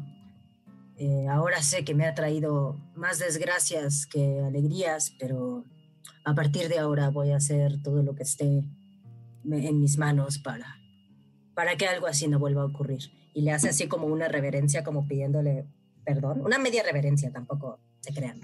Eh, 1.04 1.26
ahora 1.26 1.60
sé 1.62 1.84
que 1.84 1.96
me 1.96 2.06
ha 2.06 2.14
traído 2.14 2.80
más 2.94 3.18
desgracias 3.18 4.06
que 4.06 4.38
alegrías, 4.38 5.16
pero 5.18 5.64
a 6.24 6.32
partir 6.32 6.68
de 6.68 6.78
ahora 6.78 7.10
voy 7.10 7.32
a 7.32 7.38
hacer 7.38 7.82
todo 7.82 8.04
lo 8.04 8.14
que 8.14 8.22
esté 8.22 8.44
en 8.44 9.80
mis 9.80 9.98
manos 9.98 10.38
para, 10.38 10.78
para 11.54 11.74
que 11.74 11.88
algo 11.88 12.06
así 12.06 12.28
no 12.28 12.38
vuelva 12.38 12.62
a 12.62 12.66
ocurrir. 12.66 13.10
Y 13.34 13.42
le 13.42 13.50
hace 13.50 13.70
así 13.70 13.88
como 13.88 14.06
una 14.06 14.28
reverencia, 14.28 14.84
como 14.84 15.08
pidiéndole 15.08 15.66
perdón. 16.04 16.40
Una 16.40 16.58
media 16.58 16.84
reverencia, 16.84 17.32
tampoco 17.32 17.80
se 17.98 18.14
crean. 18.14 18.40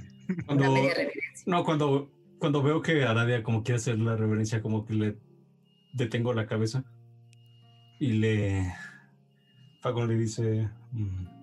una 0.49 0.69
media 0.69 0.95
reverencia. 0.95 1.45
No, 1.47 1.63
cuando, 1.63 2.11
cuando 2.41 2.61
veo 2.61 2.83
que 2.83 3.05
Aradia 3.05 3.45
como 3.45 3.63
quiere 3.63 3.77
hacer 3.77 4.01
la 4.01 4.17
reverencia, 4.17 4.63
como 4.63 4.85
que 4.85 4.95
le 4.95 5.17
detengo 5.93 6.35
la 6.35 6.49
cabeza 6.49 6.83
y 8.01 8.15
le... 8.15 8.75
Fagon 9.81 10.09
le 10.09 10.17
dice... 10.17 10.69
Mm, 10.91 11.38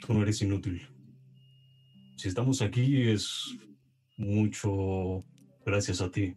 Tú 0.00 0.14
no 0.14 0.22
eres 0.22 0.42
inútil. 0.42 0.86
Si 2.16 2.28
estamos 2.28 2.62
aquí 2.62 3.02
es 3.02 3.56
mucho 4.16 5.24
gracias 5.64 6.00
a 6.00 6.10
ti. 6.10 6.36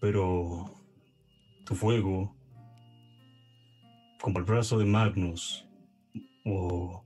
Pero 0.00 0.74
tu 1.64 1.74
fuego, 1.74 2.36
como 4.20 4.38
el 4.38 4.44
brazo 4.44 4.78
de 4.78 4.84
Magnus 4.84 5.66
o 6.44 7.04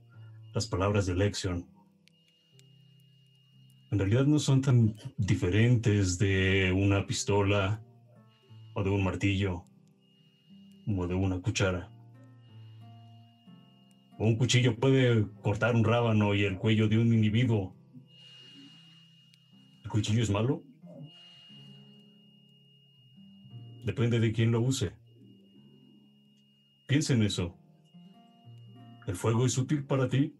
las 0.53 0.67
palabras 0.67 1.05
de 1.05 1.15
Lexion, 1.15 1.65
en 3.91 3.99
realidad 3.99 4.25
no 4.25 4.39
son 4.39 4.61
tan 4.61 4.95
diferentes 5.17 6.17
de 6.17 6.71
una 6.75 7.05
pistola 7.05 7.79
o 8.73 8.83
de 8.83 8.89
un 8.89 9.03
martillo 9.03 9.65
o 10.87 11.07
de 11.07 11.13
una 11.13 11.39
cuchara. 11.39 11.92
Un 14.23 14.37
cuchillo 14.37 14.77
puede 14.77 15.27
cortar 15.41 15.75
un 15.75 15.83
rábano 15.83 16.33
y 16.33 16.45
el 16.45 16.57
cuello 16.57 16.87
de 16.87 16.97
un 16.97 17.13
individuo. 17.13 17.75
¿El 19.83 19.89
cuchillo 19.89 20.23
es 20.23 20.29
malo? 20.29 20.63
Depende 23.83 24.21
de 24.21 24.31
quién 24.31 24.53
lo 24.53 24.61
use. 24.61 24.93
Piensa 26.87 27.11
en 27.11 27.23
eso. 27.23 27.57
¿El 29.07 29.17
fuego 29.17 29.45
es 29.45 29.57
útil 29.57 29.83
para 29.83 30.07
ti? 30.07 30.33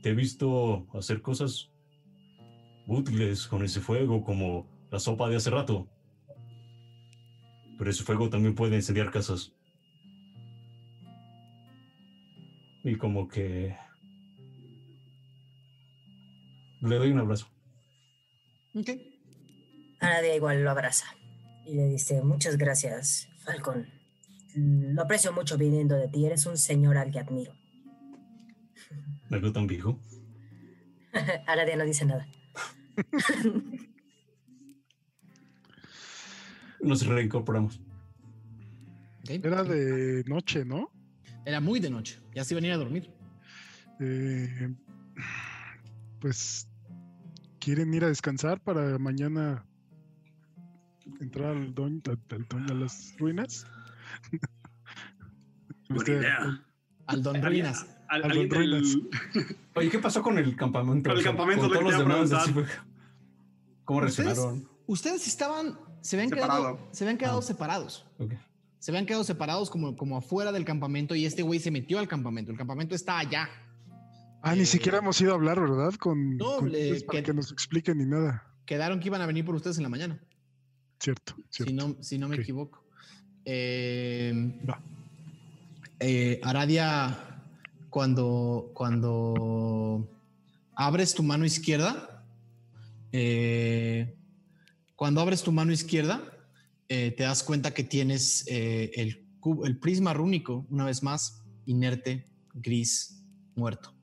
Te 0.00 0.08
he 0.08 0.14
visto 0.14 0.88
hacer 0.94 1.20
cosas 1.20 1.70
útiles 2.86 3.46
con 3.48 3.62
ese 3.62 3.82
fuego, 3.82 4.24
como 4.24 4.66
la 4.90 4.98
sopa 4.98 5.28
de 5.28 5.36
hace 5.36 5.50
rato. 5.50 5.90
Pero 7.76 7.90
ese 7.90 8.02
fuego 8.02 8.30
también 8.30 8.54
puede 8.54 8.76
incendiar 8.76 9.10
casas. 9.10 9.52
Y 12.84 12.96
como 12.96 13.28
que 13.28 13.76
le 16.80 16.96
doy 16.96 17.12
un 17.12 17.18
abrazo. 17.20 17.46
Ok. 18.74 18.90
Anadia 20.00 20.34
igual 20.34 20.64
lo 20.64 20.70
abraza 20.70 21.06
y 21.64 21.74
le 21.74 21.86
dice, 21.88 22.22
muchas 22.22 22.56
gracias, 22.58 23.28
Falcon. 23.44 23.86
Lo 24.54 25.02
aprecio 25.02 25.32
mucho 25.32 25.56
viniendo 25.56 25.94
de 25.96 26.08
ti, 26.08 26.26
eres 26.26 26.44
un 26.46 26.56
señor 26.56 26.98
al 26.98 27.12
que 27.12 27.20
admiro. 27.20 27.54
¿Algo 29.30 29.52
tan 29.52 29.66
viejo? 29.66 29.98
Aradia 31.46 31.76
no 31.76 31.84
dice 31.84 32.04
nada. 32.04 32.26
Nos 36.80 37.06
reincorporamos. 37.06 37.80
Era 39.28 39.62
de 39.62 40.24
noche, 40.26 40.64
¿no? 40.64 40.90
Era 41.44 41.60
muy 41.60 41.80
de 41.80 41.90
noche, 41.90 42.20
ya 42.34 42.44
se 42.44 42.54
iban 42.54 42.70
a 42.70 42.76
dormir. 42.76 43.10
Eh, 44.00 44.74
pues, 46.20 46.68
¿quieren 47.58 47.92
ir 47.94 48.04
a 48.04 48.08
descansar 48.08 48.60
para 48.60 48.98
mañana 48.98 49.66
entrar 51.20 51.56
al 51.56 51.74
don, 51.74 52.02
a 52.68 52.74
las 52.74 53.14
ruinas? 53.18 53.66
Al 57.06 57.22
don 57.22 57.42
ruinas. 57.42 57.86
Al, 58.08 58.22
don 58.22 58.48
ruinas. 58.48 58.96
Oye, 59.74 59.90
¿qué 59.90 59.98
pasó 59.98 60.22
con 60.22 60.38
el 60.38 60.56
campamento? 60.56 61.10
Con 61.10 61.18
el 61.18 61.24
campamento, 61.24 61.68
todos 61.68 61.82
los 61.82 61.98
demás. 61.98 62.30
¿Cómo 63.84 64.00
reaccionaron? 64.00 64.68
Ustedes, 64.86 65.26
estaban, 65.26 65.78
se 66.00 66.16
habían 66.16 66.30
quedado, 66.30 66.78
se 66.92 67.04
habían 67.04 67.18
quedado 67.18 67.40
ah. 67.40 67.42
separados. 67.42 68.06
Se 68.82 68.90
habían 68.90 69.06
quedado 69.06 69.22
separados 69.22 69.70
como, 69.70 69.96
como 69.96 70.16
afuera 70.16 70.50
del 70.50 70.64
campamento 70.64 71.14
y 71.14 71.24
este 71.24 71.42
güey 71.42 71.60
se 71.60 71.70
metió 71.70 72.00
al 72.00 72.08
campamento. 72.08 72.50
El 72.50 72.58
campamento 72.58 72.96
está 72.96 73.20
allá. 73.20 73.48
Ah, 74.42 74.56
ni 74.56 74.66
siquiera 74.66 74.98
hemos 74.98 75.20
ido 75.20 75.30
a 75.30 75.34
hablar, 75.36 75.60
¿verdad? 75.60 75.94
Con, 75.94 76.36
no, 76.36 76.58
para 77.06 77.22
que, 77.22 77.32
nos 77.32 77.52
expliquen 77.52 77.98
ni 77.98 78.06
nada. 78.06 78.44
Quedaron 78.66 78.98
que 78.98 79.06
iban 79.06 79.22
a 79.22 79.26
venir 79.26 79.44
por 79.44 79.54
ustedes 79.54 79.76
en 79.76 79.84
la 79.84 79.88
mañana. 79.88 80.20
Cierto, 80.98 81.36
cierto. 81.48 81.70
Si 81.70 81.76
no, 81.76 81.96
si 82.02 82.18
no 82.18 82.26
me 82.26 82.34
equivoco. 82.34 82.84
Eh, 83.44 84.52
eh, 86.00 86.40
Aradia, 86.42 87.40
cuando, 87.88 88.72
cuando 88.74 90.10
abres 90.74 91.14
tu 91.14 91.22
mano 91.22 91.44
izquierda, 91.44 92.24
eh, 93.12 94.16
cuando 94.96 95.20
abres 95.20 95.44
tu 95.44 95.52
mano 95.52 95.70
izquierda, 95.70 96.31
te 97.16 97.22
das 97.22 97.42
cuenta 97.42 97.72
que 97.72 97.84
tienes 97.84 98.46
el, 98.48 99.26
el 99.64 99.78
prisma 99.78 100.12
rúnico, 100.12 100.66
una 100.70 100.84
vez 100.84 101.02
más, 101.02 101.44
inerte, 101.66 102.26
gris, 102.54 103.24
muerto. 103.54 103.94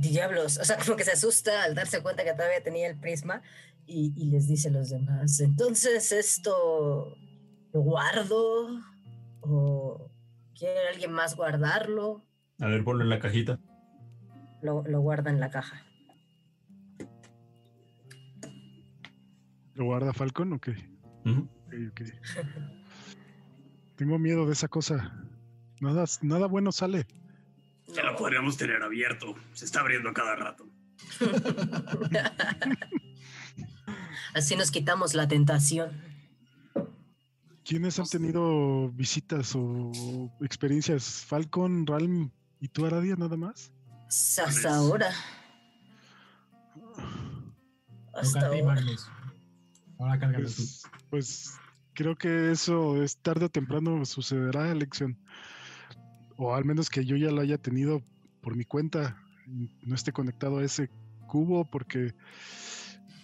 diablos, 0.00 0.58
o 0.58 0.64
sea, 0.64 0.78
como 0.78 0.96
que 0.96 1.04
se 1.04 1.12
asusta 1.12 1.64
al 1.64 1.74
darse 1.74 2.02
cuenta 2.02 2.24
que 2.24 2.32
todavía 2.32 2.62
tenía 2.62 2.88
el 2.88 2.98
prisma 2.98 3.42
y, 3.86 4.12
y, 4.16 4.30
les 4.30 4.48
dice 4.48 4.68
a 4.68 4.72
los 4.72 4.90
demás, 4.90 5.38
entonces 5.40 6.10
esto 6.10 7.16
¿Lo 7.76 7.82
guardo? 7.82 8.80
¿O 9.42 10.10
quiere 10.58 10.88
alguien 10.88 11.12
más 11.12 11.36
guardarlo? 11.36 12.24
A 12.58 12.68
ver, 12.68 12.82
ponlo 12.84 13.04
en 13.04 13.10
la 13.10 13.20
cajita. 13.20 13.60
Lo, 14.62 14.82
guarda 15.02 15.30
en 15.30 15.40
la 15.40 15.50
caja. 15.50 15.84
¿Lo 19.76 19.84
guarda 19.84 20.12
Falcon 20.12 20.54
o 20.54 20.60
qué? 20.60 20.74
Tengo 23.96 24.18
miedo 24.18 24.46
de 24.46 24.52
esa 24.52 24.68
cosa. 24.68 25.12
Nada, 25.80 26.04
nada 26.22 26.46
bueno 26.46 26.72
sale. 26.72 27.06
Ya 27.88 28.02
lo 28.02 28.16
podríamos 28.16 28.56
tener 28.56 28.82
abierto. 28.82 29.34
Se 29.52 29.66
está 29.66 29.80
abriendo 29.80 30.08
a 30.08 30.14
cada 30.14 30.34
rato. 30.34 30.66
Así 34.34 34.56
nos 34.56 34.70
quitamos 34.70 35.14
la 35.14 35.28
tentación. 35.28 35.90
¿Quiénes 37.64 37.98
han 37.98 38.06
tenido 38.06 38.90
visitas 38.90 39.54
o 39.56 39.92
experiencias? 40.40 41.24
Falcon, 41.26 41.86
Ralm 41.86 42.30
y 42.60 42.68
tú, 42.68 42.86
Aradia, 42.86 43.16
nada 43.16 43.36
más. 43.36 43.72
Hasta 44.08 44.74
ahora. 44.74 45.10
Hasta 48.14 48.46
ahora. 48.46 48.82
Ahora 49.98 50.18
pues, 50.34 50.82
pues, 51.10 51.58
creo 51.94 52.16
que 52.16 52.50
eso 52.50 53.02
es 53.02 53.16
tarde 53.22 53.46
o 53.46 53.48
temprano 53.48 54.04
sucederá, 54.04 54.70
elección. 54.70 55.18
O 56.36 56.54
al 56.54 56.64
menos 56.64 56.90
que 56.90 57.04
yo 57.04 57.16
ya 57.16 57.30
lo 57.30 57.40
haya 57.40 57.56
tenido 57.56 58.02
por 58.42 58.56
mi 58.56 58.64
cuenta, 58.64 59.16
no 59.46 59.94
esté 59.94 60.12
conectado 60.12 60.58
a 60.58 60.64
ese 60.64 60.90
cubo, 61.26 61.64
porque 61.64 62.14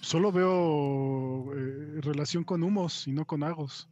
solo 0.01 0.33
veo 0.33 1.55
eh, 1.55 2.01
relación 2.01 2.43
con 2.45 2.63
humos 2.63 3.07
y 3.07 3.13
no 3.13 3.27
con 3.27 3.43
agos. 3.43 3.89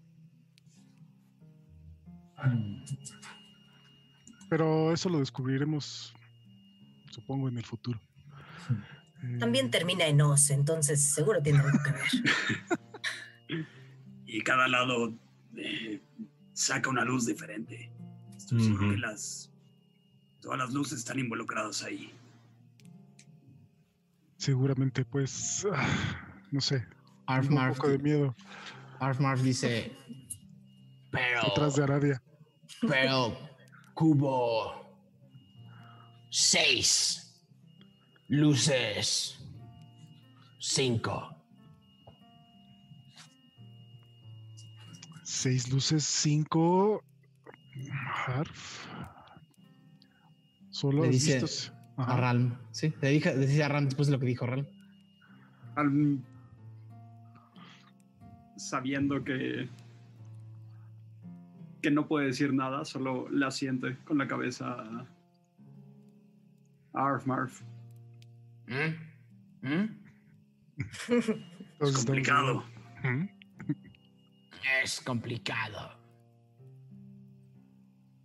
Pero 4.49 4.93
eso 4.93 5.09
lo 5.09 5.19
descubriremos, 5.19 6.15
supongo, 7.11 7.49
en 7.49 7.59
el 7.59 7.65
futuro. 7.65 8.01
También 9.39 9.71
termina 9.71 10.07
en 10.07 10.21
os, 10.23 10.51
entonces 10.51 11.03
seguro 11.03 11.43
tiene 11.43 11.59
algo 11.59 11.79
que 11.85 11.93
ver. 11.93 13.67
y 14.27 14.41
cada 14.43 14.67
lado 14.69 15.15
eh, 15.57 16.01
saca 16.53 16.89
una 16.89 17.05
luz 17.05 17.27
diferente. 17.27 17.91
Estoy 18.37 18.65
seguro 18.65 18.91
que 18.91 18.97
las, 18.97 19.53
todas 20.41 20.59
las 20.59 20.73
luces 20.73 20.99
están 20.99 21.19
involucradas 21.19 21.83
ahí. 21.83 22.13
Seguramente, 24.37 25.05
pues, 25.05 25.67
ah, 25.73 25.87
no 26.51 26.61
sé. 26.61 26.87
un 27.29 27.69
poco 27.75 27.89
de 27.89 27.99
miedo. 27.99 28.35
Arf 29.01 29.43
dice, 29.43 29.93
pero... 31.11 31.43
Detrás 31.45 31.77
de 31.77 31.83
Arabia. 31.83 32.23
Pero 32.89 33.37
cubo 33.95 34.81
seis 36.31 37.30
luces 38.31 39.41
cinco. 40.61 41.37
Seis 45.25 45.73
luces, 45.73 46.05
cinco. 46.05 47.03
Harf. 48.27 48.87
Solo 50.71 51.03
le 51.03 51.11
dice 51.11 51.43
a 51.97 52.17
Ralm. 52.17 52.57
Sí, 52.71 52.95
le 53.01 53.11
dice 53.11 53.65
a 53.65 53.69
Ralm 53.69 53.87
después 53.87 54.09
de 54.09 54.13
lo 54.13 54.21
que 54.21 54.27
dijo 54.27 54.47
Ralm. 54.47 54.67
sabiendo 58.57 59.25
que 59.25 59.69
que 61.81 61.91
no 61.91 62.07
puede 62.07 62.27
decir 62.27 62.53
nada, 62.53 62.85
solo 62.85 63.27
la 63.31 63.51
siente 63.51 63.97
con 64.05 64.19
la 64.19 64.29
cabeza. 64.29 65.07
Arf 66.93 67.27
Marf. 67.27 67.63
¿Mm? 68.71 69.69
¿Mm? 69.69 69.89
es 71.81 71.93
complicado. 71.93 72.65
¿Mm? 73.03 73.25
Es 74.83 75.01
complicado. 75.01 75.99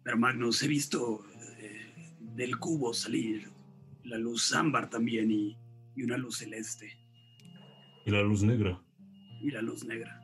Pero 0.03 0.17
Magnus, 0.17 0.61
he 0.61 0.67
visto 0.67 1.25
eh, 1.57 2.13
del 2.19 2.59
cubo 2.59 2.93
salir 2.93 3.49
la 4.03 4.19
luz 4.19 4.53
ámbar 4.53 4.87
también 4.87 5.31
y, 5.31 5.57
y 5.95 6.03
una 6.03 6.17
luz 6.17 6.37
celeste. 6.37 6.95
Y 8.05 8.11
la 8.11 8.21
luz 8.21 8.43
negra. 8.43 8.79
Y 9.41 9.49
la 9.49 9.63
luz 9.63 9.83
negra. 9.83 10.21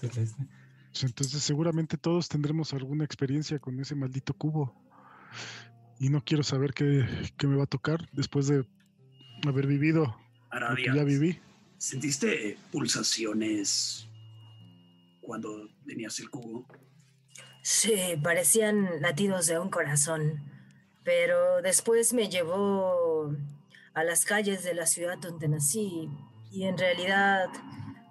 Pues 0.00 1.02
entonces 1.02 1.42
seguramente 1.42 1.96
todos 1.96 2.28
tendremos 2.28 2.72
alguna 2.72 3.04
experiencia 3.04 3.58
con 3.58 3.80
ese 3.80 3.96
maldito 3.96 4.34
cubo. 4.34 4.87
Y 6.00 6.10
no 6.10 6.22
quiero 6.24 6.42
saber 6.42 6.74
qué, 6.74 7.04
me 7.46 7.56
va 7.56 7.64
a 7.64 7.66
tocar 7.66 8.08
después 8.12 8.46
de 8.46 8.64
haber 9.46 9.66
vivido 9.66 10.16
lo 10.52 10.76
que 10.76 10.84
ya 10.94 11.04
viví. 11.04 11.40
¿Sentiste 11.76 12.56
pulsaciones 12.72 14.08
cuando 15.20 15.68
tenías 15.86 16.18
el 16.20 16.30
cubo? 16.30 16.66
Sí, 17.62 17.96
parecían 18.22 19.00
latidos 19.00 19.46
de 19.46 19.58
un 19.58 19.70
corazón. 19.70 20.42
Pero 21.04 21.62
después 21.62 22.12
me 22.12 22.28
llevó 22.28 23.34
a 23.94 24.04
las 24.04 24.24
calles 24.24 24.62
de 24.62 24.74
la 24.74 24.86
ciudad 24.86 25.18
donde 25.18 25.48
nací 25.48 26.08
y 26.50 26.64
en 26.64 26.78
realidad 26.78 27.48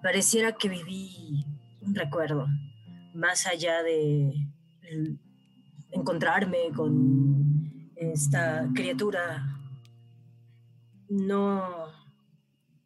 pareciera 0.01 0.53
que 0.53 0.69
viví 0.69 1.45
un 1.81 1.95
recuerdo, 1.95 2.47
más 3.13 3.47
allá 3.47 3.83
de 3.83 4.33
encontrarme 5.91 6.71
con 6.75 7.91
esta 7.95 8.67
criatura, 8.73 9.57
no, 11.09 11.91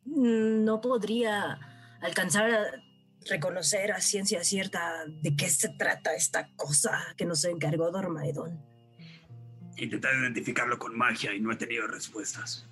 no 0.05 0.81
podría 0.81 1.59
alcanzar 2.01 2.51
a 2.51 2.83
reconocer 3.29 3.91
a 3.91 4.01
ciencia 4.01 4.43
cierta 4.43 5.05
de 5.07 5.35
qué 5.35 5.49
se 5.49 5.69
trata 5.69 6.15
esta 6.15 6.49
cosa 6.55 6.99
que 7.17 7.25
nos 7.25 7.43
encargó 7.45 7.91
Dormaedon. 7.91 8.59
Intenté 9.77 10.07
identificarlo 10.19 10.77
con 10.77 10.97
magia 10.97 11.33
y 11.33 11.39
no 11.39 11.51
he 11.51 11.55
tenido 11.55 11.87
respuestas. 11.87 12.67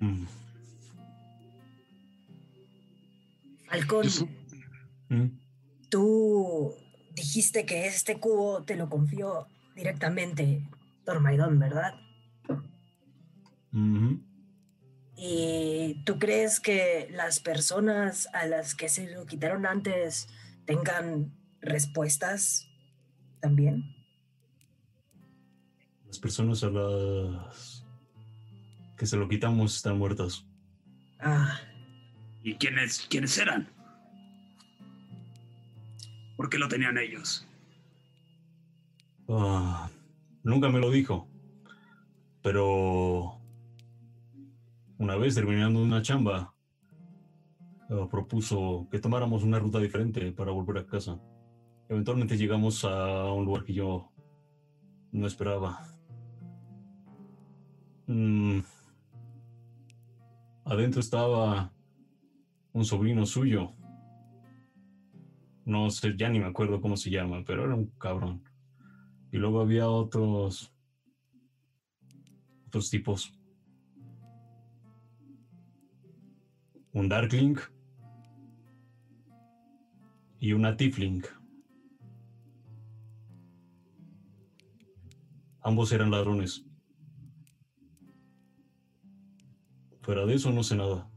Mm. 0.00 0.24
Halcón, 3.68 4.06
¿Mm? 5.08 5.26
tú 5.88 6.74
dijiste 7.26 7.66
que 7.66 7.88
este 7.88 8.20
cubo 8.20 8.62
te 8.62 8.76
lo 8.76 8.88
confió 8.88 9.48
directamente 9.74 10.62
Tormaidón, 11.04 11.58
¿verdad? 11.58 11.94
¿Y 15.16 16.02
tú 16.04 16.20
crees 16.20 16.60
que 16.60 17.08
las 17.10 17.40
personas 17.40 18.28
a 18.32 18.46
las 18.46 18.76
que 18.76 18.88
se 18.88 19.10
lo 19.12 19.26
quitaron 19.26 19.66
antes 19.66 20.28
tengan 20.66 21.36
respuestas 21.60 22.68
también? 23.40 23.92
Las 26.06 26.20
personas 26.20 26.62
a 26.62 26.70
las 26.70 27.84
que 28.96 29.04
se 29.04 29.16
lo 29.16 29.28
quitamos 29.28 29.74
están 29.74 29.98
muertas. 29.98 30.44
Ah, 31.18 31.58
¿Y 32.44 32.54
quiénes, 32.54 33.04
quiénes 33.10 33.36
eran? 33.36 33.75
¿Por 36.36 36.50
qué 36.50 36.58
lo 36.58 36.68
tenían 36.68 36.98
ellos? 36.98 37.46
Ah, 39.28 39.90
nunca 40.42 40.68
me 40.68 40.80
lo 40.80 40.90
dijo. 40.90 41.28
Pero 42.42 43.40
una 44.98 45.16
vez 45.16 45.34
terminando 45.34 45.82
una 45.82 46.02
chamba, 46.02 46.54
propuso 48.10 48.88
que 48.90 48.98
tomáramos 48.98 49.42
una 49.42 49.58
ruta 49.58 49.78
diferente 49.78 50.32
para 50.32 50.52
volver 50.52 50.78
a 50.78 50.86
casa. 50.86 51.20
Eventualmente 51.88 52.36
llegamos 52.36 52.84
a 52.84 53.32
un 53.32 53.44
lugar 53.44 53.64
que 53.64 53.74
yo 53.74 54.10
no 55.12 55.26
esperaba. 55.26 55.86
Mm. 58.06 58.60
Adentro 60.64 61.00
estaba 61.00 61.72
un 62.72 62.84
sobrino 62.84 63.24
suyo. 63.24 63.72
No 65.66 65.90
sé, 65.90 66.14
ya 66.16 66.28
ni 66.28 66.38
me 66.38 66.46
acuerdo 66.46 66.80
cómo 66.80 66.96
se 66.96 67.10
llama, 67.10 67.42
pero 67.44 67.64
era 67.64 67.74
un 67.74 67.86
cabrón. 67.98 68.40
Y 69.32 69.36
luego 69.36 69.60
había 69.60 69.88
otros. 69.88 70.72
otros 72.68 72.88
tipos. 72.88 73.32
Un 76.92 77.08
Darkling. 77.08 77.56
Y 80.38 80.52
una 80.52 80.76
Tiefling. 80.76 81.24
Ambos 85.62 85.90
eran 85.90 86.12
ladrones. 86.12 86.64
Fuera 90.00 90.24
de 90.26 90.34
eso 90.34 90.52
no 90.52 90.62
sé 90.62 90.76
nada. 90.76 91.10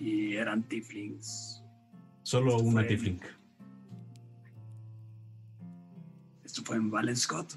Sí, 0.00 0.34
eran 0.34 0.62
tieflings. 0.62 1.62
Solo 2.22 2.56
una 2.56 2.86
tiefling. 2.86 3.20
Esto 6.42 6.62
fue 6.64 6.76
en 6.76 6.90
Valenscott. 6.90 7.52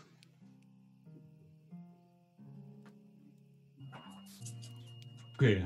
¿Qué? 5.39 5.65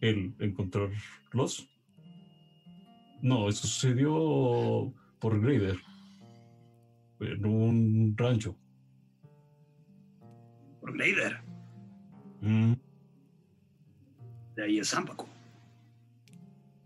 ¿El 0.00 0.34
encontrarlos? 0.40 1.70
No, 3.22 3.48
eso 3.48 3.68
sucedió 3.68 4.92
por 5.20 5.40
Grader. 5.40 5.78
En 7.20 7.46
un 7.46 8.14
rancho. 8.16 8.56
Por 10.80 10.92
Grader. 10.92 11.40
Mm. 12.40 12.72
De 14.56 14.64
ahí 14.64 14.78
es 14.80 14.90
Zampaco. 14.90 15.35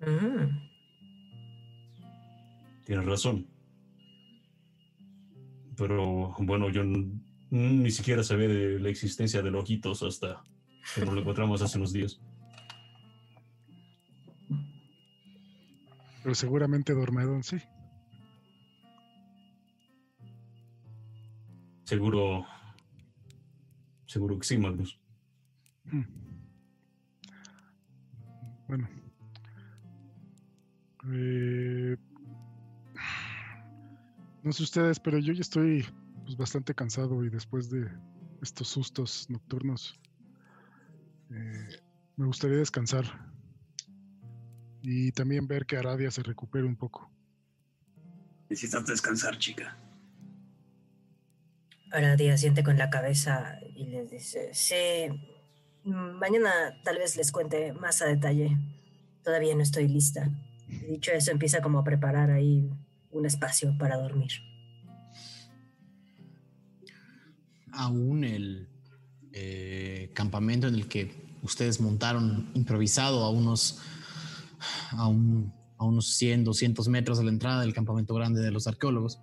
Mm. 0.01 0.71
Tienes 2.85 3.07
razón. 3.07 3.47
Pero 5.77 6.35
bueno, 6.39 6.71
yo 6.71 6.83
ni 7.51 7.91
siquiera 7.91 8.23
sabía 8.23 8.49
de 8.49 8.81
la 8.81 8.89
existencia 8.89 9.43
de 9.43 9.51
los 9.51 9.63
ojitos 9.63 10.03
hasta 10.03 10.43
que 10.95 11.05
nos 11.05 11.15
lo 11.15 11.21
encontramos 11.21 11.63
hace 11.63 11.79
unos 11.79 11.93
días. 11.93 12.21
Pero 16.23 16.35
seguramente 16.35 16.93
Dormedón 16.95 17.43
sí. 17.43 17.57
Seguro. 21.85 22.47
Seguro 24.07 24.39
que 24.39 24.47
sí, 24.47 24.59
Magnus. 24.59 25.01
Hmm. 25.85 26.05
Bueno. 28.69 29.00
Eh, 31.13 31.97
no 34.43 34.53
sé 34.53 34.63
ustedes, 34.63 35.01
pero 35.01 35.19
yo 35.19 35.33
ya 35.33 35.41
estoy 35.41 35.87
pues, 36.25 36.37
bastante 36.37 36.75
cansado 36.75 37.25
y 37.25 37.31
después 37.31 37.71
de 37.71 37.89
estos 38.43 38.69
sustos 38.69 39.29
nocturnos, 39.29 39.99
eh, 41.31 41.81
me 42.17 42.27
gustaría 42.27 42.57
descansar 42.57 43.05
y 44.83 45.13
también 45.13 45.47
ver 45.47 45.67
que 45.67 45.77
Aradia 45.77 46.11
se 46.11 46.23
recupere 46.23 46.65
un 46.65 46.77
poco. 46.77 47.11
Necesitas 48.49 48.87
descansar, 48.87 49.39
chica. 49.39 49.77
Aradia 51.93 52.37
siente 52.37 52.63
con 52.63 52.79
la 52.79 52.91
cabeza 52.91 53.59
y 53.75 53.87
le 53.87 54.07
dice, 54.07 54.51
sí, 54.53 55.09
mañana 55.85 56.51
tal 56.85 56.99
vez 56.99 57.17
les 57.17 57.33
cuente 57.33 57.73
más 57.73 58.03
a 58.03 58.07
detalle. 58.07 58.57
Todavía 59.23 59.55
no 59.55 59.63
estoy 59.63 59.89
lista. 59.89 60.31
Dicho 60.89 61.13
eso, 61.13 61.31
empieza 61.31 61.61
como 61.61 61.79
a 61.79 61.85
preparar 61.85 62.31
ahí 62.31 62.71
un 63.11 63.27
espacio 63.27 63.77
para 63.79 63.97
dormir. 63.97 64.31
Aún 67.73 68.25
el 68.25 68.69
eh, 69.33 70.11
campamento 70.15 70.67
en 70.67 70.75
el 70.75 70.89
que 70.89 71.39
ustedes 71.43 71.81
montaron 71.81 72.51
improvisado 72.55 73.25
a 73.25 73.31
unos, 73.31 73.81
a, 74.91 75.07
unos 75.07 76.15
100, 76.15 76.45
200 76.45 76.89
metros 76.89 77.19
de 77.19 77.25
la 77.25 77.31
entrada 77.31 77.61
del 77.61 77.73
campamento 77.73 78.15
grande 78.15 78.41
de 78.41 78.51
los 78.51 78.67
arqueólogos, 78.67 79.21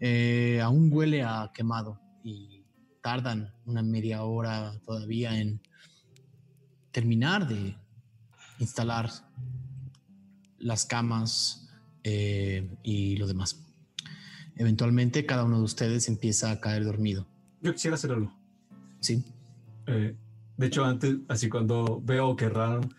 eh, 0.00 0.60
aún 0.62 0.90
huele 0.92 1.22
a 1.22 1.50
quemado 1.54 2.00
y 2.24 2.64
tardan 3.02 3.54
una 3.64 3.82
media 3.82 4.22
hora 4.24 4.78
todavía 4.84 5.38
en 5.38 5.60
terminar 6.90 7.46
de 7.46 7.76
instalar 8.58 9.10
las 10.60 10.84
camas 10.86 11.68
eh, 12.04 12.68
y 12.82 13.16
lo 13.16 13.26
demás. 13.26 13.66
Eventualmente 14.56 15.26
cada 15.26 15.44
uno 15.44 15.58
de 15.58 15.64
ustedes 15.64 16.08
empieza 16.08 16.50
a 16.50 16.60
caer 16.60 16.84
dormido. 16.84 17.26
Yo 17.62 17.72
quisiera 17.72 17.94
hacer 17.94 18.12
algo. 18.12 18.32
Sí. 19.00 19.24
Eh, 19.86 20.14
de 20.56 20.66
hecho, 20.66 20.84
antes, 20.84 21.16
así 21.28 21.48
cuando 21.48 22.00
veo 22.02 22.36
que 22.36 22.48
Ral 22.48 22.94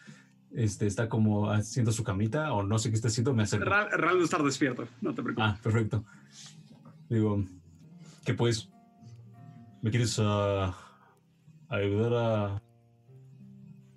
este, 0.53 0.87
está 0.87 1.07
como 1.07 1.51
haciendo 1.51 1.91
su 1.91 2.03
camita 2.03 2.51
o 2.53 2.63
no 2.63 2.79
sé 2.79 2.89
qué 2.89 2.95
está 2.95 3.07
haciendo, 3.07 3.33
me 3.33 3.43
acerco. 3.43 3.65
Ral, 3.65 3.89
Ral 3.91 4.17
no 4.17 4.25
estar 4.25 4.43
despierto, 4.43 4.87
no 5.01 5.13
te 5.13 5.21
preocupes. 5.21 5.47
Ah, 5.47 5.59
perfecto. 5.61 6.03
Digo, 7.09 7.43
que 8.25 8.33
pues, 8.33 8.69
¿me 9.81 9.91
quieres 9.91 10.17
uh, 10.17 10.73
ayudar 11.69 12.13
a, 12.13 12.61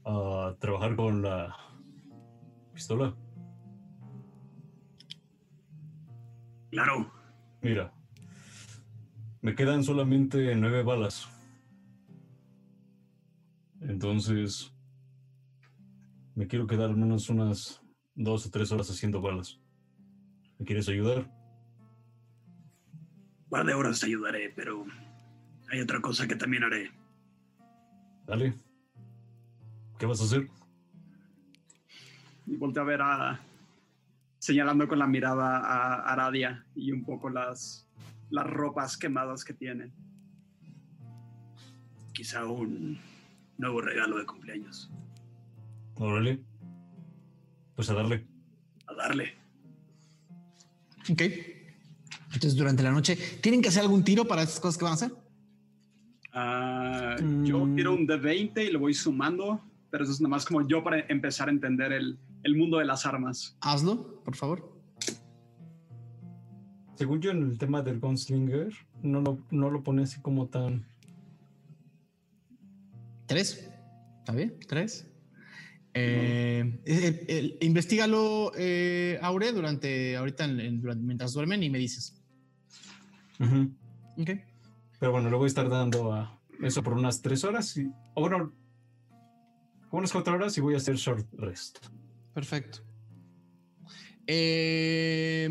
a 0.04 0.56
trabajar 0.58 0.96
con 0.96 1.22
la 1.22 1.56
pistola? 2.74 3.14
Claro. 6.74 7.08
Mira, 7.62 7.92
me 9.42 9.54
quedan 9.54 9.84
solamente 9.84 10.56
nueve 10.56 10.82
balas. 10.82 11.28
Entonces, 13.80 14.74
me 16.34 16.48
quiero 16.48 16.66
quedar 16.66 16.90
al 16.90 16.96
menos 16.96 17.28
unas 17.28 17.80
dos 18.16 18.46
o 18.46 18.50
tres 18.50 18.72
horas 18.72 18.90
haciendo 18.90 19.20
balas. 19.20 19.60
¿Me 20.58 20.66
quieres 20.66 20.88
ayudar? 20.88 21.18
Un 23.44 23.50
par 23.50 23.66
de 23.66 23.74
horas 23.74 24.00
te 24.00 24.06
ayudaré, 24.06 24.50
pero 24.50 24.84
hay 25.70 25.80
otra 25.80 26.00
cosa 26.00 26.26
que 26.26 26.34
también 26.34 26.64
haré. 26.64 26.90
Dale. 28.26 28.52
¿Qué 29.96 30.06
vas 30.06 30.20
a 30.20 30.24
hacer? 30.24 30.48
Y 32.48 32.58
a 32.78 32.82
ver 32.82 33.00
a, 33.00 33.40
señalando 34.44 34.86
con 34.86 34.98
la 34.98 35.06
mirada 35.06 35.56
a 35.56 36.12
Aradia 36.12 36.66
y 36.74 36.92
un 36.92 37.02
poco 37.02 37.30
las, 37.30 37.88
las 38.28 38.46
ropas 38.46 38.98
quemadas 38.98 39.42
que 39.42 39.54
tiene. 39.54 39.90
Quizá 42.12 42.44
un 42.44 42.98
nuevo 43.56 43.80
regalo 43.80 44.18
de 44.18 44.26
cumpleaños. 44.26 44.90
Órale. 45.94 46.44
Pues 47.74 47.88
a 47.88 47.94
darle. 47.94 48.26
A 48.86 48.92
darle. 48.92 49.34
Ok. 51.10 51.22
Entonces, 52.34 52.54
durante 52.54 52.82
la 52.82 52.92
noche, 52.92 53.16
¿tienen 53.40 53.62
que 53.62 53.68
hacer 53.68 53.80
algún 53.80 54.04
tiro 54.04 54.26
para 54.26 54.42
estas 54.42 54.60
cosas 54.60 54.76
que 54.76 54.84
van 54.84 54.90
a 54.90 54.96
hacer? 54.96 55.12
Ah, 56.34 57.16
yo 57.44 57.64
mm. 57.64 57.74
quiero 57.76 57.94
un 57.94 58.06
de 58.06 58.18
20 58.18 58.62
y 58.62 58.72
lo 58.72 58.80
voy 58.80 58.92
sumando, 58.92 59.64
pero 59.90 60.04
eso 60.04 60.12
es 60.12 60.20
nada 60.20 60.32
más 60.32 60.44
como 60.44 60.68
yo 60.68 60.84
para 60.84 61.00
empezar 61.08 61.48
a 61.48 61.50
entender 61.50 61.92
el, 61.92 62.18
el 62.44 62.56
mundo 62.56 62.78
de 62.78 62.84
las 62.84 63.04
armas. 63.06 63.56
Hazlo, 63.60 64.22
por 64.22 64.36
favor. 64.36 64.72
Según 66.94 67.20
yo, 67.20 67.32
en 67.32 67.42
el 67.42 67.58
tema 67.58 67.82
del 67.82 67.98
Gunslinger, 67.98 68.72
no 69.02 69.20
lo, 69.20 69.38
no 69.50 69.70
lo 69.70 69.82
pone 69.82 70.04
así 70.04 70.20
como 70.20 70.46
tan. 70.46 70.86
Tres. 73.26 73.68
¿Está 74.18 74.32
bien? 74.32 74.58
Tres. 74.68 75.10
Eh, 75.94 76.80
eh 76.84 77.58
investigalo, 77.60 78.52
eh, 78.56 79.18
Aure, 79.22 79.52
durante 79.52 80.16
ahorita 80.16 80.46
mientras 80.48 81.32
duermen 81.32 81.62
y 81.62 81.70
me 81.70 81.78
dices. 81.78 82.20
Ok. 83.40 84.30
Pero 85.00 85.12
bueno, 85.12 85.30
le 85.30 85.36
voy 85.36 85.44
a 85.44 85.48
estar 85.48 85.68
dando 85.68 86.12
a 86.12 86.40
eso 86.62 86.82
por 86.82 86.92
unas 86.92 87.22
tres 87.22 87.42
horas 87.44 87.76
y. 87.76 87.90
O 88.14 88.20
bueno, 88.20 88.52
unas 89.90 90.12
cuatro 90.12 90.34
horas 90.34 90.56
y 90.58 90.60
voy 90.60 90.74
a 90.74 90.78
hacer 90.78 90.96
short 90.96 91.26
rest. 91.34 91.78
Perfecto. 92.34 92.80
Eh, 94.26 95.48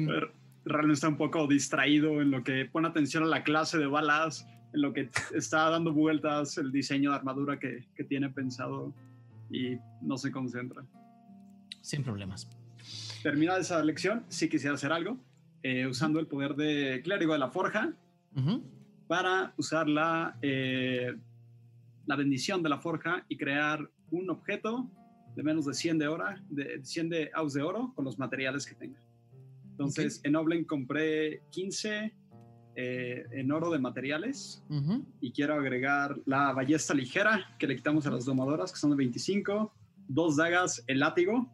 realmente 0.65 0.93
está 0.95 1.07
un 1.07 1.17
poco 1.17 1.47
distraído 1.47 2.21
en 2.21 2.31
lo 2.31 2.43
que 2.43 2.65
pone 2.65 2.87
atención 2.87 3.23
a 3.23 3.27
la 3.27 3.43
clase 3.43 3.77
de 3.77 3.87
balas, 3.87 4.45
en 4.73 4.81
lo 4.81 4.93
que 4.93 5.09
está 5.33 5.69
dando 5.69 5.93
vueltas 5.93 6.57
el 6.57 6.71
diseño 6.71 7.11
de 7.11 7.15
armadura 7.15 7.59
que, 7.59 7.87
que 7.95 8.03
tiene 8.03 8.29
pensado 8.29 8.93
y 9.49 9.77
no 10.01 10.17
se 10.17 10.31
concentra. 10.31 10.83
Sin 11.81 12.03
problemas. 12.03 12.49
Terminada 13.21 13.59
esa 13.59 13.83
lección, 13.83 14.25
sí 14.27 14.49
quisiera 14.49 14.75
hacer 14.75 14.91
algo, 14.91 15.17
eh, 15.61 15.87
usando 15.87 16.19
el 16.19 16.27
poder 16.27 16.55
de 16.55 17.01
clérigo 17.03 17.33
de 17.33 17.39
la 17.39 17.49
forja 17.49 17.93
para 19.07 19.53
usar 19.57 19.87
la, 19.87 20.37
eh, 20.41 21.15
la 22.05 22.15
bendición 22.15 22.63
de 22.63 22.69
la 22.69 22.79
forja 22.79 23.25
y 23.29 23.37
crear 23.37 23.89
un 24.11 24.29
objeto 24.29 24.89
de 25.35 25.43
menos 25.43 25.65
de 25.65 25.73
100 25.73 25.99
de, 25.99 26.07
hora, 26.07 26.41
de 26.49 26.83
100 26.83 27.09
de 27.09 27.31
aus 27.33 27.53
de 27.53 27.61
oro 27.61 27.91
con 27.95 28.05
los 28.05 28.19
materiales 28.19 28.65
que 28.65 28.75
tenga. 28.75 28.99
Entonces, 29.71 30.21
en 30.23 30.35
Oblen 30.35 30.65
compré 30.65 31.41
15 31.49 32.13
eh, 32.75 33.25
en 33.31 33.51
oro 33.51 33.71
de 33.71 33.77
materiales 33.77 34.63
y 35.19 35.31
quiero 35.31 35.53
agregar 35.53 36.19
la 36.25 36.53
ballesta 36.53 36.93
ligera 36.93 37.55
que 37.59 37.67
le 37.67 37.75
quitamos 37.75 38.05
a 38.07 38.11
las 38.11 38.25
domadoras, 38.25 38.71
que 38.71 38.79
son 38.79 38.91
de 38.91 38.95
25, 38.97 39.71
dos 40.07 40.37
dagas, 40.37 40.83
el 40.87 40.99
látigo, 40.99 41.51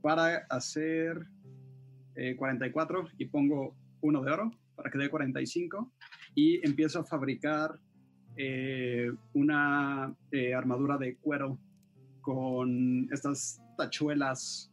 para 0.00 0.38
hacer 0.48 1.26
44 2.36 3.00
eh, 3.00 3.10
y 3.18 3.24
pongo 3.26 3.74
uno 4.00 4.22
de 4.22 4.32
oro 4.32 4.52
para 4.74 4.90
que 4.90 4.98
dé 4.98 5.08
45 5.08 5.92
y 6.34 6.64
empiezo 6.66 7.00
a 7.00 7.04
fabricar 7.04 7.78
eh, 8.36 9.10
una 9.34 10.14
armadura 10.54 10.98
de 10.98 11.16
cuero 11.16 11.58
con 12.26 13.08
estas 13.12 13.62
tachuelas 13.76 14.68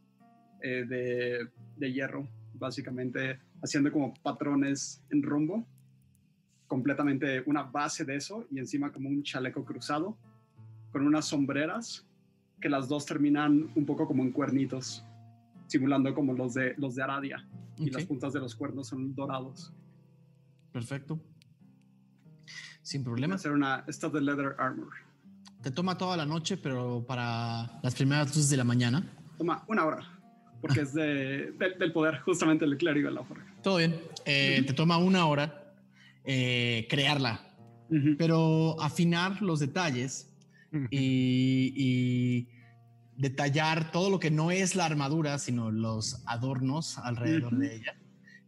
de, 0.60 1.48
de 1.76 1.92
hierro, 1.92 2.26
básicamente 2.54 3.38
haciendo 3.62 3.92
como 3.92 4.12
patrones 4.24 5.04
en 5.10 5.22
rumbo, 5.22 5.64
completamente 6.66 7.44
una 7.46 7.62
base 7.62 8.04
de 8.04 8.16
eso 8.16 8.44
y 8.50 8.58
encima 8.58 8.90
como 8.90 9.08
un 9.08 9.22
chaleco 9.22 9.64
cruzado 9.64 10.18
con 10.90 11.06
unas 11.06 11.26
sombreras 11.26 12.04
que 12.60 12.68
las 12.68 12.88
dos 12.88 13.06
terminan 13.06 13.70
un 13.76 13.86
poco 13.86 14.08
como 14.08 14.24
en 14.24 14.32
cuernitos, 14.32 15.04
simulando 15.68 16.12
como 16.12 16.32
los 16.32 16.54
de 16.54 16.74
los 16.76 16.96
de 16.96 17.02
Aradia 17.04 17.48
y 17.78 17.90
las 17.90 18.04
puntas 18.04 18.32
de 18.32 18.40
los 18.40 18.56
cuernos 18.56 18.88
son 18.88 19.14
dorados. 19.14 19.72
Perfecto. 20.72 21.20
Sin 22.82 23.04
problema. 23.04 23.36
Hacer 23.36 23.52
una 23.52 23.84
esta 23.86 24.08
de 24.08 24.20
leather 24.20 24.56
armor. 24.58 25.03
Te 25.64 25.70
toma 25.70 25.98
toda 25.98 26.16
la 26.16 26.26
noche, 26.26 26.58
pero 26.58 27.04
para 27.06 27.80
las 27.82 27.94
primeras 27.94 28.28
luces 28.28 28.50
de 28.50 28.58
la 28.58 28.64
mañana. 28.64 29.02
Toma 29.38 29.64
una 29.66 29.84
hora 29.84 30.14
porque 30.64 30.80
es 30.80 30.94
de, 30.94 31.52
del 31.78 31.92
poder, 31.92 32.20
justamente 32.20 32.64
el 32.64 32.78
clérigo 32.78 33.10
de 33.10 33.14
la 33.14 33.22
forja. 33.22 33.44
Todo 33.62 33.76
bien. 33.76 34.00
Eh, 34.24 34.62
te 34.66 34.72
toma 34.72 34.96
una 34.96 35.26
hora 35.26 35.74
eh, 36.24 36.86
crearla, 36.88 37.54
pero 38.16 38.80
afinar 38.80 39.42
los 39.42 39.60
detalles 39.60 40.34
y, 40.90 42.48
detallar 43.16 43.92
todo 43.92 44.08
lo 44.08 44.18
que 44.18 44.30
no 44.30 44.50
es 44.50 44.74
la 44.74 44.86
armadura, 44.86 45.38
sino 45.38 45.70
los 45.70 46.22
adornos 46.26 46.96
alrededor 46.96 47.56
de 47.58 47.76
ella, 47.76 47.94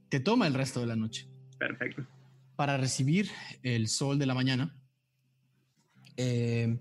te 0.09 0.19
toma 0.19 0.47
el 0.47 0.55
resto 0.55 0.81
de 0.81 0.87
la 0.87 0.97
noche. 0.97 1.29
Perfecto. 1.59 2.07
Para 2.57 2.79
recibir 2.79 3.31
el 3.63 3.89
sol 3.89 4.19
de 4.19 4.27
la 4.27 4.35
mañana, 4.35 4.75
eh, 6.17 6.79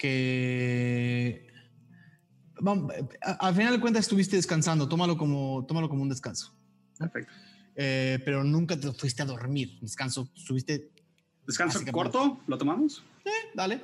que 0.00 1.46
al 3.20 3.54
final 3.54 3.74
de 3.74 3.80
cuentas 3.80 4.04
estuviste 4.04 4.36
descansando, 4.36 4.88
tómalo 4.88 5.18
como, 5.18 5.66
tómalo 5.68 5.90
como 5.90 6.02
un 6.02 6.08
descanso. 6.08 6.54
Perfecto. 6.98 7.30
Eh, 7.76 8.18
pero 8.24 8.42
nunca 8.42 8.80
te 8.80 8.90
fuiste 8.92 9.22
a 9.22 9.26
dormir. 9.26 9.78
Descanso, 9.82 10.30
estuviste. 10.34 10.90
¿Descanso 11.46 11.80
corto? 11.92 12.40
¿Lo 12.46 12.56
tomamos? 12.56 13.04
Sí, 13.24 13.30
dale. 13.54 13.82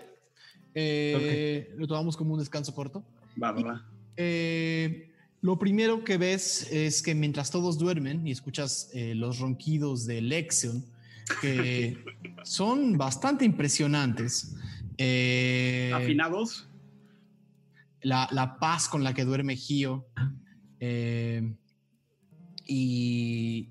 Eh, 0.74 1.74
lo 1.76 1.86
tomamos 1.86 2.16
como 2.16 2.32
un 2.32 2.40
descanso 2.40 2.74
corto. 2.74 3.04
Va, 3.42 3.52
va, 3.52 3.62
va. 3.62 3.86
Eh, 4.16 5.12
lo 5.42 5.58
primero 5.58 6.02
que 6.02 6.16
ves 6.16 6.70
es 6.72 7.02
que 7.02 7.14
mientras 7.14 7.50
todos 7.50 7.76
duermen 7.76 8.26
y 8.26 8.30
escuchas 8.30 8.90
los 8.94 9.38
ronquidos 9.38 10.06
de 10.06 10.22
Lexion, 10.22 10.82
que 11.42 11.98
son 12.42 12.96
bastante 12.96 13.44
impresionantes. 13.44 14.54
¿Afinados? 14.98 16.68
la, 18.06 18.56
paz 18.60 18.88
con 18.88 19.02
la 19.02 19.14
que 19.14 19.24
duerme 19.24 19.56
Gio 19.56 20.06
eh, 20.80 21.54
y, 22.66 23.68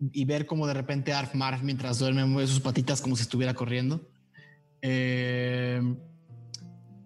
y, 0.00 0.24
ver 0.24 0.46
cómo 0.46 0.66
de 0.66 0.74
repente 0.74 1.12
Arfmar 1.12 1.62
mientras 1.62 1.98
duerme 1.98 2.24
mueve 2.24 2.48
sus 2.48 2.60
patitas 2.60 3.00
como 3.00 3.16
si 3.16 3.22
estuviera 3.22 3.54
corriendo. 3.54 4.08
Eh, 4.82 5.80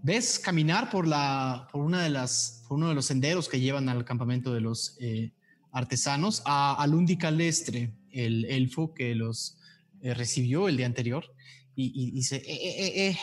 ves 0.03 0.39
caminar 0.39 0.91
por, 0.91 1.07
la, 1.07 1.69
por, 1.71 1.83
una 1.83 2.03
de 2.03 2.11
las, 2.11 2.65
uno 2.69 2.89
de 2.89 2.95
los 2.95 3.07
senderos 3.07 3.49
que 3.49 3.61
llevan 3.61 3.89
al 3.89 4.05
campamento 4.05 4.53
de 4.53 4.61
los 4.61 4.97
eh, 5.01 5.33
artesanos 5.73 6.43
a, 6.47 6.75
a 6.75 6.87
Lundi 6.87 7.17
Calestre, 7.17 7.95
el 8.11 8.45
elfo 8.47 8.93
que 8.93 9.15
los 9.15 9.57
recibió 10.03 10.67
el 10.69 10.79
día 10.79 10.87
anterior, 10.87 11.25
y, 11.81 12.11
dice, 12.11 13.17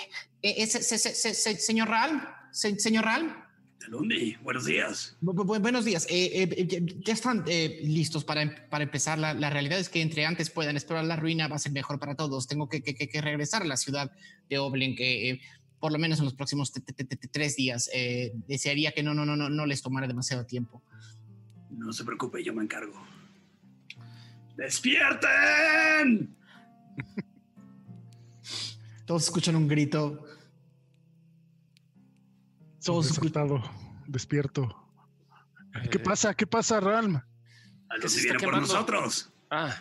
señor 1.59 1.89
Ral, 1.89 2.27
señor 2.51 3.05
Ral. 3.05 3.47
Lundi, 3.89 4.35
buenos 4.43 4.65
días. 4.65 5.15
buenos 5.21 5.85
días. 5.85 6.05
Eh, 6.09 6.43
eh, 6.43 6.95
ya 7.05 7.13
están 7.13 7.45
eh, 7.47 7.79
listos 7.83 8.25
para, 8.25 8.41
em, 8.41 8.51
para 8.69 8.83
empezar. 8.83 9.17
La, 9.17 9.33
la, 9.33 9.49
realidad 9.49 9.79
es 9.79 9.87
que 9.87 10.01
entre 10.01 10.25
antes 10.25 10.49
puedan 10.49 10.75
explorar 10.75 11.05
la 11.05 11.15
ruina 11.15 11.47
va 11.47 11.55
a 11.55 11.59
ser 11.59 11.71
mejor 11.71 11.97
para 11.97 12.15
todos. 12.15 12.47
Tengo 12.47 12.67
que, 12.67 12.81
que, 12.81 12.95
que 12.95 13.21
regresar 13.21 13.61
a 13.61 13.65
la 13.65 13.77
ciudad 13.77 14.11
de 14.49 14.57
Oblen, 14.57 14.95
que 14.95 15.39
por 15.79 15.93
lo 15.93 15.99
menos 15.99 16.19
en 16.19 16.25
los 16.25 16.33
próximos 16.33 16.73
tres 17.31 17.55
días. 17.55 17.89
desearía 18.47 18.91
que 18.91 19.03
no, 19.03 19.13
no, 19.13 19.25
no, 19.25 19.37
no, 19.37 19.49
no 19.49 19.65
les 19.65 19.81
tomara 19.81 20.07
demasiado 20.07 20.45
tiempo. 20.45 20.83
No 21.69 21.93
se 21.93 22.03
preocupe, 22.03 22.43
yo 22.43 22.53
me 22.53 22.63
encargo. 22.63 23.01
¡Despierten! 24.57 26.35
Todos 29.07 29.23
escuchan 29.23 29.55
un 29.55 29.69
grito 29.69 30.21
todos 32.83 33.07
despertado, 33.07 33.63
despierto. 34.05 34.67
¿Qué 35.89 35.99
pasa? 35.99 36.33
¿Qué 36.33 36.45
pasa, 36.45 36.79
Ralm? 36.79 37.21
Que 38.01 38.09
se 38.09 38.21
viene 38.21 38.39
por 38.39 38.59
nosotros. 38.59 39.29
Ah. 39.49 39.75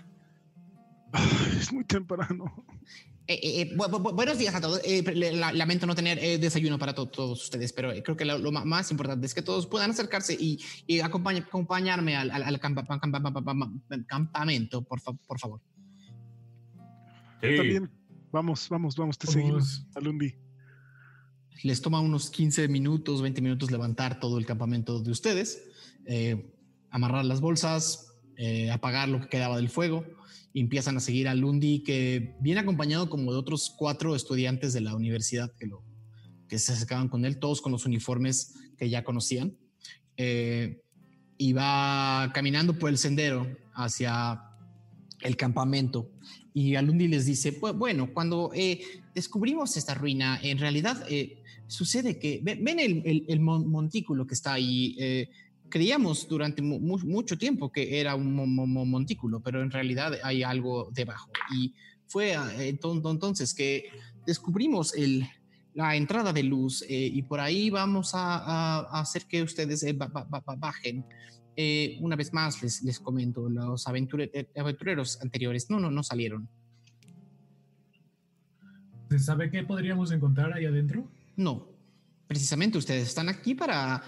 es 1.59 1.73
muy 1.73 1.85
temprano. 1.85 2.66
Eh, 3.28 3.35
eh, 3.35 3.61
eh, 3.62 3.77
buenos 3.77 4.39
días 4.39 4.55
a 4.55 4.61
todos. 4.61 4.81
lamento 5.55 5.86
no 5.86 5.97
tener 5.97 6.20
desayuno 6.40 6.78
para 6.78 6.94
todos 6.94 7.43
ustedes, 7.43 7.73
pero 7.73 7.93
creo 8.05 8.16
que 8.16 8.24
lo, 8.24 8.53
más 8.53 8.90
importante 8.93 9.27
es 9.27 9.35
que 9.35 9.43
todos 9.43 9.66
puedan 9.66 9.90
acercarse 9.90 10.36
y, 10.39 11.01
acompañarme 11.01 12.16
al, 12.16 12.61
campamento, 14.07 14.82
por, 14.82 15.01
por 15.03 15.39
favor. 15.40 15.61
También. 17.40 17.90
Vamos, 18.32 18.69
vamos, 18.69 18.97
vamos, 18.97 19.19
te 19.19 19.27
seguimos, 19.27 19.86
Alundi 19.94 20.35
les 21.62 21.81
toma 21.81 22.01
unos 22.01 22.31
15 22.31 22.69
minutos, 22.69 23.23
20 23.23 23.40
minutos 23.40 23.70
levantar 23.70 24.20
todo 24.20 24.39
el 24.39 24.47
campamento 24.47 25.01
de 25.01 25.11
ustedes, 25.11 25.62
eh, 26.07 26.53
amarrar 26.90 27.24
las 27.24 27.40
bolsas, 27.40 28.12
eh, 28.36 28.70
apagar 28.70 29.09
lo 29.09 29.20
que 29.20 29.28
quedaba 29.28 29.57
del 29.57 29.69
fuego 29.69 30.05
y 30.53 30.61
empiezan 30.61 30.97
a 30.97 31.01
seguir 31.01 31.28
a 31.28 31.35
Lundi 31.35 31.82
que 31.82 32.36
viene 32.40 32.61
acompañado 32.61 33.09
como 33.09 33.32
de 33.32 33.39
otros 33.39 33.74
cuatro 33.77 34.15
estudiantes 34.15 34.73
de 34.73 34.81
la 34.81 34.94
universidad 34.94 35.53
que, 35.59 35.66
lo, 35.66 35.82
que 36.48 36.59
se 36.59 36.73
acercaban 36.73 37.09
con 37.09 37.24
él, 37.24 37.39
todos 37.39 37.61
con 37.61 37.73
los 37.73 37.86
uniformes 37.86 38.55
que 38.78 38.89
ya 38.90 39.05
conocían. 39.05 39.57
Eh, 40.16 40.82
y 41.39 41.53
va 41.53 42.31
caminando 42.32 42.78
por 42.78 42.89
el 42.89 42.97
sendero 42.97 43.47
hacia 43.74 44.43
el 45.20 45.36
campamento 45.36 46.11
y 46.58 46.74
Alundi 46.74 47.06
les 47.06 47.26
dice, 47.26 47.52
pues 47.52 47.74
bueno, 47.74 48.14
cuando 48.14 48.50
descubrimos 49.14 49.76
esta 49.76 49.92
ruina, 49.92 50.40
en 50.42 50.56
realidad 50.56 51.06
sucede 51.66 52.18
que, 52.18 52.40
ven 52.42 52.78
el, 52.80 53.40
montículo 53.40 54.26
que 54.26 54.32
está 54.32 54.54
ahí, 54.54 54.96
eh, 54.98 55.28
creíamos 55.68 56.26
durante 56.26 56.62
mucho 56.62 57.36
tiempo 57.36 57.70
que 57.70 58.00
era 58.00 58.14
un 58.14 58.32
montículo, 58.90 59.40
pero 59.40 59.62
en 59.62 59.70
realidad 59.70 60.14
hay 60.22 60.42
algo 60.42 60.90
debajo. 60.94 61.30
Y 61.54 61.74
fue 62.06 62.34
entonces 62.58 63.52
que 63.52 63.90
descubrimos 64.24 64.94
el, 64.94 65.28
la 65.74 65.94
entrada 65.94 66.32
de 66.32 66.42
luz 66.42 66.80
eh, 66.88 67.10
y 67.12 67.20
por 67.20 67.38
ahí 67.38 67.68
vamos 67.68 68.12
a, 68.14 68.80
hacer 68.98 69.26
que 69.26 69.42
ustedes 69.42 69.84
eh, 71.56 71.98
una 72.00 72.16
vez 72.16 72.32
más 72.32 72.62
les, 72.62 72.82
les 72.82 73.00
comento, 73.00 73.48
los 73.48 73.86
aventureros 73.86 75.20
anteriores 75.22 75.70
no, 75.70 75.80
no, 75.80 75.90
no 75.90 76.02
salieron. 76.02 76.48
¿Se 79.10 79.18
sabe 79.18 79.50
qué 79.50 79.62
podríamos 79.62 80.10
encontrar 80.12 80.52
ahí 80.52 80.66
adentro? 80.66 81.08
No, 81.36 81.68
precisamente 82.26 82.78
ustedes 82.78 83.08
están 83.08 83.28
aquí 83.28 83.54
para 83.54 84.02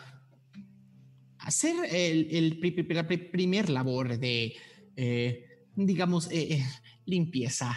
hacer 1.38 1.74
el, 1.90 2.58
la 2.88 3.06
primer 3.06 3.70
labor 3.70 4.18
de, 4.18 4.54
eh, 4.96 5.64
digamos, 5.76 6.28
eh, 6.30 6.64
limpieza. 7.06 7.76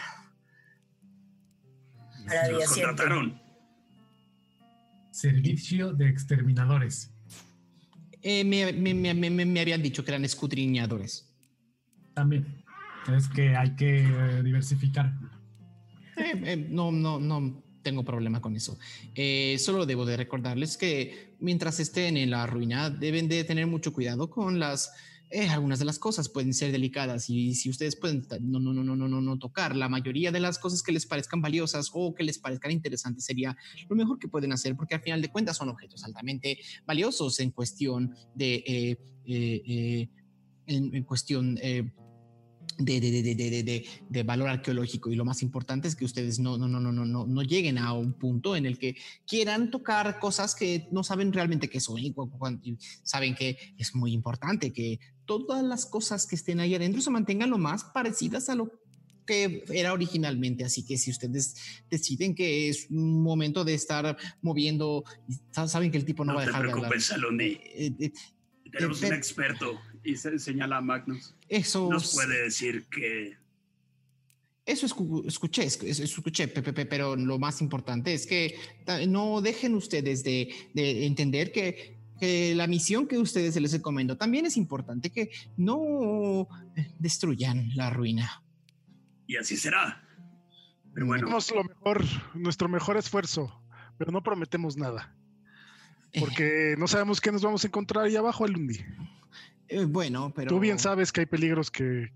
Nos 2.51 2.67
contrataron. 2.67 3.41
Servicio 5.11 5.93
de 5.93 6.09
exterminadores. 6.09 7.13
Me, 8.23 8.73
me, 8.73 9.13
me, 9.13 9.45
me, 9.45 9.59
habían 9.59 9.81
dicho 9.81 10.03
que 10.03 10.11
eran 10.11 10.25
escudriñadores. 10.25 11.27
También. 12.13 12.63
Es 13.15 13.27
que 13.29 13.55
hay 13.55 13.75
que 13.75 14.03
diversificar. 14.43 15.13
no, 16.69 16.91
no, 16.91 17.19
no 17.19 17.63
tengo 17.81 18.03
problema 18.03 18.41
con 18.41 18.55
eso. 18.55 18.77
Eh, 19.15 19.57
solo 19.59 19.85
debo 19.85 20.05
de 20.05 20.17
recordarles 20.17 20.77
que 20.77 21.35
mientras 21.39 21.79
estén 21.79 22.17
en 22.17 22.29
la 22.31 22.45
ruina 22.45 22.89
deben 22.89 23.27
de 23.27 23.43
tener 23.43 23.67
mucho 23.67 23.93
cuidado 23.93 24.29
con 24.29 24.59
las... 24.59 24.91
Eh, 25.33 25.47
algunas 25.47 25.79
de 25.79 25.85
las 25.85 25.97
cosas 25.97 26.27
pueden 26.27 26.53
ser 26.53 26.73
delicadas 26.73 27.29
y 27.29 27.55
si 27.55 27.69
ustedes 27.69 27.95
pueden 27.95 28.27
no, 28.41 28.59
no, 28.59 28.73
no, 28.73 28.83
no, 28.83 28.95
no, 28.95 29.21
no, 29.21 29.39
tocar 29.39 29.77
la 29.77 29.87
mayoría 29.87 30.29
de 30.29 30.41
las 30.41 30.59
cosas 30.59 30.83
que 30.83 30.91
les 30.91 31.05
parezcan 31.05 31.41
valiosas 31.41 31.89
o 31.93 32.13
que 32.13 32.25
les 32.25 32.37
parezcan 32.37 32.71
interesantes 32.71 33.23
sería 33.23 33.55
lo 33.87 33.95
mejor 33.95 34.19
que 34.19 34.27
pueden 34.27 34.51
hacer 34.51 34.75
porque 34.75 34.95
al 34.95 35.01
final 35.01 35.21
de 35.21 35.29
cuentas 35.29 35.55
son 35.55 35.69
objetos 35.69 36.03
altamente 36.03 36.59
valiosos 36.85 37.39
en 37.39 37.51
cuestión 37.51 38.13
de... 38.35 38.97
Eh, 39.25 40.09
en, 40.67 40.95
en, 40.95 41.03
cuestión 41.03 41.57
de, 42.77 43.01
de, 43.01 43.35
de, 43.35 43.85
de, 44.09 44.23
valor 44.23 44.49
arqueológico 44.49 45.11
y 45.11 45.15
lo 45.15 45.25
más 45.25 45.41
importante 45.41 45.87
es 45.87 45.95
que 45.95 46.05
ustedes 46.05 46.39
no, 46.39 46.57
no, 46.57 46.67
no, 46.67 46.79
no, 46.79 46.91
no, 46.91 47.05
no, 47.05 47.25
no 47.25 47.41
lleguen 47.43 47.77
a 47.77 47.93
un 47.93 48.13
punto 48.13 48.55
en 48.55 48.65
el 48.65 48.77
que 48.77 48.95
quieran 49.27 49.71
tocar 49.71 50.19
cosas 50.19 50.55
que 50.55 50.87
no 50.91 51.03
saben 51.03 51.33
realmente 51.33 51.69
qué 51.69 51.79
son 51.79 51.99
y 51.99 52.13
saben 53.03 53.35
que 53.35 53.57
es 53.77 53.95
muy 53.95 54.13
importante 54.13 54.71
que 54.73 54.99
todas 55.25 55.63
las 55.63 55.85
cosas 55.85 56.27
que 56.27 56.35
estén 56.35 56.59
ahí 56.59 56.75
adentro 56.75 57.01
se 57.01 57.09
mantengan 57.09 57.49
lo 57.49 57.57
más 57.57 57.83
parecidas 57.83 58.49
a 58.49 58.55
lo 58.55 58.71
que 59.25 59.63
era 59.71 59.93
originalmente. 59.93 60.63
Así 60.63 60.85
que 60.85 60.97
si 60.97 61.11
ustedes 61.11 61.55
deciden 61.89 62.35
que 62.35 62.69
es 62.69 62.87
un 62.89 63.21
momento 63.21 63.63
de 63.63 63.73
estar 63.73 64.17
moviendo, 64.41 65.03
saben 65.51 65.91
que 65.91 65.97
el 65.97 66.05
tipo 66.05 66.25
no, 66.25 66.35
va 66.35 66.43
a 66.43 66.45
dejar 66.45 66.65
de 66.65 66.71
hablar. 66.71 66.91
Eh, 67.39 67.93
eh, 67.99 68.11
Tenemos 68.71 69.01
un 69.01 69.13
experto 69.13 69.79
y 70.03 70.15
se 70.15 70.39
señala 70.39 70.77
a 70.77 70.81
Magnus. 70.81 71.35
Eso 71.47 71.89
nos 71.89 72.13
puede 72.13 72.43
decir 72.43 72.85
que 72.85 73.41
eso 74.65 74.85
escuché, 74.85 75.63
escuché, 75.65 76.47
Pepe, 76.47 76.85
pero 76.85 77.15
lo 77.15 77.39
más 77.39 77.61
importante 77.61 78.13
es 78.13 78.27
que 78.27 78.55
no 79.07 79.41
dejen 79.41 79.73
ustedes 79.73 80.23
de, 80.23 80.49
entender 80.75 81.51
que, 81.51 81.97
la 82.55 82.67
misión 82.67 83.07
que 83.07 83.17
ustedes 83.17 83.53
se 83.53 83.61
les 83.61 83.73
recomendó 83.73 84.17
también 84.17 84.45
es 84.45 84.57
importante, 84.57 85.11
que 85.11 85.31
no 85.57 86.47
destruyan 86.99 87.69
la 87.75 87.89
ruina. 87.89 88.43
Y 89.27 89.37
así 89.37 89.57
será. 89.57 90.03
Pero 90.93 91.05
bueno. 91.05 91.27
lo 91.27 91.63
mejor, 91.63 92.03
nuestro 92.35 92.67
mejor 92.69 92.97
esfuerzo, 92.97 93.63
pero 93.97 94.11
no 94.11 94.21
prometemos 94.21 94.77
nada. 94.77 95.15
Porque 96.19 96.75
no 96.77 96.87
sabemos 96.87 97.21
qué 97.21 97.31
nos 97.31 97.41
vamos 97.41 97.63
a 97.63 97.67
encontrar 97.67 98.05
ahí 98.05 98.15
abajo, 98.15 98.43
Alundi. 98.43 98.79
Eh, 99.69 99.85
bueno, 99.85 100.33
pero. 100.35 100.49
Tú 100.49 100.59
bien 100.59 100.79
sabes 100.79 101.11
que 101.11 101.21
hay 101.21 101.25
peligros 101.25 101.71
que, 101.71 102.11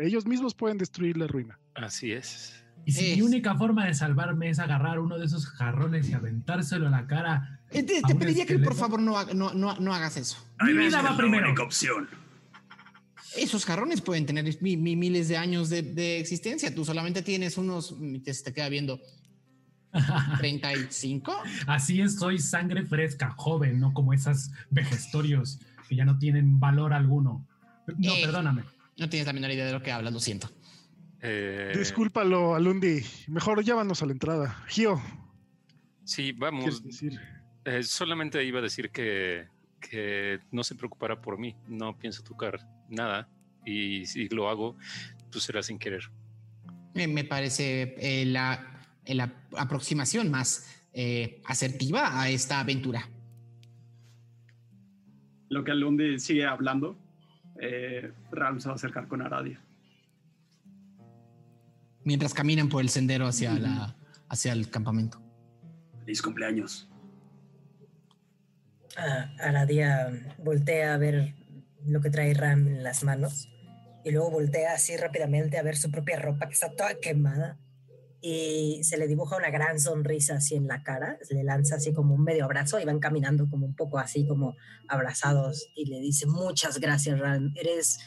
ellos 0.00 0.26
mismos 0.26 0.54
pueden 0.54 0.76
destruir 0.76 1.16
la 1.16 1.26
ruina. 1.26 1.58
Así 1.74 2.12
es. 2.12 2.62
Y 2.90 2.92
si 2.92 3.14
mi 3.14 3.22
única 3.22 3.54
forma 3.54 3.86
de 3.86 3.94
salvarme 3.94 4.50
es 4.50 4.58
agarrar 4.58 4.98
uno 4.98 5.16
de 5.16 5.26
esos 5.26 5.46
jarrones 5.46 6.08
y 6.08 6.12
aventárselo 6.12 6.88
a 6.88 6.90
la 6.90 7.06
cara. 7.06 7.60
Eh, 7.70 7.84
te, 7.84 8.02
pediría 8.16 8.46
que 8.46 8.58
por 8.58 8.74
favor 8.74 9.00
no, 9.00 9.14
no, 9.32 9.94
hagas 9.94 10.16
eso. 10.16 10.44
mi 10.60 10.72
vida 10.72 11.00
va 11.00 11.16
primero. 11.16 11.46
única 11.46 11.62
opción. 11.62 12.08
Esos 13.36 13.64
jarrones 13.64 14.00
pueden 14.00 14.26
tener 14.26 14.44
miles 14.60 15.28
de 15.28 15.36
años 15.36 15.70
de, 15.70 16.18
existencia. 16.18 16.74
Tú 16.74 16.84
solamente 16.84 17.22
tienes 17.22 17.56
unos. 17.58 17.94
Te, 18.24 18.34
te 18.34 18.52
queda 18.52 18.68
viendo. 18.68 19.00
35. 20.38 21.32
Así 21.66 22.00
es, 22.00 22.16
soy 22.16 22.38
sangre 22.38 22.84
fresca, 22.84 23.30
joven, 23.36 23.80
no 23.80 23.92
como 23.92 24.12
esas 24.12 24.52
vejestorios 24.70 25.60
que 25.88 25.96
ya 25.96 26.04
no 26.04 26.18
tienen 26.18 26.58
valor 26.58 26.92
alguno. 26.92 27.46
No, 27.98 28.14
eh, 28.14 28.22
perdóname. 28.22 28.62
No 28.96 29.08
tienes 29.08 29.26
la 29.26 29.32
menor 29.32 29.50
idea 29.50 29.66
de 29.66 29.72
lo 29.72 29.82
que 29.82 29.92
hablas, 29.92 30.12
lo 30.12 30.20
siento. 30.20 30.50
Eh... 31.22 31.72
Discúlpalo, 31.76 32.54
Alundi. 32.54 33.02
Mejor 33.28 33.64
llévanos 33.64 34.02
a 34.02 34.06
la 34.06 34.12
entrada. 34.12 34.64
Gio. 34.68 35.00
Sí, 36.04 36.32
vamos. 36.32 36.82
Eh, 37.64 37.82
solamente 37.82 38.42
iba 38.44 38.58
a 38.58 38.62
decir 38.62 38.90
que, 38.90 39.48
que 39.80 40.40
no 40.50 40.64
se 40.64 40.74
preocupara 40.74 41.20
por 41.20 41.38
mí. 41.38 41.56
No 41.68 41.96
pienso 41.98 42.22
tocar 42.22 42.58
nada. 42.88 43.28
Y 43.64 44.06
si 44.06 44.28
lo 44.28 44.48
hago, 44.48 44.76
pues 45.30 45.44
será 45.44 45.62
sin 45.62 45.78
querer. 45.78 46.10
me 46.94 47.24
parece 47.24 47.94
eh, 47.98 48.24
la, 48.24 48.82
la, 49.06 49.32
aproximación 49.56 50.30
más 50.30 50.76
asertiva 51.46 52.20
a 52.20 52.30
esta 52.30 52.58
aventura 52.58 53.08
lo 55.50 55.64
que 55.64 55.72
Alundi 55.72 56.18
sigue 56.18 56.46
hablando, 56.46 56.96
eh, 57.60 58.10
se 58.58 58.68
va 58.68 58.72
a 58.72 58.74
acercar 58.74 59.08
con 59.08 59.20
Aradia. 59.20 59.60
Mientras 62.10 62.34
caminan 62.34 62.68
por 62.68 62.82
el 62.82 62.88
sendero 62.88 63.28
hacia, 63.28 63.56
la, 63.56 63.96
hacia 64.28 64.52
el 64.52 64.68
campamento. 64.68 65.22
Feliz 66.00 66.20
cumpleaños. 66.20 66.88
Ah, 68.96 69.32
Aradia 69.38 70.10
voltea 70.38 70.94
a 70.94 70.98
ver 70.98 71.36
lo 71.86 72.00
que 72.00 72.10
trae 72.10 72.34
Ram 72.34 72.66
en 72.66 72.82
las 72.82 73.04
manos 73.04 73.48
y 74.04 74.10
luego 74.10 74.28
voltea 74.32 74.72
así 74.72 74.96
rápidamente 74.96 75.56
a 75.56 75.62
ver 75.62 75.76
su 75.76 75.92
propia 75.92 76.18
ropa 76.18 76.48
que 76.48 76.54
está 76.54 76.74
toda 76.74 76.98
quemada 77.00 77.60
y 78.20 78.80
se 78.82 78.98
le 78.98 79.06
dibuja 79.06 79.36
una 79.36 79.50
gran 79.50 79.78
sonrisa 79.78 80.34
así 80.34 80.56
en 80.56 80.66
la 80.66 80.82
cara, 80.82 81.16
le 81.30 81.44
lanza 81.44 81.76
así 81.76 81.92
como 81.92 82.16
un 82.16 82.24
medio 82.24 82.44
abrazo 82.44 82.80
y 82.80 82.84
van 82.84 82.98
caminando 82.98 83.48
como 83.48 83.66
un 83.66 83.76
poco 83.76 84.00
así 84.00 84.26
como 84.26 84.56
abrazados 84.88 85.70
y 85.76 85.84
le 85.84 86.00
dice 86.00 86.26
muchas 86.26 86.80
gracias 86.80 87.20
Ram, 87.20 87.52
eres 87.54 88.00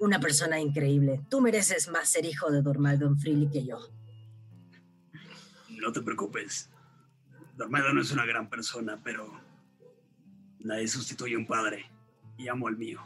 una 0.00 0.20
persona 0.20 0.60
increíble, 0.60 1.20
tú 1.28 1.40
mereces 1.40 1.88
más 1.88 2.08
ser 2.08 2.24
hijo 2.24 2.50
de 2.50 2.62
Dormaldon 2.62 3.18
Freely 3.18 3.48
que 3.50 3.66
yo. 3.66 3.78
No 5.70 5.92
te 5.92 6.00
preocupes, 6.02 6.70
Dormaldon 7.56 7.96
no 7.96 8.02
es 8.02 8.10
una 8.12 8.26
gran 8.26 8.48
persona, 8.48 9.00
pero 9.02 9.40
nadie 10.60 10.88
sustituye 10.88 11.34
a 11.34 11.38
un 11.38 11.46
padre 11.46 11.86
y 12.36 12.48
amo 12.48 12.68
al 12.68 12.76
mío. 12.76 13.00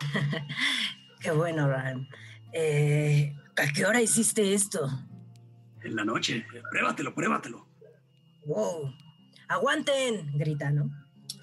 Qué 1.20 1.30
bueno, 1.30 1.68
Ram. 1.68 2.08
Eh, 2.52 3.36
¿A 3.56 3.72
qué 3.72 3.84
hora 3.84 4.00
hiciste 4.00 4.54
esto? 4.54 4.88
en 5.82 5.96
la 5.96 6.04
noche. 6.04 6.46
Pruébatelo, 6.70 7.14
pruébatelo. 7.14 7.66
¡Wow! 8.46 8.94
¡Aguanten! 9.48 10.30
Grita, 10.38 10.70
¿no? 10.70 10.90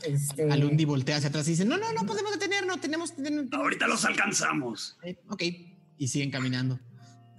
Este... 0.08 0.52
Alundi 0.52 0.86
voltea 0.86 1.18
hacia 1.18 1.30
atrás 1.30 1.48
y 1.48 1.52
dice: 1.52 1.66
No, 1.66 1.78
no, 1.78 1.92
no 1.94 2.06
podemos 2.06 2.32
detenernos, 2.32 2.82
tenemos. 2.82 3.14
Ahorita 3.52 3.88
los 3.88 4.06
alcanzamos. 4.06 4.98
Eh, 5.04 5.18
ok, 5.30 5.44
y 5.98 6.08
siguen 6.08 6.32
caminando. 6.32 6.80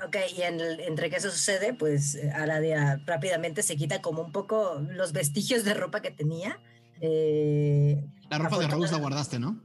Ok, 0.07 0.17
y 0.37 0.43
entre 0.43 1.11
que 1.11 1.17
eso 1.17 1.31
sucede, 1.31 1.75
pues 1.75 2.17
Aradia 2.33 3.03
rápidamente 3.05 3.63
se 3.63 3.77
quita 3.77 4.01
como 4.01 4.23
un 4.23 4.31
poco 4.31 4.81
los 4.91 5.13
vestigios 5.13 5.65
de 5.65 5.75
ropa 5.75 6.03
que 6.03 6.13
tenía. 6.13 6.61
Eh, 7.01 8.05
la 8.31 8.39
ropa 8.39 8.59
de 8.59 8.69
Rose 8.69 8.93
la 8.93 8.99
guardaste, 8.99 9.39
¿no? 9.41 9.61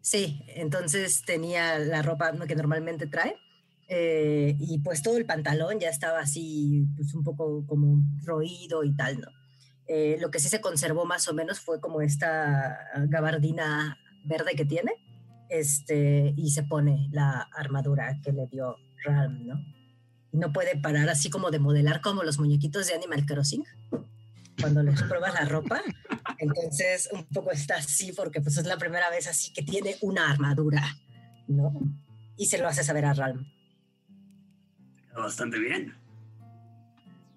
Sí, 0.00 0.42
entonces 0.48 1.22
tenía 1.22 1.78
la 1.78 2.02
ropa 2.02 2.32
que 2.46 2.54
normalmente 2.54 3.06
trae 3.06 3.36
eh, 3.88 4.54
y 4.58 4.78
pues 4.80 5.02
todo 5.02 5.16
el 5.16 5.24
pantalón 5.24 5.80
ya 5.80 5.88
estaba 5.88 6.20
así, 6.20 6.86
pues 6.94 7.14
un 7.14 7.24
poco 7.24 7.64
como 7.66 8.02
roído 8.24 8.84
y 8.84 8.94
tal, 8.94 9.20
¿no? 9.20 9.28
Eh, 9.88 10.18
lo 10.20 10.30
que 10.30 10.38
sí 10.38 10.48
se 10.48 10.60
conservó 10.60 11.06
más 11.06 11.28
o 11.28 11.34
menos 11.34 11.60
fue 11.60 11.80
como 11.80 12.02
esta 12.02 12.78
gabardina 13.08 13.98
verde 14.24 14.52
que 14.54 14.64
tiene, 14.64 14.92
este, 15.48 16.34
y 16.36 16.50
se 16.50 16.62
pone 16.62 17.08
la 17.10 17.48
armadura 17.56 18.20
que 18.22 18.32
le 18.32 18.46
dio 18.46 18.76
Ram, 19.04 19.46
¿no? 19.46 19.60
Y 20.30 20.36
no 20.36 20.52
puede 20.52 20.76
parar 20.76 21.08
así 21.08 21.30
como 21.30 21.50
de 21.50 21.58
modelar 21.58 22.02
como 22.02 22.22
los 22.22 22.38
muñequitos 22.38 22.86
de 22.86 22.94
Animal 22.94 23.24
Crossing 23.24 23.64
cuando 24.60 24.82
les 24.82 25.02
pruebas 25.04 25.32
la 25.32 25.46
ropa. 25.46 25.80
Entonces, 26.38 27.08
un 27.12 27.24
poco 27.26 27.50
está 27.50 27.76
así 27.76 28.12
porque 28.12 28.42
pues 28.42 28.58
es 28.58 28.66
la 28.66 28.76
primera 28.76 29.08
vez 29.08 29.26
así 29.26 29.52
que 29.52 29.62
tiene 29.62 29.96
una 30.02 30.30
armadura, 30.30 30.84
¿no? 31.46 31.72
Y 32.36 32.46
se 32.46 32.58
lo 32.58 32.68
hace 32.68 32.84
saber 32.84 33.06
a 33.06 33.14
Ram 33.14 33.46
bastante 35.18 35.58
bien. 35.58 35.94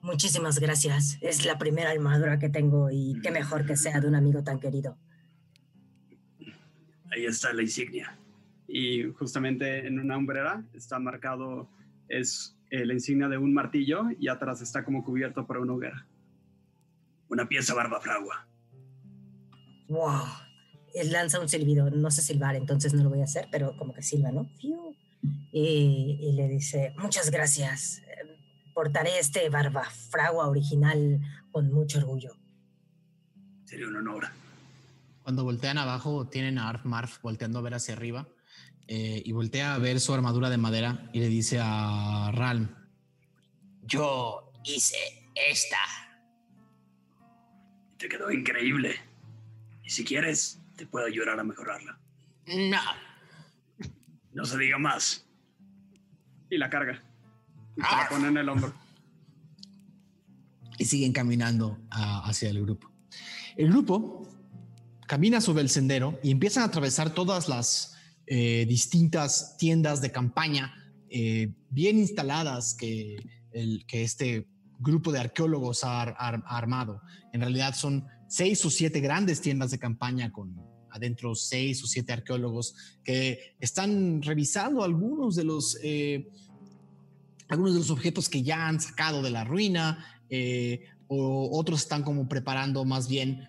Muchísimas 0.01 0.59
gracias. 0.59 1.17
Es 1.21 1.45
la 1.45 1.57
primera 1.57 1.91
armadura 1.91 2.39
que 2.39 2.49
tengo 2.49 2.89
y 2.91 3.19
qué 3.21 3.31
mejor 3.31 3.65
que 3.65 3.77
sea 3.77 3.99
de 3.99 4.07
un 4.07 4.15
amigo 4.15 4.43
tan 4.43 4.59
querido. 4.59 4.97
Ahí 7.11 7.25
está 7.25 7.53
la 7.53 7.61
insignia. 7.61 8.17
Y 8.67 9.03
justamente 9.11 9.85
en 9.85 9.99
una 9.99 10.17
hombrera 10.17 10.63
está 10.73 10.97
marcado, 10.97 11.69
es 12.07 12.57
eh, 12.69 12.85
la 12.85 12.93
insignia 12.93 13.27
de 13.27 13.37
un 13.37 13.53
martillo 13.53 14.05
y 14.17 14.29
atrás 14.29 14.61
está 14.61 14.83
como 14.83 15.03
cubierto 15.03 15.45
por 15.45 15.57
una 15.57 15.73
hoguera. 15.73 16.07
Una 17.29 17.47
pieza 17.47 17.73
barba 17.73 17.99
fragua. 17.99 18.47
¡Wow! 19.89 20.23
lanza 21.05 21.39
un 21.39 21.49
silbido. 21.49 21.89
No 21.89 22.11
sé 22.11 22.21
silbar, 22.21 22.55
entonces 22.55 22.93
no 22.93 23.03
lo 23.03 23.09
voy 23.09 23.21
a 23.21 23.25
hacer, 23.25 23.47
pero 23.51 23.75
como 23.77 23.93
que 23.93 24.01
silba, 24.01 24.31
¿no? 24.31 24.49
Y, 25.51 26.31
le 26.33 26.47
dice, 26.47 26.93
muchas 26.97 27.29
gracias. 27.29 28.01
Portaré 28.73 29.19
este 29.19 29.49
barba 29.49 29.83
fragua 29.83 30.47
original 30.47 31.19
con 31.51 31.71
mucho 31.71 31.99
orgullo. 31.99 32.35
Sería 33.65 33.87
un 33.87 33.95
honor. 33.95 34.27
Cuando 35.23 35.43
voltean 35.43 35.77
abajo, 35.77 36.27
tienen 36.27 36.57
a 36.57 36.69
Arf 36.69 36.85
Marf 36.85 37.21
volteando 37.21 37.59
a 37.59 37.61
ver 37.61 37.73
hacia 37.75 37.93
arriba 37.93 38.27
eh, 38.87 39.21
y 39.23 39.31
voltea 39.31 39.75
a 39.75 39.77
ver 39.77 39.99
su 39.99 40.13
armadura 40.13 40.49
de 40.49 40.57
madera 40.57 41.09
y 41.13 41.19
le 41.19 41.27
dice 41.27 41.59
a 41.61 42.31
Ralm, 42.33 42.75
yo 43.83 44.51
hice 44.63 44.97
esta. 45.35 45.77
Te 47.97 48.09
quedó 48.09 48.31
increíble. 48.31 48.95
Y 49.83 49.89
si 49.89 50.03
quieres, 50.03 50.59
te 50.75 50.85
puedo 50.87 51.05
ayudar 51.05 51.39
a 51.39 51.43
mejorarla. 51.43 51.99
No. 52.47 52.81
No 54.33 54.45
se 54.45 54.57
diga 54.57 54.77
más. 54.77 55.25
Y 56.49 56.57
la 56.57 56.69
carga. 56.69 57.01
Y 57.81 57.95
la 57.95 58.09
pone 58.09 58.27
en 58.27 58.37
el 58.37 58.49
hombro. 58.49 58.73
Y 60.77 60.85
siguen 60.85 61.13
caminando 61.13 61.77
ah, 61.89 62.23
hacia 62.25 62.49
el 62.49 62.61
grupo. 62.61 62.91
El 63.57 63.69
grupo 63.69 64.27
camina 65.07 65.41
sobre 65.41 65.61
el 65.61 65.69
sendero 65.69 66.19
y 66.23 66.31
empiezan 66.31 66.63
a 66.63 66.67
atravesar 66.67 67.13
todas 67.13 67.49
las 67.49 67.95
eh, 68.27 68.65
distintas 68.67 69.57
tiendas 69.57 70.01
de 70.01 70.11
campaña 70.11 70.73
eh, 71.09 71.53
bien 71.69 71.99
instaladas 71.99 72.73
que, 72.73 73.17
el, 73.51 73.85
que 73.85 74.03
este 74.03 74.47
grupo 74.79 75.11
de 75.11 75.19
arqueólogos 75.19 75.83
ha, 75.83 76.01
armado. 76.01 77.01
En 77.33 77.41
realidad 77.41 77.75
son 77.75 78.07
seis 78.27 78.63
o 78.65 78.69
siete 78.69 79.01
grandes 79.01 79.41
tiendas 79.41 79.71
de 79.71 79.79
campaña 79.79 80.31
con 80.31 80.55
adentro 80.89 81.35
seis 81.35 81.83
o 81.83 81.87
siete 81.87 82.13
arqueólogos 82.13 82.73
que 83.03 83.55
están 83.59 84.21
revisando 84.21 84.83
algunos 84.83 85.35
de 85.35 85.43
los 85.43 85.77
eh, 85.83 86.29
algunos 87.51 87.73
de 87.73 87.79
los 87.79 87.91
objetos 87.91 88.29
que 88.29 88.41
ya 88.41 88.67
han 88.67 88.79
sacado 88.79 89.21
de 89.21 89.29
la 89.29 89.43
ruina 89.43 90.03
eh, 90.29 90.85
o 91.07 91.59
otros 91.59 91.81
están 91.81 92.01
como 92.01 92.27
preparando 92.27 92.83
más 92.85 93.07
bien 93.07 93.47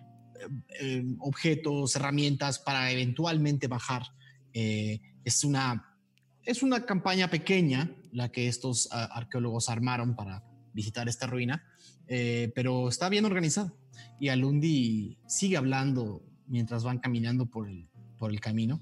eh, 0.79 1.03
objetos, 1.19 1.95
herramientas 1.95 2.59
para 2.59 2.91
eventualmente 2.91 3.67
bajar. 3.67 4.03
es 4.53 5.43
una 5.43 5.93
es 6.45 6.61
una 6.61 6.85
campaña 6.85 7.29
pequeña 7.29 7.89
la 8.11 8.29
que 8.29 8.47
estos 8.47 8.89
ah, 8.91 9.09
arqueólogos 9.13 9.69
armaron 9.69 10.15
para 10.15 10.43
visitar 10.73 11.07
esta 11.07 11.27
ruina, 11.27 11.63
eh, 12.07 12.51
pero 12.53 12.89
está 12.89 13.09
bien 13.09 13.25
organizado. 13.25 13.77
Y 14.19 14.29
Alundi 14.29 15.17
sigue 15.27 15.57
hablando 15.57 16.23
mientras 16.47 16.83
van 16.83 16.99
caminando 16.99 17.45
por 17.45 17.69
el, 17.69 17.87
por 18.17 18.31
el 18.31 18.39
camino, 18.39 18.81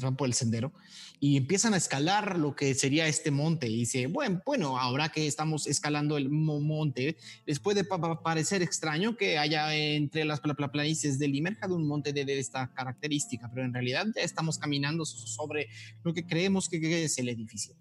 van 0.00 0.16
por 0.16 0.28
el 0.28 0.34
sendero, 0.34 0.72
y 1.20 1.36
empiezan 1.36 1.74
a 1.74 1.76
escalar 1.76 2.38
lo 2.38 2.54
que 2.54 2.74
sería 2.74 3.06
este 3.08 3.30
monte. 3.30 3.68
Y 3.68 3.78
dice, 3.78 4.06
bueno, 4.06 4.42
bueno, 4.44 4.78
ahora 4.78 5.10
que 5.10 5.26
estamos 5.26 5.66
escalando 5.66 6.16
el 6.16 6.28
monte, 6.30 7.16
les 7.46 7.60
puede 7.60 7.84
parecer 7.84 8.62
extraño 8.62 9.16
que 9.16 9.38
haya 9.38 9.74
entre 9.74 10.24
las 10.24 10.40
planicies 10.40 11.18
del 11.18 11.32
de 11.34 11.74
un 11.74 11.86
monte 11.86 12.12
de, 12.12 12.38
esta 12.38 12.72
característica, 12.74 13.50
pero 13.52 13.64
en 13.64 13.72
realidad 13.72 14.06
ya 14.14 14.22
estamos 14.22 14.58
caminando 14.58 15.04
sobre 15.04 15.68
lo 16.02 16.14
que 16.14 16.26
creemos 16.26 16.68
que 16.68 17.04
es 17.04 17.18
el 17.18 17.28
edificio 17.28 17.74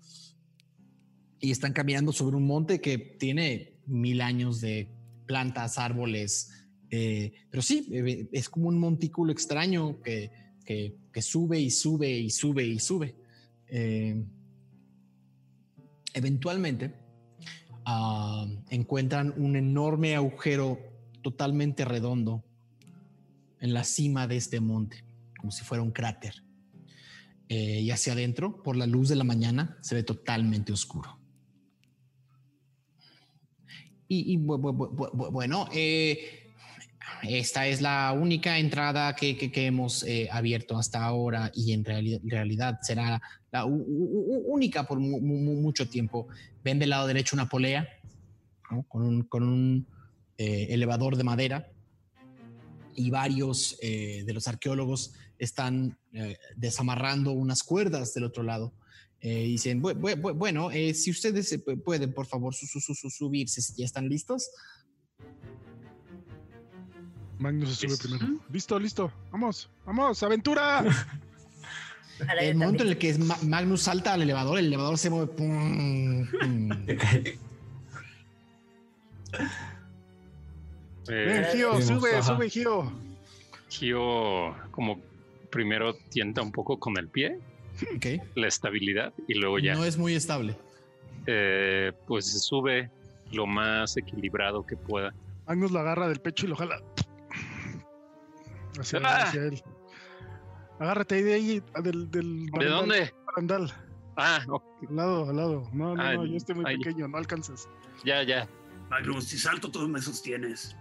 y 1.40 1.52
están 1.52 1.74
caminando 1.74 2.14
sobre 2.14 2.38
un 2.38 2.48
monte 2.48 2.80
que 2.80 2.98
tiene 2.98 3.82
mil 3.86 4.22
años 4.22 4.62
de 4.62 4.88
plantas, 5.26 5.78
árboles, 5.78 6.52
eh, 6.90 7.34
pero 7.50 7.62
sí, 7.62 7.90
eh, 7.92 8.30
es 8.32 8.50
como 8.50 8.70
un 8.70 8.78
montículo 8.78 9.34
extraño 9.34 10.02
que, 10.02 10.32
que, 10.64 10.98
sube 11.22 11.60
y 11.60 11.70
sube 11.70 12.10
y 12.10 12.30
sube 12.30 12.66
y 12.66 12.80
sube. 12.80 13.16
Eh, 13.68 14.24
eventualmente 16.14 16.94
ah, 17.86 18.46
encuentran 18.70 19.34
un 19.38 19.56
enorme 19.56 20.16
agujero 20.16 20.80
totalmente 21.22 21.86
redondo 21.86 22.44
en 23.60 23.74
la 23.74 23.84
cima 23.84 24.28
de 24.28 24.38
este 24.38 24.60
monte, 24.60 25.04
como 25.40 25.52
si 25.52 25.64
fuera 25.64 25.84
un 25.84 25.92
cráter. 25.92 26.44
y 27.48 27.92
hacia 27.92 28.14
adentro, 28.14 28.64
por 28.64 28.76
la 28.76 28.88
luz 28.88 29.10
de 29.10 29.16
la 29.16 29.24
mañana, 29.24 29.78
se 29.82 29.96
ve 29.96 30.04
totalmente 30.04 30.74
oscuro. 30.74 31.24
Y, 34.16 34.38
bueno, 34.38 35.68
eh, 35.74 36.43
esta 37.24 37.68
es 37.68 37.82
la 37.82 38.14
única 38.14 38.58
entrada 38.60 39.16
que, 39.16 39.38
que, 39.38 39.66
hemos 39.66 40.04
eh, 40.04 40.30
abierto 40.32 40.78
hasta 40.78 41.04
ahora 41.04 41.52
y 41.54 41.74
en 41.74 41.84
realidad, 41.84 42.80
será 42.82 43.22
la 43.52 43.66
única 43.66 44.86
por 44.86 45.00
mucho 45.00 45.88
tiempo. 45.88 46.28
Ven 46.64 46.80
del 46.80 46.90
lado 46.90 47.08
derecho 47.08 47.36
una 47.36 47.50
polea 47.50 47.88
con 48.88 49.04
un, 49.04 49.24
con 49.24 49.44
un 49.44 49.88
eh, 50.38 50.68
elevador 50.70 51.18
de 51.18 51.24
madera 51.24 51.68
y 52.96 53.10
varios 53.10 53.78
de 53.82 54.32
los 54.34 54.48
arqueólogos 54.48 55.14
están 55.40 55.98
desamarrando 56.56 57.32
unas 57.32 57.64
cuerdas 57.64 58.14
del 58.14 58.26
otro 58.26 58.44
lado 58.44 58.74
eh, 59.26 59.46
dicen, 59.46 59.82
bueno, 59.82 60.70
eh, 60.70 60.94
si 60.94 61.10
ustedes 61.10 61.58
pueden, 61.86 62.14
por 62.14 62.26
favor, 62.26 62.54
subirse, 62.54 63.62
si 63.62 63.74
ya 63.78 63.86
están 63.86 64.10
listos. 64.10 64.50
Magnus 67.40 67.76
se 67.76 67.88
sube 67.88 67.98
primero. 67.98 68.40
Listo, 68.52 68.80
listo. 68.80 69.12
Vamos, 69.32 69.70
vamos, 69.86 70.22
aventura. 70.24 70.84
el 72.40 72.56
momento 72.56 72.84
en 72.84 72.90
el 72.90 72.98
que 72.98 73.18
Magnus 73.18 73.82
salta 73.82 74.14
al 74.14 74.22
elevador, 74.22 74.60
el 74.60 74.68
elevador 74.68 74.98
se 74.98 75.10
mueve. 75.10 75.32
Ven, 81.08 81.46
Gio, 81.52 81.82
sube, 81.82 82.24
sube, 82.24 82.50
Gio. 82.50 82.92
Gio, 83.70 84.56
como 84.72 85.00
primero 85.50 85.96
tienta 86.10 86.42
un 86.42 86.52
poco 86.52 86.80
con 86.80 86.98
el 86.98 87.08
pie 87.08 87.40
la 88.36 88.48
estabilidad 88.48 89.14
y 89.28 89.34
luego 89.36 89.60
ya. 89.60 89.76
No 89.76 89.86
es 89.86 89.98
muy 89.98 90.14
estable. 90.16 90.56
Eh, 91.26 91.92
pues 92.08 92.32
se 92.32 92.40
sube 92.40 92.90
lo 93.32 93.46
más 93.48 93.98
equilibrado 93.98 94.66
que 94.66 94.76
pueda. 94.76 95.14
Magnus 95.48 95.72
lo 95.72 95.80
agarra 95.80 96.08
del 96.08 96.20
pecho 96.20 96.46
y 96.46 96.50
lo 96.50 96.56
jala 96.56 96.82
hacia, 98.80 99.00
¡Ah! 99.04 99.32
él. 99.34 99.62
Agárrate 100.80 101.16
ahí 101.16 101.24
de 101.24 101.34
ahí, 101.34 101.64
del, 101.84 102.10
del 102.12 102.46
¿De 102.48 102.66
dónde? 102.66 103.14
Ah, 104.16 104.44
Al 104.46 104.96
lado, 104.96 105.30
al 105.30 105.36
lado. 105.36 105.70
No, 105.74 105.96
no, 105.96 106.14
no, 106.14 106.26
yo 106.26 106.38
estoy 106.38 106.56
muy 106.56 106.66
pequeño, 106.78 107.08
no 107.08 107.18
alcanzas. 107.18 107.68
Ya, 108.04 108.24
ya. 108.24 108.48
Magnus, 108.90 109.26
si 109.26 109.38
salto, 109.38 109.72
tú 109.72 109.88
me 109.88 110.02
sostienes. 110.02 110.76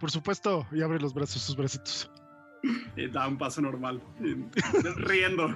Por 0.00 0.10
supuesto, 0.10 0.66
y 0.72 0.80
abre 0.82 0.98
los 1.00 1.12
brazos, 1.12 1.42
sus 1.42 1.56
bracitos. 1.56 2.10
da 3.12 3.26
un 3.26 3.36
paso 3.36 3.60
normal, 3.60 4.00
riendo 4.96 5.54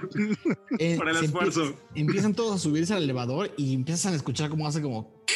eh, 0.79 0.95
por 0.97 1.09
el 1.09 1.17
esfuerzo. 1.17 1.75
empiezan 1.95 2.33
todos 2.33 2.55
a 2.55 2.59
subirse 2.59 2.93
al 2.93 3.03
elevador 3.03 3.51
y 3.57 3.73
empiezan 3.73 4.13
a 4.13 4.15
escuchar 4.15 4.49
cómo 4.49 4.67
hace 4.67 4.81
como. 4.81 5.23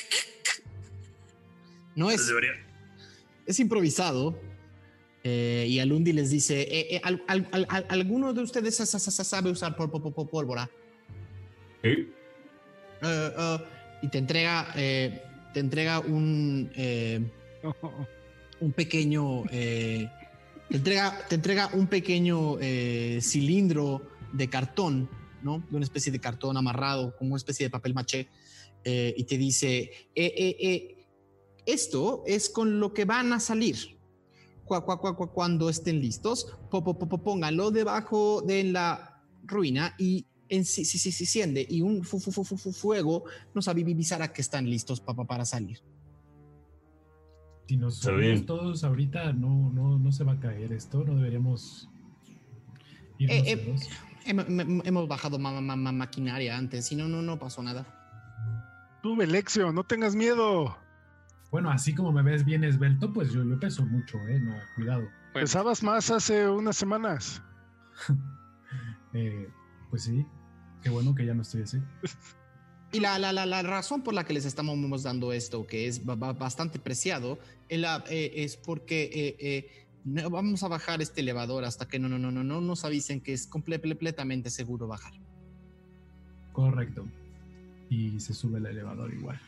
No 1.96 2.12
es. 2.12 2.32
Es 3.48 3.60
improvisado. 3.60 4.40
Eh, 5.23 5.65
y 5.68 5.80
Alundi 5.80 6.14
les 6.14 6.30
dice: 6.30 6.68
eh, 6.69 7.02
¿Alguno 7.89 8.34
de 8.34 8.41
ustedes 8.41 8.76
sabe 8.76 9.49
usar 9.49 9.76
pólvora? 9.76 10.69
Sí. 11.84 12.10
y 14.02 14.07
te 14.10 14.18
entrega, 14.18 14.73
te 14.73 15.60
entrega 15.60 15.99
un, 15.99 16.69
un 18.60 18.72
pequeño 18.72 19.44
te 20.69 20.76
entrega, 20.76 21.26
te 21.30 21.35
entrega 21.35 21.69
un 21.73 21.88
pequeño 21.88 22.57
eh, 22.60 23.19
cilindro 23.22 24.02
de 24.34 24.49
cartón, 24.49 25.10
¿no? 25.41 25.64
De 25.69 25.77
una 25.77 25.85
especie 25.85 26.11
de 26.11 26.19
cartón 26.19 26.57
amarrado, 26.57 27.15
como 27.18 27.31
una 27.31 27.38
especie 27.38 27.65
de 27.65 27.69
papel 27.69 27.94
maché, 27.94 28.27
eh, 28.84 29.14
y 29.15 29.23
te 29.23 29.38
dice, 29.38 30.10
eh, 30.14 31.06
esto 31.65 32.23
es 32.27 32.49
con 32.49 32.80
lo 32.80 32.94
que 32.94 33.06
van 33.06 33.31
a 33.31 33.39
salir. 33.39 33.97
Cuando 34.68 35.69
estén 35.69 35.99
listos, 35.99 36.53
póngalo 36.69 37.72
debajo 37.72 38.41
de 38.41 38.65
la 38.65 39.22
ruina 39.44 39.95
y 39.98 40.26
en, 40.49 40.65
si, 40.65 40.85
si, 40.85 40.98
si, 40.98 41.23
enciende 41.23 41.65
y 41.69 41.81
un 41.81 42.03
fuego 42.03 43.23
nos 43.53 43.68
avisará 43.68 44.31
que 44.31 44.41
están 44.41 44.69
listos 44.69 45.02
para 45.02 45.45
salir. 45.45 45.80
Si 47.68 47.76
nos 47.76 47.98
subimos 47.98 48.45
todos 48.45 48.84
ahorita, 48.84 49.34
no, 49.34 49.69
no, 49.72 49.99
no 49.99 50.11
se 50.11 50.23
va 50.23 50.34
a 50.34 50.39
caer 50.39 50.72
esto, 50.72 51.03
no 51.03 51.15
deberíamos 51.15 51.89
irnos 53.19 53.48
eh, 53.48 53.52
eh, 53.52 54.84
hemos, 54.85 55.07
bajado 55.07 55.38
maquinaria 55.39 56.57
antes, 56.57 56.85
si 56.85 56.95
no, 56.95 57.07
no, 57.07 57.22
no 57.22 57.39
pasó 57.39 57.64
nada. 57.64 57.85
Tú, 59.02 59.15
Belexio, 59.15 59.72
no 59.72 59.84
tengas 59.84 60.15
miedo. 60.15 60.77
Bueno, 61.52 61.69
así 61.69 61.95
como 61.95 62.11
me 62.11 62.22
ves 62.22 62.44
bien 62.44 62.64
esbelto, 62.64 63.14
pues 63.14 63.32
yo, 63.32 63.44
yo 63.44 63.60
peso 63.60 63.86
mucho, 63.86 64.18
¿eh? 64.28 64.40
No, 64.40 64.53
cuidado. 64.76 65.07
Pesabas 65.34 65.82
más 65.82 66.11
hace 66.11 66.48
unas 66.48 66.78
semanas. 66.78 67.41
Eh, 69.14 69.49
pues 69.90 70.03
sí, 70.03 70.28
qué 70.84 70.90
bueno 70.90 71.15
que 71.15 71.26
ya 71.26 71.34
no 71.34 71.41
estoy 71.41 71.64
así. 71.64 71.82
Y 72.91 72.99
la, 72.99 73.18
la, 73.18 73.34
la, 73.34 73.61
razón 73.64 74.03
por 74.03 74.14
la 74.14 74.26
que 74.26 74.34
les 74.34 74.45
estamos 74.45 75.03
dando 75.03 75.34
esto, 75.34 75.65
que 75.65 75.88
es 75.88 76.06
bastante 76.06 76.78
preciado, 76.78 77.40
eh, 77.69 78.32
es 78.36 78.57
porque 78.57 79.90
vamos 80.30 80.64
a 80.64 80.68
bajar 80.68 81.02
este 81.02 81.22
elevador 81.22 81.65
hasta 81.65 81.88
que 81.88 81.99
no, 81.99 82.07
no, 82.07 82.19
no, 82.19 82.32
no, 82.32 82.44
no 82.44 82.61
nos 82.61 82.86
avisen 82.86 83.19
que 83.19 83.34
es 83.34 83.48
completamente 83.48 84.49
seguro 84.49 84.88
bajar. 84.88 85.14
Correcto. 86.53 87.07
Y 87.90 88.19
se 88.19 88.34
sube 88.34 88.60
el 88.60 88.68
elevador 88.68 89.14
igual. 89.14 89.40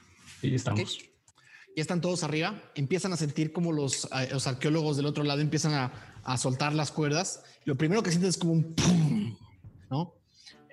Y 0.41 0.55
estamos. 0.55 0.99
Ya 1.80 1.84
están 1.84 2.01
todos 2.01 2.23
arriba. 2.23 2.61
Empiezan 2.76 3.14
a 3.14 3.15
sentir 3.15 3.53
como 3.53 3.72
los, 3.72 4.03
eh, 4.14 4.27
los 4.34 4.47
arqueólogos 4.47 4.97
del 4.97 5.06
otro 5.06 5.23
lado 5.23 5.39
empiezan 5.39 5.73
a, 5.73 5.93
a, 6.26 6.38
soltar 6.38 6.73
las 6.73 6.91
cuerdas. 6.91 7.41
Lo 7.64 7.77
primero 7.77 8.03
que 8.03 8.10
sienten 8.10 8.31
es 8.31 8.38
como 8.38 8.51
un 8.51 8.73
pum, 8.73 9.38
¿no? 9.89 10.14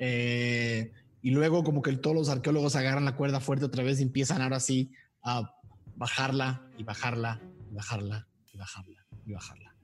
Eh, 0.00 0.90
y 1.22 1.30
luego 1.30 1.62
como 1.62 1.80
que 1.80 1.92
todos 1.92 2.16
los 2.16 2.28
arqueólogos 2.28 2.74
agarran 2.74 3.04
la 3.04 3.14
cuerda 3.14 3.38
fuerte 3.38 3.64
otra 3.64 3.84
vez 3.84 4.00
y 4.00 4.02
empiezan 4.02 4.42
ahora 4.42 4.58
sí 4.58 4.90
a 5.22 5.54
bajarla 5.94 6.68
y 6.76 6.82
bajarla 6.82 7.40
y 7.70 7.74
bajarla 7.76 8.26
y 8.52 8.58
bajarla 8.58 9.06
y 9.26 9.32
bajarla. 9.32 9.76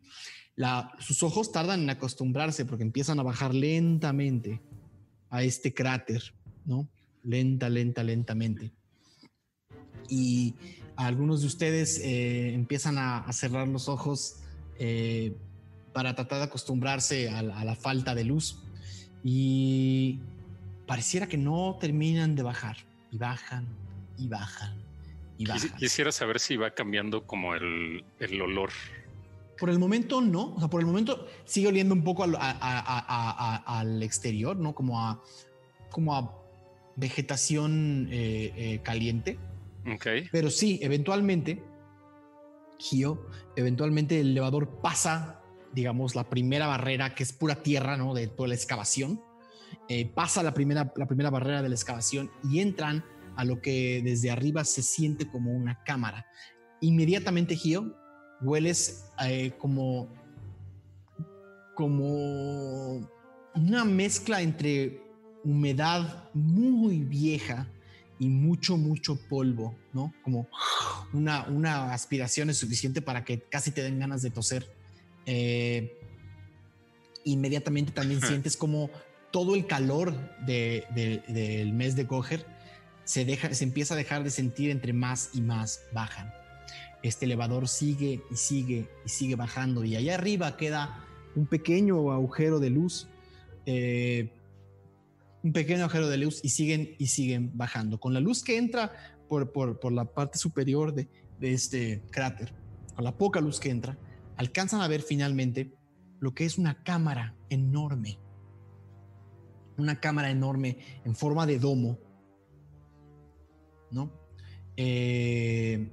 La, 0.56 0.92
sus 0.98 1.22
ojos 1.22 1.52
tardan 1.52 1.82
en 1.82 1.90
acostumbrarse 1.90 2.64
porque 2.64 2.82
empiezan 2.82 3.20
a 3.20 3.22
bajar 3.22 3.54
lentamente 3.54 4.60
a 5.30 5.44
este 5.44 5.72
cráter, 5.72 6.34
¿no? 6.64 6.88
Lenta, 7.22 7.68
lenta, 7.68 8.02
lentamente. 8.02 8.72
Y 10.08 10.56
algunos 11.06 11.40
de 11.40 11.46
ustedes 11.46 11.98
eh, 11.98 12.54
empiezan 12.54 12.98
a, 12.98 13.30
cerrar 13.32 13.68
los 13.68 13.88
ojos 13.88 14.36
eh, 14.78 15.34
para 15.92 16.14
tratar 16.14 16.38
de 16.38 16.44
acostumbrarse 16.44 17.28
a, 17.28 17.42
la 17.42 17.74
falta 17.74 18.14
de 18.14 18.24
luz. 18.24 18.58
Y 19.24 20.18
pareciera 20.86 21.26
que 21.26 21.36
no 21.36 21.76
terminan 21.80 22.34
de 22.34 22.42
bajar. 22.42 22.76
Y 23.10 23.18
bajan, 23.18 23.66
y 24.18 24.28
bajan, 24.28 24.74
y 25.38 25.46
bajan. 25.46 25.76
Quisiera 25.76 26.10
saber 26.12 26.40
si 26.40 26.56
va 26.56 26.70
cambiando 26.70 27.26
como 27.26 27.54
el, 27.54 28.04
el 28.18 28.40
olor 28.40 28.70
por 29.62 29.70
el 29.70 29.78
momento 29.78 30.20
no, 30.20 30.54
o 30.56 30.58
sea, 30.58 30.68
por 30.68 30.80
el 30.80 30.86
momento 30.88 31.28
sigue 31.44 31.68
oliendo 31.68 31.94
un 31.94 32.02
poco 32.02 32.24
al, 32.24 34.02
exterior, 34.02 34.56
¿no? 34.56 34.74
Como 34.74 35.00
a, 35.00 35.22
como 35.88 36.16
a 36.16 36.34
vegetación 36.96 38.08
eh, 38.10 38.80
caliente. 38.82 39.38
Ok. 39.86 40.06
Pero 40.30 40.50
sí, 40.50 40.78
eventualmente, 40.82 41.62
Gio, 42.78 43.26
eventualmente 43.56 44.20
el 44.20 44.30
elevador 44.30 44.80
pasa, 44.80 45.40
digamos, 45.72 46.14
la 46.14 46.28
primera 46.28 46.66
barrera 46.66 47.14
que 47.14 47.22
es 47.22 47.32
pura 47.32 47.56
tierra, 47.56 47.96
¿no? 47.96 48.14
De 48.14 48.26
toda 48.26 48.48
la 48.48 48.54
excavación. 48.54 49.20
Eh, 49.88 50.06
pasa 50.06 50.42
la 50.42 50.54
primera, 50.54 50.92
la 50.96 51.06
primera 51.06 51.30
barrera 51.30 51.62
de 51.62 51.68
la 51.68 51.74
excavación 51.74 52.30
y 52.44 52.60
entran 52.60 53.04
a 53.36 53.44
lo 53.44 53.60
que 53.62 54.02
desde 54.04 54.30
arriba 54.30 54.64
se 54.64 54.82
siente 54.82 55.28
como 55.28 55.52
una 55.52 55.82
cámara. 55.84 56.26
Inmediatamente, 56.80 57.56
Gio, 57.56 57.96
hueles 58.42 59.06
eh, 59.24 59.52
como, 59.58 60.08
como 61.74 63.08
una 63.54 63.84
mezcla 63.84 64.42
entre 64.42 65.00
humedad 65.44 66.30
muy 66.34 66.98
vieja 67.04 67.68
y 68.22 68.28
mucho, 68.28 68.76
mucho 68.76 69.16
polvo, 69.28 69.74
¿no? 69.92 70.14
Como 70.22 70.46
una, 71.12 71.44
una 71.48 71.92
aspiración 71.92 72.50
es 72.50 72.58
suficiente 72.58 73.02
para 73.02 73.24
que 73.24 73.40
casi 73.40 73.72
te 73.72 73.82
den 73.82 73.98
ganas 73.98 74.22
de 74.22 74.30
toser. 74.30 74.72
Eh, 75.26 75.98
inmediatamente 77.24 77.90
también 77.90 78.20
sientes 78.20 78.56
como 78.56 78.90
todo 79.32 79.56
el 79.56 79.66
calor 79.66 80.14
del 80.46 81.72
mes 81.72 81.96
de 81.96 82.04
Goher 82.04 82.46
se, 83.04 83.24
deja, 83.24 83.52
se 83.54 83.64
empieza 83.64 83.94
a 83.94 83.96
dejar 83.96 84.22
de 84.22 84.30
sentir 84.30 84.70
entre 84.70 84.92
más 84.92 85.30
y 85.32 85.40
más 85.40 85.80
bajan 85.92 86.32
este 87.02 87.24
elevador 87.24 87.68
sigue 87.68 88.20
y 88.30 88.36
sigue 88.36 88.88
y 89.04 89.08
sigue 89.08 89.34
bajando 89.34 89.84
y 89.84 89.96
allá 89.96 90.14
arriba 90.14 90.56
queda 90.56 91.04
un 91.34 91.46
pequeño 91.46 92.12
agujero 92.12 92.60
de 92.60 92.70
luz, 92.70 93.08
eh, 93.66 94.28
un 95.42 95.52
pequeño 95.52 95.84
agujero 95.84 96.08
de 96.08 96.16
luz 96.18 96.40
y 96.42 96.50
siguen 96.50 96.94
y 96.98 97.08
siguen 97.08 97.50
bajando. 97.54 97.98
Con 97.98 98.14
la 98.14 98.20
luz 98.20 98.42
que 98.42 98.56
entra 98.56 98.92
por, 99.28 99.50
por, 99.52 99.92
la 99.92 100.04
parte 100.04 100.38
superior 100.38 100.94
de, 100.94 101.08
de 101.40 101.52
este 101.52 102.02
cráter, 102.10 102.54
con 102.94 103.04
la 103.04 103.16
poca 103.16 103.40
luz 103.40 103.58
que 103.58 103.70
entra, 103.70 103.98
alcanzan 104.36 104.80
a 104.80 104.88
ver 104.88 105.02
finalmente 105.02 105.74
lo 106.20 106.34
que 106.34 106.44
es 106.44 106.58
una 106.58 106.82
cámara 106.82 107.34
enorme, 107.50 108.18
una 109.76 109.98
cámara 110.00 110.30
enorme 110.30 110.78
en 111.04 111.16
forma 111.16 111.46
de 111.46 111.58
domo, 111.58 111.98
¿no? 113.90 114.12
Eh, 114.76 115.90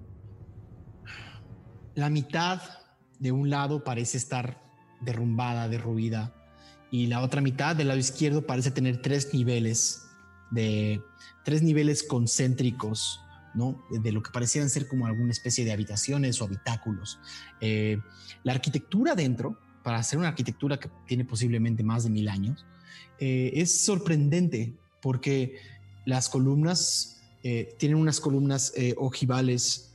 la 1.96 2.10
mitad 2.10 2.62
de 3.20 3.32
un 3.32 3.50
lado 3.50 3.84
parece 3.84 4.18
estar 4.18 4.62
derrumbada, 5.02 5.68
derruida, 5.68 6.34
y 6.92 7.08
la 7.08 7.22
otra 7.22 7.42
mitad 7.42 7.76
del 7.76 7.90
lado 7.90 8.00
izquierdo 8.00 8.46
parece 8.46 8.72
tener 8.72 9.02
tres 9.02 9.34
niveles 9.34 10.10
de 10.52 11.02
tres 11.44 11.62
niveles 11.62 12.04
concéntricos, 12.04 13.22
¿no? 13.54 13.84
De 13.90 14.12
lo 14.12 14.22
que 14.22 14.32
parecieran 14.32 14.70
ser 14.70 14.88
como 14.88 15.06
alguna 15.06 15.32
especie 15.32 15.66
de 15.66 15.72
habitaciones 15.72 16.42
o 16.42 16.46
habitáculos. 16.46 17.20
Eh, 17.62 17.98
la 18.44 18.54
arquitectura 18.54 19.16
dentro, 19.16 19.58
para 19.84 19.98
hacer 19.98 20.20
una 20.20 20.30
arquitectura 20.30 20.80
que 20.80 20.90
tiene 21.08 21.26
posiblemente 21.26 21.84
más 21.84 22.04
de 22.04 22.10
mil 22.10 22.28
años, 22.28 22.66
eh, 23.20 23.52
es 23.56 23.82
sorprendente 23.82 24.74
porque 25.02 25.58
las 26.06 26.30
columnas 26.30 27.22
eh, 27.44 27.76
tienen 27.78 27.98
unas 27.98 28.20
columnas 28.20 28.74
ojivales 28.98 29.86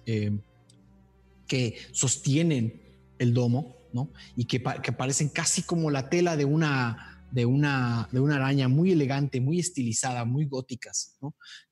que 1.46 1.78
sostienen 1.92 2.82
el 3.18 3.32
domo, 3.32 3.76
Y 4.36 4.44
que, 4.46 4.60
parecen 4.60 5.28
casi 5.28 5.62
como 5.62 5.90
la 5.90 6.08
tela 6.08 6.36
de 6.36 6.44
una, 6.44 7.26
de 7.30 7.46
una, 7.46 8.08
de 8.12 8.20
una 8.20 8.36
araña 8.36 8.68
muy 8.68 8.92
elegante, 8.92 9.40
muy 9.40 9.60
estilizada, 9.60 10.24
muy 10.24 10.46
góticas. 10.46 11.18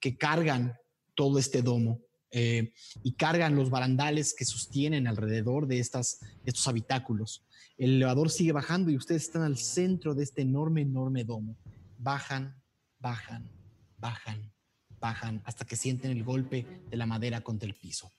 Que 0.01 0.17
cargan 0.17 0.77
todo 1.15 1.39
este 1.39 1.63
domo 1.63 2.01
eh, 2.31 2.73
y 3.03 3.13
cargan 3.13 3.57
los 3.57 3.71
barandales 3.71 4.35
que 4.35 4.45
sostienen 4.45 5.07
alrededor 5.07 5.67
de 5.67 5.79
estas, 5.79 6.21
estos 6.45 6.67
habitáculos. 6.67 7.45
El 7.77 7.97
elevador 7.97 8.31
sigue 8.31 8.53
bajando 8.53 8.91
y 8.91 8.97
ustedes 8.97 9.25
están 9.25 9.43
al 9.43 9.59
centro 9.59 10.15
de 10.15 10.25
este 10.25 10.43
enorme, 10.43 10.83
enorme 10.83 11.25
domo. 11.25 11.57
Bajan, 11.99 12.57
bajan, 12.99 13.51
bajan, 13.99 14.53
bajan 15.01 15.43
hasta 15.45 15.65
que 15.65 15.77
sienten 15.77 16.11
el 16.11 16.25
golpe 16.25 16.67
de 16.89 16.97
la 16.97 17.07
madera 17.07 17.41
contra 17.43 17.69
el 17.69 17.75
piso. 17.75 18.11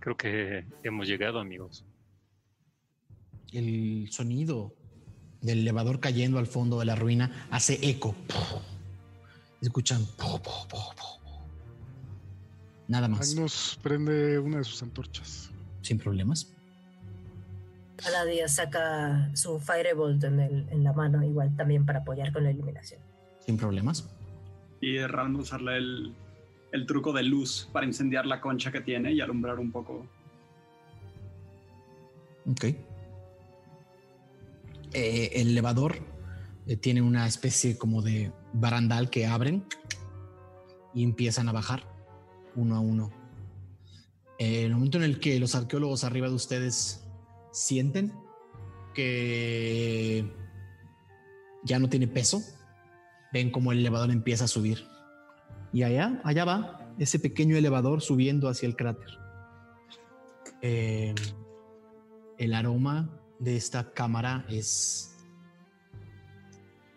Creo 0.00 0.16
que 0.16 0.66
hemos 0.82 1.06
llegado, 1.06 1.38
amigos. 1.38 1.84
El 3.52 4.08
sonido 4.10 4.74
del 5.40 5.60
elevador 5.60 6.00
cayendo 6.00 6.38
al 6.38 6.46
fondo 6.46 6.78
de 6.78 6.84
la 6.84 6.94
ruina 6.94 7.46
hace 7.50 7.78
eco. 7.82 8.14
Escuchan. 9.60 10.06
Nada 12.86 13.08
más. 13.08 13.34
nos 13.34 13.78
prende 13.82 14.38
una 14.38 14.58
de 14.58 14.64
sus 14.64 14.82
antorchas. 14.82 15.50
Sin 15.82 15.98
problemas. 15.98 16.52
Cada 17.96 18.24
día 18.24 18.46
saca 18.48 19.30
su 19.34 19.58
Firebolt 19.58 20.22
en, 20.24 20.40
en 20.40 20.84
la 20.84 20.92
mano, 20.92 21.24
igual 21.24 21.54
también 21.56 21.84
para 21.84 22.00
apoyar 22.00 22.32
con 22.32 22.44
la 22.44 22.50
iluminación. 22.50 23.00
Sin 23.44 23.56
problemas. 23.56 24.08
Y 24.80 24.98
Ram 24.98 25.36
usarle 25.36 25.76
el, 25.76 26.14
el 26.72 26.86
truco 26.86 27.12
de 27.12 27.22
luz 27.22 27.68
para 27.72 27.86
incendiar 27.86 28.26
la 28.26 28.40
concha 28.40 28.70
que 28.70 28.80
tiene 28.80 29.12
y 29.12 29.20
alumbrar 29.20 29.58
un 29.58 29.70
poco. 29.70 30.06
Ok. 32.50 32.64
Eh, 34.92 35.30
el 35.34 35.50
elevador 35.50 35.98
eh, 36.66 36.76
tiene 36.76 37.02
una 37.02 37.26
especie 37.26 37.76
como 37.76 38.02
de 38.02 38.32
barandal 38.52 39.10
que 39.10 39.26
abren 39.26 39.64
y 40.94 41.04
empiezan 41.04 41.48
a 41.48 41.52
bajar 41.52 41.84
uno 42.56 42.76
a 42.76 42.80
uno. 42.80 43.10
Eh, 44.38 44.64
el 44.64 44.72
momento 44.72 44.98
en 44.98 45.04
el 45.04 45.20
que 45.20 45.38
los 45.38 45.54
arqueólogos 45.54 46.04
arriba 46.04 46.28
de 46.28 46.34
ustedes 46.34 47.04
sienten 47.52 48.12
que 48.94 50.32
ya 51.64 51.78
no 51.78 51.88
tiene 51.88 52.08
peso, 52.08 52.42
ven 53.32 53.50
como 53.50 53.72
el 53.72 53.80
elevador 53.80 54.10
empieza 54.10 54.44
a 54.44 54.48
subir 54.48 54.86
y 55.72 55.82
allá, 55.82 56.20
allá 56.24 56.44
va 56.44 56.94
ese 56.98 57.18
pequeño 57.18 57.56
elevador 57.56 58.00
subiendo 58.00 58.48
hacia 58.48 58.66
el 58.66 58.76
cráter. 58.76 59.18
Eh, 60.60 61.14
el 62.38 62.54
aroma 62.54 63.08
de 63.38 63.56
esta 63.56 63.92
cámara 63.92 64.44
es 64.48 65.16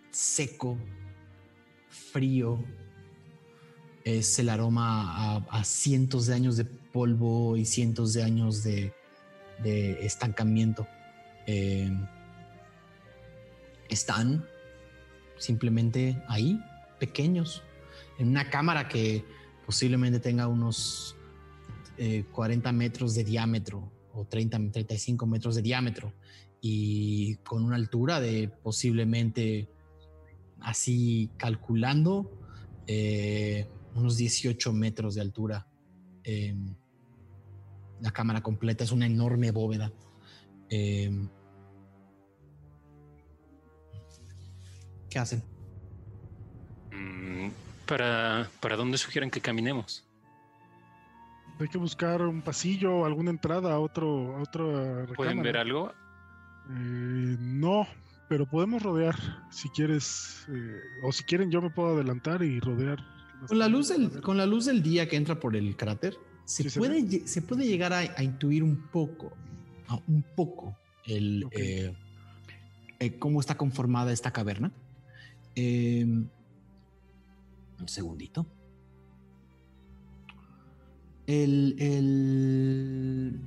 seco, 0.10 0.78
frío. 1.90 2.64
Es 4.04 4.40
el 4.40 4.50
aroma 4.50 5.46
a, 5.48 5.64
cientos 5.64 6.26
de 6.26 6.34
años 6.34 6.58
de 6.58 6.66
polvo 6.66 7.56
y 7.56 7.66
cientos 7.66 8.14
de 8.14 8.24
años 8.24 8.64
de, 8.64 8.94
estancamiento. 10.02 10.88
eh, 11.46 11.92
están 13.90 14.48
simplemente 15.38 16.24
ahí, 16.30 16.60
pequeños, 16.98 17.62
en 18.22 18.28
una 18.28 18.52
cámara 18.52 18.88
que 18.88 19.26
posiblemente 19.66 20.20
tenga 20.20 20.48
unos 20.48 21.16
40 22.32 22.70
eh, 22.70 22.74
metros 22.74 23.16
de 23.16 23.24
diámetro 23.24 23.92
o 24.14 24.26
30, 24.26 24.72
35 24.72 25.26
metros 25.26 25.56
de 25.56 25.64
diámetro 25.64 26.14
y 26.62 27.38
con 27.38 27.64
una 27.64 27.78
altura 27.78 28.20
de 28.20 28.48
posiblemente 28.48 29.68
así 30.60 31.32
calculando 31.38 32.32
eh, 32.86 33.68
unos 33.96 34.18
18 34.18 34.72
metros 34.72 35.16
de 35.16 35.22
altura. 35.22 35.68
Em, 36.24 36.76
la 38.02 38.12
cámara 38.12 38.44
completa 38.44 38.84
es 38.84 38.92
una 38.92 39.08
enorme 39.08 39.50
bóveda. 39.50 39.92
Em, 40.70 41.28
¿Qué 45.10 45.18
hacen? 45.18 45.44
¿Para, 47.92 48.50
¿Para 48.62 48.78
dónde 48.78 48.98
sugieren 48.98 49.30
que 49.30 49.42
caminemos? 49.42 50.06
Hay 51.60 51.68
que 51.68 51.78
buscar 51.78 52.22
un 52.22 52.42
pasillo 52.42 53.00
o 53.00 53.06
alguna 53.06 53.32
entrada 53.32 53.74
a 53.74 53.80
otro 53.80 54.38
a 54.38 54.44
otra 54.44 55.08
¿Pueden 55.14 55.42
ver 55.42 55.58
algo? 55.58 55.92
Eh, 56.70 57.36
no, 57.38 57.86
pero 58.30 58.46
podemos 58.46 58.82
rodear 58.82 59.16
si 59.52 59.68
quieres 59.68 60.48
eh, 60.48 60.80
o 61.04 61.12
si 61.12 61.26
quieren 61.26 61.52
yo 61.52 61.62
me 61.62 61.70
puedo 61.70 61.96
adelantar 61.96 62.42
y 62.44 62.62
rodear. 62.62 63.06
Con 63.46 63.60
la 63.60 63.68
luz 63.68 63.90
del 63.90 64.22
con 64.22 64.38
la 64.38 64.46
luz 64.46 64.68
del 64.68 64.82
día 64.82 65.10
que 65.10 65.18
entra 65.18 65.38
por 65.38 65.58
el 65.58 65.76
cráter 65.76 66.16
se 66.46 66.72
puede 66.80 67.28
se, 67.28 67.42
puede 67.42 67.68
llegar 67.68 67.92
a, 67.92 68.24
intuir 68.24 68.64
un 68.64 68.88
poco 68.88 69.34
un 70.08 70.24
poco 70.34 70.78
el 71.06 71.46
eh, 71.52 71.94
cómo 73.20 73.42
está 73.42 73.58
conformada 73.58 74.14
esta 74.14 74.32
caverna. 74.32 74.72
Un 77.82 77.88
segundito. 77.88 78.48
El, 81.28 81.76
el... 81.80 83.42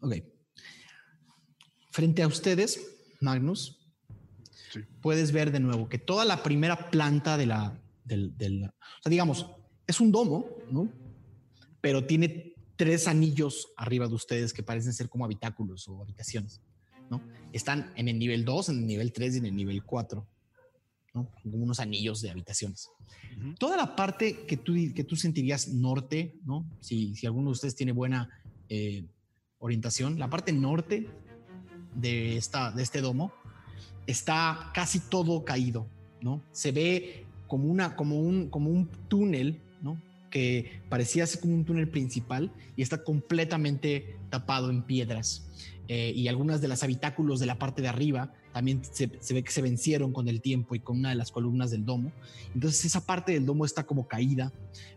Ok. 0.00 0.14
Frente 1.90 2.22
a 2.22 2.26
ustedes, 2.26 2.80
Magnus, 3.20 3.78
puedes 5.00 5.30
ver 5.32 5.52
de 5.52 5.60
nuevo 5.60 5.88
que 5.88 5.98
toda 5.98 6.24
la 6.24 6.42
primera 6.42 6.90
planta 6.90 7.36
de 7.36 7.46
la, 7.46 7.80
del, 8.04 8.36
del, 8.36 8.64
o 8.64 9.02
sea, 9.02 9.10
digamos, 9.10 9.46
es 9.86 10.00
un 10.00 10.10
domo, 10.10 10.48
¿no? 10.70 10.90
Pero 11.80 12.04
tiene 12.04 12.54
tres 12.76 13.06
anillos 13.06 13.72
arriba 13.76 14.08
de 14.08 14.14
ustedes 14.14 14.52
que 14.52 14.62
parecen 14.62 14.92
ser 14.92 15.08
como 15.08 15.24
habitáculos 15.24 15.86
o 15.86 16.02
habitaciones, 16.02 16.60
¿no? 17.10 17.22
Están 17.52 17.92
en 17.96 18.08
el 18.08 18.18
nivel 18.18 18.44
2, 18.44 18.70
en 18.70 18.78
el 18.78 18.86
nivel 18.86 19.12
3 19.12 19.36
y 19.36 19.38
en 19.38 19.46
el 19.46 19.56
nivel 19.56 19.84
4, 19.84 20.26
¿no? 21.14 21.30
Como 21.42 21.56
unos 21.58 21.80
anillos 21.80 22.20
de 22.20 22.30
habitaciones. 22.30 22.90
Toda 23.58 23.76
la 23.76 23.96
parte 23.96 24.44
que 24.46 24.56
tú, 24.56 24.74
que 24.94 25.04
tú 25.04 25.16
sentirías 25.16 25.68
norte, 25.68 26.34
¿no? 26.44 26.66
Si, 26.80 27.14
si 27.14 27.26
alguno 27.26 27.50
de 27.50 27.52
ustedes 27.52 27.76
tiene 27.76 27.92
buena 27.92 28.28
eh, 28.68 29.04
orientación, 29.58 30.18
la 30.18 30.28
parte 30.28 30.52
norte 30.52 31.08
de, 31.94 32.36
esta, 32.36 32.70
de 32.72 32.82
este 32.82 33.00
domo 33.00 33.32
está 34.06 34.70
casi 34.74 35.00
todo 35.00 35.44
caído, 35.44 35.86
¿no? 36.20 36.42
Se 36.52 36.72
ve 36.72 37.24
como, 37.46 37.68
una, 37.68 37.96
como, 37.96 38.20
un, 38.20 38.50
como 38.50 38.70
un 38.70 38.88
túnel, 39.08 39.60
¿no? 39.80 40.00
Que 40.30 40.82
parecía 40.88 41.26
ser 41.26 41.40
como 41.40 41.54
un 41.54 41.64
túnel 41.64 41.88
principal 41.88 42.52
y 42.76 42.82
está 42.82 43.04
completamente 43.04 44.16
tapado 44.30 44.70
en 44.70 44.82
piedras. 44.82 45.46
Eh, 45.88 46.12
y 46.14 46.28
algunas 46.28 46.60
de 46.60 46.68
las 46.68 46.82
habitáculos 46.82 47.40
de 47.40 47.46
la 47.46 47.58
parte 47.58 47.82
de 47.82 47.88
arriba 47.88 48.32
también 48.52 48.82
se, 48.84 49.06
ve 49.06 49.44
que 49.44 49.52
se 49.52 49.60
vencieron 49.60 50.12
con 50.12 50.28
el 50.28 50.40
tiempo 50.40 50.74
y 50.74 50.80
con 50.80 50.98
una 50.98 51.10
de 51.10 51.14
las 51.14 51.30
columnas 51.30 51.70
del 51.70 51.84
domo. 51.84 52.12
Entonces 52.54 52.84
esa 52.86 53.04
parte 53.04 53.32
del 53.32 53.44
domo 53.44 53.64
está 53.64 53.84
como 53.84 54.08
caída, 54.08 54.52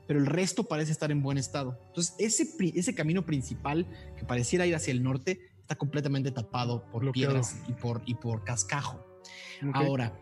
pero 0.07 0.19
el 0.19 0.25
resto 0.25 0.63
parece 0.63 0.91
estar 0.91 1.11
en 1.11 1.21
buen 1.21 1.37
estado. 1.37 1.77
Entonces 1.87 2.15
ese, 2.19 2.47
ese 2.75 2.95
camino 2.95 3.25
principal 3.25 3.85
que 4.17 4.23
pareciera 4.23 4.65
ir 4.65 4.75
hacia 4.75 4.91
el 4.91 5.03
norte 5.03 5.41
está 5.59 5.75
completamente 5.75 6.31
tapado 6.31 6.85
por 6.91 7.11
piedras 7.11 7.57
y 7.67 7.73
por, 7.73 8.01
y 8.05 8.15
por 8.15 8.45
cascajo. 8.45 9.05
Ahora, 9.73 10.17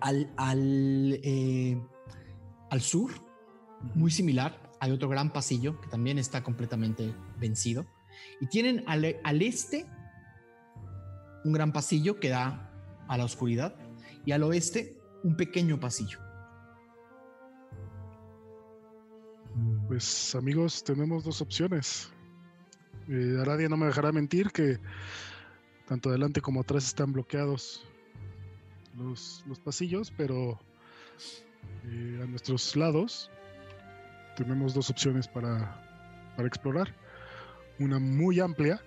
al, 0.00 0.32
al, 0.36 1.20
eh, 1.22 1.80
al 2.70 2.80
sur, 2.80 3.12
muy 3.94 4.10
similar, 4.10 4.72
hay 4.80 4.90
otro 4.90 5.08
gran 5.08 5.32
pasillo 5.32 5.80
que 5.80 5.88
también 5.88 6.18
está 6.18 6.42
completamente 6.42 7.14
vencido. 7.38 7.86
Y 8.40 8.46
tienen 8.46 8.84
al, 8.86 9.16
al 9.24 9.42
este 9.42 9.86
un 11.44 11.52
gran 11.52 11.72
pasillo 11.72 12.18
que 12.18 12.28
da 12.28 12.70
a 13.08 13.16
la 13.16 13.24
oscuridad 13.24 13.74
y 14.24 14.32
al 14.32 14.42
oeste 14.42 14.98
un 15.22 15.36
pequeño 15.36 15.78
pasillo. 15.78 16.18
Pues 19.86 20.34
amigos, 20.34 20.84
tenemos 20.84 21.24
dos 21.24 21.40
opciones. 21.40 22.10
Eh, 23.08 23.38
Aradia 23.40 23.68
no 23.68 23.76
me 23.76 23.86
dejará 23.86 24.12
mentir 24.12 24.50
que 24.50 24.78
tanto 25.86 26.08
adelante 26.08 26.40
como 26.40 26.60
atrás 26.60 26.84
están 26.84 27.12
bloqueados 27.12 27.86
los, 28.96 29.44
pasillos, 29.64 30.12
pero 30.16 30.58
eh, 31.84 32.20
a 32.22 32.26
nuestros 32.26 32.74
lados 32.74 33.30
tenemos 34.36 34.74
dos 34.74 34.90
opciones 34.90 35.28
para, 35.28 36.32
para 36.36 36.48
explorar. 36.48 36.94
Una 37.78 37.98
muy 37.98 38.40
amplia 38.40 38.80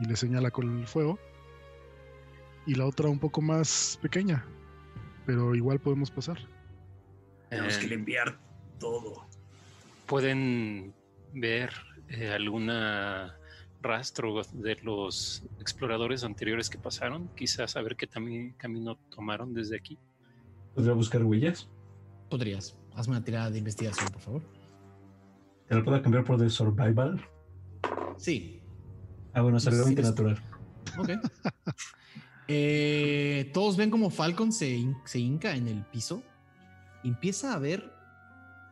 y 0.00 0.06
le 0.06 0.16
señala 0.16 0.50
con 0.50 0.78
el 0.78 0.86
fuego. 0.86 1.18
Y 2.66 2.74
la 2.74 2.86
otra 2.86 3.08
un 3.08 3.20
poco 3.20 3.40
más 3.40 3.98
pequeña, 4.02 4.44
pero 5.24 5.54
igual 5.54 5.78
podemos 5.78 6.10
pasar. 6.10 6.38
Tenemos 7.48 7.78
que 7.78 7.86
eh, 7.86 7.90
limpiar 7.90 8.38
todo. 8.80 9.24
¿Pueden 10.06 10.92
ver 11.32 11.70
eh, 12.08 12.28
alguna 12.28 13.38
rastro 13.82 14.42
de 14.52 14.76
los 14.82 15.44
exploradores 15.60 16.24
anteriores 16.24 16.68
que 16.68 16.78
pasaron? 16.78 17.28
Quizás 17.36 17.72
saber 17.72 17.96
qué 17.96 18.08
camino 18.08 18.96
tomaron 19.10 19.54
desde 19.54 19.76
aquí. 19.76 19.98
¿Podría 20.74 20.94
buscar 20.94 21.22
huellas? 21.22 21.68
Podrías. 22.28 22.76
Hazme 22.94 23.16
una 23.16 23.24
tirada 23.24 23.50
de 23.50 23.58
investigación, 23.58 24.08
por 24.10 24.20
favor. 24.20 24.55
¿Te 25.68 25.74
lo 25.74 25.84
puedo 25.84 26.00
cambiar 26.02 26.24
por 26.24 26.38
de 26.38 26.48
survival? 26.48 27.20
Sí, 28.16 28.56
Ah, 29.36 29.42
bueno, 29.42 29.60
salió 29.60 29.86
natural. 29.86 30.42
Ok. 30.98 31.10
Eh, 32.48 33.50
todos 33.52 33.76
ven 33.76 33.90
como 33.90 34.08
Falcon 34.08 34.52
se, 34.52 34.80
se 35.04 35.18
hinca 35.18 35.56
en 35.56 35.66
el 35.66 35.84
piso. 35.86 36.22
Empieza 37.02 37.52
a 37.52 37.58
ver 37.58 37.92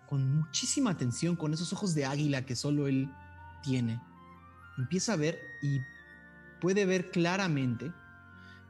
con 0.08 0.36
muchísima 0.36 0.90
atención, 0.90 1.34
con 1.34 1.52
esos 1.52 1.72
ojos 1.72 1.92
de 1.92 2.04
águila 2.04 2.46
que 2.46 2.54
solo 2.54 2.86
él 2.86 3.10
tiene. 3.64 4.00
Empieza 4.78 5.14
a 5.14 5.16
ver 5.16 5.40
y 5.60 5.80
puede 6.60 6.86
ver 6.86 7.10
claramente 7.10 7.92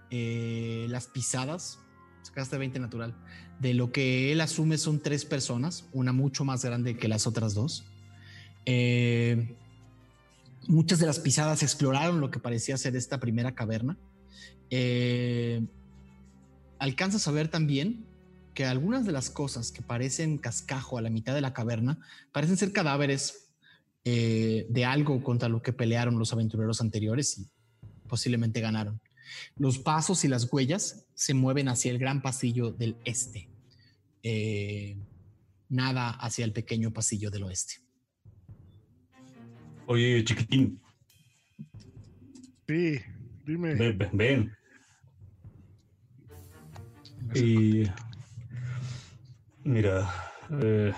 eh, 0.08 0.86
las 0.88 1.06
pisadas, 1.06 1.80
sacaste 2.22 2.56
20 2.56 2.78
natural, 2.78 3.14
de 3.60 3.74
lo 3.74 3.92
que 3.92 4.32
él 4.32 4.40
asume 4.40 4.78
son 4.78 5.00
tres 5.00 5.26
personas, 5.26 5.86
una 5.92 6.14
mucho 6.14 6.46
más 6.46 6.64
grande 6.64 6.96
que 6.96 7.08
las 7.08 7.26
otras 7.26 7.52
dos. 7.52 7.84
Eh, 8.66 9.56
Muchas 10.66 10.98
de 10.98 11.06
las 11.06 11.20
pisadas 11.20 11.62
exploraron 11.62 12.20
lo 12.20 12.30
que 12.30 12.38
parecía 12.38 12.76
ser 12.78 12.96
esta 12.96 13.20
primera 13.20 13.54
caverna. 13.54 13.98
Eh, 14.70 15.62
alcanzas 16.78 17.28
a 17.28 17.32
ver 17.32 17.48
también 17.48 18.06
que 18.54 18.64
algunas 18.64 19.04
de 19.04 19.12
las 19.12 19.28
cosas 19.28 19.72
que 19.72 19.82
parecen 19.82 20.38
cascajo 20.38 20.96
a 20.96 21.02
la 21.02 21.10
mitad 21.10 21.34
de 21.34 21.42
la 21.42 21.52
caverna 21.52 21.98
parecen 22.32 22.56
ser 22.56 22.72
cadáveres 22.72 23.50
eh, 24.04 24.66
de 24.70 24.84
algo 24.84 25.22
contra 25.22 25.48
lo 25.48 25.60
que 25.60 25.72
pelearon 25.72 26.18
los 26.18 26.32
aventureros 26.32 26.80
anteriores 26.80 27.38
y 27.38 27.46
posiblemente 28.08 28.60
ganaron. 28.60 29.00
Los 29.56 29.78
pasos 29.78 30.24
y 30.24 30.28
las 30.28 30.50
huellas 30.50 31.04
se 31.14 31.34
mueven 31.34 31.68
hacia 31.68 31.90
el 31.90 31.98
gran 31.98 32.22
pasillo 32.22 32.70
del 32.70 32.96
este, 33.04 33.50
eh, 34.22 34.96
nada 35.68 36.10
hacia 36.10 36.44
el 36.44 36.52
pequeño 36.52 36.92
pasillo 36.92 37.30
del 37.30 37.42
oeste. 37.42 37.83
Oye, 39.86 40.24
chiquitín. 40.24 40.80
Sí, 42.66 43.00
dime. 43.44 43.74
Ven, 43.74 43.98
ven. 44.12 44.56
Y 47.34 47.84
mira, 49.64 50.08
eh, 50.62 50.92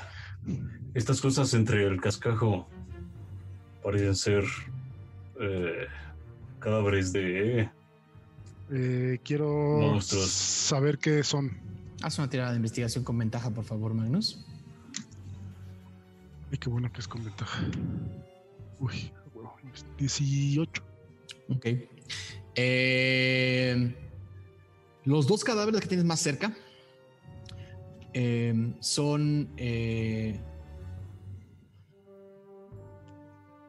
estas 0.94 1.20
cosas 1.20 1.52
entre 1.54 1.84
el 1.84 2.00
cascajo 2.00 2.68
parecen 3.82 4.14
ser 4.14 4.44
eh, 5.40 5.86
cadáveres 6.58 7.12
de... 7.12 7.70
Eh, 8.70 9.20
quiero 9.24 10.00
saber 10.00 10.98
qué 10.98 11.22
son. 11.22 11.56
Haz 12.02 12.18
una 12.18 12.28
tirada 12.28 12.50
de 12.50 12.56
investigación 12.56 13.04
con 13.04 13.16
ventaja, 13.18 13.50
por 13.50 13.64
favor, 13.64 13.94
Magnus. 13.94 14.44
Y 16.52 16.58
qué 16.58 16.68
bueno 16.68 16.92
que 16.92 17.00
es 17.00 17.08
con 17.08 17.24
ventaja. 17.24 17.60
Uy, 18.78 19.12
18. 19.98 20.82
Ok. 21.48 21.66
Eh, 22.54 23.94
los 25.04 25.26
dos 25.26 25.44
cadáveres 25.44 25.80
que 25.80 25.88
tienes 25.88 26.06
más 26.06 26.20
cerca 26.20 26.54
eh, 28.12 28.74
son. 28.80 29.52
Eh, 29.56 30.40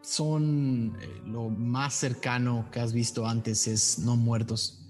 son 0.01 0.97
lo 1.25 1.49
más 1.49 1.93
cercano 1.93 2.69
que 2.71 2.79
has 2.79 2.93
visto 2.93 3.27
antes, 3.27 3.67
es 3.67 3.99
no 3.99 4.15
muertos. 4.15 4.81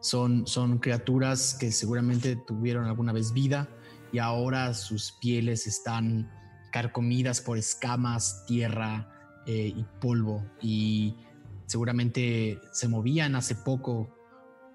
son, 0.00 0.46
son 0.46 0.78
criaturas 0.78 1.54
que 1.54 1.70
seguramente 1.70 2.36
tuvieron 2.36 2.86
alguna 2.86 3.12
vez 3.12 3.34
vida 3.34 3.68
y 4.10 4.18
ahora 4.18 4.72
sus 4.72 5.12
pieles 5.12 5.66
están 5.66 6.30
carcomidas 6.76 7.40
por 7.40 7.56
escamas, 7.56 8.44
tierra 8.44 9.08
y 9.46 9.82
polvo. 9.98 10.44
Y 10.60 11.14
seguramente 11.64 12.60
se 12.70 12.86
movían 12.86 13.34
hace 13.34 13.54
poco 13.54 14.14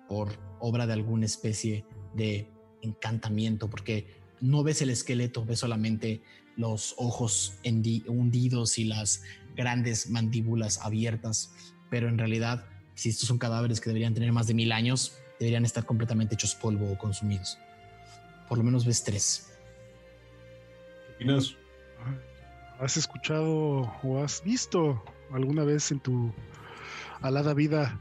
por 0.09 0.29
obra 0.59 0.87
de 0.87 0.93
alguna 0.93 1.27
especie 1.27 1.85
de 2.15 2.49
encantamiento, 2.81 3.69
porque 3.69 4.07
no 4.39 4.63
ves 4.63 4.81
el 4.81 4.89
esqueleto, 4.89 5.45
ves 5.45 5.59
solamente 5.59 6.23
los 6.57 6.95
ojos 6.97 7.59
hundidos 7.63 8.79
y 8.79 8.85
las 8.85 9.21
grandes 9.55 10.09
mandíbulas 10.09 10.79
abiertas, 10.79 11.53
pero 11.91 12.09
en 12.09 12.17
realidad, 12.17 12.65
si 12.95 13.09
estos 13.09 13.27
son 13.27 13.37
cadáveres 13.37 13.79
que 13.79 13.91
deberían 13.91 14.15
tener 14.15 14.31
más 14.31 14.47
de 14.47 14.55
mil 14.55 14.71
años, 14.71 15.13
deberían 15.39 15.65
estar 15.65 15.85
completamente 15.85 16.33
hechos 16.33 16.55
polvo 16.55 16.91
o 16.91 16.97
consumidos. 16.97 17.59
Por 18.49 18.57
lo 18.57 18.63
menos 18.63 18.85
ves 18.85 19.03
tres. 19.03 19.51
¿Qué 21.19 21.25
¿Has 22.79 22.97
escuchado 22.97 23.91
o 24.03 24.23
has 24.23 24.43
visto 24.43 25.03
alguna 25.31 25.63
vez 25.63 25.91
en 25.91 25.99
tu 25.99 26.33
alada 27.21 27.53
vida 27.53 27.99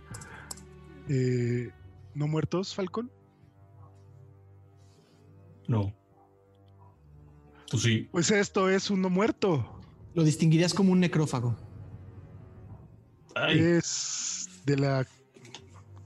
eh, 1.09 1.71
no 2.15 2.29
muertos, 2.29 2.75
Falcón? 2.75 3.11
No. 5.69 5.95
¿Tú 7.69 7.79
sí? 7.79 8.09
Pues 8.11 8.31
esto 8.31 8.69
es 8.69 8.91
un 8.91 9.03
no 9.03 9.11
muerto. 9.11 9.81
Lo 10.15 10.25
distinguirías 10.25 10.75
como 10.75 10.93
un 10.93 11.01
necrófago. 11.01 11.57
Es 13.49 14.49
de 14.67 14.77
la 14.77 15.07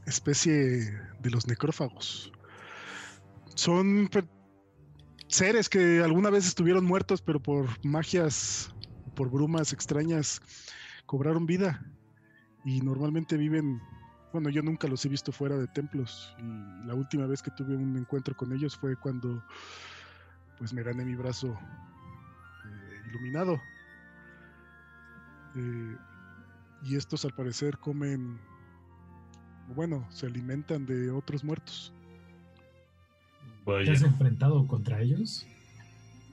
especie 0.07 0.53
de 0.53 1.31
los 1.31 1.47
necrófagos. 1.47 2.33
Son 3.55 4.09
seres 5.29 5.69
que 5.69 6.03
alguna 6.03 6.31
vez 6.31 6.47
estuvieron 6.47 6.85
muertos, 6.85 7.23
pero 7.23 7.41
por 7.41 7.67
magias, 7.85 8.75
por 9.15 9.31
brumas 9.31 9.73
extrañas, 9.73 10.41
cobraron 11.07 11.47
vida 11.47 11.85
y 12.65 12.81
normalmente 12.81 13.37
viven, 13.37 13.81
bueno, 14.33 14.49
yo 14.49 14.63
nunca 14.63 14.89
los 14.89 15.05
he 15.05 15.09
visto 15.09 15.33
fuera 15.33 15.57
de 15.57 15.67
templos 15.69 16.35
y 16.39 16.87
la 16.87 16.95
última 16.95 17.27
vez 17.27 17.43
que 17.43 17.51
tuve 17.51 17.77
un 17.77 17.97
encuentro 17.97 18.35
con 18.37 18.53
ellos 18.53 18.77
fue 18.77 18.97
cuando 18.97 19.45
pues 20.59 20.73
me 20.73 20.83
gané 20.83 21.05
mi 21.05 21.15
brazo 21.15 21.59
eh, 22.65 23.03
iluminado. 23.09 23.61
Eh, 25.57 25.97
y 26.85 26.97
estos 26.97 27.25
al 27.25 27.33
parecer 27.33 27.79
comen, 27.79 28.39
bueno, 29.75 30.07
se 30.11 30.27
alimentan 30.27 30.85
de 30.87 31.11
otros 31.11 31.45
muertos. 31.45 31.93
¿Te 33.65 33.91
has 33.91 34.03
enfrentado 34.03 34.67
contra 34.67 35.01
ellos? 35.01 35.47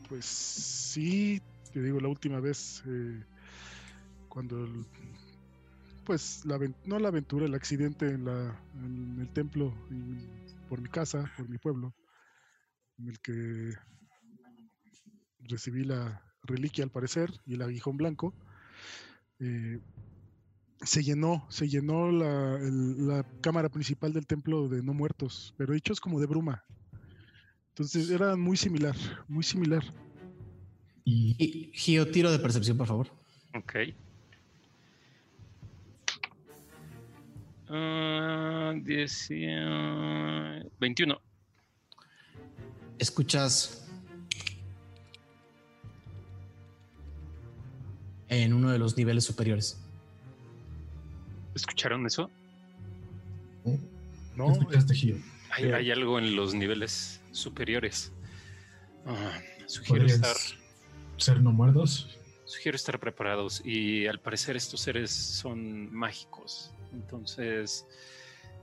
Pues 0.09 0.25
sí, 0.25 1.41
te 1.71 1.81
digo, 1.81 1.99
la 1.99 2.09
última 2.09 2.39
vez, 2.39 2.83
eh, 2.87 3.23
cuando 4.27 4.67
pues 6.05 6.43
la, 6.45 6.59
no 6.85 6.99
la 6.99 7.07
aventura, 7.07 7.45
el 7.45 7.53
accidente 7.53 8.09
en, 8.09 8.25
la, 8.25 8.59
en 8.83 9.17
el 9.19 9.29
templo 9.29 9.73
por 10.67 10.81
mi 10.81 10.89
casa, 10.89 11.31
por 11.37 11.47
mi 11.47 11.57
pueblo, 11.57 11.93
en 12.97 13.07
el 13.09 13.19
que 13.19 13.71
recibí 15.39 15.83
la 15.83 16.21
reliquia 16.43 16.83
al 16.83 16.91
parecer 16.91 17.31
y 17.45 17.53
el 17.53 17.61
aguijón 17.61 17.97
blanco, 17.97 18.33
eh, 19.39 19.79
se 20.81 21.03
llenó, 21.03 21.45
se 21.49 21.69
llenó 21.69 22.11
la, 22.11 22.57
la, 22.59 23.23
cámara 23.41 23.69
principal 23.69 24.13
del 24.13 24.27
templo 24.27 24.67
de 24.67 24.81
no 24.81 24.93
muertos, 24.93 25.53
pero 25.57 25.73
hechos 25.73 26.01
como 26.01 26.19
de 26.19 26.25
bruma. 26.25 26.63
Entonces 27.71 28.09
era 28.09 28.35
muy 28.35 28.57
similar, 28.57 28.95
muy 29.27 29.43
similar. 29.43 29.83
Y 31.05 31.71
Gio, 31.73 32.09
tiro 32.11 32.31
de 32.31 32.39
percepción, 32.39 32.77
por 32.77 32.87
favor. 32.87 33.07
Ok. 33.55 33.75
21. 40.79 41.15
Ah, 41.15 41.21
Escuchas 42.99 43.87
en 48.27 48.53
uno 48.53 48.71
de 48.71 48.79
los 48.79 48.97
niveles 48.97 49.23
superiores. 49.23 49.81
¿Escucharon 51.55 52.05
eso? 52.05 52.29
No, 54.35 54.51
escuchaste 54.51 54.93
Gio. 54.93 55.17
Hay, 55.51 55.71
hay, 55.71 55.91
algo 55.91 56.19
en 56.19 56.35
los 56.35 56.53
niveles 56.53 57.21
superiores. 57.31 58.13
Ah, 59.05 59.39
sugiero 59.65 60.05
estar. 60.05 60.35
Ser 61.17 61.41
no 61.41 61.51
muertos. 61.51 62.17
Sugiero 62.45 62.75
estar 62.75 62.99
preparados 62.99 63.61
y 63.65 64.07
al 64.07 64.19
parecer 64.19 64.57
estos 64.57 64.81
seres 64.81 65.11
son 65.11 65.93
mágicos. 65.93 66.73
Entonces, 66.91 67.85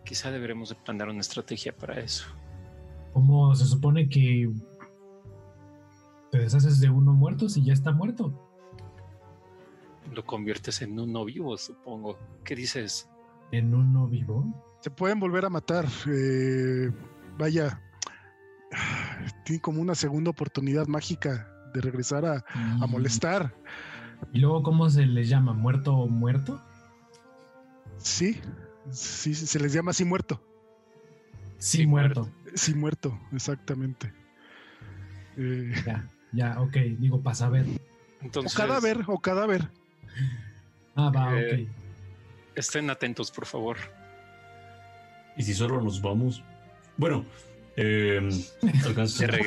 quizá 0.04 0.30
deberemos 0.30 0.68
de 0.70 0.74
planear 0.74 1.08
una 1.08 1.20
estrategia 1.20 1.74
para 1.74 1.98
eso. 2.00 2.26
¿Cómo 3.12 3.54
se 3.54 3.64
supone 3.64 4.08
que 4.08 4.50
te 6.30 6.38
deshaces 6.38 6.80
de 6.80 6.90
uno 6.90 7.12
muerto 7.12 7.48
si 7.48 7.64
ya 7.64 7.72
está 7.72 7.92
muerto? 7.92 8.32
Lo 10.12 10.24
conviertes 10.24 10.82
en 10.82 10.98
uno 10.98 11.24
vivo, 11.24 11.56
supongo. 11.56 12.18
¿Qué 12.44 12.54
dices? 12.54 13.08
¿En 13.52 13.74
uno 13.74 14.06
vivo? 14.06 14.67
Se 14.80 14.90
pueden 14.90 15.20
volver 15.20 15.44
a 15.44 15.50
matar. 15.50 15.86
Eh, 16.06 16.90
vaya, 17.36 17.80
tiene 19.44 19.60
como 19.60 19.80
una 19.80 19.94
segunda 19.94 20.30
oportunidad 20.30 20.86
mágica 20.86 21.48
de 21.74 21.80
regresar 21.80 22.24
a, 22.24 22.44
a 22.54 22.86
mm. 22.86 22.90
molestar. 22.90 23.54
¿Y 24.32 24.38
luego 24.40 24.62
cómo 24.62 24.88
se 24.90 25.06
les 25.06 25.28
llama? 25.28 25.52
¿Muerto 25.52 25.94
o 25.94 26.08
muerto? 26.08 26.62
Sí, 27.98 28.40
sí, 28.90 29.34
se 29.34 29.58
les 29.58 29.72
llama 29.72 29.90
así 29.90 30.04
muerto. 30.04 30.42
Sí, 31.58 31.86
muerto. 31.86 32.30
Sí, 32.54 32.74
muerto, 32.74 33.18
exactamente. 33.32 34.12
Eh, 35.36 35.72
ya, 35.84 36.08
ya, 36.32 36.60
ok, 36.60 36.76
digo 36.98 37.20
para 37.20 37.34
saber. 37.34 37.66
Entonces, 38.20 38.54
o 38.54 38.56
cadáver, 38.56 39.04
o 39.06 39.18
cadáver. 39.18 39.70
Ah, 40.94 41.10
va, 41.14 41.40
eh, 41.40 41.66
ok. 41.66 42.56
Estén 42.56 42.90
atentos, 42.90 43.30
por 43.30 43.46
favor. 43.46 43.76
¿Y 45.38 45.44
si 45.44 45.54
solo 45.54 45.80
nos 45.80 46.02
vamos? 46.02 46.42
Bueno, 46.98 47.24
eh, 47.76 48.28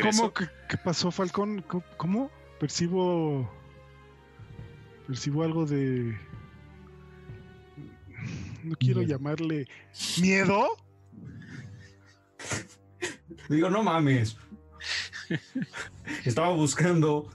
¿Cómo? 0.02 0.34
¿Qué, 0.34 0.48
¿Qué, 0.70 0.78
pasó, 0.78 1.12
Falcón? 1.12 1.64
¿Cómo? 1.98 2.32
Percibo. 2.60 3.52
Percibo 5.06 5.44
algo 5.44 5.66
de 5.66 6.18
no 8.64 8.76
quiero 8.76 9.02
llamarle 9.02 9.68
miedo. 10.22 10.78
Digo, 13.50 13.70
no 13.70 13.84
mames. 13.84 14.38
Estaba 16.26 16.54
buscando 16.54 17.30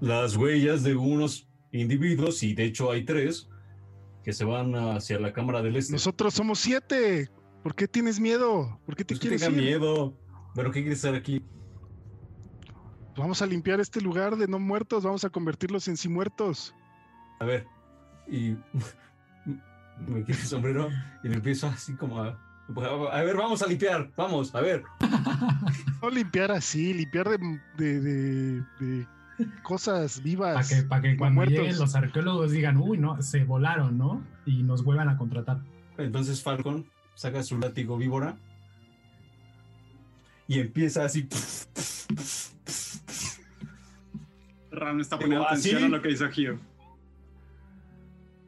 las 0.00 0.36
huellas 0.36 0.82
de 0.82 0.94
unos 0.94 1.48
individuos 1.72 2.42
y 2.42 2.54
de 2.54 2.64
hecho 2.64 2.90
hay 2.90 3.04
tres 3.04 3.48
que 4.26 4.32
se 4.32 4.44
van 4.44 4.74
hacia 4.74 5.20
la 5.20 5.32
cámara 5.32 5.62
del 5.62 5.76
este. 5.76 5.92
Nosotros 5.92 6.34
somos 6.34 6.58
siete. 6.58 7.30
¿Por 7.62 7.76
qué 7.76 7.86
tienes 7.86 8.18
miedo? 8.18 8.80
¿Por 8.84 8.96
qué 8.96 9.04
te 9.04 9.14
pues 9.14 9.20
quieres 9.20 9.40
tenga 9.40 9.56
miedo. 9.56 10.18
¿Pero 10.52 10.72
qué 10.72 10.80
quieres 10.80 10.98
estar 10.98 11.14
aquí? 11.14 11.44
Vamos 13.16 13.40
a 13.40 13.46
limpiar 13.46 13.78
este 13.78 14.00
lugar 14.00 14.36
de 14.36 14.48
no 14.48 14.58
muertos, 14.58 15.04
vamos 15.04 15.24
a 15.24 15.30
convertirlos 15.30 15.86
en 15.86 15.96
sí 15.96 16.08
muertos. 16.08 16.74
A 17.38 17.44
ver, 17.44 17.68
y 18.26 18.56
me 20.08 20.24
quito 20.24 20.40
el 20.40 20.46
sombrero 20.46 20.88
y 21.22 21.28
me 21.28 21.36
empiezo 21.36 21.68
así 21.68 21.94
como 21.94 22.20
a... 22.20 22.36
A 23.12 23.22
ver, 23.22 23.36
vamos 23.36 23.62
a 23.62 23.68
limpiar, 23.68 24.10
vamos, 24.16 24.52
a 24.56 24.60
ver. 24.60 24.82
No 26.02 26.10
limpiar 26.10 26.50
así, 26.50 26.92
limpiar 26.92 27.28
de, 27.28 28.00
de, 28.00 29.06
cosas 29.62 30.22
vivas. 30.22 30.72
Para 30.88 31.02
que, 31.02 31.16
cuando 31.16 31.44
lleguen 31.44 31.78
los 31.78 31.94
arqueólogos 31.94 32.52
digan, 32.52 32.76
uy, 32.76 32.98
no, 32.98 33.20
se 33.22 33.44
volaron, 33.44 33.98
¿no? 33.98 34.24
Y 34.44 34.62
nos 34.62 34.84
vuelvan 34.84 35.08
a 35.08 35.16
contratar. 35.16 35.60
Entonces 35.98 36.42
Falcon 36.42 36.86
saca 37.14 37.42
su 37.42 37.58
látigo 37.58 37.96
víbora 37.96 38.36
y 40.46 40.60
empieza 40.60 41.04
así. 41.04 41.28
Ram 44.70 45.00
está 45.00 45.18
poniendo 45.18 45.46
atención 45.46 45.84
a 45.84 45.88
lo 45.88 46.02
que 46.02 46.10
hizo 46.10 46.28
Gio. 46.28 46.58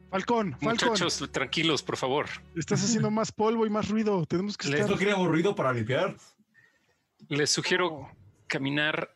Falcón, 0.09 0.53
Falcón. 0.53 0.89
Muchachos, 0.89 1.29
tranquilos, 1.31 1.83
por 1.83 1.97
favor. 1.97 2.25
Estás 2.55 2.83
haciendo 2.83 3.11
más 3.11 3.31
polvo 3.31 3.65
y 3.67 3.69
más 3.69 3.89
ruido. 3.89 4.25
Tenemos 4.25 4.57
que 4.57 4.69
estar. 4.69 4.89
¿No 4.89 4.97
queríamos 4.97 5.27
ruido 5.27 5.55
para 5.55 5.71
limpiar? 5.71 6.15
Les 7.27 7.51
sugiero 7.51 8.09
caminar 8.47 9.13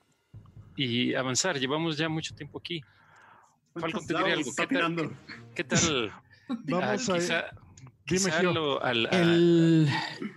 y 0.76 1.14
avanzar. 1.16 1.60
Llevamos 1.60 1.98
ya 1.98 2.10
mucho 2.10 2.34
tiempo 2.36 2.60
aquí. 2.60 2.82
Falcon 3.76 4.06
te 4.06 4.16
algo. 4.16 4.52
¿Qué 4.56 4.68
tal? 4.68 5.18
¿Qué 5.56 5.64
tal? 5.64 6.12
Vamos 6.48 7.10
ah, 7.10 7.14
a 7.14 7.18
quizá, 7.18 7.45
Dime, 8.06 8.26
quizá 8.26 8.44
lo- 8.44 8.84
al- 8.84 9.08
El 9.14 9.90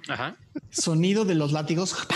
Ajá. 0.09 0.37
sonido 0.71 1.25
de 1.25 1.35
los 1.35 1.53
látigos 1.53 2.07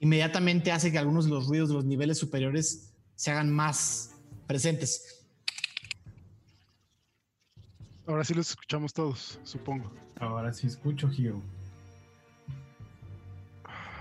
inmediatamente 0.00 0.72
hace 0.72 0.92
que 0.92 0.98
algunos 0.98 1.24
de 1.24 1.30
los 1.30 1.46
ruidos 1.48 1.68
de 1.68 1.74
los 1.76 1.84
niveles 1.84 2.18
superiores 2.18 2.92
se 3.14 3.30
hagan 3.30 3.50
más 3.50 4.14
presentes. 4.46 5.24
Ahora 8.06 8.22
sí 8.24 8.34
los 8.34 8.50
escuchamos 8.50 8.92
todos, 8.92 9.40
supongo. 9.42 9.90
Ahora 10.20 10.52
sí 10.52 10.66
escucho, 10.66 11.08
Gio. 11.08 11.42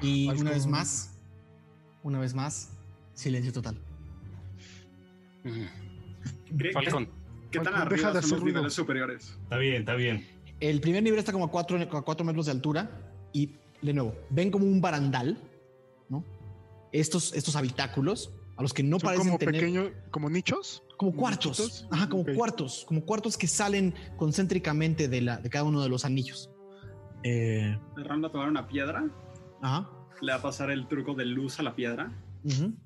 Y 0.01 0.27
Falcon. 0.27 0.41
una 0.43 0.51
vez 0.51 0.67
más, 0.67 1.14
una 2.05 2.19
vez 2.19 2.35
más, 2.35 2.69
silencio 3.15 3.51
total. 3.51 3.77
¿Qué, 5.43 6.71
Falcon, 6.71 7.09
qué 7.49 7.59
tan 7.59 7.73
Falcon, 7.73 7.81
arriba 7.81 8.11
de 8.13 8.21
son 8.21 8.31
los 8.31 8.39
ruido. 8.41 8.57
niveles 8.57 8.73
superiores? 8.73 9.37
Está 9.43 9.57
bien, 9.57 9.75
está 9.77 9.95
bien. 9.95 10.27
El 10.59 10.81
primer 10.81 11.01
nivel 11.01 11.17
está 11.17 11.31
como 11.31 11.45
a 11.45 11.51
4 11.51 11.81
a 11.81 12.01
cuatro 12.03 12.23
metros 12.23 12.45
de 12.45 12.51
altura 12.51 12.89
y 13.33 13.55
de 13.81 13.93
nuevo, 13.93 14.15
ven 14.29 14.51
como 14.51 14.65
un 14.65 14.79
barandal, 14.81 15.37
¿no? 16.07 16.23
Estos, 16.91 17.33
estos 17.33 17.55
habitáculos 17.55 18.31
a 18.55 18.61
los 18.61 18.71
que 18.71 18.83
no 18.83 18.99
Son 18.99 19.07
parecen 19.07 19.27
como 19.27 19.39
tener 19.39 19.55
pequeños, 19.55 19.91
como 20.11 20.29
nichos. 20.29 20.83
como 20.97 21.11
como 21.11 21.21
cuartos, 21.23 21.59
nichitos. 21.59 21.87
ajá, 21.89 22.07
como 22.07 22.23
cuartos, 22.23 22.85
como 22.87 23.03
cuartos 23.03 23.35
que 23.35 23.47
salen 23.47 23.95
concéntricamente 24.15 25.07
de, 25.07 25.21
la, 25.21 25.37
de 25.37 25.49
cada 25.49 25.65
uno 25.65 25.81
de 25.81 25.89
los 25.89 26.05
anillos. 26.05 26.51
Eh, 27.23 27.75
El 27.97 28.05
Ram 28.05 28.23
va 28.23 28.27
a 28.27 28.31
tomar 28.31 28.47
una 28.47 28.67
piedra, 28.67 29.09
ajá. 29.63 29.89
Le 30.21 30.31
va 30.31 30.39
a 30.39 30.41
pasar 30.41 30.71
el 30.71 30.87
truco 30.87 31.13
de 31.13 31.25
luz 31.25 31.59
a 31.59 31.63
la 31.63 31.75
piedra. 31.75 32.11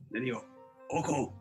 Le 0.10 0.19
digo, 0.19 0.45
ojo. 0.89 1.34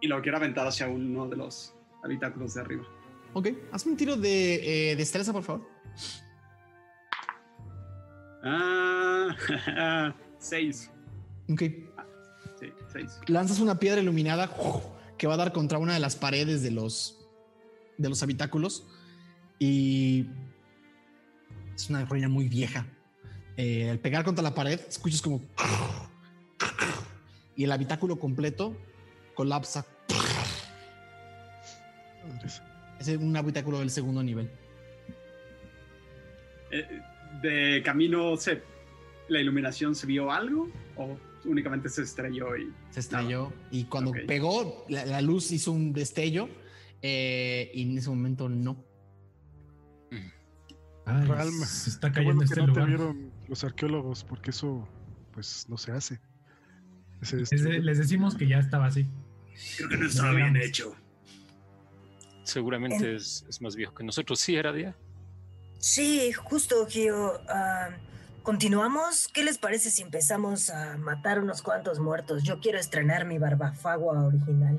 Y 0.00 0.08
lo 0.08 0.20
quiero 0.20 0.36
aventar 0.36 0.66
hacia 0.66 0.88
uno 0.88 1.26
de 1.26 1.36
los 1.36 1.74
habitáculos 2.02 2.54
de 2.54 2.60
arriba. 2.60 2.84
Ok, 3.32 3.48
hazme 3.72 3.92
un 3.92 3.98
tiro 3.98 4.16
de 4.16 4.90
eh, 4.92 4.96
destreza, 4.96 5.32
por 5.32 5.42
favor. 5.42 5.68
Ah, 8.42 10.14
seis. 10.38 10.90
Ok. 11.50 11.62
Sí, 12.60 12.72
seis. 12.92 13.20
Lanzas 13.26 13.60
una 13.60 13.78
piedra 13.78 14.00
iluminada 14.00 14.50
que 15.18 15.26
va 15.26 15.34
a 15.34 15.36
dar 15.36 15.52
contra 15.52 15.78
una 15.78 15.94
de 15.94 16.00
las 16.00 16.16
paredes 16.16 16.62
de 16.62 16.70
los, 16.70 17.26
de 17.98 18.08
los 18.08 18.22
habitáculos 18.22 18.86
y 19.58 20.26
es 21.74 21.90
una 21.90 22.04
ruina 22.04 22.28
muy 22.28 22.48
vieja. 22.48 22.86
Eh, 23.56 23.88
al 23.90 23.98
pegar 23.98 24.24
contra 24.24 24.42
la 24.42 24.54
pared, 24.54 24.80
escuchas 24.88 25.22
como 25.22 25.40
y 27.56 27.64
el 27.64 27.72
habitáculo 27.72 28.18
completo 28.18 28.76
colapsa. 29.34 29.86
Es 33.00 33.08
un 33.08 33.36
habitáculo 33.36 33.78
del 33.80 33.90
segundo 33.90 34.22
nivel. 34.22 34.50
Eh, 36.70 37.00
de 37.42 37.82
camino, 37.84 38.36
se, 38.36 38.62
¿la 39.28 39.40
iluminación 39.40 39.94
se 39.94 40.06
vio 40.06 40.30
algo? 40.30 40.68
¿O 40.96 41.16
únicamente 41.44 41.88
se 41.88 42.02
estrelló 42.02 42.56
y 42.56 42.72
Se 42.90 43.00
estrelló 43.00 43.52
y 43.70 43.84
cuando 43.84 44.12
pegó, 44.26 44.84
la, 44.88 45.06
la 45.06 45.20
luz 45.20 45.50
hizo 45.52 45.72
un 45.72 45.92
destello 45.92 46.48
eh, 47.02 47.70
y 47.72 47.82
en 47.82 47.98
ese 47.98 48.10
momento 48.10 48.48
no. 48.48 48.84
Ay, 51.04 51.24
Realme. 51.24 51.64
se 51.66 51.90
está 51.90 52.10
cayendo 52.10 52.34
bueno 52.36 52.42
este 52.42 52.60
no 52.60 52.66
lugar. 52.66 52.84
te 52.84 52.88
vieron 52.90 53.30
los 53.48 53.64
arqueólogos, 53.64 54.24
porque 54.24 54.50
eso, 54.50 54.88
pues, 55.32 55.66
no 55.68 55.76
se 55.76 55.92
hace. 55.92 56.20
Ese 57.20 57.36
Les, 57.80 57.98
decimos 57.98 58.34
que 58.34 58.46
ya 58.46 58.58
estaba 58.58 58.86
así. 58.86 59.06
Creo 59.76 59.88
que 59.88 59.96
no 59.96 60.06
estaba 60.06 60.32
bien 60.32 60.52
Digamos. 60.52 60.68
hecho. 60.68 60.96
seguramente 62.44 63.16
es, 63.16 63.44
es 63.48 63.60
más 63.62 63.74
viejo 63.74 63.94
que 63.94 64.04
nosotros. 64.04 64.38
Sí, 64.38 64.54
era 64.56 64.72
día. 64.72 64.94
Sí, 65.78 66.32
justo, 66.32 66.86
Gio. 66.86 67.40
Ah, 67.48 67.90
¿Continuamos? 68.42 69.28
¿Qué 69.28 69.42
les 69.42 69.58
parece 69.58 69.90
si 69.90 70.02
empezamos 70.02 70.70
a 70.70 70.96
matar 70.98 71.40
unos 71.40 71.62
cuantos 71.62 71.98
muertos? 71.98 72.44
Yo 72.44 72.60
quiero 72.60 72.78
estrenar 72.78 73.24
mi 73.24 73.38
barbafagua 73.38 74.22
original. 74.24 74.78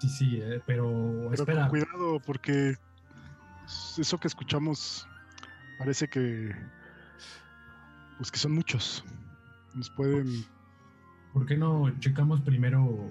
Sí, 0.00 0.08
sí, 0.08 0.40
eh, 0.42 0.60
pero, 0.66 1.28
Pero 1.30 1.34
espera. 1.34 1.60
con 1.62 1.70
cuidado, 1.70 2.20
porque 2.24 2.76
eso 3.98 4.18
que 4.18 4.26
escuchamos 4.28 5.06
parece 5.78 6.08
que, 6.08 6.52
pues, 8.18 8.30
que 8.30 8.38
son 8.38 8.52
muchos. 8.52 9.04
Nos 9.74 9.90
pueden 9.90 10.44
¿Por 11.32 11.46
qué 11.46 11.56
no 11.56 11.92
checamos 12.00 12.40
primero 12.40 13.10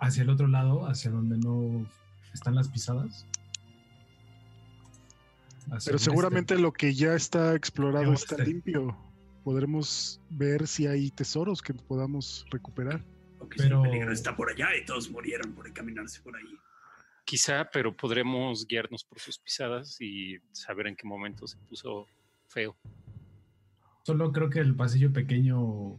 hacia 0.00 0.22
el 0.22 0.30
otro 0.30 0.46
lado, 0.48 0.86
hacia 0.86 1.10
donde 1.10 1.38
no 1.38 1.86
están 2.34 2.54
las 2.54 2.68
pisadas? 2.68 3.26
Hacia 5.70 5.90
Pero 5.90 5.98
seguramente 5.98 6.58
lo 6.58 6.72
que 6.72 6.94
ya 6.94 7.14
está 7.14 7.54
explorado 7.54 8.12
está 8.12 8.34
oeste. 8.36 8.50
limpio. 8.50 8.96
Podremos 9.44 10.20
ver 10.30 10.66
si 10.66 10.86
hay 10.86 11.10
tesoros 11.10 11.62
que 11.62 11.74
podamos 11.74 12.44
recuperar. 12.50 13.04
Aunque 13.40 13.56
Pero- 13.58 13.84
el 13.84 13.90
peligro 13.90 14.12
está 14.12 14.36
por 14.36 14.50
allá 14.50 14.76
y 14.76 14.84
todos 14.84 15.10
murieron 15.10 15.52
por 15.52 15.66
encaminarse 15.66 16.20
por 16.20 16.36
ahí. 16.36 16.58
Quizá, 17.24 17.68
pero 17.72 17.96
podremos 17.96 18.66
guiarnos 18.66 19.04
por 19.04 19.20
sus 19.20 19.38
pisadas 19.38 19.96
y 20.00 20.38
saber 20.52 20.88
en 20.88 20.96
qué 20.96 21.06
momento 21.06 21.46
se 21.46 21.56
puso 21.58 22.06
feo. 22.48 22.76
Solo 24.04 24.32
creo 24.32 24.50
que 24.50 24.58
el 24.60 24.74
pasillo 24.74 25.12
pequeño 25.12 25.98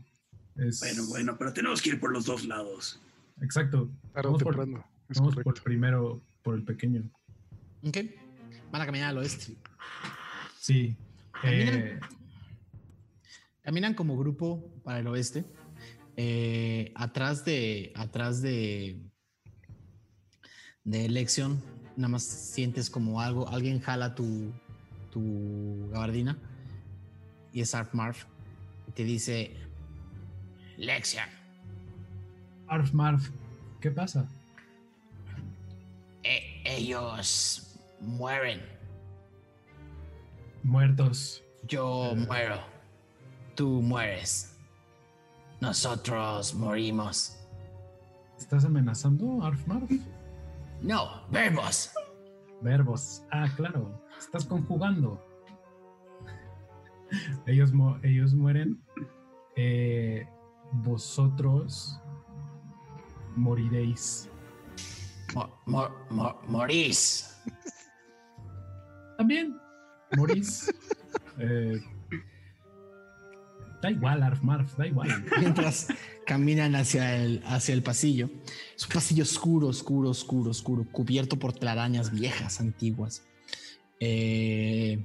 es. 0.56 0.80
Bueno, 0.80 1.06
bueno, 1.08 1.36
pero 1.38 1.54
tenemos 1.54 1.82
que 1.82 1.90
ir 1.90 2.00
por 2.00 2.12
los 2.12 2.26
dos 2.26 2.46
lados. 2.46 3.00
Exacto. 3.42 3.90
Tarde 4.14 4.28
o 4.30 4.32
Vamos 4.38 4.44
por- 4.44 4.58
Vamos 5.16 5.62
primero, 5.62 6.22
por 6.44 6.56
el 6.56 6.64
pequeño. 6.64 7.04
Ok. 7.84 7.98
Van 8.72 8.82
a 8.82 8.86
caminar 8.86 9.10
al 9.10 9.18
oeste. 9.20 9.56
Sí. 10.60 10.96
Caminan. 11.42 11.76
Eh, 11.76 12.00
Caminan 13.62 13.94
como 13.94 14.18
grupo 14.18 14.70
para 14.84 15.00
el 15.00 15.08
oeste. 15.08 15.46
Eh, 16.18 16.92
atrás 16.96 17.46
de. 17.46 17.92
Atrás 17.96 18.42
de. 18.42 19.00
De 20.84 21.06
elección. 21.06 21.62
Nada 21.96 22.10
más 22.10 22.24
sientes 22.24 22.90
como 22.90 23.22
algo. 23.22 23.48
Alguien 23.48 23.80
jala 23.80 24.16
tu. 24.16 24.52
tu 25.12 25.90
gabardina. 25.92 26.38
Y 27.54 27.62
es 27.62 27.74
Arf 27.76 27.94
Marf. 27.94 28.26
Y 28.88 28.92
te 28.92 29.04
dice. 29.04 29.56
Lexian, 30.78 31.30
Arf 32.68 32.92
Marf, 32.94 33.30
¿qué 33.80 33.92
pasa? 33.92 34.28
e- 36.24 36.62
ellos 36.66 37.76
mueren. 38.00 38.62
Muertos. 40.64 41.44
Yo 41.68 42.14
muero. 42.16 42.60
Tú 43.56 43.82
mueres. 43.82 44.58
Nosotros 45.62 46.54
morimos. 46.56 47.38
¿Estás 48.38 48.66
amenazando, 48.66 49.44
Arf 49.44 49.66
Marf? 49.68 49.92
No, 50.82 51.26
verbos. 51.30 51.92
Verbos. 52.62 53.24
Ah, 53.32 53.48
claro. 53.56 54.02
Estás 54.18 54.46
conjugando. 54.46 55.24
ellos, 57.48 57.74
mu- 57.74 57.98
ellos 58.04 58.34
mueren. 58.34 58.80
Eh, 59.56 60.28
vosotros 60.84 62.00
moriréis. 63.36 64.30
Mo- 65.36 65.50
mo- 65.66 65.90
mo- 66.10 66.40
morís. 66.48 67.38
También 69.18 69.56
morís. 70.16 70.72
Eh, 71.40 71.82
da 73.82 73.90
igual, 73.90 74.22
Arf 74.22 74.44
Marf, 74.44 74.78
da 74.78 74.86
igual. 74.86 75.10
mientras 75.40 75.88
caminan 76.28 76.76
hacia 76.76 77.16
el, 77.18 77.42
hacia 77.48 77.74
el 77.74 77.82
pasillo. 77.82 78.30
Es 78.76 78.84
un 78.86 78.94
pasillo 78.94 79.24
oscuro, 79.24 79.68
oscuro, 79.68 80.12
oscuro, 80.12 80.52
oscuro, 80.52 80.86
cubierto 80.92 81.40
por 81.40 81.52
telarañas 81.54 82.12
viejas, 82.12 82.60
antiguas. 82.62 83.24
Eh, 84.00 85.04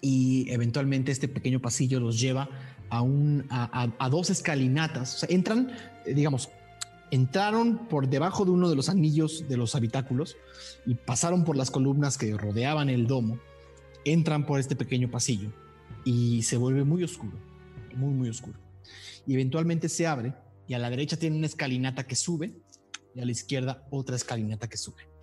y 0.00 0.50
eventualmente 0.50 1.12
este 1.12 1.28
pequeño 1.28 1.60
pasillo 1.60 2.00
los 2.00 2.20
lleva 2.20 2.48
a, 2.90 3.02
un, 3.02 3.46
dos 4.10 4.30
escalinatas. 4.30 5.14
O 5.14 5.18
sea, 5.18 5.28
entran, 5.34 5.70
eh, 6.04 6.14
digamos, 6.14 6.50
entraron 7.10 7.88
por 7.88 8.08
debajo 8.08 8.44
de 8.44 8.50
uno 8.50 8.68
de 8.68 8.76
los 8.76 8.88
anillos 8.88 9.44
de 9.48 9.56
los 9.56 9.74
habitáculos 9.74 10.36
y 10.84 10.94
pasaron 10.94 11.44
por 11.44 11.56
las 11.56 11.70
columnas 11.70 12.18
que 12.18 12.36
rodeaban 12.36 12.90
el 12.90 13.06
domo. 13.06 13.38
Entran 14.04 14.46
por 14.46 14.60
este 14.60 14.76
pequeño 14.76 15.10
pasillo 15.10 15.50
y 16.04 16.42
se 16.42 16.56
vuelve 16.56 16.84
muy 16.84 17.02
oscuro, 17.02 17.36
muy, 17.96 18.12
muy 18.12 18.28
oscuro. 18.28 18.58
Y 19.26 19.34
eventualmente 19.34 19.88
se 19.88 20.06
abre 20.06 20.34
y 20.68 20.74
a 20.74 20.78
la 20.78 20.90
derecha 20.90 21.16
tiene 21.16 21.36
una 21.36 21.46
escalinata 21.46 22.06
que 22.06 22.14
sube 22.14 22.52
y 23.14 23.20
a 23.20 23.24
la 23.24 23.32
izquierda 23.32 23.86
otra 23.90 24.14
escalinata 24.14 24.68
que 24.68 24.76
sube. 24.76 25.15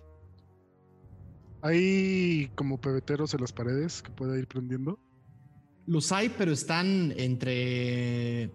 ¿Hay 1.64 2.50
como 2.56 2.78
pebeteros 2.78 3.32
en 3.32 3.40
las 3.40 3.50
paredes 3.50 4.02
que 4.02 4.10
pueda 4.10 4.38
ir 4.38 4.46
prendiendo? 4.46 5.00
Los 5.86 6.12
hay, 6.12 6.28
pero 6.28 6.52
están 6.52 7.14
entre. 7.16 8.52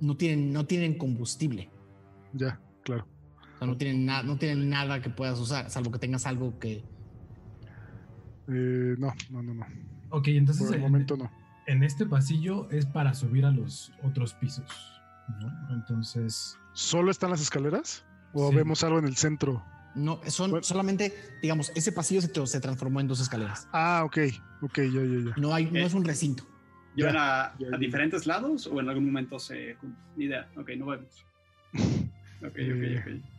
No 0.00 0.16
tienen, 0.16 0.52
no 0.52 0.66
tienen 0.66 0.98
combustible. 0.98 1.70
Ya, 2.32 2.60
claro. 2.82 3.06
O 3.54 3.58
sea, 3.58 3.68
no 3.68 3.76
tienen, 3.76 4.04
nada 4.04 4.24
no 4.24 4.36
tienen 4.36 4.68
nada 4.68 5.00
que 5.00 5.10
puedas 5.10 5.38
usar, 5.38 5.70
salvo 5.70 5.92
que 5.92 6.00
tengas 6.00 6.26
algo 6.26 6.58
que. 6.58 6.84
Eh, 8.48 8.96
no, 8.98 9.14
no, 9.30 9.40
no, 9.40 9.54
no. 9.54 9.66
Ok, 10.10 10.26
entonces. 10.28 10.66
Por 10.66 10.74
el 10.74 10.82
momento 10.82 11.16
no. 11.16 11.30
En 11.68 11.84
este 11.84 12.04
pasillo 12.04 12.68
es 12.70 12.84
para 12.84 13.14
subir 13.14 13.44
a 13.46 13.52
los 13.52 13.92
otros 14.02 14.34
pisos. 14.34 14.66
¿no? 15.40 15.72
Entonces. 15.72 16.58
¿Solo 16.72 17.12
están 17.12 17.30
las 17.30 17.40
escaleras? 17.40 18.04
¿O 18.32 18.52
vemos 18.52 18.82
algo 18.82 18.98
en 18.98 19.04
el 19.04 19.14
centro? 19.14 19.64
No, 19.94 20.20
son 20.26 20.62
solamente, 20.64 21.14
digamos, 21.40 21.70
ese 21.74 21.92
pasillo 21.92 22.20
se, 22.20 22.46
se, 22.46 22.60
transformó 22.60 23.00
en 23.00 23.08
dos 23.08 23.20
escaleras. 23.20 23.68
Ah, 23.72 24.02
ok, 24.04 24.18
ok, 24.62 24.76
ya, 24.78 25.02
ya, 25.02 25.30
ya. 25.30 25.34
No, 25.36 25.54
hay, 25.54 25.66
no 25.66 25.78
es 25.78 25.94
un 25.94 26.04
recinto. 26.04 26.44
¿Llevan 26.96 27.16
a, 27.16 27.44
a, 27.46 27.78
diferentes 27.78 28.26
lados 28.26 28.66
o 28.66 28.80
en 28.80 28.88
algún 28.88 29.06
momento 29.06 29.38
se... 29.38 29.76
Ni 30.16 30.26
idea, 30.26 30.48
ok, 30.56 30.70
no 30.76 30.86
vemos. 30.86 31.26
Ok, 32.42 32.50
ok, 32.50 32.58
eh. 32.58 32.98
ok. 32.98 33.34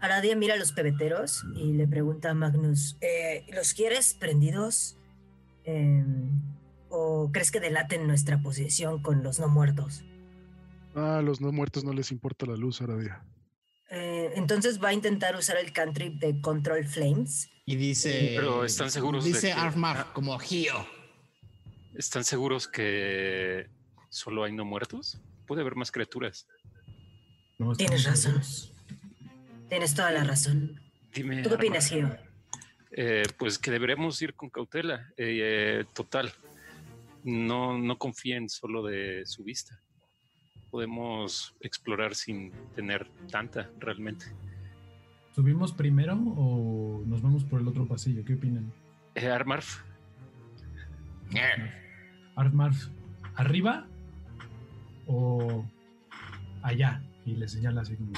Aradia 0.00 0.36
mira 0.36 0.54
a 0.54 0.56
los 0.56 0.70
pebeteros 0.70 1.44
y 1.56 1.72
le 1.72 1.88
pregunta 1.88 2.30
a 2.30 2.34
Magnus, 2.34 2.96
eh, 3.00 3.44
¿los 3.52 3.74
quieres 3.74 4.14
prendidos? 4.14 4.96
Eh, 5.64 6.04
¿O 6.90 7.30
crees 7.32 7.50
que 7.50 7.58
delaten 7.58 8.06
nuestra 8.06 8.40
posición 8.40 9.02
con 9.02 9.24
los 9.24 9.40
no 9.40 9.48
muertos? 9.48 10.04
Ah, 10.94 11.18
a 11.18 11.22
los 11.22 11.40
no 11.40 11.50
muertos 11.50 11.84
no 11.84 11.92
les 11.92 12.12
importa 12.12 12.46
la 12.46 12.56
luz, 12.56 12.82
Aradia. 12.82 13.24
Eh, 13.94 14.32
entonces 14.36 14.82
va 14.82 14.88
a 14.88 14.92
intentar 14.94 15.36
usar 15.36 15.58
el 15.58 15.70
cantrip 15.70 16.14
de 16.18 16.40
Control 16.40 16.82
Flames. 16.86 17.50
Y 17.66 17.76
dice. 17.76 18.32
Pero 18.36 18.64
están 18.64 18.90
seguros. 18.90 19.22
Dice 19.22 19.48
de 19.48 19.52
Armar 19.52 20.06
como 20.14 20.38
Gio. 20.38 20.86
¿Están 21.94 22.24
seguros 22.24 22.66
que 22.66 23.68
solo 24.08 24.44
hay 24.44 24.52
no 24.54 24.64
muertos? 24.64 25.20
Puede 25.46 25.60
haber 25.60 25.76
más 25.76 25.92
criaturas. 25.92 26.48
Tienes 27.76 28.04
razón. 28.04 28.42
Tienes 29.68 29.94
toda 29.94 30.10
la 30.10 30.24
razón. 30.24 30.80
Dime. 31.12 31.42
¿Tú 31.42 31.50
qué 31.50 31.56
opinas, 31.56 31.86
Gio? 31.90 32.16
Eh, 32.92 33.24
pues 33.36 33.58
que 33.58 33.70
deberemos 33.70 34.20
ir 34.22 34.32
con 34.32 34.48
cautela. 34.48 35.12
Eh, 35.18 35.84
total. 35.92 36.32
No, 37.24 37.76
no 37.76 37.98
confíen 37.98 38.48
solo 38.48 38.84
de 38.84 39.26
su 39.26 39.44
vista 39.44 39.82
podemos 40.72 41.54
explorar 41.60 42.14
sin 42.14 42.50
tener 42.74 43.06
tanta 43.30 43.70
realmente. 43.78 44.24
¿Subimos 45.34 45.72
primero 45.72 46.14
o 46.14 47.02
nos 47.06 47.20
vamos 47.20 47.44
por 47.44 47.60
el 47.60 47.68
otro 47.68 47.86
pasillo? 47.86 48.24
¿Qué 48.24 48.34
opinan? 48.34 48.72
Eh, 49.14 49.28
Armarf. 49.28 49.82
Armarf, 52.36 52.88
¿arriba 53.34 53.86
o 55.06 55.64
allá? 56.62 57.02
Y 57.26 57.36
le 57.36 57.48
señala 57.48 57.82
así 57.82 57.96
como. 57.96 58.12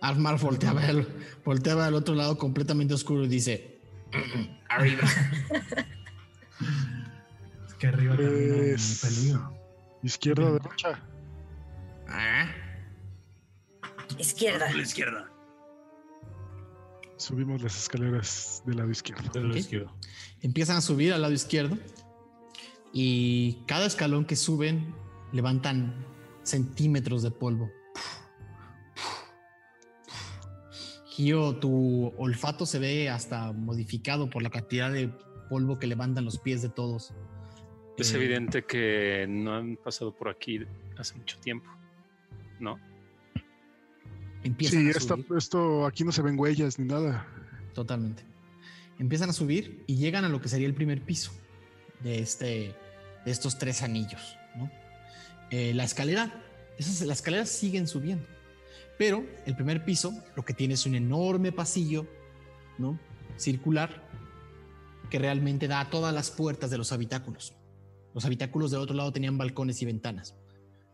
Armarf 0.00 0.42
volteaba 0.42 0.82
al, 0.82 1.06
volteaba 1.44 1.86
al 1.86 1.94
otro 1.94 2.16
lado 2.16 2.36
completamente 2.36 2.94
oscuro 2.94 3.24
y 3.24 3.28
dice: 3.28 3.78
Arriba. 4.68 5.02
es 7.68 7.74
que 7.74 7.86
arriba 7.86 8.16
también 8.16 8.52
hay 8.52 8.74
peligro. 9.02 9.52
Izquierda, 10.02 10.52
derecha. 10.52 11.00
Ah. 12.08 12.48
Izquierda. 14.18 14.72
la 14.72 14.82
izquierda. 14.82 15.30
Subimos 17.16 17.62
las 17.62 17.76
escaleras 17.76 18.62
del 18.64 18.76
lado 18.76 18.90
izquierdo. 18.90 19.30
Del 19.32 19.48
lado 19.48 19.58
izquierdo. 19.58 19.94
Empiezan 20.40 20.76
a 20.76 20.80
subir 20.80 21.12
al 21.12 21.22
lado 21.22 21.34
izquierdo 21.34 21.76
y 22.92 23.64
cada 23.66 23.86
escalón 23.86 24.24
que 24.24 24.36
suben 24.36 24.94
levantan 25.32 25.94
centímetros 26.42 27.22
de 27.22 27.30
polvo. 27.30 27.70
Gio, 31.06 31.56
tu 31.56 32.14
olfato 32.16 32.64
se 32.64 32.78
ve 32.78 33.08
hasta 33.08 33.52
modificado 33.52 34.30
por 34.30 34.42
la 34.42 34.50
cantidad 34.50 34.92
de 34.92 35.12
polvo 35.50 35.78
que 35.78 35.88
levantan 35.88 36.24
los 36.24 36.38
pies 36.38 36.62
de 36.62 36.68
todos. 36.68 37.12
Es 37.96 38.12
eh, 38.12 38.16
evidente 38.16 38.64
que 38.64 39.26
no 39.28 39.56
han 39.56 39.76
pasado 39.76 40.14
por 40.14 40.28
aquí 40.28 40.60
hace 40.96 41.16
mucho 41.16 41.38
tiempo. 41.40 41.77
¿No? 42.60 42.78
Empiezan 44.42 44.92
sí, 44.92 45.14
esto, 45.36 45.86
aquí 45.86 46.04
no 46.04 46.12
se 46.12 46.22
ven 46.22 46.38
huellas 46.38 46.78
ni 46.78 46.86
nada. 46.86 47.26
Totalmente. 47.74 48.24
Empiezan 48.98 49.30
a 49.30 49.32
subir 49.32 49.84
y 49.86 49.96
llegan 49.96 50.24
a 50.24 50.28
lo 50.28 50.40
que 50.40 50.48
sería 50.48 50.66
el 50.66 50.74
primer 50.74 51.02
piso 51.02 51.32
de, 52.02 52.20
este, 52.20 52.74
de 53.24 53.30
estos 53.30 53.58
tres 53.58 53.82
anillos. 53.82 54.36
Eh, 55.50 55.72
la 55.74 55.84
escalera, 55.84 56.42
esas, 56.76 57.00
las 57.06 57.18
escaleras 57.18 57.48
siguen 57.48 57.88
subiendo, 57.88 58.26
pero 58.98 59.24
el 59.46 59.54
primer 59.54 59.84
piso 59.84 60.12
lo 60.36 60.44
que 60.44 60.52
tiene 60.52 60.74
es 60.74 60.84
un 60.84 60.94
enorme 60.94 61.52
pasillo 61.52 62.06
¿no? 62.76 62.98
circular 63.38 64.06
que 65.08 65.18
realmente 65.18 65.68
da 65.68 65.80
a 65.80 65.90
todas 65.90 66.12
las 66.12 66.30
puertas 66.30 66.70
de 66.70 66.76
los 66.76 66.92
habitáculos. 66.92 67.54
Los 68.14 68.26
habitáculos 68.26 68.70
del 68.70 68.80
otro 68.80 68.94
lado 68.94 69.10
tenían 69.12 69.38
balcones 69.38 69.80
y 69.80 69.86
ventanas 69.86 70.34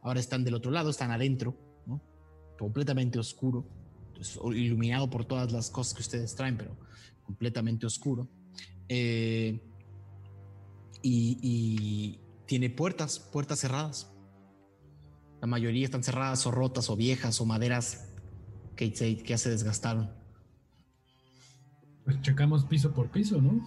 ahora 0.04 0.20
están 0.20 0.44
del 0.44 0.54
otro 0.54 0.70
lado, 0.70 0.90
están 0.90 1.10
adentro, 1.10 1.56
¿no? 1.86 2.00
completamente 2.58 3.18
oscuro, 3.18 3.66
pues, 4.14 4.38
iluminado 4.54 5.10
por 5.10 5.24
todas 5.24 5.50
las 5.50 5.70
cosas 5.70 5.94
que 5.94 6.02
ustedes 6.02 6.36
traen, 6.36 6.56
pero 6.56 6.76
completamente 7.24 7.86
oscuro. 7.86 8.28
Eh, 8.88 9.60
y, 11.02 12.20
tiene 12.46 12.68
puertas, 12.68 13.18
puertas 13.18 13.58
cerradas. 13.60 14.12
La 15.40 15.46
mayoría 15.46 15.86
están 15.86 16.02
cerradas 16.02 16.46
o 16.46 16.50
rotas 16.50 16.90
o 16.90 16.96
viejas 16.96 17.40
o 17.40 17.46
maderas 17.46 18.12
que, 18.76 18.92
que 18.92 19.16
ya 19.24 19.38
se 19.38 19.48
desgastaron. 19.48 20.12
Pues 22.04 22.20
checamos 22.20 22.66
piso 22.66 22.92
por 22.92 23.10
piso, 23.10 23.40
¿no? 23.40 23.66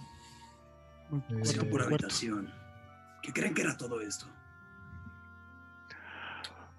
Piso 1.42 1.68
por 1.68 1.82
habitación. 1.82 2.48
¿Qué 3.20 3.32
creen 3.32 3.52
que 3.52 3.62
era 3.62 3.76
todo 3.76 4.00
esto? 4.00 4.26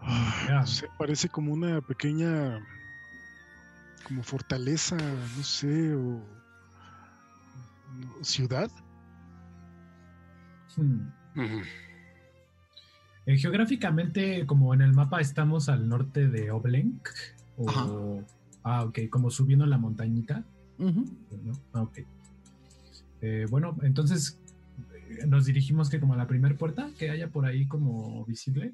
Ah, 0.02 0.64
se 0.66 0.88
parece 0.98 1.30
como 1.30 1.54
una 1.54 1.82
pequeña 1.82 2.60
como 4.08 4.24
fortaleza, 4.24 4.98
no 4.98 5.44
sé, 5.44 5.94
o 5.94 6.24
ciudad. 8.22 8.72
Hmm. 10.76 11.10
Eh, 13.26 13.38
geográficamente, 13.38 14.46
como 14.46 14.74
en 14.74 14.82
el 14.82 14.94
mapa 14.94 15.22
estamos 15.22 15.70
al 15.70 15.88
norte 15.88 16.28
de 16.28 16.52
Oblenk, 16.52 17.08
o, 17.58 18.24
ah, 18.64 18.84
ok, 18.86 19.00
como 19.10 19.30
subiendo 19.30 19.66
la 19.66 19.78
montañita. 19.78 20.44
Ah. 21.74 21.88
Eh, 23.22 23.46
bueno, 23.50 23.78
entonces 23.82 24.40
eh, 24.94 25.28
nos 25.28 25.46
dirigimos 25.46 25.90
que 25.90 26.00
como 26.00 26.14
a 26.14 26.18
la 26.18 26.26
primera 26.26 26.56
puerta 26.56 26.90
que 26.98 27.10
haya 27.10 27.30
por 27.30 27.46
ahí 27.46 27.68
como 27.68 28.26
visible. 28.26 28.74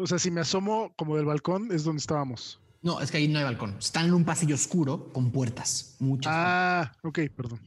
O 0.00 0.06
sea, 0.06 0.18
si 0.18 0.30
me 0.30 0.40
asomo 0.40 0.92
como 0.96 1.16
del 1.16 1.26
balcón, 1.26 1.70
es 1.72 1.84
donde 1.84 2.00
estábamos. 2.00 2.60
No, 2.82 3.00
es 3.00 3.10
que 3.10 3.18
ahí 3.18 3.28
no 3.28 3.38
hay 3.38 3.44
balcón. 3.44 3.76
Están 3.78 4.06
en 4.06 4.14
un 4.14 4.24
pasillo 4.24 4.54
oscuro 4.54 5.12
con 5.12 5.30
puertas. 5.30 5.96
Muchas. 6.00 6.32
Ah, 6.34 6.92
ok, 7.02 7.20
perdón. 7.34 7.60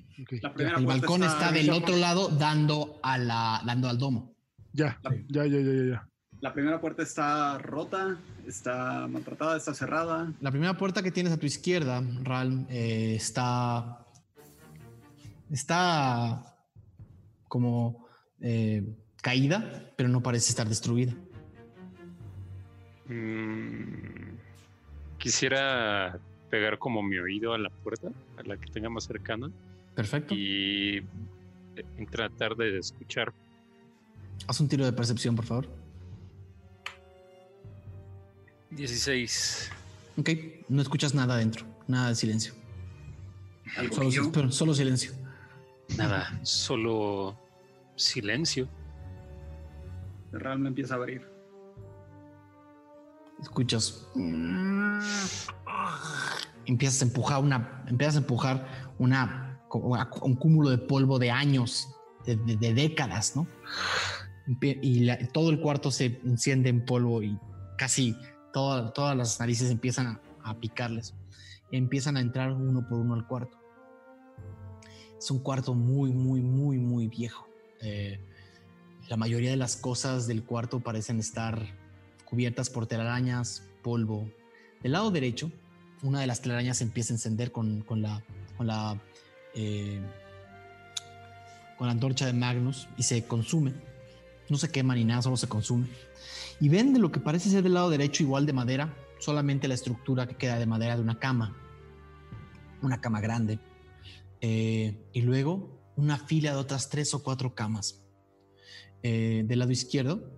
El 0.77 0.85
balcón 0.85 1.23
está, 1.23 1.51
del 1.51 1.69
otro 1.69 1.95
lado 1.95 2.29
dando, 2.29 2.99
a 3.01 3.17
la, 3.17 3.61
dando 3.65 3.89
al 3.89 3.97
domo. 3.97 4.35
Ya, 4.73 4.99
ya, 5.29 5.45
ya, 5.45 5.59
ya, 5.59 5.83
ya. 5.89 6.09
La 6.41 6.53
primera 6.53 6.81
puerta 6.81 7.01
está 7.01 7.57
rota, 7.57 8.17
está 8.45 9.07
maltratada, 9.07 9.57
está 9.57 9.73
cerrada. 9.73 10.33
La 10.41 10.51
primera 10.51 10.77
puerta 10.77 11.01
que 11.01 11.11
tienes 11.11 11.31
a 11.31 11.37
tu 11.37 11.45
izquierda, 11.45 12.03
Ral, 12.23 12.65
eh, 12.69 13.15
está. 13.15 14.05
Está 15.49 16.57
como 17.47 18.07
eh, 18.41 18.83
caída, 19.21 19.91
pero 19.95 20.09
no 20.09 20.21
parece 20.21 20.49
estar 20.49 20.67
destruida. 20.67 21.13
Mm, 23.07 24.37
quisiera 25.17 26.19
pegar 26.49 26.79
como 26.79 27.03
mi 27.03 27.17
oído 27.17 27.53
a 27.53 27.57
la 27.57 27.69
puerta, 27.69 28.09
a 28.37 28.43
la 28.43 28.57
que 28.57 28.71
tenga 28.71 28.89
más 28.89 29.05
cercana. 29.05 29.51
Perfecto. 29.95 30.33
Y 30.33 30.97
eh, 31.75 32.05
tratar 32.09 32.55
de 32.55 32.77
escuchar. 32.77 33.33
Haz 34.47 34.59
un 34.59 34.67
tiro 34.67 34.85
de 34.85 34.93
percepción, 34.93 35.35
por 35.35 35.45
favor. 35.45 35.67
16. 38.71 39.71
Ok, 40.17 40.29
no 40.69 40.81
escuchas 40.81 41.13
nada 41.13 41.35
adentro, 41.35 41.65
nada 41.87 42.09
de 42.09 42.15
silencio. 42.15 42.53
Solo, 43.91 44.51
solo 44.51 44.73
silencio. 44.73 45.11
Nada, 45.97 46.39
solo 46.43 47.37
silencio. 47.95 48.67
Realmente 50.31 50.69
empieza 50.69 50.95
a 50.95 50.97
abrir. 50.97 51.34
Escuchas. 53.45 54.07
Empiezas 56.65 57.01
a 57.01 57.05
empujar 57.05 57.43
una, 57.43 57.83
empiezas 57.87 58.15
a 58.15 58.19
empujar 58.19 58.67
una, 58.97 59.61
un 60.21 60.35
cúmulo 60.35 60.69
de 60.69 60.77
polvo 60.77 61.19
de 61.19 61.31
años, 61.31 61.87
de, 62.25 62.73
décadas, 62.73 63.35
¿no? 63.35 63.47
Y 64.61 65.07
todo 65.27 65.49
el 65.49 65.59
cuarto 65.59 65.91
se 65.91 66.19
enciende 66.23 66.69
en 66.69 66.85
polvo 66.85 67.23
y 67.23 67.37
casi 67.77 68.15
todas 68.53 69.15
las 69.15 69.39
narices 69.39 69.71
empiezan 69.71 70.19
a, 70.43 70.59
picarles. 70.59 71.13
Empiezan 71.71 72.17
a 72.17 72.21
entrar 72.21 72.51
uno 72.51 72.87
por 72.87 72.99
uno 72.99 73.15
al 73.15 73.27
cuarto. 73.27 73.57
Es 75.17 75.31
un 75.31 75.39
cuarto 75.39 75.73
muy, 75.73 76.11
muy, 76.11 76.41
muy, 76.41 76.77
muy 76.77 77.07
viejo. 77.07 77.47
Eh, 77.81 78.19
la 79.07 79.17
mayoría 79.17 79.49
de 79.49 79.57
las 79.57 79.75
cosas 79.75 80.27
del 80.27 80.43
cuarto 80.43 80.79
parecen 80.79 81.19
estar 81.19 81.84
cubiertas 82.25 82.69
por 82.69 82.87
telarañas, 82.87 83.63
polvo. 83.81 84.29
Del 84.81 84.91
lado 84.91 85.11
derecho, 85.11 85.51
una 86.03 86.19
de 86.19 86.27
las 86.27 86.41
telarañas 86.41 86.81
empieza 86.81 87.13
a 87.13 87.15
encender 87.15 87.51
con, 87.51 87.83
la, 87.89 88.23
con, 88.57 88.67
la, 88.67 89.01
eh, 89.53 89.99
con 91.77 91.87
la 91.87 91.93
antorcha 91.93 92.25
de 92.25 92.33
Magnus 92.33 92.87
y 92.97 93.03
se 93.03 93.25
consume. 93.25 93.73
No 94.49 94.57
se 94.57 94.69
quema 94.69 94.95
ni 94.95 95.05
nada, 95.05 95.21
solo 95.21 95.37
se 95.37 95.47
consume. 95.47 95.87
Y 96.59 96.69
ven 96.69 96.93
de 96.93 96.99
lo 96.99 97.11
que 97.11 97.19
parece 97.19 97.49
ser 97.49 97.63
del 97.63 97.73
lado 97.73 97.89
derecho 97.89 98.23
igual 98.23 98.45
de 98.45 98.53
madera, 98.53 98.93
solamente 99.19 99.67
la 99.67 99.73
estructura 99.73 100.27
que 100.27 100.35
queda 100.35 100.59
de 100.59 100.65
madera 100.65 100.95
de 100.95 101.01
una 101.01 101.19
cama. 101.19 101.55
Una 102.81 103.01
cama 103.01 103.21
grande. 103.21 103.59
Eh, 104.41 105.07
y 105.13 105.21
luego 105.21 105.81
una 105.95 106.17
fila 106.17 106.51
de 106.51 106.57
otras 106.57 106.89
tres 106.89 107.13
o 107.13 107.23
cuatro 107.23 107.55
camas. 107.55 108.03
Eh, 109.01 109.43
del 109.47 109.59
lado 109.59 109.71
izquierdo 109.71 110.34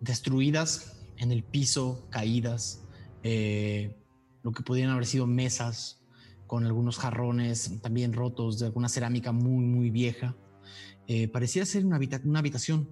destruidas 0.00 0.96
en 1.18 1.30
el 1.30 1.44
piso, 1.44 2.06
caídas, 2.10 2.82
eh, 3.22 3.96
lo 4.42 4.52
que 4.52 4.62
podrían 4.62 4.90
haber 4.90 5.06
sido 5.06 5.26
mesas 5.26 6.02
con 6.46 6.66
algunos 6.66 6.98
jarrones 6.98 7.80
también 7.82 8.12
rotos 8.12 8.58
de 8.58 8.66
alguna 8.66 8.88
cerámica 8.88 9.30
muy, 9.30 9.64
muy 9.64 9.90
vieja. 9.90 10.34
Eh, 11.06 11.28
parecía 11.28 11.64
ser 11.66 11.84
una, 11.84 12.00
una 12.24 12.38
habitación. 12.38 12.88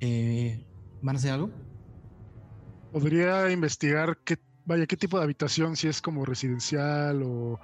Eh, 0.00 0.66
¿Van 1.00 1.16
a 1.16 1.18
hacer 1.18 1.32
algo? 1.32 1.50
Podría 2.92 3.50
investigar 3.50 4.18
qué, 4.24 4.38
vaya, 4.64 4.86
qué 4.86 4.96
tipo 4.96 5.18
de 5.18 5.24
habitación, 5.24 5.76
si 5.76 5.88
es 5.88 6.02
como 6.02 6.24
residencial 6.24 7.22
o, 7.22 7.60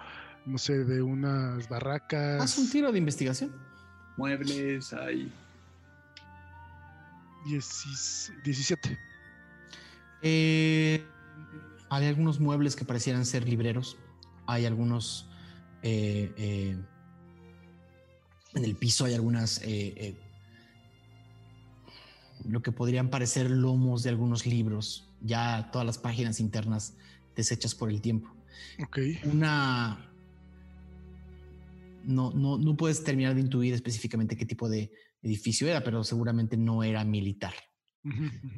no 0.47 0.59
sé, 0.59 0.85
de 0.85 1.03
unas 1.03 1.69
barracas. 1.69 2.43
Haz 2.43 2.59
un 2.59 2.71
tiro 2.71 2.93
de 2.93 2.99
investigación. 2.99 3.53
Muebles, 4.17 4.93
hay 4.93 5.33
17. 7.45 8.99
Eh, 10.23 11.05
hay 11.91 12.07
algunos 12.07 12.41
muebles 12.41 12.77
que 12.77 12.85
parecieran 12.85 13.27
ser 13.27 13.49
libreros. 13.49 13.97
Hay 14.47 14.67
algunos. 14.67 15.29
Eh, 15.83 16.33
eh, 16.37 16.77
en 18.55 18.65
el 18.65 18.77
piso 18.77 19.05
hay 19.05 19.15
algunas. 19.15 19.61
lo 22.49 22.61
que 22.63 22.73
podrían 22.73 23.09
parecer 23.09 23.51
lomos 23.51 24.03
de 24.03 24.11
algunos 24.11 24.47
libros. 24.47 25.09
Ya 25.21 25.71
todas 25.73 25.87
las 25.87 25.99
páginas 25.99 26.41
internas 26.41 26.95
deshechas 27.37 27.75
por 27.75 27.91
el 27.91 28.01
tiempo. 28.01 28.35
Ok. 28.83 28.99
Una. 29.25 30.09
No, 32.05 32.33
no, 32.33 32.59
no 32.59 32.77
puedes 32.77 33.05
terminar 33.05 33.35
de 33.35 33.43
intuir 33.43 33.75
específicamente 33.75 34.37
qué 34.37 34.45
tipo 34.45 34.69
de, 34.69 34.91
edificio 35.23 35.69
era, 35.69 35.83
pero 35.83 36.05
seguramente 36.05 36.57
no 36.57 36.83
era 36.83 37.05
militar. 37.05 37.55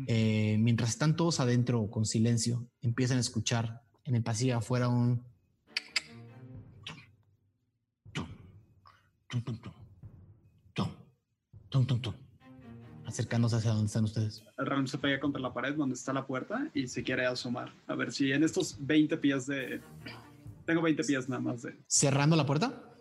Eh, 0.06 0.56
mientras 0.58 0.90
están 0.90 1.16
todos 1.16 1.38
adentro 1.40 1.90
con 1.90 2.06
silencio, 2.06 2.66
empiezan 2.80 3.18
a 3.18 3.20
escuchar 3.20 3.82
en 4.04 4.14
el 4.14 4.22
pasillo 4.22 4.56
afuera 4.56 4.88
un... 4.88 5.22
Acercándose 13.04 13.56
hacia 13.56 13.72
donde 13.72 13.86
están 13.86 14.04
ustedes. 14.04 14.42
Ram 14.56 14.86
se 14.86 14.98
pega 14.98 15.20
contra 15.20 15.40
la 15.40 15.52
pared 15.52 15.74
donde 15.74 15.94
está 15.94 16.12
la 16.12 16.26
puerta 16.26 16.70
y 16.72 16.88
se 16.88 17.02
quiere 17.02 17.26
asomar. 17.26 17.72
A 17.86 17.94
ver 17.94 18.12
si 18.12 18.32
en 18.32 18.42
estos 18.42 18.76
20 18.80 19.16
pies 19.18 19.46
de... 19.46 19.80
Tengo 20.64 20.80
20 20.80 21.04
pies 21.04 21.28
nada 21.28 21.42
más 21.42 21.62
de... 21.62 21.76
¿Cerrando 21.86 22.36
la 22.36 22.46
puerta? 22.46 22.93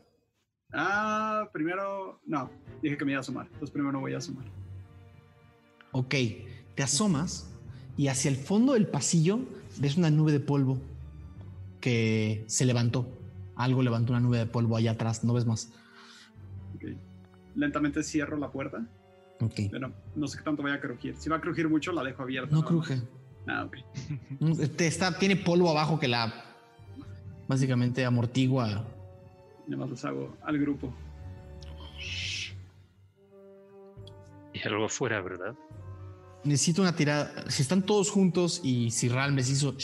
Ah, 0.74 1.50
primero, 1.54 2.20
no, 2.26 2.50
dije 2.82 2.98
que 2.98 3.06
me 3.06 3.12
iba 3.12 3.20
a 3.20 3.22
asomar, 3.22 3.46
entonces 3.46 3.72
primero 3.72 4.00
voy 4.00 4.14
a 4.14 4.18
asomar. 4.18 4.46
Ok, 5.92 6.16
te 6.76 6.84
asomas 6.84 7.54
y 7.96 8.08
hacia 8.08 8.30
el 8.30 8.38
fondo 8.38 8.74
del 8.74 8.88
pasillo 8.88 9.40
ves 9.80 9.98
una 9.98 10.10
nube 10.10 10.32
de 10.32 10.40
polvo 10.40 10.80
que 11.80 12.44
se 12.48 12.66
levantó. 12.66 13.08
Algo 13.56 13.84
levantó 13.84 14.14
una 14.14 14.20
nube 14.20 14.40
de 14.40 14.46
polvo 14.48 14.76
allá 14.76 14.92
atrás, 14.92 15.24
no 15.24 15.34
ves 15.34 15.46
más. 15.46 15.72
Ok, 16.76 16.98
lentamente 17.56 18.02
cierro 18.02 18.38
la 18.38 18.52
puerta. 18.52 18.84
Ok. 19.42 19.54
Pero 19.70 19.92
no 20.16 20.28
sé 20.28 20.38
qué 20.38 20.44
tanto 20.44 20.64
vaya 20.64 20.76
a 20.76 20.82
crujir. 20.82 21.16
Si 21.20 21.30
va 21.30 21.36
a 21.36 21.42
crujir 21.42 21.70
mucho, 21.70 21.92
la 21.92 22.04
dejo 22.04 22.24
abierta. 22.24 22.56
No 22.56 22.66
cruje. 22.66 23.02
Ah, 23.48 23.66
ok. 23.66 23.78
está, 24.80 25.20
tiene 25.20 25.36
polvo 25.36 25.70
abajo 25.70 26.00
que 26.00 26.08
la 26.08 26.34
básicamente 27.48 28.06
amortigua 28.06 28.88
Nada 29.68 29.78
más 29.82 29.90
les 29.90 30.06
hago 30.06 30.38
al 30.44 30.60
grupo. 30.60 30.94
Y 34.54 34.68
algo 34.68 34.86
afuera, 34.86 35.22
¿verdad? 35.22 35.56
Necesito 36.44 36.82
una 36.82 36.96
tirada. 36.96 37.50
Si 37.50 37.62
están 37.62 37.84
todos 37.84 38.12
juntos 38.12 38.62
y 38.64 38.92
si 38.92 39.10
Ral 39.10 39.34
me 39.34 39.42
hizo 39.42 39.76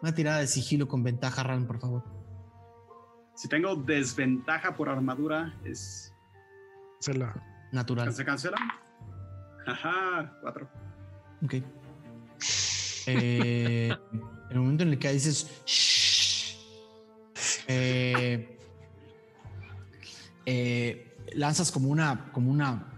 una 0.00 0.14
tirada 0.14 0.38
de 0.38 0.46
sigilo 0.46 0.88
con 0.88 1.02
ventaja, 1.02 1.42
Ral, 1.42 1.66
por 1.66 1.80
favor. 1.80 2.04
Si 3.34 3.48
tengo 3.48 3.74
desventaja 3.74 4.74
por 4.76 4.88
armadura, 4.88 5.58
es. 5.64 6.14
Cancela. 7.00 7.34
Natural. 7.72 8.12
¿Se 8.12 8.24
cancela? 8.24 8.56
Ajá, 9.66 10.38
cuatro. 10.40 10.68
Ok. 11.44 11.54
Eh, 13.04 13.88
en 13.88 14.52
el 14.52 14.60
momento 14.60 14.84
en 14.84 14.90
el 14.90 14.98
que 15.00 15.12
dices. 15.12 15.50
Eh, 17.66 18.51
eh, 20.46 21.16
lanzas 21.34 21.70
como 21.70 21.88
una, 21.88 22.30
como 22.32 22.50
una, 22.50 22.88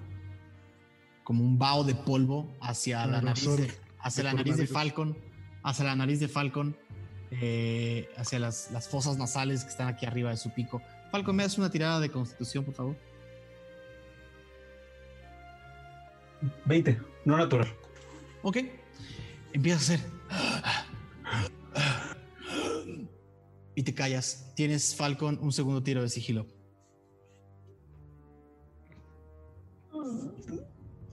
como 1.22 1.44
un 1.44 1.58
vaho 1.58 1.84
de 1.84 1.94
polvo 1.94 2.54
hacia 2.60 3.06
la 3.06 3.20
nariz 3.20 3.56
de, 3.56 3.72
hacia 4.00 4.24
la 4.24 4.34
nariz 4.34 4.56
de 4.56 4.66
Falcon, 4.66 5.16
hacia 5.62 5.84
la 5.84 5.96
nariz 5.96 6.20
de 6.20 6.28
Falcon, 6.28 6.76
eh, 7.30 8.08
hacia 8.16 8.38
las, 8.38 8.70
las, 8.70 8.88
fosas 8.88 9.16
nasales 9.16 9.64
que 9.64 9.70
están 9.70 9.88
aquí 9.88 10.06
arriba 10.06 10.30
de 10.30 10.36
su 10.36 10.50
pico. 10.50 10.82
Falcon, 11.10 11.36
me 11.36 11.42
das 11.42 11.58
una 11.58 11.70
tirada 11.70 12.00
de 12.00 12.10
constitución, 12.10 12.64
por 12.64 12.74
favor. 12.74 12.96
20, 16.66 17.00
no 17.24 17.36
natural. 17.36 17.68
Ok, 18.42 18.58
empieza 19.52 19.78
a 19.78 19.80
hacer. 19.80 20.00
Y 23.74 23.82
te 23.82 23.94
callas. 23.94 24.52
Tienes, 24.54 24.94
Falcon, 24.94 25.38
un 25.40 25.52
segundo 25.52 25.82
tiro 25.82 26.02
de 26.02 26.08
sigilo. 26.08 26.46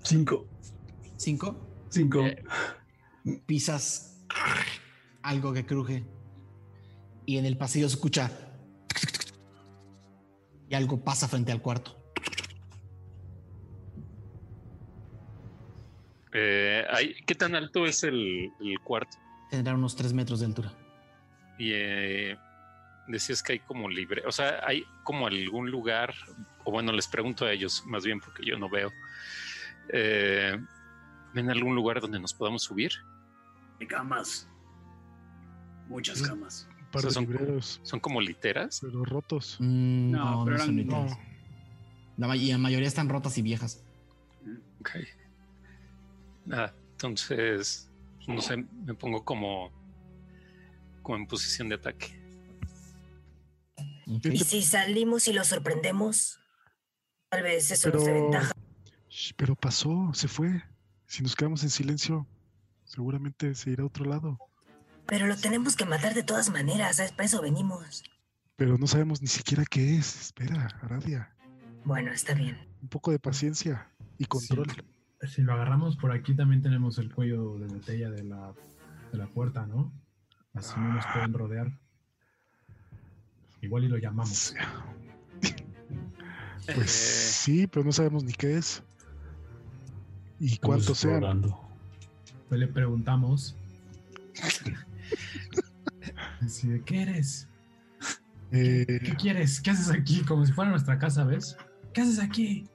Cinco. 0.03 0.47
¿Cinco? 1.17 1.85
Cinco. 1.89 2.25
Eh, 2.25 2.43
pisas 3.45 4.25
algo 5.21 5.53
que 5.53 5.65
cruje 5.65 6.05
y 7.25 7.37
en 7.37 7.45
el 7.45 7.57
pasillo 7.57 7.87
se 7.87 7.95
escucha 7.95 8.31
y 10.69 10.75
algo 10.75 11.03
pasa 11.03 11.27
frente 11.27 11.51
al 11.51 11.61
cuarto. 11.61 11.97
Eh, 16.33 16.85
¿Qué 17.25 17.35
tan 17.35 17.55
alto 17.55 17.85
es 17.85 18.03
el, 18.03 18.51
cuarto? 18.83 19.17
Tendrá 19.49 19.75
unos 19.75 19.95
tres 19.95 20.13
metros 20.13 20.39
de 20.39 20.45
altura. 20.45 20.73
Y 21.59 21.71
eh, 21.73 22.37
decías 23.11 23.43
que 23.43 23.53
hay 23.53 23.59
como 23.59 23.89
libre, 23.89 24.23
o 24.25 24.31
sea, 24.31 24.61
hay 24.65 24.85
como 25.03 25.27
algún 25.27 25.69
lugar, 25.69 26.13
o 26.63 26.71
bueno, 26.71 26.91
les 26.91 27.07
pregunto 27.07 27.45
a 27.45 27.51
ellos 27.51 27.83
más 27.85 28.03
bien 28.03 28.19
porque 28.19 28.45
yo 28.45 28.57
no 28.57 28.69
veo, 28.69 28.91
eh, 29.89 30.57
¿ven 31.33 31.49
algún 31.49 31.75
lugar 31.75 32.01
donde 32.01 32.19
nos 32.19 32.33
podamos 32.33 32.63
subir? 32.63 32.91
Hay 33.79 33.87
camas, 33.87 34.47
muchas 35.87 36.21
camas. 36.21 36.67
Para 36.91 37.09
son, 37.09 37.25
son, 37.61 37.99
como 38.01 38.19
literas. 38.19 38.79
Pero 38.81 39.05
rotos. 39.05 39.55
Mm, 39.59 40.11
no, 40.11 40.43
pero 40.43 40.59
son 40.59 40.75
literas. 40.75 41.17
La, 42.17 42.27
mayoría 42.27 42.87
están 42.87 43.07
rotas 43.07 43.37
y 43.37 43.41
viejas. 43.41 43.83
Ok. 44.81 44.89
Nada, 46.45 46.75
entonces, 46.91 47.89
no 48.27 48.41
sé, 48.41 48.57
me 48.57 48.93
pongo 48.93 49.23
como, 49.23 49.71
como 51.01 51.17
en 51.17 51.27
posición 51.27 51.69
de 51.69 51.75
ataque. 51.75 52.20
¿Y 54.23 54.39
si 54.39 54.61
salimos 54.61 55.27
y 55.27 55.33
lo 55.33 55.43
sorprendemos? 55.43 56.39
Tal 57.29 57.43
vez 57.43 57.71
eso 57.71 57.89
pero, 57.91 57.99
nos 57.99 58.07
ventaja. 58.07 58.51
Pero 59.37 59.55
pasó, 59.55 60.11
se 60.13 60.27
fue. 60.27 60.63
Si 61.07 61.23
nos 61.23 61.35
quedamos 61.35 61.63
en 61.63 61.69
silencio. 61.69 62.27
Seguramente 62.83 63.55
se 63.55 63.71
irá 63.71 63.83
a 63.83 63.85
otro 63.87 64.05
lado. 64.05 64.37
Pero 65.05 65.27
lo 65.27 65.37
tenemos 65.37 65.75
que 65.75 65.85
matar 65.85 66.13
de 66.13 66.23
todas 66.23 66.49
maneras, 66.49 66.97
¿sabes? 66.97 67.11
Para 67.11 67.25
eso 67.25 67.41
venimos. 67.41 68.03
Pero 68.57 68.77
no 68.77 68.85
sabemos 68.85 69.21
ni 69.21 69.27
siquiera 69.27 69.63
qué 69.69 69.95
es. 69.95 70.19
Espera, 70.21 70.67
Aradia. 70.81 71.33
Bueno, 71.85 72.11
está 72.11 72.33
bien. 72.33 72.57
Un 72.81 72.89
poco 72.89 73.11
de 73.11 73.19
paciencia 73.19 73.89
y 74.17 74.25
control. 74.25 74.67
Si, 75.21 75.41
lo 75.41 75.53
agarramos 75.53 75.97
por 75.97 76.11
aquí, 76.11 76.35
también 76.35 76.61
tenemos 76.61 76.97
el 76.97 77.13
cuello 77.13 77.57
de 77.59 77.67
botella 77.67 78.09
de 78.09 78.23
la, 78.23 78.53
de 79.11 79.17
la 79.17 79.27
puerta, 79.27 79.65
¿no? 79.65 79.93
Así 80.53 80.73
no 80.77 80.93
nos 80.93 81.05
pueden 81.07 81.33
rodear. 81.33 81.71
Igual 83.61 83.85
y 83.85 83.87
lo 83.87 83.97
llamamos. 83.97 84.53
Pues 86.75 86.91
sí, 86.91 87.65
pero 87.65 87.83
no 87.83 87.91
sabemos 87.91 88.23
ni 88.23 88.33
qué 88.33 88.55
es. 88.55 88.83
Y 90.39 90.57
cuánto 90.57 90.93
sea. 90.93 91.19
Pues 92.47 92.59
le 92.59 92.67
preguntamos. 92.67 93.57
Así 96.41 96.69
¿qué 96.85 97.01
eres? 97.01 97.47
¿Qué, 98.51 98.81
eh, 98.81 99.15
quieres? 99.17 99.59
¿Qué 99.59 99.71
haces 99.71 99.89
aquí? 99.89 100.21
Como 100.21 100.45
si 100.45 100.51
fuera 100.51 100.69
nuestra 100.69 100.99
casa, 100.99 101.23
¿ves? 101.23 101.57
¿Qué 101.93 102.01
haces 102.01 102.19
aquí? 102.19 102.67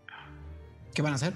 ¿Qué 0.94 1.02
van 1.02 1.12
a 1.12 1.16
hacer? 1.16 1.34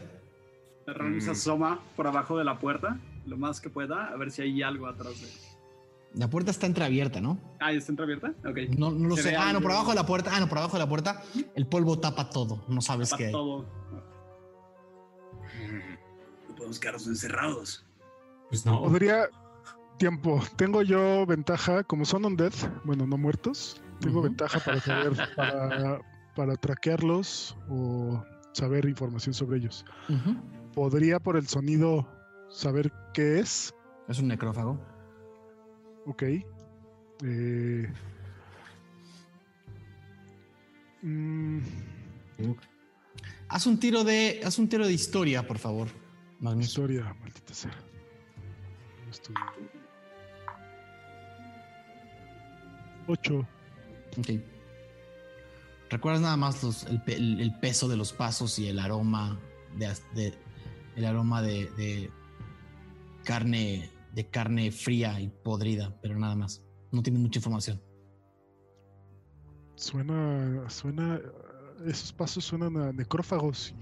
Ron 0.87 1.21
se 1.21 1.31
asoma 1.31 1.81
por 1.97 2.07
abajo 2.07 2.39
de 2.39 2.45
la 2.45 2.59
puerta, 2.59 2.99
lo 3.27 3.37
más 3.37 3.61
que 3.61 3.71
pueda, 3.71 4.07
a 4.07 4.17
ver 4.17 4.31
si 4.31 4.43
hay 4.43 4.63
algo 4.63 4.87
atrás 4.87 5.21
de 5.21 5.27
él. 5.27 5.50
La 6.15 6.29
puerta 6.29 6.51
está 6.51 6.67
entreabierta, 6.67 7.21
¿no? 7.21 7.39
Ah, 7.61 7.73
¿está 7.73 7.93
entreabierta? 7.93 8.35
Ok. 8.45 8.77
No, 8.77 8.91
no 8.91 9.09
lo 9.09 9.17
sé. 9.17 9.37
Ah, 9.37 9.53
no, 9.53 9.61
por 9.61 9.71
abajo 9.71 9.91
de 9.91 9.97
la 9.97 10.07
puerta. 10.07 10.31
Ah, 10.35 10.41
no, 10.41 10.49
por 10.49 10.59
abajo 10.59 10.75
de 10.75 10.81
la 10.81 10.89
puerta. 10.89 11.23
El 11.55 11.67
polvo 11.67 12.01
tapa 12.01 12.31
todo. 12.31 12.65
No 12.69 12.81
sabes 12.81 13.15
qué 13.15 13.27
hay. 13.27 13.33
todo. 13.33 13.67
No 16.49 16.55
podemos 16.57 16.81
quedarnos 16.81 17.07
encerrados. 17.07 17.87
Pues 18.49 18.67
no. 18.67 18.83
Podría. 18.83 19.29
Tiempo. 19.99 20.41
Tengo 20.57 20.81
yo 20.81 21.27
ventaja, 21.27 21.85
como 21.85 22.07
son 22.07 22.25
undead, 22.25 22.55
bueno, 22.85 23.07
no 23.07 23.19
muertos, 23.19 23.83
tengo 24.01 24.23
ventaja 24.23 24.59
para 24.59 24.81
saber, 24.81 25.13
para, 25.37 26.01
para 26.35 26.57
traquearlos 26.57 27.55
o 27.69 28.25
saber 28.55 28.87
información 28.87 29.35
sobre 29.35 29.59
ellos. 29.59 29.85
¿Podría 30.75 31.21
por 31.21 31.37
el 31.37 31.47
sonido 31.47 32.09
saber 32.49 32.91
qué 33.13 33.41
es? 33.41 33.75
Es 34.09 34.19
un 34.21 34.29
necrófago. 34.29 34.81
Ok. 36.11 36.23
Eh, 37.23 37.89
mm. 41.03 41.61
Haz 43.49 43.67
un 43.67 43.79
tiro 43.79 44.03
de. 44.03 44.41
Haz 44.45 44.59
un 44.59 44.69
tiro 44.69 44.89
de 44.89 44.93
historia, 44.93 45.47
por 45.47 45.59
favor. 45.59 45.87
Historia, 46.59 47.15
maldita 47.21 47.55
sea. 47.55 47.71
Ocho. 53.07 53.47
Ok. 54.19 54.31
¿Recuerdas 55.91 56.23
nada 56.23 56.37
más 56.37 56.87
el, 57.07 57.55
peso 57.61 57.87
de 57.87 57.97
los 57.97 58.13
pasos 58.13 58.59
y 58.59 58.67
el 58.67 58.81
aroma 58.81 59.39
de, 59.77 60.35
el 60.97 61.05
aroma 61.05 61.41
de 61.41 62.11
carne 63.23 63.91
de 64.21 64.29
carne 64.29 64.71
fría 64.71 65.19
y 65.19 65.29
podrida, 65.29 65.99
pero 66.03 66.19
nada 66.19 66.37
más. 66.37 66.63
No 66.93 67.03
tiene 67.03 67.19
mucha 67.19 67.39
información. 67.39 67.81
Suena, 69.77 70.69
suena, 70.69 71.19
esos 71.87 72.13
pasos 72.13 72.45
suenan 72.45 72.77
a 72.77 72.93
necrófagos. 72.93 73.75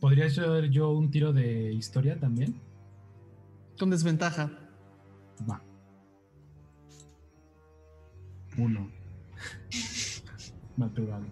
¿Podría 0.00 0.30
ser 0.30 0.70
yo 0.70 0.90
un 0.90 1.10
tiro 1.10 1.32
de 1.32 1.72
historia 1.72 2.16
también? 2.20 2.60
Con 3.76 3.90
desventaja. 3.90 4.48
Va. 5.50 5.60
Uno. 8.56 8.88
Natural. 10.76 11.26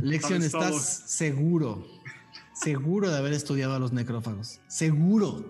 Lección, 0.00 0.42
¿estás 0.42 1.10
seguro 1.10 1.95
seguro 2.66 3.08
de 3.08 3.16
haber 3.16 3.32
estudiado 3.32 3.74
a 3.74 3.78
los 3.78 3.92
necrófagos. 3.92 4.60
Seguro. 4.66 5.44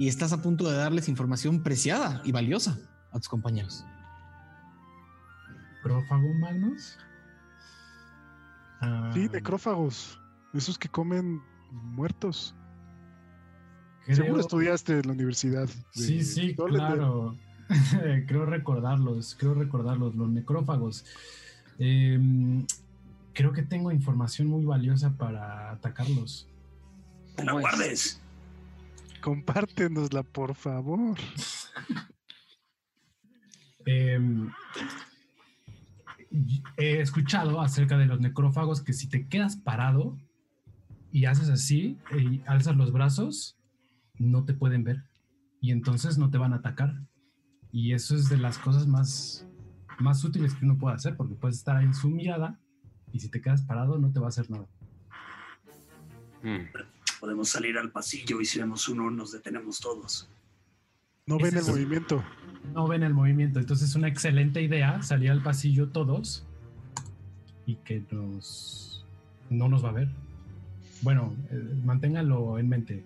Y 0.00 0.08
estás 0.08 0.32
a 0.32 0.42
punto 0.42 0.68
de 0.68 0.76
darles 0.76 1.08
información 1.08 1.62
preciada 1.62 2.20
y 2.24 2.32
valiosa 2.32 2.76
a 3.12 3.18
tus 3.20 3.28
compañeros. 3.28 3.84
¿Necrófago, 5.76 6.34
Magnus? 6.40 6.82
Sí, 6.82 6.96
ah. 8.80 9.12
necrófagos. 9.32 10.20
Esos 10.52 10.76
que 10.76 10.88
comen 10.88 11.40
muertos. 11.70 12.56
Seguro 14.08 14.40
estudiaste 14.40 14.98
en 14.98 15.06
la 15.06 15.12
universidad. 15.12 15.68
sí, 15.92 16.24
sí, 16.24 16.56
claro. 16.56 17.36
creo 18.26 18.44
recordarlos, 18.44 19.36
creo 19.38 19.54
recordarlos, 19.54 20.16
los 20.16 20.28
necrófagos. 20.28 21.04
Eh, 21.78 22.18
creo 23.32 23.52
que 23.52 23.62
tengo 23.62 23.92
información 23.92 24.48
muy 24.48 24.64
valiosa 24.64 25.16
para 25.16 25.70
atacarlos. 25.70 26.48
¡No 27.38 27.44
la 27.44 27.52
guardes! 27.52 28.20
Compártenosla, 29.20 30.22
por 30.22 30.54
favor. 30.54 31.16
Em, 33.86 34.50
he 36.76 37.00
escuchado 37.00 37.60
acerca 37.60 37.98
de 37.98 38.06
los 38.06 38.20
necrófagos 38.20 38.82
que 38.82 38.92
si 38.92 39.08
te 39.08 39.26
quedas 39.26 39.56
parado 39.56 40.16
y 41.12 41.24
haces 41.24 41.48
así 41.48 41.98
y 42.16 42.42
alzas 42.46 42.76
los 42.76 42.92
brazos, 42.92 43.58
no 44.18 44.44
te 44.44 44.54
pueden 44.54 44.84
ver 44.84 45.04
y 45.60 45.72
entonces 45.72 46.18
no 46.18 46.30
te 46.30 46.38
van 46.38 46.52
a 46.52 46.56
atacar. 46.56 47.02
Y 47.72 47.92
eso 47.92 48.14
es 48.14 48.28
de 48.28 48.36
las 48.36 48.58
cosas 48.58 48.86
más, 48.86 49.46
más 49.98 50.24
útiles 50.24 50.54
que 50.54 50.64
uno 50.64 50.78
puede 50.78 50.96
hacer 50.96 51.16
porque 51.16 51.34
puedes 51.34 51.58
estar 51.58 51.82
en 51.82 51.94
su 51.94 52.08
mirada 52.10 52.58
y 53.12 53.20
si 53.20 53.28
te 53.28 53.40
quedas 53.40 53.62
parado 53.62 53.98
no 53.98 54.10
te 54.10 54.18
va 54.18 54.26
a 54.26 54.28
hacer 54.28 54.50
nada. 54.50 54.66
Hmm. 56.42 56.66
Podemos 57.18 57.48
salir 57.48 57.76
al 57.76 57.90
pasillo 57.90 58.40
y 58.40 58.44
si 58.44 58.58
vemos 58.58 58.88
uno 58.88 59.10
nos 59.10 59.32
detenemos 59.32 59.80
todos. 59.80 60.28
No 61.26 61.38
ven 61.38 61.56
el 61.56 61.64
movimiento. 61.64 62.24
No 62.74 62.88
ven 62.88 63.02
el 63.02 63.14
movimiento. 63.14 63.60
Entonces 63.60 63.90
es 63.90 63.94
una 63.94 64.08
excelente 64.08 64.62
idea 64.62 65.02
salir 65.02 65.30
al 65.30 65.42
pasillo 65.42 65.88
todos 65.88 66.46
y 67.66 67.76
que 67.76 68.02
nos 68.10 69.04
no 69.50 69.68
nos 69.68 69.84
va 69.84 69.90
a 69.90 69.92
ver. 69.92 70.08
Bueno, 71.02 71.34
eh, 71.50 71.80
manténganlo 71.84 72.58
en 72.58 72.68
mente. 72.68 73.04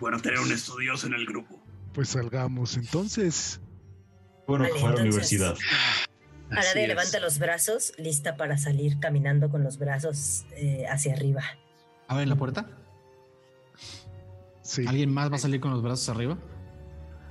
Bueno, 0.00 0.20
tener 0.20 0.38
un 0.40 0.52
estudioso 0.52 1.06
en 1.06 1.14
el 1.14 1.26
grupo. 1.26 1.60
Pues 1.92 2.10
salgamos 2.10 2.76
entonces. 2.76 3.60
Bueno, 4.46 4.64
a 4.64 4.90
la 4.90 5.00
universidad. 5.00 5.56
Aradia 6.50 6.86
levanta 6.86 7.20
los 7.20 7.38
brazos, 7.38 7.92
lista 7.98 8.36
para 8.36 8.58
salir 8.58 8.98
caminando 8.98 9.50
con 9.50 9.62
los 9.62 9.78
brazos 9.78 10.44
eh, 10.56 10.84
hacia 10.88 11.14
arriba. 11.14 11.42
¿Abren 12.08 12.28
la 12.28 12.36
puerta? 12.36 12.68
Sí. 14.62 14.84
¿Alguien 14.86 15.12
más 15.12 15.30
va 15.30 15.36
a 15.36 15.38
salir 15.38 15.60
con 15.60 15.70
los 15.70 15.82
brazos 15.82 16.08
arriba? 16.08 16.38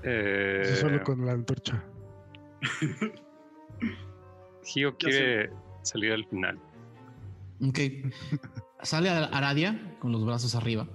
Eh... 0.04 0.78
solo 0.80 1.04
con 1.04 1.26
la 1.26 1.34
antorcha. 1.34 1.84
Gio 4.64 4.96
quiere 4.98 5.52
salir 5.82 6.14
al 6.14 6.26
final. 6.28 6.60
Ok. 7.62 7.80
Sale 8.82 9.10
Aradia 9.10 9.98
con 10.00 10.12
los 10.12 10.26
brazos 10.26 10.56
arriba. 10.56 10.88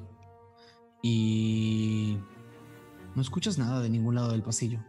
Y 1.02 2.18
no 3.14 3.20
escuchas 3.20 3.58
nada 3.58 3.82
de 3.82 3.90
ningún 3.90 4.14
lado 4.14 4.32
del 4.32 4.42
pasillo. 4.42 4.80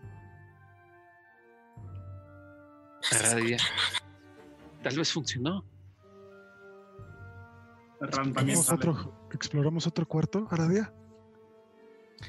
Tal 4.83 4.97
vez 4.97 5.11
funcionó. 5.11 5.65
¿Exploramos 9.31 9.87
otro 9.87 10.07
cuarto, 10.07 10.47
Aradia? 10.51 10.93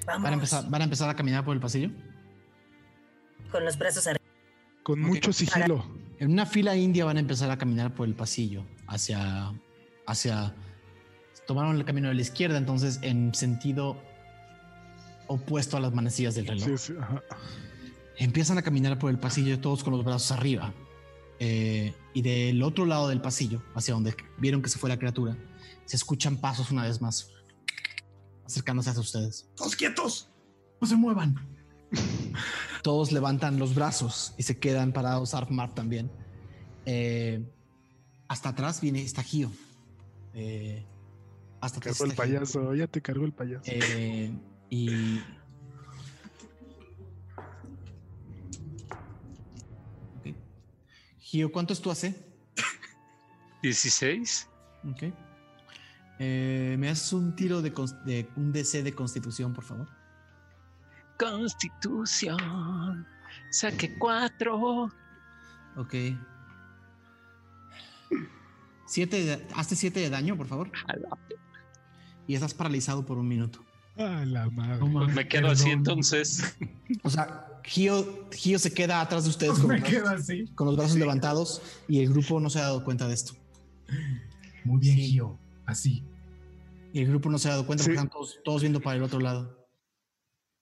¿Van 0.06 0.26
a, 0.26 0.32
empezar, 0.32 0.68
¿Van 0.68 0.80
a 0.80 0.84
empezar 0.84 1.08
a 1.08 1.14
caminar 1.14 1.44
por 1.44 1.54
el 1.54 1.60
pasillo? 1.60 1.90
Con 3.50 3.64
los 3.64 3.78
brazos 3.78 4.06
arriba. 4.06 4.24
Con 4.82 5.00
mucho 5.00 5.32
sigilo. 5.32 5.84
En 6.18 6.32
una 6.32 6.46
fila 6.46 6.76
india 6.76 7.04
van 7.04 7.16
a 7.18 7.20
empezar 7.20 7.50
a 7.50 7.58
caminar 7.58 7.94
por 7.94 8.06
el 8.06 8.14
pasillo 8.14 8.64
hacia. 8.86 9.52
hacia. 10.06 10.54
Tomaron 11.46 11.76
el 11.76 11.84
camino 11.84 12.08
de 12.08 12.14
la 12.14 12.22
izquierda, 12.22 12.58
entonces 12.58 12.98
en 13.02 13.34
sentido 13.34 14.00
opuesto 15.28 15.76
a 15.76 15.80
las 15.80 15.92
manecillas 15.92 16.34
del 16.34 16.46
reloj. 16.46 16.64
Sí, 16.64 16.78
sí, 16.78 16.94
ajá. 17.00 17.22
Empiezan 18.18 18.58
a 18.58 18.62
caminar 18.62 18.98
por 18.98 19.10
el 19.10 19.18
pasillo 19.18 19.60
todos 19.60 19.84
con 19.84 19.92
los 19.92 20.04
brazos 20.04 20.32
arriba. 20.32 20.72
Eh, 21.38 21.94
y 22.14 22.22
del 22.22 22.62
otro 22.62 22.86
lado 22.86 23.08
del 23.08 23.20
pasillo, 23.20 23.62
hacia 23.74 23.94
donde 23.94 24.16
vieron 24.38 24.62
que 24.62 24.70
se 24.70 24.78
fue 24.78 24.88
la 24.88 24.98
criatura, 24.98 25.36
se 25.84 25.96
escuchan 25.96 26.38
pasos 26.38 26.70
una 26.70 26.84
vez 26.84 27.02
más, 27.02 27.30
acercándose 28.44 28.90
a 28.90 28.98
ustedes. 28.98 29.48
¡Todos 29.54 29.76
quietos! 29.76 30.30
¡No 30.80 30.86
se 30.86 30.96
muevan! 30.96 31.34
Todos 32.82 33.12
levantan 33.12 33.58
los 33.58 33.74
brazos 33.74 34.34
y 34.38 34.42
se 34.44 34.58
quedan 34.58 34.92
parados, 34.92 35.34
Arfmar 35.34 35.74
también. 35.74 36.10
Eh, 36.84 37.44
hasta 38.28 38.50
atrás 38.50 38.80
viene 38.80 39.02
Estagio. 39.02 39.50
Eh, 40.34 40.84
Hasta 41.60 41.80
te 41.80 41.90
cargó 41.90 42.04
el 42.04 42.14
payaso, 42.14 42.74
ya 42.74 42.86
te 42.86 43.02
cargó 43.02 43.24
el 43.24 43.32
payaso. 43.32 43.64
Eh, 43.66 44.32
y. 44.70 45.20
Gio, 51.26 51.50
¿cuánto 51.50 51.72
es 51.72 51.80
tu 51.80 51.90
AC? 51.90 52.14
16. 53.60 54.48
Ok. 54.92 55.12
Eh, 56.20 56.76
¿Me 56.78 56.88
haces 56.88 57.12
un 57.12 57.34
tiro 57.34 57.60
de, 57.62 57.70
de, 58.04 58.28
un 58.36 58.52
DC 58.52 58.84
de 58.84 58.94
constitución, 58.94 59.52
por 59.52 59.64
favor? 59.64 59.88
Constitución. 61.18 63.04
Saque 63.50 63.98
4. 63.98 64.88
Ok. 65.78 65.94
Siete 68.86 69.48
hazte 69.56 69.74
7 69.74 69.98
de 69.98 70.10
daño, 70.10 70.36
por 70.36 70.46
favor. 70.46 70.70
Y 72.28 72.36
estás 72.36 72.54
paralizado 72.54 73.04
por 73.04 73.18
un 73.18 73.26
minuto. 73.26 73.64
A 73.96 74.24
la 74.24 74.48
madre. 74.50 74.78
Pues 74.92 75.12
me 75.12 75.26
quedo 75.26 75.48
así 75.48 75.70
entonces. 75.70 76.56
O 77.02 77.10
sea, 77.10 77.55
Gio, 77.66 78.28
Gio, 78.30 78.58
se 78.58 78.72
queda 78.72 79.00
atrás 79.00 79.24
de 79.24 79.30
ustedes 79.30 79.58
con, 79.58 79.72
los, 79.72 79.82
quedo 79.82 80.08
así. 80.08 80.46
con 80.54 80.68
los 80.68 80.76
brazos 80.76 80.96
levantados 80.96 81.60
y 81.88 82.00
el 82.00 82.10
grupo 82.10 82.38
no 82.38 82.48
se 82.48 82.60
ha 82.60 82.62
dado 82.62 82.84
cuenta 82.84 83.08
de 83.08 83.14
esto. 83.14 83.34
Muy 84.64 84.78
bien, 84.80 84.96
Gio. 84.96 85.38
Así. 85.66 86.04
Y 86.92 87.00
el 87.00 87.08
grupo 87.08 87.28
no 87.28 87.38
se 87.38 87.48
ha 87.48 87.52
dado 87.52 87.66
cuenta 87.66 87.82
porque 87.82 87.98
están 87.98 88.10
todos, 88.44 88.62
viendo 88.62 88.80
para 88.80 88.96
el 88.96 89.02
otro 89.02 89.18
lado. 89.18 89.68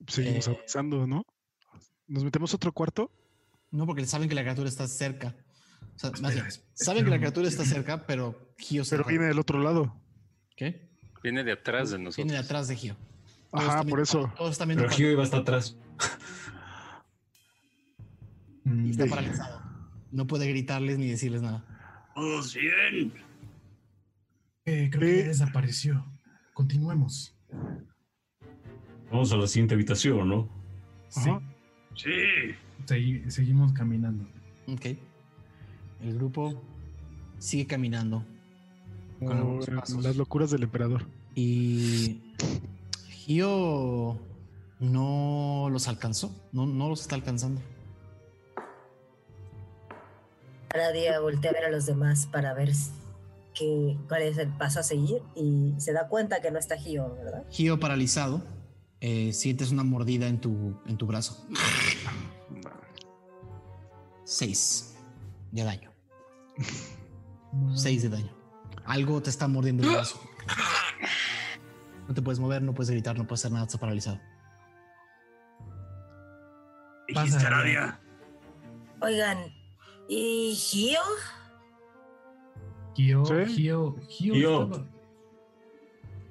Seguimos 0.07 0.47
eh, 0.47 0.51
avanzando, 0.51 1.05
¿no? 1.05 1.23
¿Nos 2.07 2.23
metemos 2.23 2.53
otro 2.55 2.73
cuarto? 2.73 3.11
No, 3.69 3.85
porque 3.85 4.05
saben 4.05 4.27
que 4.27 4.35
la 4.35 4.41
criatura 4.41 4.67
está 4.67 4.87
cerca. 4.87 5.35
saben 5.95 7.03
que 7.05 7.09
la 7.11 7.17
criatura 7.19 7.47
está 7.47 7.65
cerca, 7.65 8.05
pero 8.07 8.53
Gio 8.57 8.83
Pero 8.89 9.03
viene 9.03 9.25
del 9.25 9.39
otro 9.39 9.59
lado. 9.59 9.95
¿Qué? 10.55 10.89
Viene 11.21 11.43
de 11.43 11.51
atrás 11.51 11.91
de 11.91 11.99
nosotros. 11.99 12.17
Viene 12.17 12.33
de 12.33 12.39
atrás 12.39 12.67
de 12.67 12.75
Gio. 12.75 12.97
Ajá, 13.51 13.83
por 13.83 13.99
eso. 13.99 14.33
pero 14.65 14.89
Gio 14.89 15.11
iba 15.11 15.23
hasta 15.23 15.37
atrás. 15.37 15.77
Y 18.65 18.91
está 18.91 19.05
paralizado. 19.05 19.61
No 20.11 20.27
puede 20.27 20.47
gritarles 20.47 20.97
ni 20.97 21.07
decirles 21.07 21.41
nada. 21.41 21.63
Todos 22.15 22.55
bien. 22.55 23.13
Eh, 24.65 24.89
creo 24.91 25.01
que 25.01 25.27
desapareció. 25.27 26.05
Continuemos. 26.53 27.37
Vamos 29.11 29.31
a 29.31 29.37
la 29.37 29.47
siguiente 29.47 29.75
habitación, 29.75 30.27
¿no? 30.27 30.49
Sí. 31.09 31.29
Sí. 31.95 33.23
seguimos 33.29 33.73
caminando. 33.73 34.25
Ok. 34.67 34.97
El 36.01 36.15
grupo 36.15 36.61
sigue 37.37 37.67
caminando. 37.67 38.25
Con 39.19 39.59
las 40.01 40.15
locuras 40.15 40.51
del 40.51 40.63
emperador. 40.63 41.05
Y 41.35 42.21
Gio 43.09 44.19
no 44.79 45.67
los 45.71 45.87
alcanzó. 45.87 46.49
No, 46.51 46.65
no 46.65 46.89
los 46.89 47.01
está 47.01 47.15
alcanzando. 47.15 47.61
Cada 50.75 50.91
día 50.91 51.21
voltea 51.21 51.51
a 51.51 51.53
ver 51.53 51.63
a 51.63 51.69
los 51.69 51.85
demás 51.85 52.25
para 52.25 52.53
ver 52.53 52.69
qué, 53.53 53.97
cuál 54.09 54.23
es 54.23 54.37
el 54.37 54.49
paso 54.49 54.81
a 54.81 54.83
seguir 54.83 55.21
y 55.33 55.73
se 55.77 55.93
da 55.93 56.09
cuenta 56.09 56.41
que 56.41 56.51
no 56.51 56.59
está 56.59 56.75
Gio, 56.75 57.15
¿verdad? 57.15 57.45
Gio 57.49 57.79
paralizado 57.79 58.43
eh, 58.99 59.31
sientes 59.31 59.71
una 59.71 59.85
mordida 59.85 60.27
en 60.27 60.41
tu, 60.41 60.77
en 60.85 60.97
tu 60.97 61.07
brazo. 61.07 61.47
Seis 64.25 64.97
de 65.53 65.63
daño. 65.63 65.93
Seis 67.73 68.01
de 68.01 68.09
daño. 68.09 68.35
Algo 68.83 69.21
te 69.21 69.29
está 69.29 69.47
mordiendo 69.47 69.83
el 69.83 69.93
brazo. 69.93 70.19
No 72.09 72.13
te 72.13 72.21
puedes 72.21 72.39
mover, 72.39 72.61
no 72.61 72.73
puedes 72.73 72.91
gritar, 72.91 73.17
no 73.17 73.25
puedes 73.25 73.39
hacer 73.39 73.53
nada, 73.53 73.63
estás 73.63 73.79
paralizado. 73.79 74.19
Dijiste 77.07 77.47
Aradia. 77.47 78.01
Oigan, 79.01 79.54
¿y 80.07 80.55
Gio? 80.55 80.99
Gio, 82.95 83.25
Gio, 83.25 83.95
Gio. 84.07 84.33
Gio. 84.33 84.87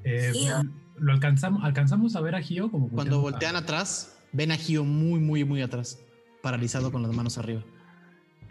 Eh, 0.05 0.33
Gio 0.33 0.62
lo 0.99 1.12
alcanzamos, 1.12 1.65
alcanzamos 1.65 2.17
a 2.17 2.20
ver 2.20 2.35
a 2.35 2.43
Gio 2.43 2.70
como 2.70 2.89
cuando 2.89 3.20
voltean 3.20 3.57
atrás, 3.57 4.17
ven 4.33 4.53
a 4.53 4.57
Gio 4.57 4.85
muy, 4.85 5.20
muy, 5.20 5.44
muy 5.44 5.62
atrás, 5.62 6.01
paralizado 6.43 6.93
con 6.93 7.03
las 7.03 7.12
manos 7.12 7.39
arriba. 7.39 7.62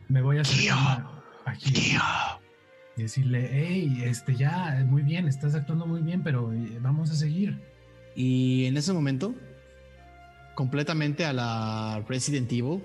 Me 0.08 0.22
voy 0.22 0.38
a 0.38 0.42
acercar 0.42 1.08
a 1.45 1.56
Gio. 1.56 2.02
Y 2.95 3.03
decirle, 3.03 3.50
hey, 3.52 4.03
este 4.06 4.35
ya, 4.35 4.85
muy 4.88 5.02
bien, 5.02 5.27
estás 5.27 5.56
actuando 5.56 5.88
muy 5.88 6.02
bien, 6.02 6.22
pero 6.22 6.53
eh, 6.53 6.77
vamos 6.80 7.10
a 7.10 7.16
seguir. 7.16 7.60
Y 8.16 8.66
en 8.66 8.77
ese 8.77 8.93
momento, 8.93 9.34
completamente 10.53 11.26
a 11.26 11.34
la 11.34 12.03
Resident 12.08 12.52
Evil, 12.52 12.84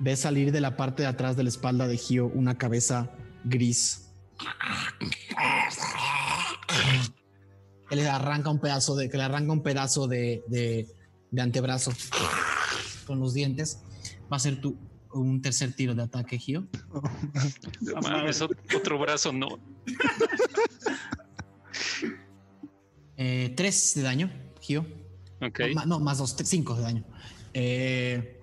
ves 0.00 0.20
salir 0.20 0.52
de 0.52 0.60
la 0.60 0.76
parte 0.76 1.02
de 1.02 1.08
atrás 1.08 1.36
de 1.36 1.42
la 1.42 1.48
espalda 1.48 1.86
de 1.86 1.96
Gio 1.96 2.26
una 2.26 2.56
cabeza 2.58 3.10
gris 3.44 4.08
que 7.88 7.96
le 7.96 8.08
arranca 8.08 8.50
un 8.50 8.60
pedazo 8.60 8.96
de, 8.96 9.08
que 9.08 9.16
le 9.16 9.22
arranca 9.22 9.52
un 9.52 9.62
pedazo 9.62 10.06
de, 10.06 10.44
de, 10.48 10.86
antebrazo 11.40 11.92
con 13.06 13.18
los 13.20 13.34
dientes. 13.34 13.82
Va 14.30 14.36
a 14.36 14.40
ser 14.40 14.60
tu, 14.60 14.76
un 15.12 15.40
tercer 15.40 15.72
tiro 15.72 15.94
de 15.94 16.02
ataque, 16.02 16.38
Gio. 16.38 16.68
otro 18.76 18.98
brazo 18.98 19.32
no. 19.32 19.48
Eh, 23.20 23.52
tres 23.56 23.94
de 23.96 24.02
daño, 24.02 24.30
Gio. 24.60 24.86
No, 25.86 25.98
más 25.98 26.18
dos, 26.18 26.36
cinco 26.44 26.76
de 26.76 26.82
daño. 26.82 27.04
Eh, 27.52 28.37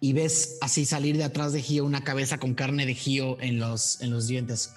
y 0.00 0.12
ves 0.12 0.58
así 0.60 0.84
salir 0.84 1.16
de 1.16 1.24
atrás 1.24 1.52
de 1.52 1.62
Gio 1.62 1.84
una 1.84 2.04
cabeza 2.04 2.38
con 2.38 2.54
carne 2.54 2.86
de 2.86 2.94
Gio 2.94 3.40
en 3.40 3.58
los, 3.58 4.00
en 4.00 4.10
los 4.10 4.28
dientes. 4.28 4.74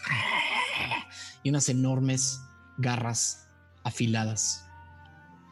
Y 1.43 1.49
unas 1.49 1.69
enormes 1.69 2.41
garras 2.77 3.47
afiladas. 3.83 4.65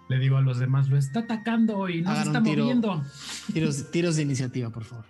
Le 0.10 0.18
digo 0.18 0.38
a 0.38 0.42
los 0.42 0.58
demás, 0.58 0.90
lo 0.90 0.98
está 0.98 1.20
atacando 1.20 1.88
y 1.88 2.02
no 2.02 2.16
se 2.16 2.24
está 2.24 2.40
moviendo. 2.40 3.04
Tiros, 3.54 3.92
tiros 3.92 4.16
de 4.16 4.24
iniciativa, 4.24 4.72
por 4.72 4.84
favor. 4.84 5.06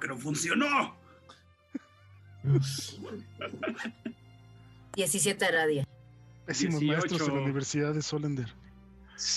Pero 0.00 0.16
funcionó. 0.16 0.96
17 4.94 5.44
a 5.44 5.50
radio. 5.50 5.84
Pésimos 6.46 6.82
maestros 6.82 7.28
en 7.28 7.34
la 7.34 7.40
Universidad 7.42 7.94
de 7.94 8.02
Solender. 8.02 8.52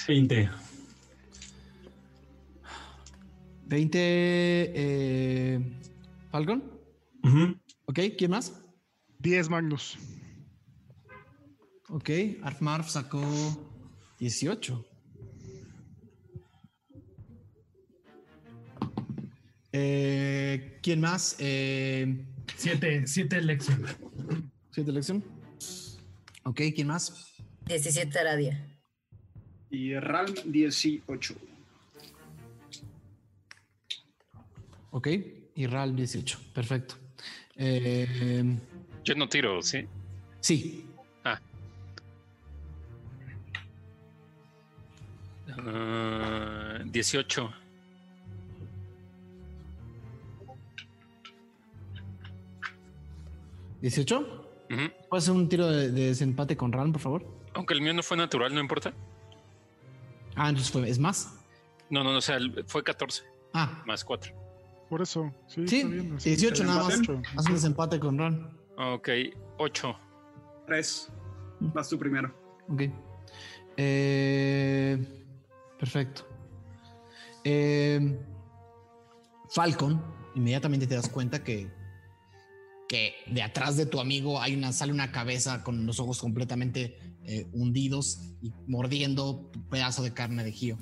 20. 0.07 0.49
20. 3.71 3.97
Eh, 4.75 5.59
¿Falcon? 6.29 6.61
Ok, 7.85 7.99
¿quién 8.17 8.31
más? 8.31 8.61
10 9.19 9.49
Magnus. 9.49 9.97
Ok, 11.87 12.09
Arfmarf 12.43 12.89
sacó 12.89 13.21
18. 14.19 14.85
Eh, 19.71 20.79
¿Quién 20.83 20.99
más? 20.99 21.37
Eh, 21.39 22.25
siete, 22.57 23.07
siete 23.07 23.37
elección. 23.37 23.85
Siete 24.71 24.91
elección. 24.91 25.23
Ok, 26.43 26.59
¿quién 26.75 26.87
más? 26.87 27.35
17 27.67 28.19
Aradia. 28.19 28.67
Y 29.69 29.93
Ralm 29.93 30.33
18. 30.45 31.50
Ok, 34.91 35.07
y 35.55 35.67
Ralm 35.67 35.95
18. 35.95 36.39
Perfecto. 36.53 36.95
Eh, 37.55 38.57
Yo 39.03 39.15
no 39.15 39.27
tiro, 39.27 39.61
¿sí? 39.61 39.87
Sí. 40.41 40.85
Ah. 41.23 41.39
18. 46.85 47.49
Ah, 47.49 47.59
¿18? 53.81 54.41
¿Puedes 55.09 55.23
hacer 55.23 55.33
un 55.33 55.49
tiro 55.49 55.67
de, 55.67 55.89
desempate 55.91 56.55
con 56.55 56.71
Ran, 56.71 56.91
por 56.91 57.01
favor? 57.01 57.25
Aunque 57.53 57.73
el 57.73 57.81
mío 57.81 57.93
no 57.93 58.03
fue 58.03 58.17
natural, 58.17 58.53
no 58.53 58.59
importa. 58.61 58.93
Ah, 60.35 60.49
entonces 60.49 60.71
fue, 60.71 60.89
¿es 60.89 60.99
más? 60.99 61.37
No, 61.89 62.03
no, 62.03 62.11
no, 62.11 62.19
o 62.19 62.21
sea, 62.21 62.37
fue 62.67 62.83
14. 62.83 63.23
Ah. 63.53 63.83
Más 63.85 64.03
4. 64.05 64.40
Por 64.91 65.01
eso, 65.01 65.33
sí. 65.47 65.65
Sí, 65.69 65.85
18 65.85 66.65
nada 66.65 66.83
más. 66.83 66.99
Haz 67.37 67.47
un 67.47 67.53
desempate 67.53 67.97
con 67.97 68.17
Ron. 68.17 68.59
Ok, 68.77 69.07
8. 69.57 69.95
3. 70.67 71.09
Vas 71.61 71.87
tú 71.87 71.97
primero. 71.97 72.35
Ok. 72.67 72.81
Eh, 73.77 74.97
perfecto. 75.79 76.27
Eh, 77.45 78.19
Falcon, 79.51 80.03
inmediatamente 80.35 80.85
te 80.87 80.95
das 80.95 81.07
cuenta 81.07 81.41
que, 81.41 81.71
que 82.89 83.13
de 83.27 83.43
atrás 83.43 83.77
de 83.77 83.85
tu 83.85 84.01
amigo 84.01 84.41
hay 84.41 84.57
una, 84.57 84.73
sale 84.73 84.91
una 84.91 85.13
cabeza 85.13 85.63
con 85.63 85.85
los 85.85 86.01
ojos 86.01 86.19
completamente 86.19 86.97
eh, 87.23 87.47
hundidos 87.53 88.33
y 88.41 88.51
mordiendo 88.67 89.49
un 89.55 89.69
pedazo 89.69 90.03
de 90.03 90.13
carne 90.13 90.43
de 90.43 90.51
Gio. 90.51 90.77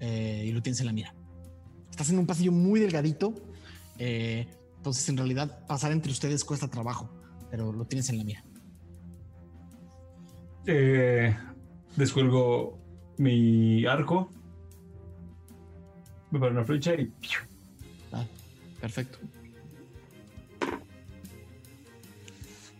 Eh, 0.00 0.44
y 0.46 0.52
lo 0.52 0.62
tienes 0.62 0.80
en 0.80 0.86
la 0.86 0.92
mira. 0.94 1.14
Estás 1.94 2.10
en 2.10 2.18
un 2.18 2.26
pasillo 2.26 2.50
muy 2.50 2.80
delgadito, 2.80 3.36
eh, 4.00 4.48
entonces 4.78 5.08
en 5.08 5.16
realidad 5.16 5.64
pasar 5.68 5.92
entre 5.92 6.10
ustedes 6.10 6.44
cuesta 6.44 6.66
trabajo, 6.66 7.08
pero 7.52 7.72
lo 7.72 7.84
tienes 7.84 8.08
en 8.08 8.18
la 8.18 8.24
mira. 8.24 8.44
descuelgo 11.94 12.80
mi 13.16 13.86
arco, 13.86 14.28
me 16.32 16.40
paro 16.40 16.50
una 16.50 16.64
flecha 16.64 16.94
y... 16.94 17.12
Ah, 18.10 18.26
perfecto. 18.80 19.20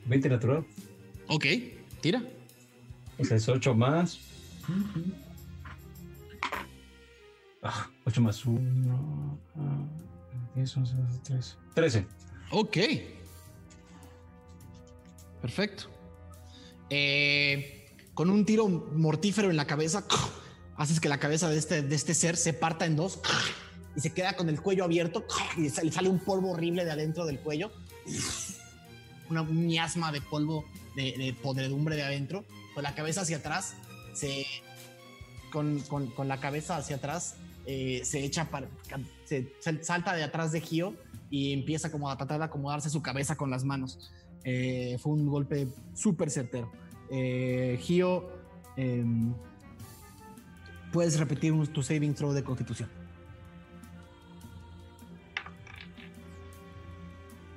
20 0.06 0.28
natural. 0.28 0.66
Ok, 1.28 1.46
tira. 2.00 2.20
O 3.20 3.24
sea, 3.24 3.36
es 3.36 3.48
8 3.48 3.76
más. 3.76 4.18
8 4.64 5.23
ah, 7.64 7.88
más 8.20 8.44
1. 8.44 9.38
10, 10.54 10.76
11, 10.76 10.94
12, 10.94 11.18
13. 11.24 11.56
13. 11.74 12.06
Ok. 12.52 12.78
Perfecto. 15.40 15.90
Eh, 16.90 17.90
con 18.14 18.30
un 18.30 18.44
tiro 18.44 18.68
mortífero 18.68 19.50
en 19.50 19.56
la 19.56 19.66
cabeza, 19.66 20.04
haces 20.76 21.00
que 21.00 21.08
la 21.08 21.18
cabeza 21.18 21.48
de 21.48 21.58
este, 21.58 21.82
de 21.82 21.94
este 21.94 22.14
ser 22.14 22.36
se 22.36 22.52
parta 22.52 22.86
en 22.86 22.96
dos 22.96 23.20
y 23.96 24.00
se 24.00 24.12
queda 24.12 24.36
con 24.36 24.48
el 24.48 24.60
cuello 24.60 24.84
abierto 24.84 25.26
y 25.56 25.68
sale 25.70 26.08
un 26.08 26.20
polvo 26.20 26.52
horrible 26.52 26.84
de 26.84 26.92
adentro 26.92 27.26
del 27.26 27.40
cuello 27.40 27.72
una 29.30 29.42
miasma 29.42 30.12
de 30.12 30.20
polvo, 30.20 30.64
de, 30.96 31.34
podredumbre 31.42 31.96
de 31.96 32.02
adentro, 32.02 32.44
con 32.74 32.82
la 32.82 32.94
cabeza 32.94 33.22
hacia 33.22 33.38
atrás, 33.38 33.74
se, 34.12 34.46
con, 35.50 35.80
con, 35.80 36.28
la 36.28 36.40
cabeza 36.40 36.76
hacia 36.76 36.96
atrás, 36.96 37.36
eh, 37.66 38.02
se 38.04 38.24
echa, 38.24 38.50
para, 38.50 38.68
se, 39.24 39.52
salta 39.60 40.14
de 40.14 40.22
atrás 40.22 40.52
de 40.52 40.60
Gio 40.60 40.94
y 41.30 41.52
empieza 41.52 41.90
como 41.90 42.10
a 42.10 42.16
tratar 42.16 42.38
de 42.38 42.44
acomodarse 42.44 42.90
su 42.90 43.02
cabeza 43.02 43.36
con 43.36 43.50
las 43.50 43.64
manos. 43.64 44.12
Eh, 44.44 44.98
fue 45.00 45.12
un 45.12 45.26
golpe 45.26 45.68
súper 45.94 46.30
certero. 46.30 46.70
Eh, 47.10 47.78
Gio, 47.80 48.30
em, 48.76 49.34
puedes 50.92 51.18
repetir 51.18 51.52
un, 51.52 51.66
tu 51.66 51.82
saving 51.82 52.14
throw 52.14 52.32
de 52.32 52.44
constitución. 52.44 52.90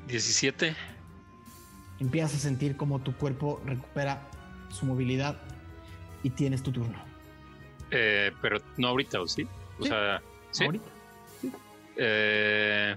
17 0.07 0.73
empiezas 1.99 2.35
a 2.35 2.39
sentir 2.39 2.77
como 2.77 2.99
tu 2.99 3.15
cuerpo 3.15 3.61
recupera 3.65 4.29
su 4.69 4.85
movilidad 4.85 5.37
y 6.23 6.29
tienes 6.29 6.63
tu 6.63 6.71
turno. 6.71 6.97
Eh, 7.91 8.31
pero 8.41 8.59
no 8.77 8.87
ahorita, 8.89 9.21
¿o 9.21 9.27
sí? 9.27 9.47
O 9.79 9.85
sea, 9.85 10.21
¿sí? 10.51 10.65
Ahorita. 10.65 10.85
Eh, 11.95 12.95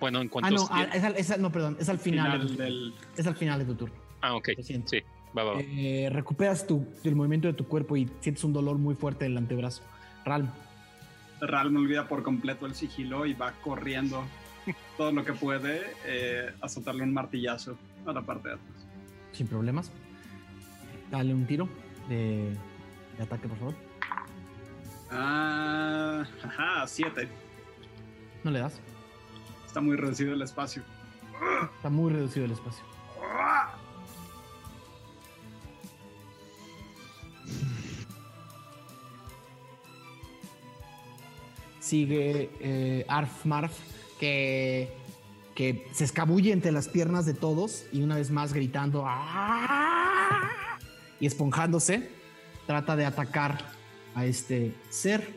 bueno, 0.00 0.20
en 0.20 0.28
cuanto 0.28 0.48
ah, 0.48 0.50
no, 0.50 0.68
ah, 0.70 1.12
es 1.16 1.30
al, 1.30 1.40
no, 1.40 1.50
perdón, 1.50 1.76
es 1.80 1.88
al 1.88 1.98
final, 1.98 2.56
del... 2.56 2.94
es 3.16 3.26
al 3.26 3.36
final 3.36 3.58
de 3.58 3.64
tu 3.64 3.74
turno. 3.74 3.94
Ah, 4.20 4.34
ok. 4.34 4.50
Sí, 4.62 5.02
va, 5.36 5.44
va, 5.44 5.60
eh, 5.60 6.08
recuperas 6.10 6.66
tu, 6.66 6.86
el 7.04 7.16
movimiento 7.16 7.48
de 7.48 7.54
tu 7.54 7.66
cuerpo 7.66 7.96
y 7.96 8.10
sientes 8.20 8.44
un 8.44 8.52
dolor 8.52 8.78
muy 8.78 8.94
fuerte 8.94 9.26
en 9.26 9.32
el 9.32 9.38
antebrazo. 9.38 9.82
Ralm. 10.24 10.50
Ralm 11.40 11.76
olvida 11.76 12.08
por 12.08 12.22
completo 12.22 12.66
el 12.66 12.74
sigilo 12.74 13.26
y 13.26 13.34
va 13.34 13.52
corriendo 13.62 14.24
todo 14.96 15.12
lo 15.12 15.24
que 15.24 15.32
puede 15.32 15.82
eh, 16.06 16.50
a 16.60 16.68
soltarle 16.68 17.02
un 17.02 17.12
martillazo 17.12 17.76
a 18.06 18.12
la 18.12 18.22
parte 18.22 18.48
de 18.48 18.54
atrás. 18.54 18.86
Sin 19.32 19.46
problemas. 19.46 19.90
Dale 21.10 21.34
un 21.34 21.46
tiro 21.46 21.68
de, 22.08 22.52
ataque, 23.20 23.48
por 23.48 23.58
favor. 23.58 23.74
Ah, 25.14 26.24
ajá, 26.42 26.86
siete. 26.86 27.28
No 28.42 28.50
le 28.50 28.58
das. 28.60 28.80
Está 29.66 29.80
muy 29.80 29.96
reducido 29.96 30.34
el 30.34 30.42
espacio. 30.42 30.82
Está 31.76 31.88
muy 31.88 32.12
reducido 32.12 32.46
el 32.46 32.52
espacio. 32.52 32.84
Sigue 41.80 42.50
eh, 42.60 43.04
Arf 43.08 43.44
Marf, 43.44 43.78
que 44.18 45.04
que 45.54 45.86
se 45.92 46.04
escabulle 46.04 46.52
entre 46.52 46.72
las 46.72 46.88
piernas 46.88 47.26
de 47.26 47.34
todos 47.34 47.86
y 47.92 48.02
una 48.02 48.16
vez 48.16 48.30
más 48.30 48.52
gritando 48.52 49.04
¡Ah!", 49.06 50.50
y 51.20 51.26
esponjándose, 51.26 52.10
trata 52.66 52.96
de 52.96 53.06
atacar 53.06 53.58
a 54.14 54.26
este 54.26 54.74
ser. 54.90 55.36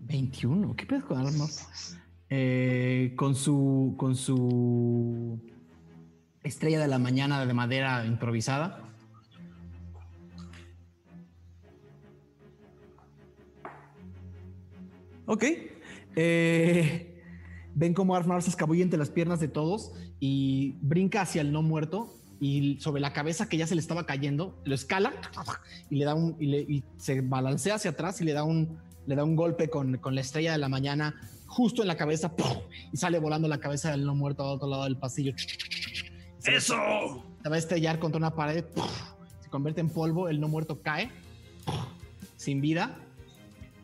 21, 0.00 0.74
¿qué 0.76 0.86
pedo 0.86 1.06
con 1.06 1.18
armas? 1.18 1.96
Eh, 2.30 3.14
con 3.16 3.34
su 3.34 3.94
con 3.96 4.16
su 4.16 5.40
estrella 6.42 6.80
de 6.80 6.88
la 6.88 6.98
mañana 6.98 7.44
de 7.44 7.54
madera 7.54 8.04
improvisada. 8.06 8.84
Ok. 15.26 15.44
Eh, 16.16 17.22
ven 17.74 17.94
cómo 17.94 18.16
Armar 18.16 18.42
se 18.42 18.50
escabulle 18.50 18.82
entre 18.82 18.98
las 18.98 19.10
piernas 19.10 19.40
de 19.40 19.48
todos 19.48 19.92
y 20.18 20.76
brinca 20.80 21.20
hacia 21.20 21.42
el 21.42 21.52
no 21.52 21.62
muerto 21.62 22.17
y 22.40 22.78
sobre 22.80 23.00
la 23.00 23.12
cabeza 23.12 23.48
que 23.48 23.56
ya 23.56 23.66
se 23.66 23.74
le 23.74 23.80
estaba 23.80 24.06
cayendo, 24.06 24.60
lo 24.64 24.74
escala 24.74 25.12
y 25.90 25.96
le 25.96 26.04
da 26.04 26.14
un 26.14 26.36
y, 26.40 26.84
se 26.96 27.20
balancea 27.20 27.76
hacia 27.76 27.92
atrás 27.92 28.20
y 28.20 28.24
le 28.24 28.32
da 28.32 28.44
un 28.44 28.78
le 29.06 29.16
da 29.16 29.24
un 29.24 29.36
golpe 29.36 29.70
con, 29.70 29.98
la 30.02 30.20
estrella 30.20 30.52
de 30.52 30.58
la 30.58 30.68
mañana 30.68 31.14
justo 31.46 31.82
en 31.82 31.88
la 31.88 31.96
cabeza 31.96 32.32
y 32.92 32.96
sale 32.96 33.18
volando 33.18 33.48
la 33.48 33.58
cabeza 33.58 33.90
del 33.90 34.04
no 34.04 34.14
muerto 34.14 34.42
al 34.42 34.56
otro 34.56 34.68
lado 34.68 34.84
del 34.84 34.98
pasillo. 34.98 35.34
¡Eso! 36.44 36.76
Se 37.42 37.48
va 37.48 37.56
a 37.56 37.58
estrellar 37.58 37.98
contra 37.98 38.18
una 38.18 38.34
pared, 38.34 38.64
se 39.40 39.48
convierte 39.48 39.80
en 39.80 39.88
polvo, 39.88 40.28
el 40.28 40.40
no 40.40 40.48
muerto 40.48 40.82
cae 40.82 41.10
sin 42.36 42.60
vida. 42.60 42.98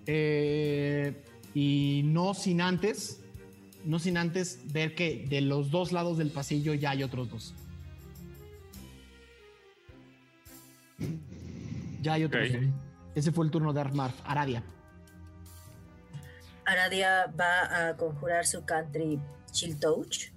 Eh, 0.07 1.23
y 1.55 2.03
no 2.05 2.35
sin 2.35 2.61
antes, 2.61 3.21
no 3.85 3.99
sin 3.99 4.17
antes 4.17 4.61
ver 4.73 4.95
que 4.95 5.25
de 5.29 5.41
los 5.41 5.71
dos 5.71 5.93
lados 5.93 6.19
del 6.19 6.31
pasillo 6.31 6.75
ya 6.75 6.91
hay 6.91 7.03
otros 7.03 7.31
dos. 7.31 7.55
Ya 12.03 12.15
hay 12.15 12.25
otros 12.25 12.53
dos. 12.53 12.63
Ese 13.15 13.33
fue 13.33 13.45
el 13.45 13.51
turno 13.51 13.73
de 13.73 13.81
Armar. 13.81 14.13
Aradia. 14.25 14.63
Aradia 16.67 17.33
va 17.39 17.89
a 17.89 17.97
conjurar 17.97 18.47
su 18.47 18.65
country 18.65 19.21
Chill 19.53 19.79
Touch. 19.79 20.33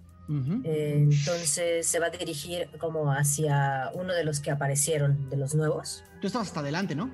Eh, 0.65 1.07
entonces 1.09 1.87
se 1.87 1.99
va 1.99 2.07
a 2.07 2.09
dirigir 2.09 2.69
como 2.79 3.11
hacia 3.13 3.91
uno 3.93 4.13
de 4.13 4.25
los 4.25 4.41
que 4.41 4.51
aparecieron, 4.51 5.29
de 5.29 5.37
los 5.37 5.55
nuevos. 5.55 6.03
Tú 6.19 6.27
estabas 6.27 6.49
hasta 6.49 6.59
adelante, 6.59 6.95
¿no? 6.95 7.09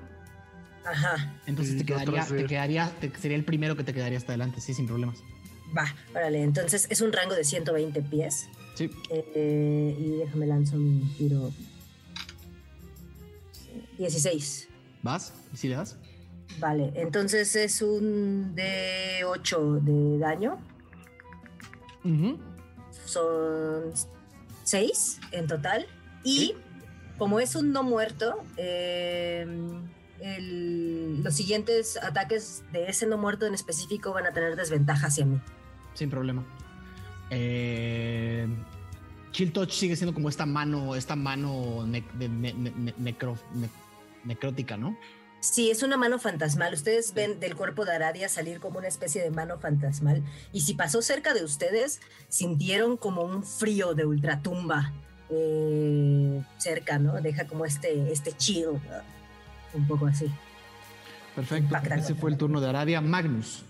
Ajá. 0.84 1.40
Entonces 1.46 1.78
te 1.78 1.84
quedaría, 1.84 2.24
te 2.26 2.44
quedaría, 2.44 2.92
sería 3.20 3.36
el 3.36 3.44
primero 3.44 3.76
que 3.76 3.84
te 3.84 3.94
quedaría 3.94 4.18
hasta 4.18 4.32
adelante, 4.32 4.60
sí, 4.60 4.74
sin 4.74 4.86
problemas. 4.86 5.22
Va, 5.76 5.94
órale, 6.10 6.42
entonces 6.42 6.86
es 6.90 7.00
un 7.00 7.12
rango 7.12 7.34
de 7.34 7.44
120 7.44 8.02
pies. 8.02 8.48
Sí. 8.74 8.90
Eh, 9.10 9.96
y 9.98 10.10
déjame 10.18 10.46
lanzar 10.46 10.78
un 10.78 11.14
tiro. 11.16 11.52
16. 13.98 14.68
¿Vas? 15.02 15.32
¿Y 15.52 15.56
si 15.56 15.68
le 15.68 15.76
das? 15.76 15.96
Vale, 16.58 16.92
entonces 16.94 17.56
es 17.56 17.82
un 17.82 18.54
de 18.54 19.24
8 19.26 19.80
de 19.82 20.18
daño. 20.18 20.58
Son 23.04 23.92
6 24.64 25.20
en 25.32 25.46
total. 25.46 25.86
Y 26.22 26.54
como 27.18 27.40
es 27.40 27.54
un 27.54 27.72
no 27.72 27.82
muerto, 27.82 28.42
eh, 28.56 29.46
los 30.20 31.34
siguientes 31.34 31.96
ataques 32.02 32.62
de 32.72 32.88
ese 32.88 33.06
no 33.06 33.18
muerto 33.18 33.46
en 33.46 33.54
específico 33.54 34.12
van 34.12 34.26
a 34.26 34.32
tener 34.32 34.56
desventaja 34.56 35.08
hacia 35.08 35.26
mí. 35.26 35.40
Sin 35.94 36.10
problema. 36.10 36.44
Eh, 37.30 38.46
Chill 39.32 39.52
Touch 39.52 39.72
sigue 39.72 39.96
siendo 39.96 40.14
como 40.14 40.28
esta 40.28 40.46
mano, 40.46 40.94
esta 40.94 41.16
mano 41.16 41.84
necrótica, 44.24 44.76
¿no? 44.76 44.96
Sí, 45.40 45.70
es 45.70 45.82
una 45.82 45.98
mano 45.98 46.18
fantasmal. 46.18 46.72
Ustedes 46.72 47.12
ven 47.12 47.38
del 47.38 47.54
cuerpo 47.54 47.84
de 47.84 47.92
Aradia 47.92 48.30
salir 48.30 48.60
como 48.60 48.78
una 48.78 48.88
especie 48.88 49.22
de 49.22 49.30
mano 49.30 49.58
fantasmal. 49.58 50.22
Y 50.52 50.62
si 50.62 50.74
pasó 50.74 51.02
cerca 51.02 51.34
de 51.34 51.44
ustedes, 51.44 52.00
sintieron 52.28 52.96
como 52.96 53.22
un 53.22 53.42
frío 53.42 53.94
de 53.94 54.06
ultratumba 54.06 54.92
eh, 55.28 56.42
cerca, 56.56 56.98
¿no? 56.98 57.20
Deja 57.20 57.46
como 57.46 57.66
este, 57.66 58.10
este 58.10 58.32
chill 58.32 58.68
un 59.74 59.86
poco 59.86 60.06
así. 60.06 60.30
Perfecto. 61.34 61.76
Ese 61.94 62.14
fue 62.14 62.30
el 62.30 62.38
turno 62.38 62.60
de 62.60 62.68
Aradia. 62.68 63.00
Magnus. 63.00 63.64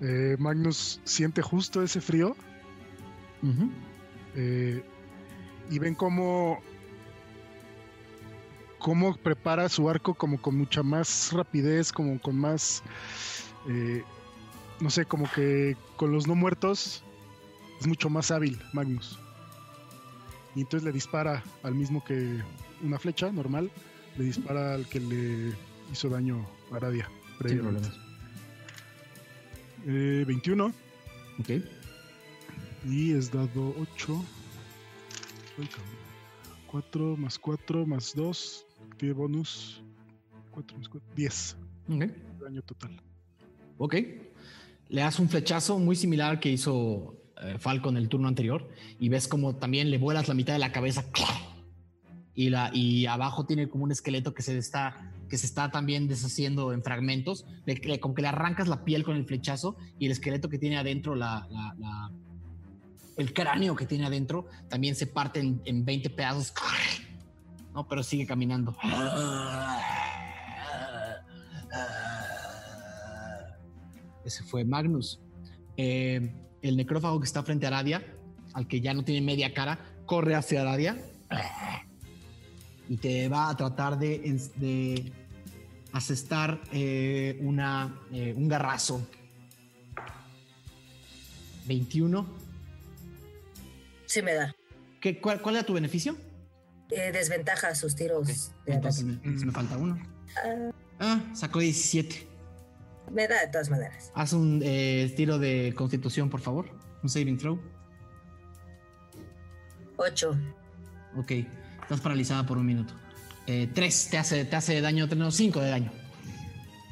Eh, 0.00 0.36
Magnus 0.38 1.00
siente 1.04 1.42
justo 1.42 1.82
ese 1.82 2.00
frío. 2.00 2.36
Eh, 4.34 4.82
y 5.70 5.78
ven 5.78 5.94
cómo, 5.94 6.60
cómo 8.86 9.16
prepara 9.16 9.68
su 9.68 9.90
arco 9.90 10.14
como 10.14 10.40
con 10.40 10.56
mucha 10.56 10.80
más 10.84 11.32
rapidez, 11.32 11.90
como 11.90 12.20
con 12.20 12.38
más, 12.38 12.84
eh, 13.68 14.04
no 14.78 14.90
sé, 14.90 15.04
como 15.04 15.28
que 15.32 15.76
con 15.96 16.12
los 16.12 16.28
no 16.28 16.36
muertos 16.36 17.02
es 17.80 17.86
mucho 17.88 18.08
más 18.08 18.30
hábil 18.30 18.56
Magnus. 18.72 19.18
Y 20.54 20.60
entonces 20.60 20.84
le 20.84 20.92
dispara 20.92 21.42
al 21.64 21.74
mismo 21.74 22.04
que 22.04 22.40
una 22.80 22.96
flecha 23.00 23.32
normal, 23.32 23.72
le 24.18 24.24
dispara 24.26 24.74
al 24.74 24.86
que 24.86 25.00
le 25.00 25.56
hizo 25.90 26.08
daño 26.08 26.46
a 26.70 26.76
Aradia. 26.76 27.10
Sin 27.44 27.58
problemas. 27.58 27.90
Eh, 29.84 30.22
21. 30.28 30.72
Ok. 31.40 31.50
Y 32.84 33.14
es 33.14 33.32
dado 33.32 33.74
8. 33.80 34.24
4 36.68 37.16
más 37.16 37.36
4 37.36 37.84
más 37.84 38.14
2. 38.14 38.65
Tiene 38.96 39.14
bonus. 39.14 39.82
4 40.50 40.78
más 40.78 40.88
4. 40.88 41.08
10. 41.14 41.56
Ok. 41.88 42.04
Daño 42.40 42.62
total. 42.62 43.00
Ok. 43.78 43.94
Le 44.88 45.00
das 45.00 45.18
un 45.18 45.28
flechazo 45.28 45.78
muy 45.78 45.96
similar 45.96 46.40
que 46.40 46.50
hizo 46.50 47.16
eh, 47.42 47.56
Falcon 47.58 47.96
el 47.96 48.08
turno 48.08 48.28
anterior. 48.28 48.68
Y 48.98 49.08
ves 49.08 49.28
como 49.28 49.56
también 49.56 49.90
le 49.90 49.98
vuelas 49.98 50.28
la 50.28 50.34
mitad 50.34 50.52
de 50.52 50.58
la 50.58 50.72
cabeza. 50.72 51.04
Y, 52.34 52.50
la, 52.50 52.70
y 52.72 53.06
abajo 53.06 53.46
tiene 53.46 53.68
como 53.68 53.84
un 53.84 53.92
esqueleto 53.92 54.34
que 54.34 54.42
se 54.42 54.56
está 54.56 55.12
que 55.28 55.38
se 55.38 55.46
está 55.46 55.70
también 55.70 56.08
deshaciendo 56.08 56.72
en 56.72 56.82
fragmentos, 56.82 57.46
como 58.00 58.14
que 58.14 58.22
le 58.22 58.28
arrancas 58.28 58.68
la 58.68 58.84
piel 58.84 59.02
con 59.02 59.16
el 59.16 59.24
flechazo 59.24 59.76
y 59.98 60.06
el 60.06 60.12
esqueleto 60.12 60.48
que 60.48 60.58
tiene 60.58 60.76
adentro, 60.76 61.14
la, 61.14 61.48
el 63.16 63.32
cráneo 63.32 63.74
que 63.74 63.86
tiene 63.86 64.06
adentro, 64.06 64.46
también 64.68 64.94
se 64.94 65.06
parte 65.06 65.40
en, 65.40 65.60
en 65.64 65.84
20 65.84 66.10
pedazos. 66.10 66.52
No, 67.76 67.86
pero 67.86 68.02
sigue 68.02 68.24
caminando. 68.24 68.74
Ese 74.24 74.42
fue 74.44 74.64
Magnus. 74.64 75.20
Eh, 75.76 76.32
el 76.62 76.76
necrófago 76.78 77.20
que 77.20 77.26
está 77.26 77.42
frente 77.42 77.66
a 77.66 77.68
Aradia, 77.68 78.02
al 78.54 78.66
que 78.66 78.80
ya 78.80 78.94
no 78.94 79.04
tiene 79.04 79.20
media 79.20 79.52
cara, 79.52 79.78
corre 80.06 80.34
hacia 80.34 80.62
Aradia 80.62 80.96
y 82.88 82.96
te 82.96 83.28
va 83.28 83.50
a 83.50 83.56
tratar 83.58 83.98
de, 83.98 85.12
asestar 85.92 86.62
eh, 86.72 87.38
una, 87.42 88.00
eh, 88.10 88.32
un 88.34 88.48
garrazo. 88.48 89.06
21. 91.66 92.26
Sí 94.06 94.22
me 94.22 94.32
da. 94.32 94.56
¿Qué, 94.98 95.20
cuál, 95.20 95.42
era 95.50 95.62
tu 95.62 95.74
beneficio? 95.74 96.16
Eh, 96.90 97.12
desventaja 97.12 97.74
sus 97.74 97.96
tiros. 97.96 98.52
Entonces 98.66 99.04
me, 99.04 99.52
falta 99.52 99.76
uno. 99.76 99.98
Ah. 100.36 100.70
ah, 101.00 101.34
sacó 101.34 101.58
17. 101.58 102.28
Me 103.12 103.26
da 103.28 103.40
de 103.40 103.48
todas 103.48 103.70
maneras. 103.70 104.12
Haz 104.14 104.32
un 104.32 104.60
tiro 105.16 105.38
de 105.38 105.72
constitución, 105.76 106.28
por 106.28 106.40
favor. 106.40 106.70
Un 107.02 107.08
saving 107.08 107.38
throw. 107.38 107.60
8. 109.96 110.36
Ok. 111.16 111.32
Estás 111.82 112.00
paralizada 112.00 112.44
por 112.44 112.58
un 112.58 112.66
minuto. 112.66 112.94
Eh, 113.46 113.68
tres 113.72 114.08
te 114.10 114.18
hace, 114.18 114.44
te 114.44 114.56
hace 114.56 114.80
daño, 114.80 115.06
no, 115.06 115.30
cinco 115.30 115.60
de 115.60 115.70
daño. 115.70 115.92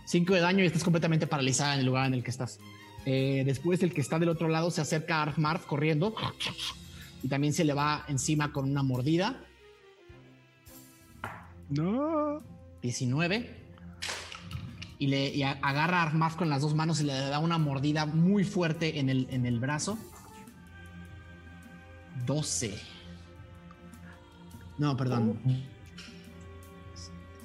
Cinco 0.06 0.34
de 0.34 0.40
daño 0.40 0.62
y 0.62 0.66
estás 0.66 0.84
completamente 0.84 1.26
paralizada 1.26 1.74
en 1.74 1.81
el 1.81 1.86
lugar 1.86 2.06
en 2.06 2.14
el 2.14 2.23
que 2.23 2.31
estás. 2.31 2.60
Eh, 3.06 3.42
después 3.44 3.82
el 3.82 3.92
que 3.92 4.00
está 4.00 4.18
del 4.18 4.28
otro 4.28 4.48
lado 4.48 4.70
se 4.70 4.81
acerca 4.81 5.16
a 5.16 5.23
Armarf 5.23 5.66
corriendo 5.66 6.14
y 7.23 7.28
también 7.28 7.52
se 7.52 7.64
le 7.64 7.74
va 7.74 8.05
encima 8.08 8.52
con 8.52 8.70
una 8.70 8.82
mordida. 8.82 9.44
No. 11.70 12.41
19. 12.83 13.65
Y, 14.99 15.07
le, 15.07 15.44
agarra 15.44 15.99
a 15.99 16.02
Armarf 16.02 16.36
con 16.36 16.49
las 16.51 16.62
dos 16.62 16.75
manos 16.75 17.01
y 17.01 17.05
le 17.05 17.15
da 17.15 17.39
una 17.39 17.59
mordida 17.59 18.07
muy 18.07 18.44
fuerte 18.44 18.99
en 18.99 19.09
el, 19.09 19.26
en 19.31 19.47
el 19.47 19.59
brazo. 19.59 19.99
12. 22.26 22.78
No, 24.78 24.97
perdón. 24.97 25.39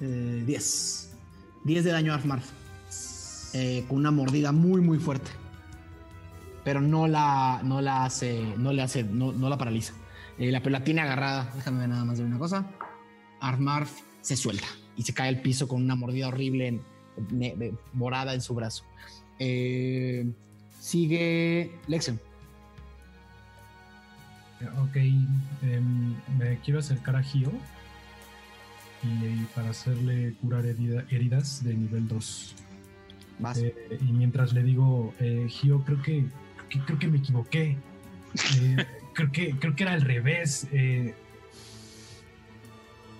Eh, 0.00 1.16
10 1.64 1.84
de 1.84 1.90
daño 1.90 2.14
a. 2.14 2.20
Eh, 3.52 3.84
con 3.88 3.98
una 3.98 4.10
mordida 4.10 4.52
muy, 4.52 4.80
muy 4.80 4.98
fuerte. 4.98 5.30
Pero 6.64 6.80
no 6.80 7.08
la, 7.08 7.62
no 7.64 7.80
la 7.80 8.04
hace, 8.04 8.54
no 8.58 8.72
le 8.72 8.82
hace, 8.82 9.02
no, 9.02 9.32
la 9.32 9.58
paraliza. 9.58 9.94
Eh, 10.38 10.52
la, 10.52 10.60
pero 10.60 10.70
la 10.70 10.84
tiene 10.84 11.00
agarrada. 11.00 11.50
Déjame 11.56 11.80
ver 11.80 11.88
nada 11.88 12.04
más 12.04 12.18
de 12.18 12.24
una 12.24 12.38
cosa. 12.38 12.66
Armarf 13.40 14.09
se 14.20 14.36
suelta 14.36 14.66
y 14.96 15.02
se 15.02 15.14
cae 15.14 15.28
al 15.28 15.40
piso 15.40 15.68
con 15.68 15.82
una 15.82 15.94
mordida 15.94 16.28
horrible 16.28 16.80
morada 17.92 18.34
en 18.34 18.40
su 18.40 18.54
brazo. 18.54 18.84
sigue 20.80 21.70
Lexion. 21.86 22.20
Ok, 24.82 24.96
em, 24.96 26.14
me 26.38 26.58
quiero 26.62 26.80
acercar 26.80 27.16
a 27.16 27.22
Gio 27.22 27.50
y, 29.02 29.44
para 29.54 29.70
hacerle 29.70 30.34
curar 30.42 30.66
heridas 30.66 31.64
de 31.64 31.74
nivel 31.74 32.06
2. 32.08 32.56
Eh, 33.56 33.98
y 34.02 34.12
mientras 34.12 34.52
le 34.52 34.62
digo, 34.62 35.14
eh, 35.18 35.46
Gio, 35.48 35.82
creo 35.84 36.02
que, 36.02 36.26
creo 36.86 36.98
que 36.98 37.08
me 37.08 37.18
equivoqué. 37.18 37.78
Eh, 38.60 38.76
creo, 39.14 39.32
que, 39.32 39.56
creo 39.58 39.74
que 39.74 39.82
era 39.82 39.92
al 39.92 40.02
revés. 40.02 40.66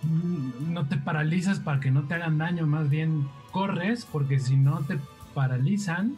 No 0.03 0.87
te 0.87 0.97
paralizas 0.97 1.61
para 1.61 1.81
que 1.81 1.91
no 1.91 2.07
te 2.07 2.15
hagan 2.15 2.39
daño, 2.39 2.67
más 2.67 2.89
bien 2.89 3.29
corres 3.51 4.07
porque 4.11 4.39
si 4.39 4.57
no 4.57 4.81
te 4.81 4.99
paralizan 5.35 6.17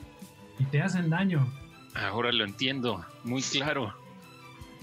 y 0.59 0.65
te 0.65 0.83
hacen 0.83 1.11
daño. 1.11 1.47
Ahora 1.95 2.33
lo 2.33 2.45
entiendo, 2.45 3.05
muy 3.25 3.43
claro 3.43 4.03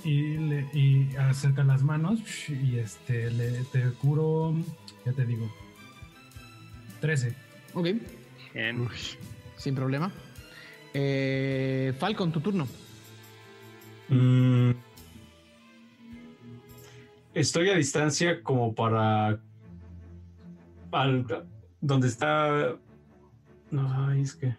y, 0.04 0.38
le, 0.38 0.68
y 0.74 1.16
acerca 1.18 1.64
las 1.64 1.84
manos 1.84 2.20
y 2.50 2.78
este 2.78 3.32
le 3.32 3.64
te 3.66 3.84
curo, 3.94 4.56
ya 5.06 5.14
te 5.14 5.26
digo, 5.26 5.52
13. 7.02 7.36
Ok. 7.74 7.88
Sin 9.58 9.76
problema. 9.76 10.12
Eh, 10.94 11.94
Falcon, 12.00 12.32
tu 12.32 12.42
turno. 12.42 12.68
Mm. 14.10 14.72
Estoy 17.34 17.70
a 17.70 17.76
distancia 17.76 18.44
como 18.44 18.74
para... 18.74 19.42
Al, 20.92 21.46
donde 21.82 22.08
está... 22.08 22.76
No, 23.72 24.12
es 24.14 24.36
que... 24.36 24.56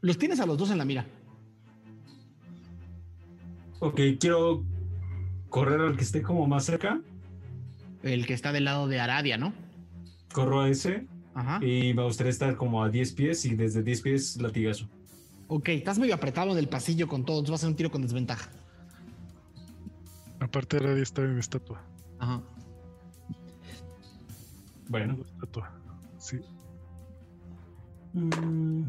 Los 0.00 0.18
tienes 0.18 0.40
a 0.40 0.46
los 0.46 0.56
dos 0.56 0.70
en 0.70 0.78
la 0.78 0.84
mira. 0.84 1.06
Ok, 3.80 4.00
quiero 4.20 4.64
correr 5.48 5.80
al 5.80 5.96
que 5.96 6.04
esté 6.04 6.22
como 6.22 6.46
más 6.46 6.64
cerca. 6.64 7.00
El 8.02 8.26
que 8.26 8.34
está 8.34 8.52
del 8.52 8.64
lado 8.64 8.86
de 8.86 9.00
Aradia, 9.00 9.36
¿no? 9.36 9.52
Corro 10.32 10.60
a 10.60 10.68
ese. 10.68 11.06
Ajá. 11.34 11.64
Y 11.64 11.92
me 11.92 12.02
gustaría 12.04 12.30
estar 12.30 12.56
como 12.56 12.82
a 12.82 12.88
10 12.88 13.12
pies 13.12 13.44
y 13.44 13.54
desde 13.54 13.82
10 13.82 14.00
pies 14.02 14.36
latigazo. 14.40 14.88
Ok, 15.48 15.68
estás 15.70 15.98
medio 15.98 16.14
apretado 16.14 16.52
en 16.52 16.58
el 16.58 16.68
pasillo 16.68 17.08
con 17.08 17.24
todos. 17.24 17.42
Vas 17.42 17.50
a 17.50 17.54
hacer 17.54 17.68
un 17.68 17.76
tiro 17.76 17.90
con 17.90 18.02
desventaja. 18.02 18.50
Aparte, 20.40 20.76
Aradia 20.76 21.02
está 21.02 21.22
en 21.22 21.38
estatua. 21.38 21.82
Ajá. 22.18 22.42
Bueno. 24.88 25.18
Estatua. 25.34 25.72
Sí. 26.18 26.40
Mm. 28.12 28.84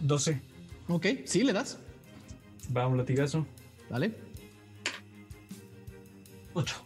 12. 0.00 0.40
Ok, 0.88 1.06
sí, 1.24 1.42
le 1.42 1.52
das. 1.52 1.78
Va 2.74 2.86
un 2.86 2.96
latigazo. 2.96 3.46
Vale. 3.90 4.14
8. 6.54 6.76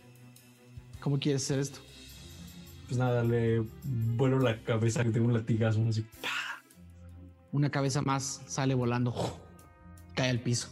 ¿Cómo 1.00 1.18
quieres 1.18 1.44
hacer 1.44 1.58
esto? 1.60 1.80
Pues 2.86 2.98
nada, 2.98 3.22
le 3.24 3.64
vuelo 4.16 4.38
la 4.38 4.62
cabeza 4.62 5.02
de 5.02 5.20
un 5.20 5.32
latigazo. 5.32 5.84
Así. 5.88 6.04
Una 7.52 7.70
cabeza 7.70 8.02
más 8.02 8.42
sale 8.46 8.74
volando. 8.74 9.14
Cae 10.14 10.30
al 10.30 10.40
piso. 10.40 10.68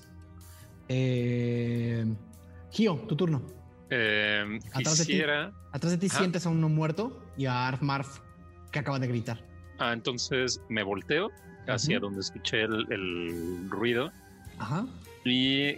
Eh, 0.88 2.04
Gio, 2.72 2.96
tu 3.06 3.16
turno. 3.16 3.42
Eh, 3.90 4.58
atrás, 4.72 4.98
de 4.98 5.04
ti, 5.04 5.20
atrás 5.72 5.92
de 5.92 5.98
ti 5.98 6.08
sientes 6.08 6.46
a 6.46 6.48
uno 6.48 6.68
muerto 6.68 7.24
y 7.36 7.46
a 7.46 7.66
Arf 7.66 7.82
Marf 7.82 8.20
que 8.70 8.78
acaba 8.78 8.98
de 8.98 9.08
gritar. 9.08 9.44
Ah, 9.78 9.92
entonces 9.92 10.60
me 10.68 10.82
volteo 10.82 11.30
hacia 11.66 11.98
donde 11.98 12.20
escuché 12.20 12.62
el, 12.62 13.68
ruido. 13.68 14.12
Ajá. 14.58 14.86
Y 15.24 15.76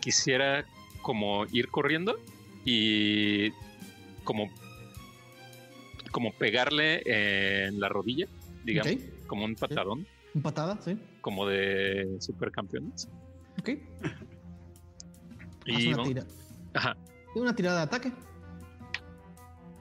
quisiera 0.00 0.64
como 1.02 1.46
ir 1.52 1.68
corriendo 1.68 2.18
y 2.64 3.50
como 4.24 4.50
como 6.10 6.32
pegarle 6.32 7.02
en 7.04 7.80
la 7.80 7.88
rodilla, 7.88 8.26
digamos, 8.64 8.94
como 9.26 9.44
un 9.44 9.54
patadón. 9.54 10.06
Patada, 10.42 10.78
sí. 10.80 10.98
Como 11.20 11.46
de 11.46 12.16
supercampeones. 12.20 13.08
Ok. 13.58 13.70
y 15.66 15.92
una, 15.92 16.02
tira. 16.02 16.24
Ajá. 16.74 16.96
y 17.34 17.38
una 17.38 17.54
tirada 17.54 17.78
de 17.78 17.82
ataque. 17.84 18.12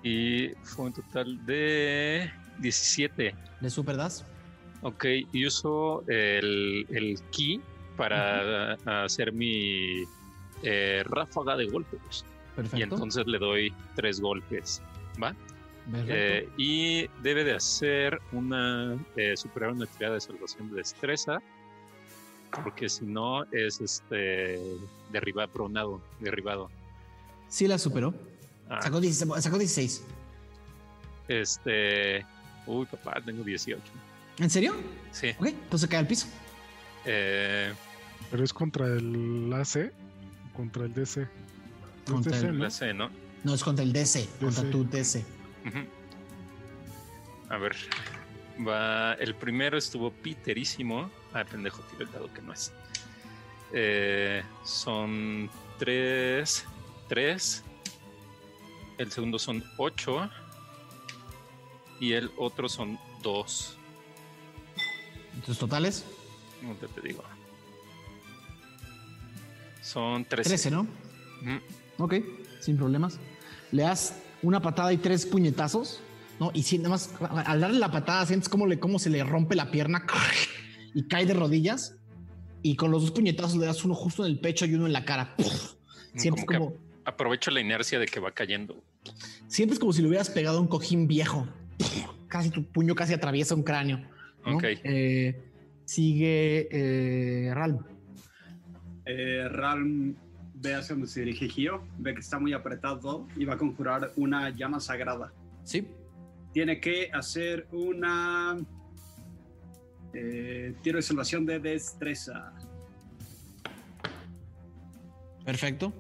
Y 0.03 0.49
fue 0.63 0.85
un 0.85 0.93
total 0.93 1.45
de 1.45 2.31
17. 2.59 3.35
¿De 3.61 3.69
super 3.69 3.97
das? 3.97 4.25
Ok, 4.81 5.05
y 5.31 5.45
uso 5.45 6.03
el, 6.07 6.85
el 6.89 7.19
ki 7.31 7.61
para 7.97 8.73
hacer 9.03 9.33
mi 9.33 10.03
eh, 10.63 11.03
ráfaga 11.05 11.55
de 11.55 11.65
golpes. 11.65 12.25
Perfecto. 12.55 12.77
Y 12.77 12.83
entonces 12.83 13.27
le 13.27 13.39
doy 13.39 13.73
tres 13.95 14.19
golpes. 14.21 14.81
¿Va? 15.21 15.35
Eh, 15.93 16.49
y 16.57 17.07
debe 17.21 17.45
de 17.45 17.53
hacer 17.53 18.19
una 18.33 18.97
eh, 19.15 19.37
superar 19.37 19.71
una 19.71 19.85
tirada 19.85 20.15
de 20.15 20.21
salvación 20.21 20.69
de 20.69 20.77
destreza 20.77 21.41
porque 22.63 22.89
si 22.89 23.05
no 23.05 23.43
es 23.51 23.81
este 23.81 24.59
derribado, 25.11 25.49
pronado, 25.49 26.01
derribado. 26.19 26.69
Sí 27.49 27.67
la 27.67 27.77
superó. 27.77 28.13
Ah. 28.69 28.81
Sacó, 28.81 28.99
16, 28.99 30.03
Este, 31.27 32.25
uy 32.65 32.85
papá, 32.85 33.21
tengo 33.25 33.43
18. 33.43 33.81
¿En 34.39 34.49
serio? 34.49 34.75
Sí. 35.11 35.29
Ok, 35.39 35.47
entonces 35.47 35.89
cae 35.89 35.99
al 35.99 36.07
piso. 36.07 36.27
Eh, 37.05 37.73
Pero 38.29 38.43
es 38.43 38.53
contra 38.53 38.87
el 38.87 39.51
AC, 39.53 39.91
contra 40.53 40.85
el 40.85 40.93
DC. 40.93 41.27
Contra 42.09 42.37
el 42.37 42.59
DC, 42.59 42.93
¿no? 42.93 43.09
No, 43.43 43.53
es 43.53 43.63
contra 43.63 43.83
el 43.83 43.93
DC, 43.93 44.27
contra 44.39 44.69
tu 44.69 44.83
DC. 44.83 45.36
A 47.49 47.57
ver. 47.57 47.75
Va. 48.67 49.13
El 49.13 49.35
primero 49.35 49.77
estuvo 49.77 50.11
piterísimo. 50.11 51.09
Ah, 51.33 51.43
pendejo, 51.43 51.81
tiro 51.83 52.03
el 52.03 52.11
dado 52.11 52.33
que 52.33 52.41
no 52.41 52.53
es. 52.53 52.73
Eh, 53.73 54.43
son 54.63 55.49
tres. 55.77 56.65
Tres. 57.07 57.63
El 58.97 59.11
segundo 59.11 59.39
son 59.39 59.63
ocho. 59.77 60.29
Y 61.99 62.13
el 62.13 62.31
otro 62.37 62.69
son 62.69 62.99
dos. 63.21 63.77
¿Tus 65.45 65.57
totales? 65.57 66.05
No 66.61 66.73
te, 66.75 66.87
te 66.87 67.01
digo. 67.01 67.23
Son 69.81 70.25
trece. 70.25 70.49
Trece, 70.49 70.71
¿no? 70.71 70.85
Ok, 71.97 72.15
sin 72.59 72.77
problemas. 72.77 73.19
Le 73.71 73.83
das 73.83 74.15
una 74.41 74.61
patada 74.61 74.93
y 74.93 74.97
tres 74.97 75.25
puñetazos, 75.25 76.01
¿no? 76.39 76.51
Y 76.53 76.63
si 76.63 76.79
más 76.79 77.13
al 77.21 77.61
darle 77.61 77.79
la 77.79 77.91
patada 77.91 78.25
sientes 78.25 78.49
cómo, 78.49 78.67
le, 78.67 78.79
cómo 78.79 78.99
se 78.99 79.09
le 79.09 79.23
rompe 79.23 79.55
la 79.55 79.71
pierna 79.71 80.05
y 80.93 81.07
cae 81.07 81.25
de 81.25 81.33
rodillas. 81.33 81.95
Y 82.63 82.75
con 82.75 82.91
los 82.91 83.03
dos 83.03 83.11
puñetazos 83.11 83.55
le 83.55 83.65
das 83.65 83.85
uno 83.85 83.93
justo 83.93 84.25
en 84.25 84.31
el 84.31 84.39
pecho 84.39 84.65
y 84.65 84.73
uno 84.73 84.87
en 84.87 84.93
la 84.93 85.05
cara. 85.05 85.35
Siempre 86.15 86.45
como, 86.45 86.73
aprovecho 87.05 87.51
la 87.51 87.61
inercia 87.61 87.99
de 87.99 88.07
que 88.07 88.19
va 88.19 88.31
cayendo. 88.31 88.83
Siempre 89.47 89.75
es 89.75 89.79
como 89.79 89.93
si 89.93 90.01
le 90.01 90.09
hubieras 90.09 90.29
pegado 90.29 90.59
un 90.59 90.67
cojín 90.67 91.07
viejo. 91.07 91.47
Casi 92.27 92.49
tu 92.49 92.65
puño 92.65 92.95
casi 92.95 93.13
atraviesa 93.13 93.55
un 93.55 93.63
cráneo. 93.63 94.01
Ok. 94.45 94.63
Eh, 94.83 95.39
sigue 95.85 96.67
eh, 96.71 97.53
Ralm. 97.53 97.79
Eh, 99.05 99.47
Ralm 99.49 100.15
ve 100.61 100.75
hacia 100.75 100.95
donde 100.95 101.07
se 101.07 101.21
dirige 101.21 101.47
Gio, 101.47 101.83
ve 101.97 102.13
que 102.13 102.19
está 102.19 102.39
muy 102.39 102.53
apretado 102.53 103.27
y 103.35 103.45
va 103.45 103.53
a 103.55 103.57
conjurar 103.57 104.11
una 104.15 104.49
llama 104.49 104.79
sagrada. 104.79 105.33
Sí. 105.63 105.87
Tiene 106.53 106.79
que 106.79 107.09
hacer 107.13 107.67
una 107.71 108.57
eh, 110.13 110.73
tiro 110.81 110.97
de 110.97 111.01
salvación 111.01 111.45
de 111.45 111.59
destreza. 111.59 112.53
Perfecto. 115.45 115.93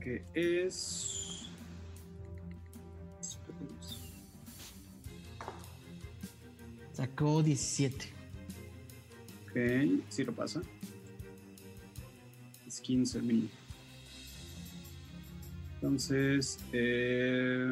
Que 0.00 0.24
es. 0.34 1.48
Sacó 6.92 7.42
17. 7.42 8.06
Ok, 9.46 10.02
sí 10.10 10.24
lo 10.24 10.32
pasa. 10.34 10.60
15 12.78 13.22
mil. 13.22 13.50
Entonces, 15.76 16.58
eh, 16.74 17.66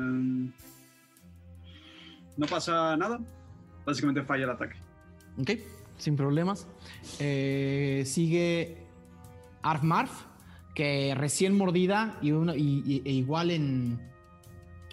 no 2.36 2.46
pasa 2.46 2.96
nada. 2.96 3.20
Básicamente 3.84 4.22
falla 4.22 4.44
el 4.44 4.50
ataque. 4.50 4.76
Ok, 5.38 5.50
sin 5.98 6.16
problemas. 6.16 6.66
Eh, 7.18 8.02
sigue 8.06 8.78
Arf 9.62 9.82
que 10.74 11.14
recién 11.16 11.56
mordida 11.56 12.16
y, 12.22 12.32
una, 12.32 12.56
y, 12.56 13.02
e 13.04 13.12
igual 13.12 13.50
en... 13.50 14.00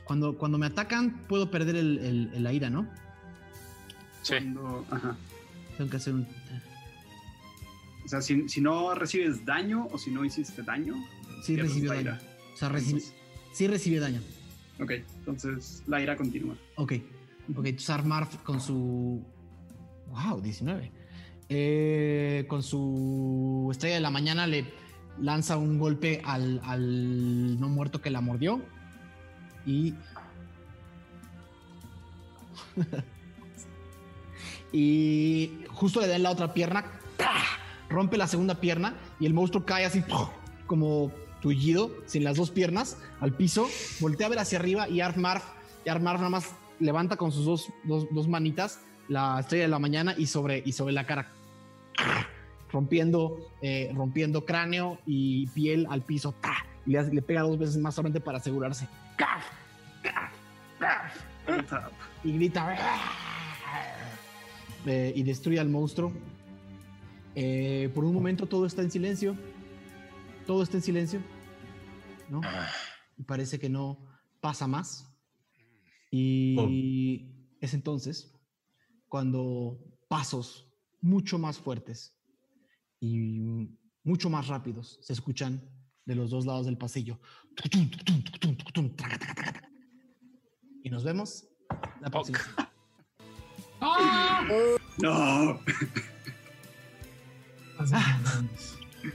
Cuando, 0.04 0.38
cuando 0.38 0.58
me 0.58 0.68
atacan 0.68 1.22
puedo 1.28 1.50
perder 1.50 1.76
el, 1.78 2.30
el, 2.34 2.44
la 2.44 2.54
ira, 2.54 2.70
¿no? 2.70 2.88
Sí. 4.22 4.36
ajá. 4.92 5.16
Tengo 5.78 5.90
que 5.90 5.98
hacer 5.98 6.14
un... 6.14 6.28
O 8.06 8.08
sea, 8.08 8.22
si, 8.22 8.48
si, 8.48 8.62
no 8.62 8.94
recibes 8.94 9.44
daño 9.46 9.88
o 9.92 9.98
si 9.98 10.12
no 10.12 10.24
hiciste 10.24 10.62
daño. 10.62 10.94
Sí 11.42 11.56
recibió 11.56 11.92
daño. 11.94 12.18
O 12.54 12.58
sea, 12.58 12.72
sí 13.52 13.68
recibió 13.68 14.00
daño. 14.00 14.22
Ok, 14.80 14.92
entonces 15.18 15.84
la 15.88 16.02
ira 16.02 16.16
continúa. 16.16 16.56
Ok. 16.76 16.94
Ok, 17.56 17.78
Sarmarf 17.78 18.38
con 18.38 18.62
su. 18.62 19.24
Wow, 20.12 20.42
19. 20.42 20.92
Eh, 21.50 22.46
con 22.48 22.64
su 22.64 23.70
estrella 23.72 23.96
de 23.96 24.02
la 24.02 24.10
mañana 24.12 24.48
le 24.48 24.66
lanza 25.20 25.58
un 25.58 25.78
golpe 25.80 26.22
al, 26.26 26.60
al 26.64 27.60
no 27.60 27.70
muerto 27.70 28.02
que 28.02 28.12
la 28.12 28.22
mordió. 28.22 28.62
Y. 29.66 29.96
y 34.72 35.52
justo 35.70 36.02
le 36.02 36.08
da 36.08 36.16
en 36.18 36.24
la 36.24 36.32
otra 36.32 36.54
pierna 36.54 36.84
rompe 37.90 38.18
la 38.18 38.28
segunda 38.28 38.56
pierna 38.56 38.96
y 39.20 39.26
el 39.26 39.34
monstruo 39.34 39.66
cae 39.66 39.86
así 39.86 40.04
como 40.68 41.12
tullido, 41.42 41.92
sin 42.08 42.24
las 42.24 42.38
dos 42.38 42.50
piernas, 42.50 42.98
al 43.20 43.32
piso, 43.32 43.68
voltea 44.00 44.28
a 44.28 44.30
ver 44.32 44.40
hacia 44.40 44.58
arriba 44.58 44.90
y 44.90 45.02
Armarf, 45.02 45.44
y 45.86 45.90
Armarf 45.90 46.20
nada 46.20 46.30
más 46.30 46.56
levanta 46.80 47.18
con 47.18 47.32
sus 47.32 47.46
dos, 47.46 47.70
dos, 47.84 48.28
manitas 48.28 48.80
la 49.08 49.40
estrella 49.40 49.66
de 49.66 49.70
la 49.70 49.78
mañana 49.78 50.16
y 50.18 50.26
sobre, 50.26 50.64
y 50.66 50.72
sobre 50.72 50.94
la 50.94 51.06
cara, 51.06 51.30
rompiendo, 52.72 53.38
eh, 53.62 53.92
rompiendo 53.94 54.44
cráneo 54.44 54.98
y 55.06 55.46
piel 55.48 55.86
al 55.90 56.02
piso, 56.02 56.34
y 56.86 56.92
le, 56.92 57.22
pega 57.22 57.42
dos 57.42 57.60
veces 57.60 57.78
más 57.78 57.94
solamente 57.94 58.20
para 58.20 58.40
asegurarse. 58.40 58.88
Y 62.24 62.32
grita 62.34 62.76
eh, 64.88 65.14
y 65.16 65.24
destruye 65.24 65.60
al 65.60 65.70
monstruo 65.70 66.12
eh, 67.36 67.92
por 67.94 68.06
un 68.06 68.14
momento 68.14 68.48
todo 68.48 68.66
está 68.66 68.82
en 68.82 68.92
silencio. 68.92 69.38
Todo 70.46 70.64
está 70.64 70.78
en 70.78 70.84
silencio. 70.84 71.22
¿no? 72.30 72.42
Ah. 72.44 72.70
Y 73.18 73.24
parece 73.24 73.60
que 73.60 73.70
no 73.70 73.98
pasa 74.42 74.68
más. 74.68 75.12
Y 76.12 76.58
oh. 76.60 77.58
es 77.62 77.74
entonces 77.74 78.34
cuando 79.08 79.80
pasos 80.08 80.72
mucho 81.02 81.38
más 81.38 81.58
fuertes 81.58 82.18
y 83.00 83.40
mucho 84.04 84.30
más 84.30 84.48
rápidos 84.48 85.00
se 85.02 85.14
escuchan 85.14 85.62
de 86.06 86.16
los 86.16 86.30
dos 86.30 86.46
lados 86.46 86.66
del 86.66 86.78
pasillo. 86.78 87.20
Y 90.84 90.90
nos 90.90 91.04
vemos 91.04 91.48
la 92.02 92.10
próxima. 92.10 92.40
No. 94.98 95.60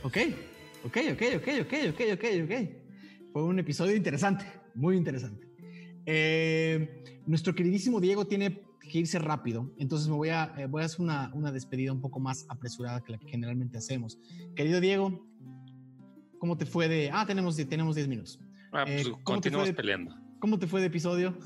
ok, 0.02 0.16
ok, 0.84 0.96
ok, 1.12 1.22
ok, 1.36 1.48
ok, 1.60 1.74
ok, 1.90 2.00
ok, 2.14 2.24
ok. 2.44 2.70
Fue 3.32 3.42
un 3.42 3.58
episodio 3.58 3.94
interesante, 3.96 4.44
muy 4.74 4.96
interesante. 4.96 5.46
Eh, 6.06 7.20
nuestro 7.26 7.54
queridísimo 7.54 8.00
Diego 8.00 8.26
tiene 8.26 8.62
que 8.80 8.98
irse 8.98 9.18
rápido, 9.18 9.72
entonces 9.78 10.08
me 10.08 10.16
voy 10.16 10.30
a, 10.30 10.52
eh, 10.58 10.66
voy 10.66 10.82
a 10.82 10.86
hacer 10.86 11.00
una, 11.00 11.30
una, 11.34 11.52
despedida 11.52 11.92
un 11.92 12.00
poco 12.00 12.18
más 12.18 12.44
apresurada 12.48 13.02
que 13.02 13.12
la 13.12 13.18
que 13.18 13.28
generalmente 13.28 13.78
hacemos. 13.78 14.18
Querido 14.56 14.80
Diego, 14.80 15.26
¿cómo 16.38 16.56
te 16.56 16.66
fue 16.66 16.88
de... 16.88 17.10
Ah, 17.12 17.24
tenemos 17.26 17.56
10 17.56 17.68
tenemos 17.68 17.94
diez 17.94 18.08
minutos. 18.08 18.40
Ah, 18.72 18.84
pues 18.84 19.06
eh, 19.06 19.12
continuamos 19.22 19.70
peleando. 19.72 20.14
¿Cómo 20.40 20.58
te 20.58 20.66
fue 20.66 20.80
de 20.80 20.86
episodio? 20.86 21.38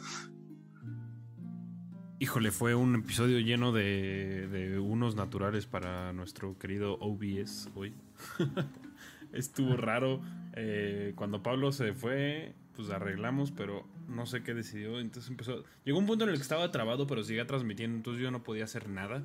Híjole, 2.25 2.53
fue 2.53 2.75
un 2.75 2.95
episodio 2.95 3.39
lleno 3.39 3.71
de, 3.71 4.79
unos 4.83 5.15
naturales 5.15 5.67
para 5.67 6.15
nuestro 6.15 6.59
querido 6.59 6.95
OBS 6.95 7.69
hoy. 7.75 7.93
Estuvo 9.35 9.77
raro. 9.77 10.23
Eh, 10.55 11.13
cuando 11.17 11.43
Pablo 11.43 11.71
se 11.71 11.93
fue, 11.93 12.55
pues 12.75 12.89
arreglamos, 12.89 13.51
pero 13.51 13.87
no 14.09 14.25
sé 14.25 14.43
qué 14.43 14.55
decidió. 14.55 15.01
Entonces 15.01 15.31
empezó. 15.31 15.65
Llegó 15.85 15.99
un 15.99 16.07
punto 16.07 16.25
en 16.25 16.31
el 16.31 16.37
que 16.37 16.43
estaba 16.43 16.71
trabado, 16.71 17.07
pero 17.07 17.23
seguía 17.23 17.47
transmitiendo, 17.47 17.95
entonces 17.95 18.23
yo 18.23 18.31
no 18.31 18.43
podía 18.43 18.65
hacer 18.65 18.89
nada. 18.89 19.23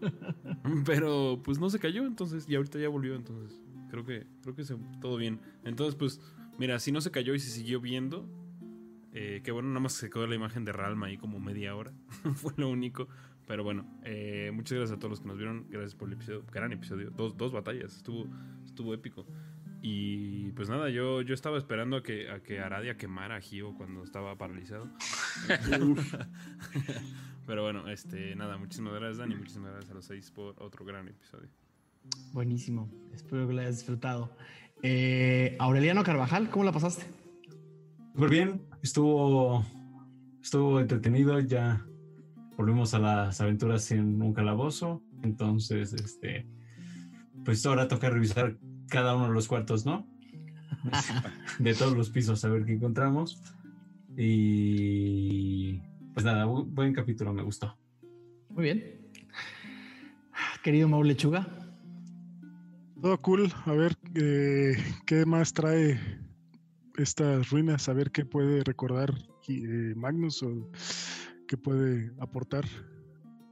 pero 0.84 1.40
pues 1.44 1.60
no 1.60 1.70
se 1.70 1.78
cayó, 1.78 2.04
entonces, 2.04 2.48
y 2.48 2.56
ahorita 2.56 2.80
ya 2.80 2.88
volvió, 2.88 3.14
entonces 3.14 3.62
creo 3.92 4.04
que, 4.04 4.26
creo 4.42 4.56
que 4.56 4.64
se, 4.64 4.74
todo 5.00 5.18
bien. 5.18 5.38
Entonces, 5.62 5.94
pues, 5.94 6.20
mira, 6.58 6.80
si 6.80 6.90
no 6.90 7.00
se 7.00 7.12
cayó 7.12 7.32
y 7.36 7.38
se 7.38 7.50
siguió 7.50 7.80
viendo, 7.80 8.28
eh, 9.12 9.40
que 9.42 9.50
bueno, 9.50 9.68
nada 9.68 9.80
más 9.80 9.94
se 9.94 10.10
quedó 10.10 10.26
la 10.26 10.34
imagen 10.34 10.64
de 10.64 10.72
Ralma 10.72 11.06
ahí 11.06 11.16
como 11.16 11.40
media 11.40 11.74
hora, 11.74 11.92
fue 12.34 12.52
lo 12.56 12.68
único. 12.68 13.08
Pero 13.46 13.64
bueno, 13.64 13.86
eh, 14.04 14.50
muchas 14.52 14.76
gracias 14.76 14.96
a 14.96 15.00
todos 15.00 15.10
los 15.10 15.20
que 15.20 15.28
nos 15.28 15.38
vieron. 15.38 15.66
Gracias 15.70 15.94
por 15.94 16.08
el 16.08 16.14
episodio. 16.14 16.44
Gran 16.52 16.70
episodio. 16.70 17.10
Dos, 17.10 17.34
dos 17.34 17.50
batallas. 17.50 17.96
Estuvo, 17.96 18.28
estuvo 18.66 18.92
épico. 18.92 19.26
Y 19.80 20.52
pues 20.52 20.68
nada, 20.68 20.90
yo, 20.90 21.22
yo 21.22 21.32
estaba 21.32 21.56
esperando 21.56 21.96
a 21.96 22.02
que, 22.02 22.30
a 22.30 22.42
que 22.42 22.60
Aradia 22.60 22.98
quemara 22.98 23.36
a 23.36 23.40
Gio 23.40 23.74
cuando 23.74 24.04
estaba 24.04 24.36
paralizado. 24.36 24.90
Pero 27.46 27.62
bueno, 27.62 27.88
este, 27.88 28.36
nada, 28.36 28.58
muchísimas 28.58 28.92
gracias, 28.92 29.16
Dani. 29.16 29.36
Muchísimas 29.36 29.70
gracias 29.70 29.90
a 29.90 29.94
los 29.94 30.04
seis 30.04 30.30
por 30.30 30.54
otro 30.62 30.84
gran 30.84 31.08
episodio. 31.08 31.48
Buenísimo. 32.32 32.90
Espero 33.14 33.46
que 33.46 33.54
lo 33.54 33.60
hayas 33.60 33.76
disfrutado. 33.76 34.36
Eh, 34.82 35.56
Aureliano 35.58 36.02
Carvajal, 36.04 36.50
¿cómo 36.50 36.64
la 36.64 36.72
pasaste? 36.72 37.06
Súper 38.12 38.30
bien. 38.30 38.67
Estuvo, 38.82 39.64
estuvo 40.42 40.80
entretenido. 40.80 41.40
Ya 41.40 41.84
volvimos 42.56 42.94
a 42.94 42.98
las 42.98 43.40
aventuras 43.40 43.90
en 43.90 44.20
un 44.20 44.32
calabozo. 44.32 45.02
Entonces, 45.22 45.92
este, 45.92 46.46
pues 47.44 47.64
ahora 47.66 47.88
toca 47.88 48.10
revisar 48.10 48.56
cada 48.88 49.16
uno 49.16 49.28
de 49.28 49.34
los 49.34 49.48
cuartos, 49.48 49.84
¿no? 49.86 50.06
de 51.58 51.74
todos 51.74 51.96
los 51.96 52.10
pisos, 52.10 52.44
a 52.44 52.48
ver 52.48 52.64
qué 52.64 52.72
encontramos. 52.72 53.42
Y 54.16 55.80
pues 56.14 56.24
nada, 56.24 56.44
buen 56.46 56.92
capítulo, 56.92 57.32
me 57.32 57.42
gustó. 57.42 57.76
Muy 58.50 58.64
bien. 58.64 58.98
Querido 60.62 60.88
Mau 60.88 61.02
Lechuga. 61.02 61.46
Todo 63.00 63.20
cool. 63.22 63.52
A 63.64 63.72
ver 63.72 63.96
eh, 64.14 64.76
qué 65.06 65.24
más 65.24 65.52
trae 65.52 66.00
estas 67.02 67.50
ruinas, 67.50 67.88
a 67.88 67.92
ver 67.92 68.10
qué 68.10 68.24
puede 68.24 68.64
recordar 68.64 69.14
eh, 69.48 69.94
Magnus 69.96 70.42
o 70.42 70.70
que 71.46 71.56
puede 71.56 72.12
aportar? 72.20 72.64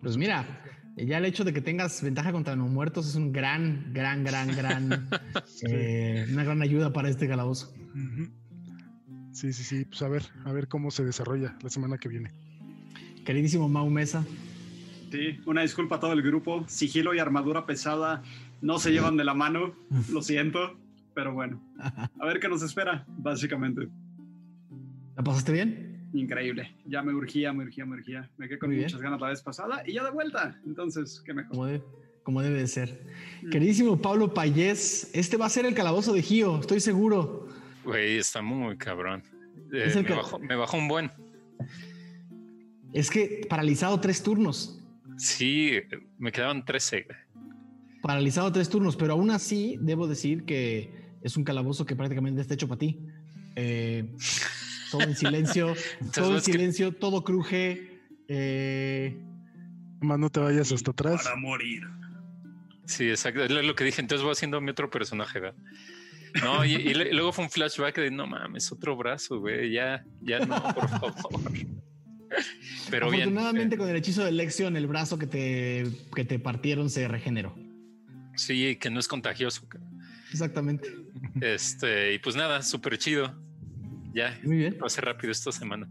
Pues 0.02 0.16
mira, 0.16 0.62
ya 0.96 1.18
el 1.18 1.24
hecho 1.24 1.44
de 1.44 1.52
que 1.52 1.60
tengas 1.60 2.02
ventaja 2.02 2.32
contra 2.32 2.56
los 2.56 2.70
muertos 2.70 3.08
es 3.08 3.14
un 3.14 3.32
gran, 3.32 3.92
gran, 3.92 4.24
gran, 4.24 4.54
gran, 4.54 5.08
eh, 5.68 6.26
una 6.30 6.44
gran 6.44 6.62
ayuda 6.62 6.92
para 6.92 7.08
este 7.08 7.28
calabozo. 7.28 7.72
Sí, 9.32 9.52
sí, 9.52 9.64
sí. 9.64 9.84
Pues 9.84 10.00
a 10.02 10.08
ver, 10.08 10.22
a 10.44 10.52
ver 10.52 10.68
cómo 10.68 10.90
se 10.90 11.04
desarrolla 11.04 11.56
la 11.62 11.70
semana 11.70 11.98
que 11.98 12.08
viene. 12.08 12.30
Queridísimo 13.24 13.68
Mau 13.68 13.90
Mesa. 13.90 14.24
Sí, 15.10 15.40
una 15.46 15.62
disculpa 15.62 15.96
a 15.96 16.00
todo 16.00 16.12
el 16.12 16.22
grupo. 16.22 16.64
Sigilo 16.68 17.14
y 17.14 17.18
armadura 17.18 17.66
pesada 17.66 18.22
no 18.60 18.78
se 18.78 18.90
llevan 18.90 19.16
de 19.16 19.24
la 19.24 19.34
mano, 19.34 19.74
lo 20.10 20.22
siento, 20.22 20.78
pero 21.16 21.32
bueno. 21.32 21.58
A 22.20 22.26
ver 22.26 22.38
qué 22.38 22.46
nos 22.46 22.62
espera, 22.62 23.06
básicamente. 23.08 23.88
¿La 25.16 25.24
pasaste 25.24 25.50
bien? 25.50 25.96
increíble. 26.12 26.74
Ya 26.86 27.02
me 27.02 27.12
urgía, 27.14 27.52
me 27.52 27.64
urgía, 27.64 27.86
me 27.86 27.96
urgía. 27.96 28.30
Me 28.36 28.48
quedé 28.48 28.58
con 28.58 28.74
muchas 28.74 29.00
ganas 29.00 29.20
la 29.20 29.28
vez 29.28 29.40
pasada 29.40 29.82
y 29.86 29.94
ya 29.94 30.04
de 30.04 30.10
vuelta. 30.10 30.60
Entonces, 30.66 31.22
qué 31.24 31.32
mejor. 31.32 31.82
Como, 32.22 32.42
debe 32.42 32.60
de 32.60 32.66
ser. 32.66 33.00
Mm. 33.42 33.50
Queridísimo 33.50 34.00
Pablo 34.00 34.34
Payés, 34.34 35.10
este 35.14 35.36
va 35.36 35.46
a 35.46 35.48
ser 35.48 35.64
el 35.64 35.74
calabozo 35.74 36.12
de 36.12 36.22
Gio, 36.22 36.60
estoy 36.60 36.80
seguro. 36.80 37.48
Güey, 37.84 38.18
está 38.18 38.42
muy 38.42 38.76
cabrón. 38.76 39.22
Eh, 39.72 40.04
me, 40.40 40.56
bajó, 40.56 40.76
un 40.76 40.88
buen. 40.88 41.10
Es 42.92 43.10
que 43.10 43.46
paralizado 43.48 43.98
tres 44.00 44.22
turnos. 44.22 44.82
Sí, 45.16 45.78
me 46.18 46.30
quedaban 46.30 46.64
13. 46.64 47.06
Paralizado 48.02 48.52
tres 48.52 48.68
turnos, 48.68 48.96
pero 48.96 49.14
aún 49.14 49.30
así 49.30 49.78
debo 49.80 50.06
decir 50.06 50.44
que 50.44 51.05
es 51.22 51.36
un 51.36 51.44
calabozo 51.44 51.84
que 51.86 51.96
prácticamente 51.96 52.40
está 52.40 52.54
hecho 52.54 52.68
para 52.68 52.78
ti. 52.78 52.98
Eh, 53.56 54.04
todo 54.90 55.02
en 55.02 55.16
silencio, 55.16 55.74
todo 56.14 56.36
en 56.36 56.42
silencio, 56.42 56.92
todo 56.92 57.24
cruje. 57.24 58.00
Eh... 58.28 59.16
Más 60.00 60.18
no 60.18 60.30
te 60.30 60.40
vayas 60.40 60.70
hasta 60.72 60.90
atrás. 60.90 61.24
Para 61.24 61.36
morir. 61.36 61.82
Sí, 62.84 63.08
exacto. 63.08 63.44
Es 63.44 63.50
lo 63.50 63.74
que 63.74 63.84
dije. 63.84 64.00
Entonces 64.00 64.22
voy 64.22 64.32
haciendo 64.32 64.60
mi 64.60 64.70
otro 64.70 64.90
personaje, 64.90 65.40
¿verdad? 65.40 65.58
No, 66.42 66.64
y, 66.64 66.92
luego 66.92 67.32
fue 67.32 67.44
un 67.44 67.50
flashback 67.50 67.96
de 67.96 68.10
no 68.10 68.26
mames, 68.26 68.70
otro 68.70 68.96
brazo, 68.96 69.40
güey. 69.40 69.72
Ya, 69.72 70.04
ya 70.20 70.40
no, 70.40 70.62
por 70.74 70.88
favor. 70.88 71.52
Pero 72.90 73.06
Afortunadamente, 73.06 73.76
con 73.76 73.88
el 73.88 73.96
hechizo 73.96 74.22
de 74.22 74.30
elección, 74.30 74.76
el 74.76 74.86
brazo 74.86 75.18
que 75.18 75.26
te, 75.26 75.86
que 76.14 76.24
te 76.24 76.38
partieron 76.38 76.90
se 76.90 77.08
regeneró. 77.08 77.56
Sí, 78.34 78.76
que 78.76 78.90
no 78.90 79.00
es 79.00 79.08
contagioso. 79.08 79.62
Exactamente. 80.36 80.90
Este, 81.40 82.12
y 82.12 82.18
pues 82.18 82.36
nada, 82.36 82.60
súper 82.60 82.98
chido. 82.98 83.34
Ya, 84.12 84.38
muy 84.44 84.58
bien. 84.58 84.76
Pase 84.76 85.00
rápido 85.00 85.32
esta 85.32 85.50
semana. 85.50 85.88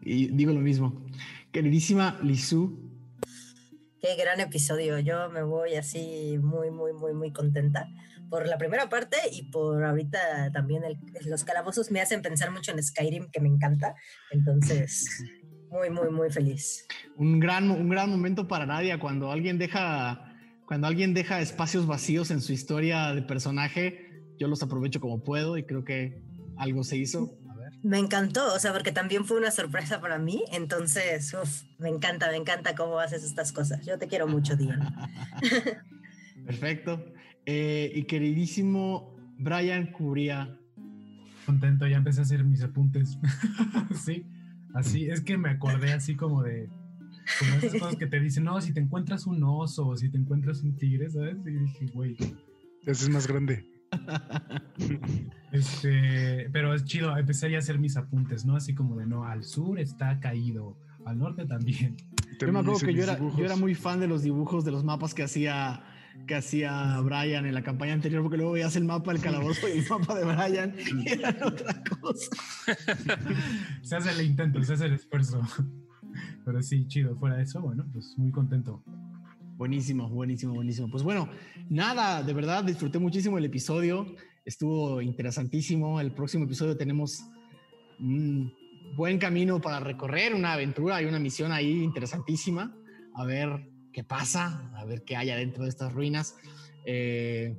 Y 0.00 0.28
digo 0.28 0.54
lo 0.54 0.60
mismo. 0.60 1.04
Queridísima 1.52 2.18
Lizu. 2.22 2.78
Qué 4.00 4.16
gran 4.16 4.40
episodio. 4.40 4.98
Yo 5.00 5.28
me 5.28 5.42
voy 5.42 5.74
así 5.74 6.38
muy, 6.40 6.70
muy, 6.70 6.94
muy, 6.94 7.12
muy 7.12 7.30
contenta 7.30 7.86
por 8.30 8.48
la 8.48 8.56
primera 8.56 8.88
parte 8.88 9.18
y 9.30 9.50
por 9.50 9.84
ahorita 9.84 10.50
también 10.50 10.82
los 11.26 11.44
calabozos 11.44 11.90
me 11.90 12.00
hacen 12.00 12.22
pensar 12.22 12.50
mucho 12.50 12.72
en 12.72 12.82
Skyrim, 12.82 13.30
que 13.30 13.42
me 13.42 13.48
encanta. 13.48 13.94
Entonces, 14.30 15.22
muy, 15.70 15.90
muy, 15.90 16.08
muy 16.08 16.30
feliz. 16.30 16.86
Un 17.16 17.38
gran, 17.38 17.70
un 17.70 17.90
gran 17.90 18.08
momento 18.08 18.48
para 18.48 18.64
Nadia 18.64 18.98
cuando 18.98 19.30
alguien 19.30 19.58
deja, 19.58 20.27
cuando 20.68 20.86
alguien 20.86 21.14
deja 21.14 21.40
espacios 21.40 21.86
vacíos 21.86 22.30
en 22.30 22.42
su 22.42 22.52
historia 22.52 23.14
de 23.14 23.22
personaje. 23.22 24.22
Yo 24.38 24.48
los 24.48 24.62
aprovecho 24.62 25.00
como 25.00 25.24
puedo 25.24 25.56
y 25.56 25.64
creo 25.64 25.82
que 25.82 26.22
algo 26.58 26.84
se 26.84 26.98
hizo. 26.98 27.38
Me 27.82 27.98
encantó, 27.98 28.54
o 28.54 28.58
sea, 28.58 28.74
porque 28.74 28.92
también 28.92 29.24
fue 29.24 29.38
una 29.38 29.50
sorpresa 29.50 30.02
para 30.02 30.18
mí. 30.18 30.44
Entonces, 30.52 31.32
uf, 31.32 31.62
me 31.78 31.88
encanta, 31.88 32.30
me 32.30 32.36
encanta 32.36 32.74
cómo 32.74 32.98
haces 32.98 33.24
estas 33.24 33.50
cosas. 33.50 33.86
Yo 33.86 33.98
te 33.98 34.08
quiero 34.08 34.26
mucho, 34.26 34.56
Diana. 34.56 35.08
Perfecto. 36.46 37.02
Eh, 37.46 37.90
y 37.94 38.04
queridísimo 38.04 39.16
Brian 39.38 39.90
Curia. 39.90 40.54
Contento, 41.46 41.86
ya 41.86 41.96
empecé 41.96 42.20
a 42.20 42.24
hacer 42.24 42.44
mis 42.44 42.62
apuntes. 42.62 43.18
sí, 44.04 44.26
así, 44.74 45.08
es 45.08 45.22
que 45.22 45.38
me 45.38 45.48
acordé 45.48 45.94
así 45.94 46.14
como 46.14 46.42
de 46.42 46.68
como 47.38 47.54
esas 47.56 47.72
cosas 47.80 47.96
que 47.96 48.06
te 48.06 48.20
dicen, 48.20 48.44
no, 48.44 48.60
si 48.60 48.72
te 48.72 48.80
encuentras 48.80 49.26
un 49.26 49.42
oso 49.42 49.88
o 49.88 49.96
si 49.96 50.08
te 50.10 50.18
encuentras 50.18 50.62
un 50.62 50.76
tigre, 50.76 51.10
¿sabes? 51.10 51.36
Y 51.46 51.50
dije, 51.50 51.86
güey. 51.92 52.16
Ese 52.86 53.04
es 53.04 53.08
más 53.10 53.26
grande. 53.26 53.64
Este, 55.50 56.50
pero 56.52 56.74
es 56.74 56.84
chido, 56.84 57.16
empecé 57.16 57.54
a 57.56 57.58
hacer 57.58 57.78
mis 57.78 57.96
apuntes, 57.96 58.44
¿no? 58.44 58.54
Así 58.54 58.74
como 58.74 58.96
de 58.96 59.06
no, 59.06 59.24
al 59.24 59.44
sur 59.44 59.80
está 59.80 60.20
caído, 60.20 60.76
al 61.06 61.18
norte 61.18 61.46
también. 61.46 61.96
Yo 62.38 62.52
me 62.52 62.58
acuerdo 62.58 62.80
que 62.80 62.92
yo 62.92 63.02
era, 63.02 63.18
yo 63.18 63.44
era, 63.44 63.56
muy 63.56 63.74
fan 63.74 63.98
de 63.98 64.08
los 64.08 64.22
dibujos, 64.22 64.66
de 64.66 64.72
los 64.72 64.84
mapas 64.84 65.14
que 65.14 65.22
hacía 65.22 65.82
que 66.26 66.34
hacía 66.34 67.00
Brian 67.00 67.46
en 67.46 67.54
la 67.54 67.62
campaña 67.62 67.94
anterior, 67.94 68.22
porque 68.22 68.36
luego 68.36 68.52
veías 68.52 68.76
el 68.76 68.84
mapa 68.84 69.12
del 69.12 69.22
calabozo 69.22 69.68
y 69.68 69.78
el 69.78 69.88
mapa 69.88 70.18
de 70.18 70.24
Brian 70.24 70.74
y 70.76 71.08
eran 71.08 71.42
otra 71.42 71.82
cosa. 72.00 72.30
se 73.82 73.96
hace 73.96 74.10
el 74.10 74.26
intento, 74.26 74.62
se 74.62 74.74
hace 74.74 74.86
el 74.86 74.94
esfuerzo. 74.94 75.40
Pero 76.44 76.62
sí, 76.62 76.86
chido. 76.86 77.16
Fuera 77.16 77.36
de 77.36 77.42
eso, 77.42 77.60
bueno, 77.60 77.86
pues 77.92 78.14
muy 78.16 78.30
contento. 78.30 78.82
Buenísimo, 79.56 80.08
buenísimo, 80.08 80.54
buenísimo. 80.54 80.88
Pues 80.90 81.02
bueno, 81.02 81.28
nada, 81.68 82.22
de 82.22 82.32
verdad 82.32 82.62
disfruté 82.64 82.98
muchísimo 82.98 83.38
el 83.38 83.44
episodio. 83.44 84.06
Estuvo 84.44 85.02
interesantísimo. 85.02 86.00
El 86.00 86.12
próximo 86.12 86.44
episodio 86.44 86.76
tenemos 86.76 87.24
un 87.98 88.52
buen 88.96 89.18
camino 89.18 89.60
para 89.60 89.80
recorrer, 89.80 90.34
una 90.34 90.52
aventura 90.52 91.02
y 91.02 91.06
una 91.06 91.18
misión 91.18 91.52
ahí 91.52 91.82
interesantísima. 91.82 92.74
A 93.14 93.24
ver 93.24 93.68
qué 93.92 94.04
pasa, 94.04 94.70
a 94.76 94.84
ver 94.84 95.02
qué 95.02 95.16
hay 95.16 95.30
adentro 95.30 95.64
de 95.64 95.70
estas 95.70 95.92
ruinas. 95.92 96.36
Eh, 96.84 97.58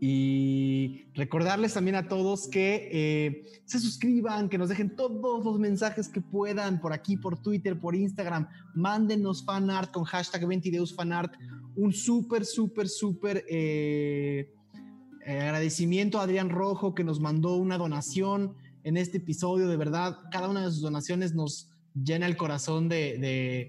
y 0.00 1.06
recordarles 1.14 1.74
también 1.74 1.96
a 1.96 2.06
todos 2.06 2.46
que 2.46 2.88
eh, 2.92 3.42
se 3.64 3.80
suscriban, 3.80 4.48
que 4.48 4.56
nos 4.56 4.68
dejen 4.68 4.94
todos 4.94 5.44
los 5.44 5.58
mensajes 5.58 6.08
que 6.08 6.20
puedan 6.20 6.80
por 6.80 6.92
aquí, 6.92 7.16
por 7.16 7.42
Twitter, 7.42 7.78
por 7.80 7.96
Instagram. 7.96 8.48
Mándenos 8.74 9.44
fanart 9.44 9.90
con 9.90 10.04
hashtag 10.04 10.46
20 10.46 10.86
fanart. 10.94 11.34
Un 11.74 11.92
súper, 11.92 12.44
súper, 12.44 12.88
súper 12.88 13.44
eh, 13.48 14.52
eh, 15.26 15.40
agradecimiento 15.40 16.20
a 16.20 16.24
Adrián 16.24 16.50
Rojo 16.50 16.94
que 16.94 17.02
nos 17.02 17.18
mandó 17.18 17.56
una 17.56 17.76
donación 17.76 18.54
en 18.84 18.96
este 18.96 19.18
episodio. 19.18 19.66
De 19.66 19.76
verdad, 19.76 20.18
cada 20.30 20.48
una 20.48 20.64
de 20.64 20.70
sus 20.70 20.80
donaciones 20.80 21.34
nos 21.34 21.72
llena 21.94 22.26
el 22.26 22.36
corazón 22.36 22.88
de, 22.88 23.66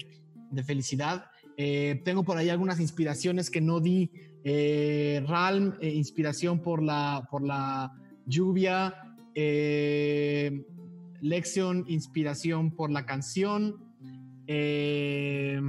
felicidad. 0.63 1.25
tengo 1.57 2.23
por 2.23 2.37
ahí 2.37 2.49
algunas 2.49 2.79
inspiraciones 2.79 3.49
que 3.49 3.61
no 3.61 3.79
di 3.79 4.11
eh, 4.43 5.23
Ralm, 5.27 5.75
eh, 5.81 5.89
inspiración 5.93 6.61
por 6.61 6.81
la, 6.81 7.27
por 7.29 7.43
la 7.43 7.91
lluvia. 8.25 8.93
Eh, 9.35 10.65
lección, 11.21 11.85
inspiración 11.87 12.71
por 12.71 12.91
la 12.91 13.05
canción. 13.05 13.75
Eh, 14.47 15.61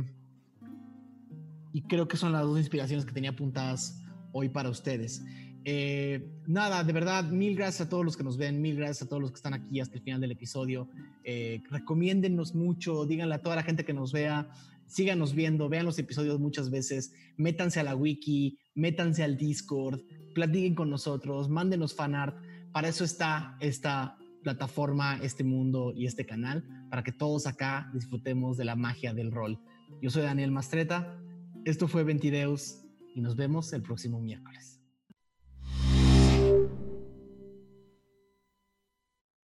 y 1.72 1.82
creo 1.82 2.08
que 2.08 2.16
son 2.16 2.32
las 2.32 2.42
dos 2.42 2.58
inspiraciones 2.58 3.04
que 3.04 3.12
tenía 3.12 3.30
apuntadas 3.30 4.02
hoy 4.32 4.48
para 4.48 4.70
ustedes. 4.70 5.22
Eh, 5.64 6.26
nada, 6.46 6.82
de 6.82 6.92
verdad, 6.92 7.24
mil 7.30 7.54
gracias 7.54 7.86
a 7.86 7.88
todos 7.90 8.04
los 8.04 8.16
que 8.16 8.24
nos 8.24 8.38
ven, 8.38 8.62
mil 8.62 8.76
gracias 8.76 9.02
a 9.02 9.08
todos 9.08 9.20
los 9.20 9.30
que 9.30 9.36
están 9.36 9.54
aquí 9.54 9.78
hasta 9.78 9.96
el 9.96 10.02
final 10.02 10.20
del 10.20 10.30
episodio. 10.32 10.88
Eh, 11.22 11.62
recomiéndennos 11.70 12.54
mucho, 12.54 13.04
díganle 13.04 13.34
a 13.34 13.42
toda 13.42 13.56
la 13.56 13.62
gente 13.62 13.84
que 13.84 13.92
nos 13.92 14.12
vea, 14.12 14.48
síganos 14.86 15.34
viendo, 15.34 15.68
vean 15.68 15.84
los 15.84 15.98
episodios 15.98 16.40
muchas 16.40 16.70
veces, 16.70 17.12
métanse 17.36 17.78
a 17.78 17.82
la 17.82 17.94
wiki, 17.94 18.58
métanse 18.74 19.22
al 19.22 19.36
Discord, 19.36 20.00
platiquen 20.34 20.74
con 20.74 20.90
nosotros, 20.90 21.48
mándenos 21.48 21.94
fanart. 21.94 22.36
Para 22.72 22.88
eso 22.88 23.04
está 23.04 23.56
esta 23.60 24.16
plataforma, 24.42 25.18
este 25.22 25.44
mundo 25.44 25.92
y 25.94 26.06
este 26.06 26.24
canal, 26.24 26.64
para 26.90 27.02
que 27.02 27.12
todos 27.12 27.46
acá 27.46 27.90
disfrutemos 27.92 28.56
de 28.56 28.64
la 28.64 28.76
magia 28.76 29.12
del 29.12 29.32
rol. 29.32 29.58
Yo 30.00 30.10
soy 30.10 30.22
Daniel 30.22 30.50
Mastreta, 30.50 31.18
esto 31.64 31.88
fue 31.88 32.04
Ventideus 32.04 32.84
y 33.14 33.20
nos 33.20 33.36
vemos 33.36 33.72
el 33.72 33.82
próximo 33.82 34.20
miércoles. 34.20 34.69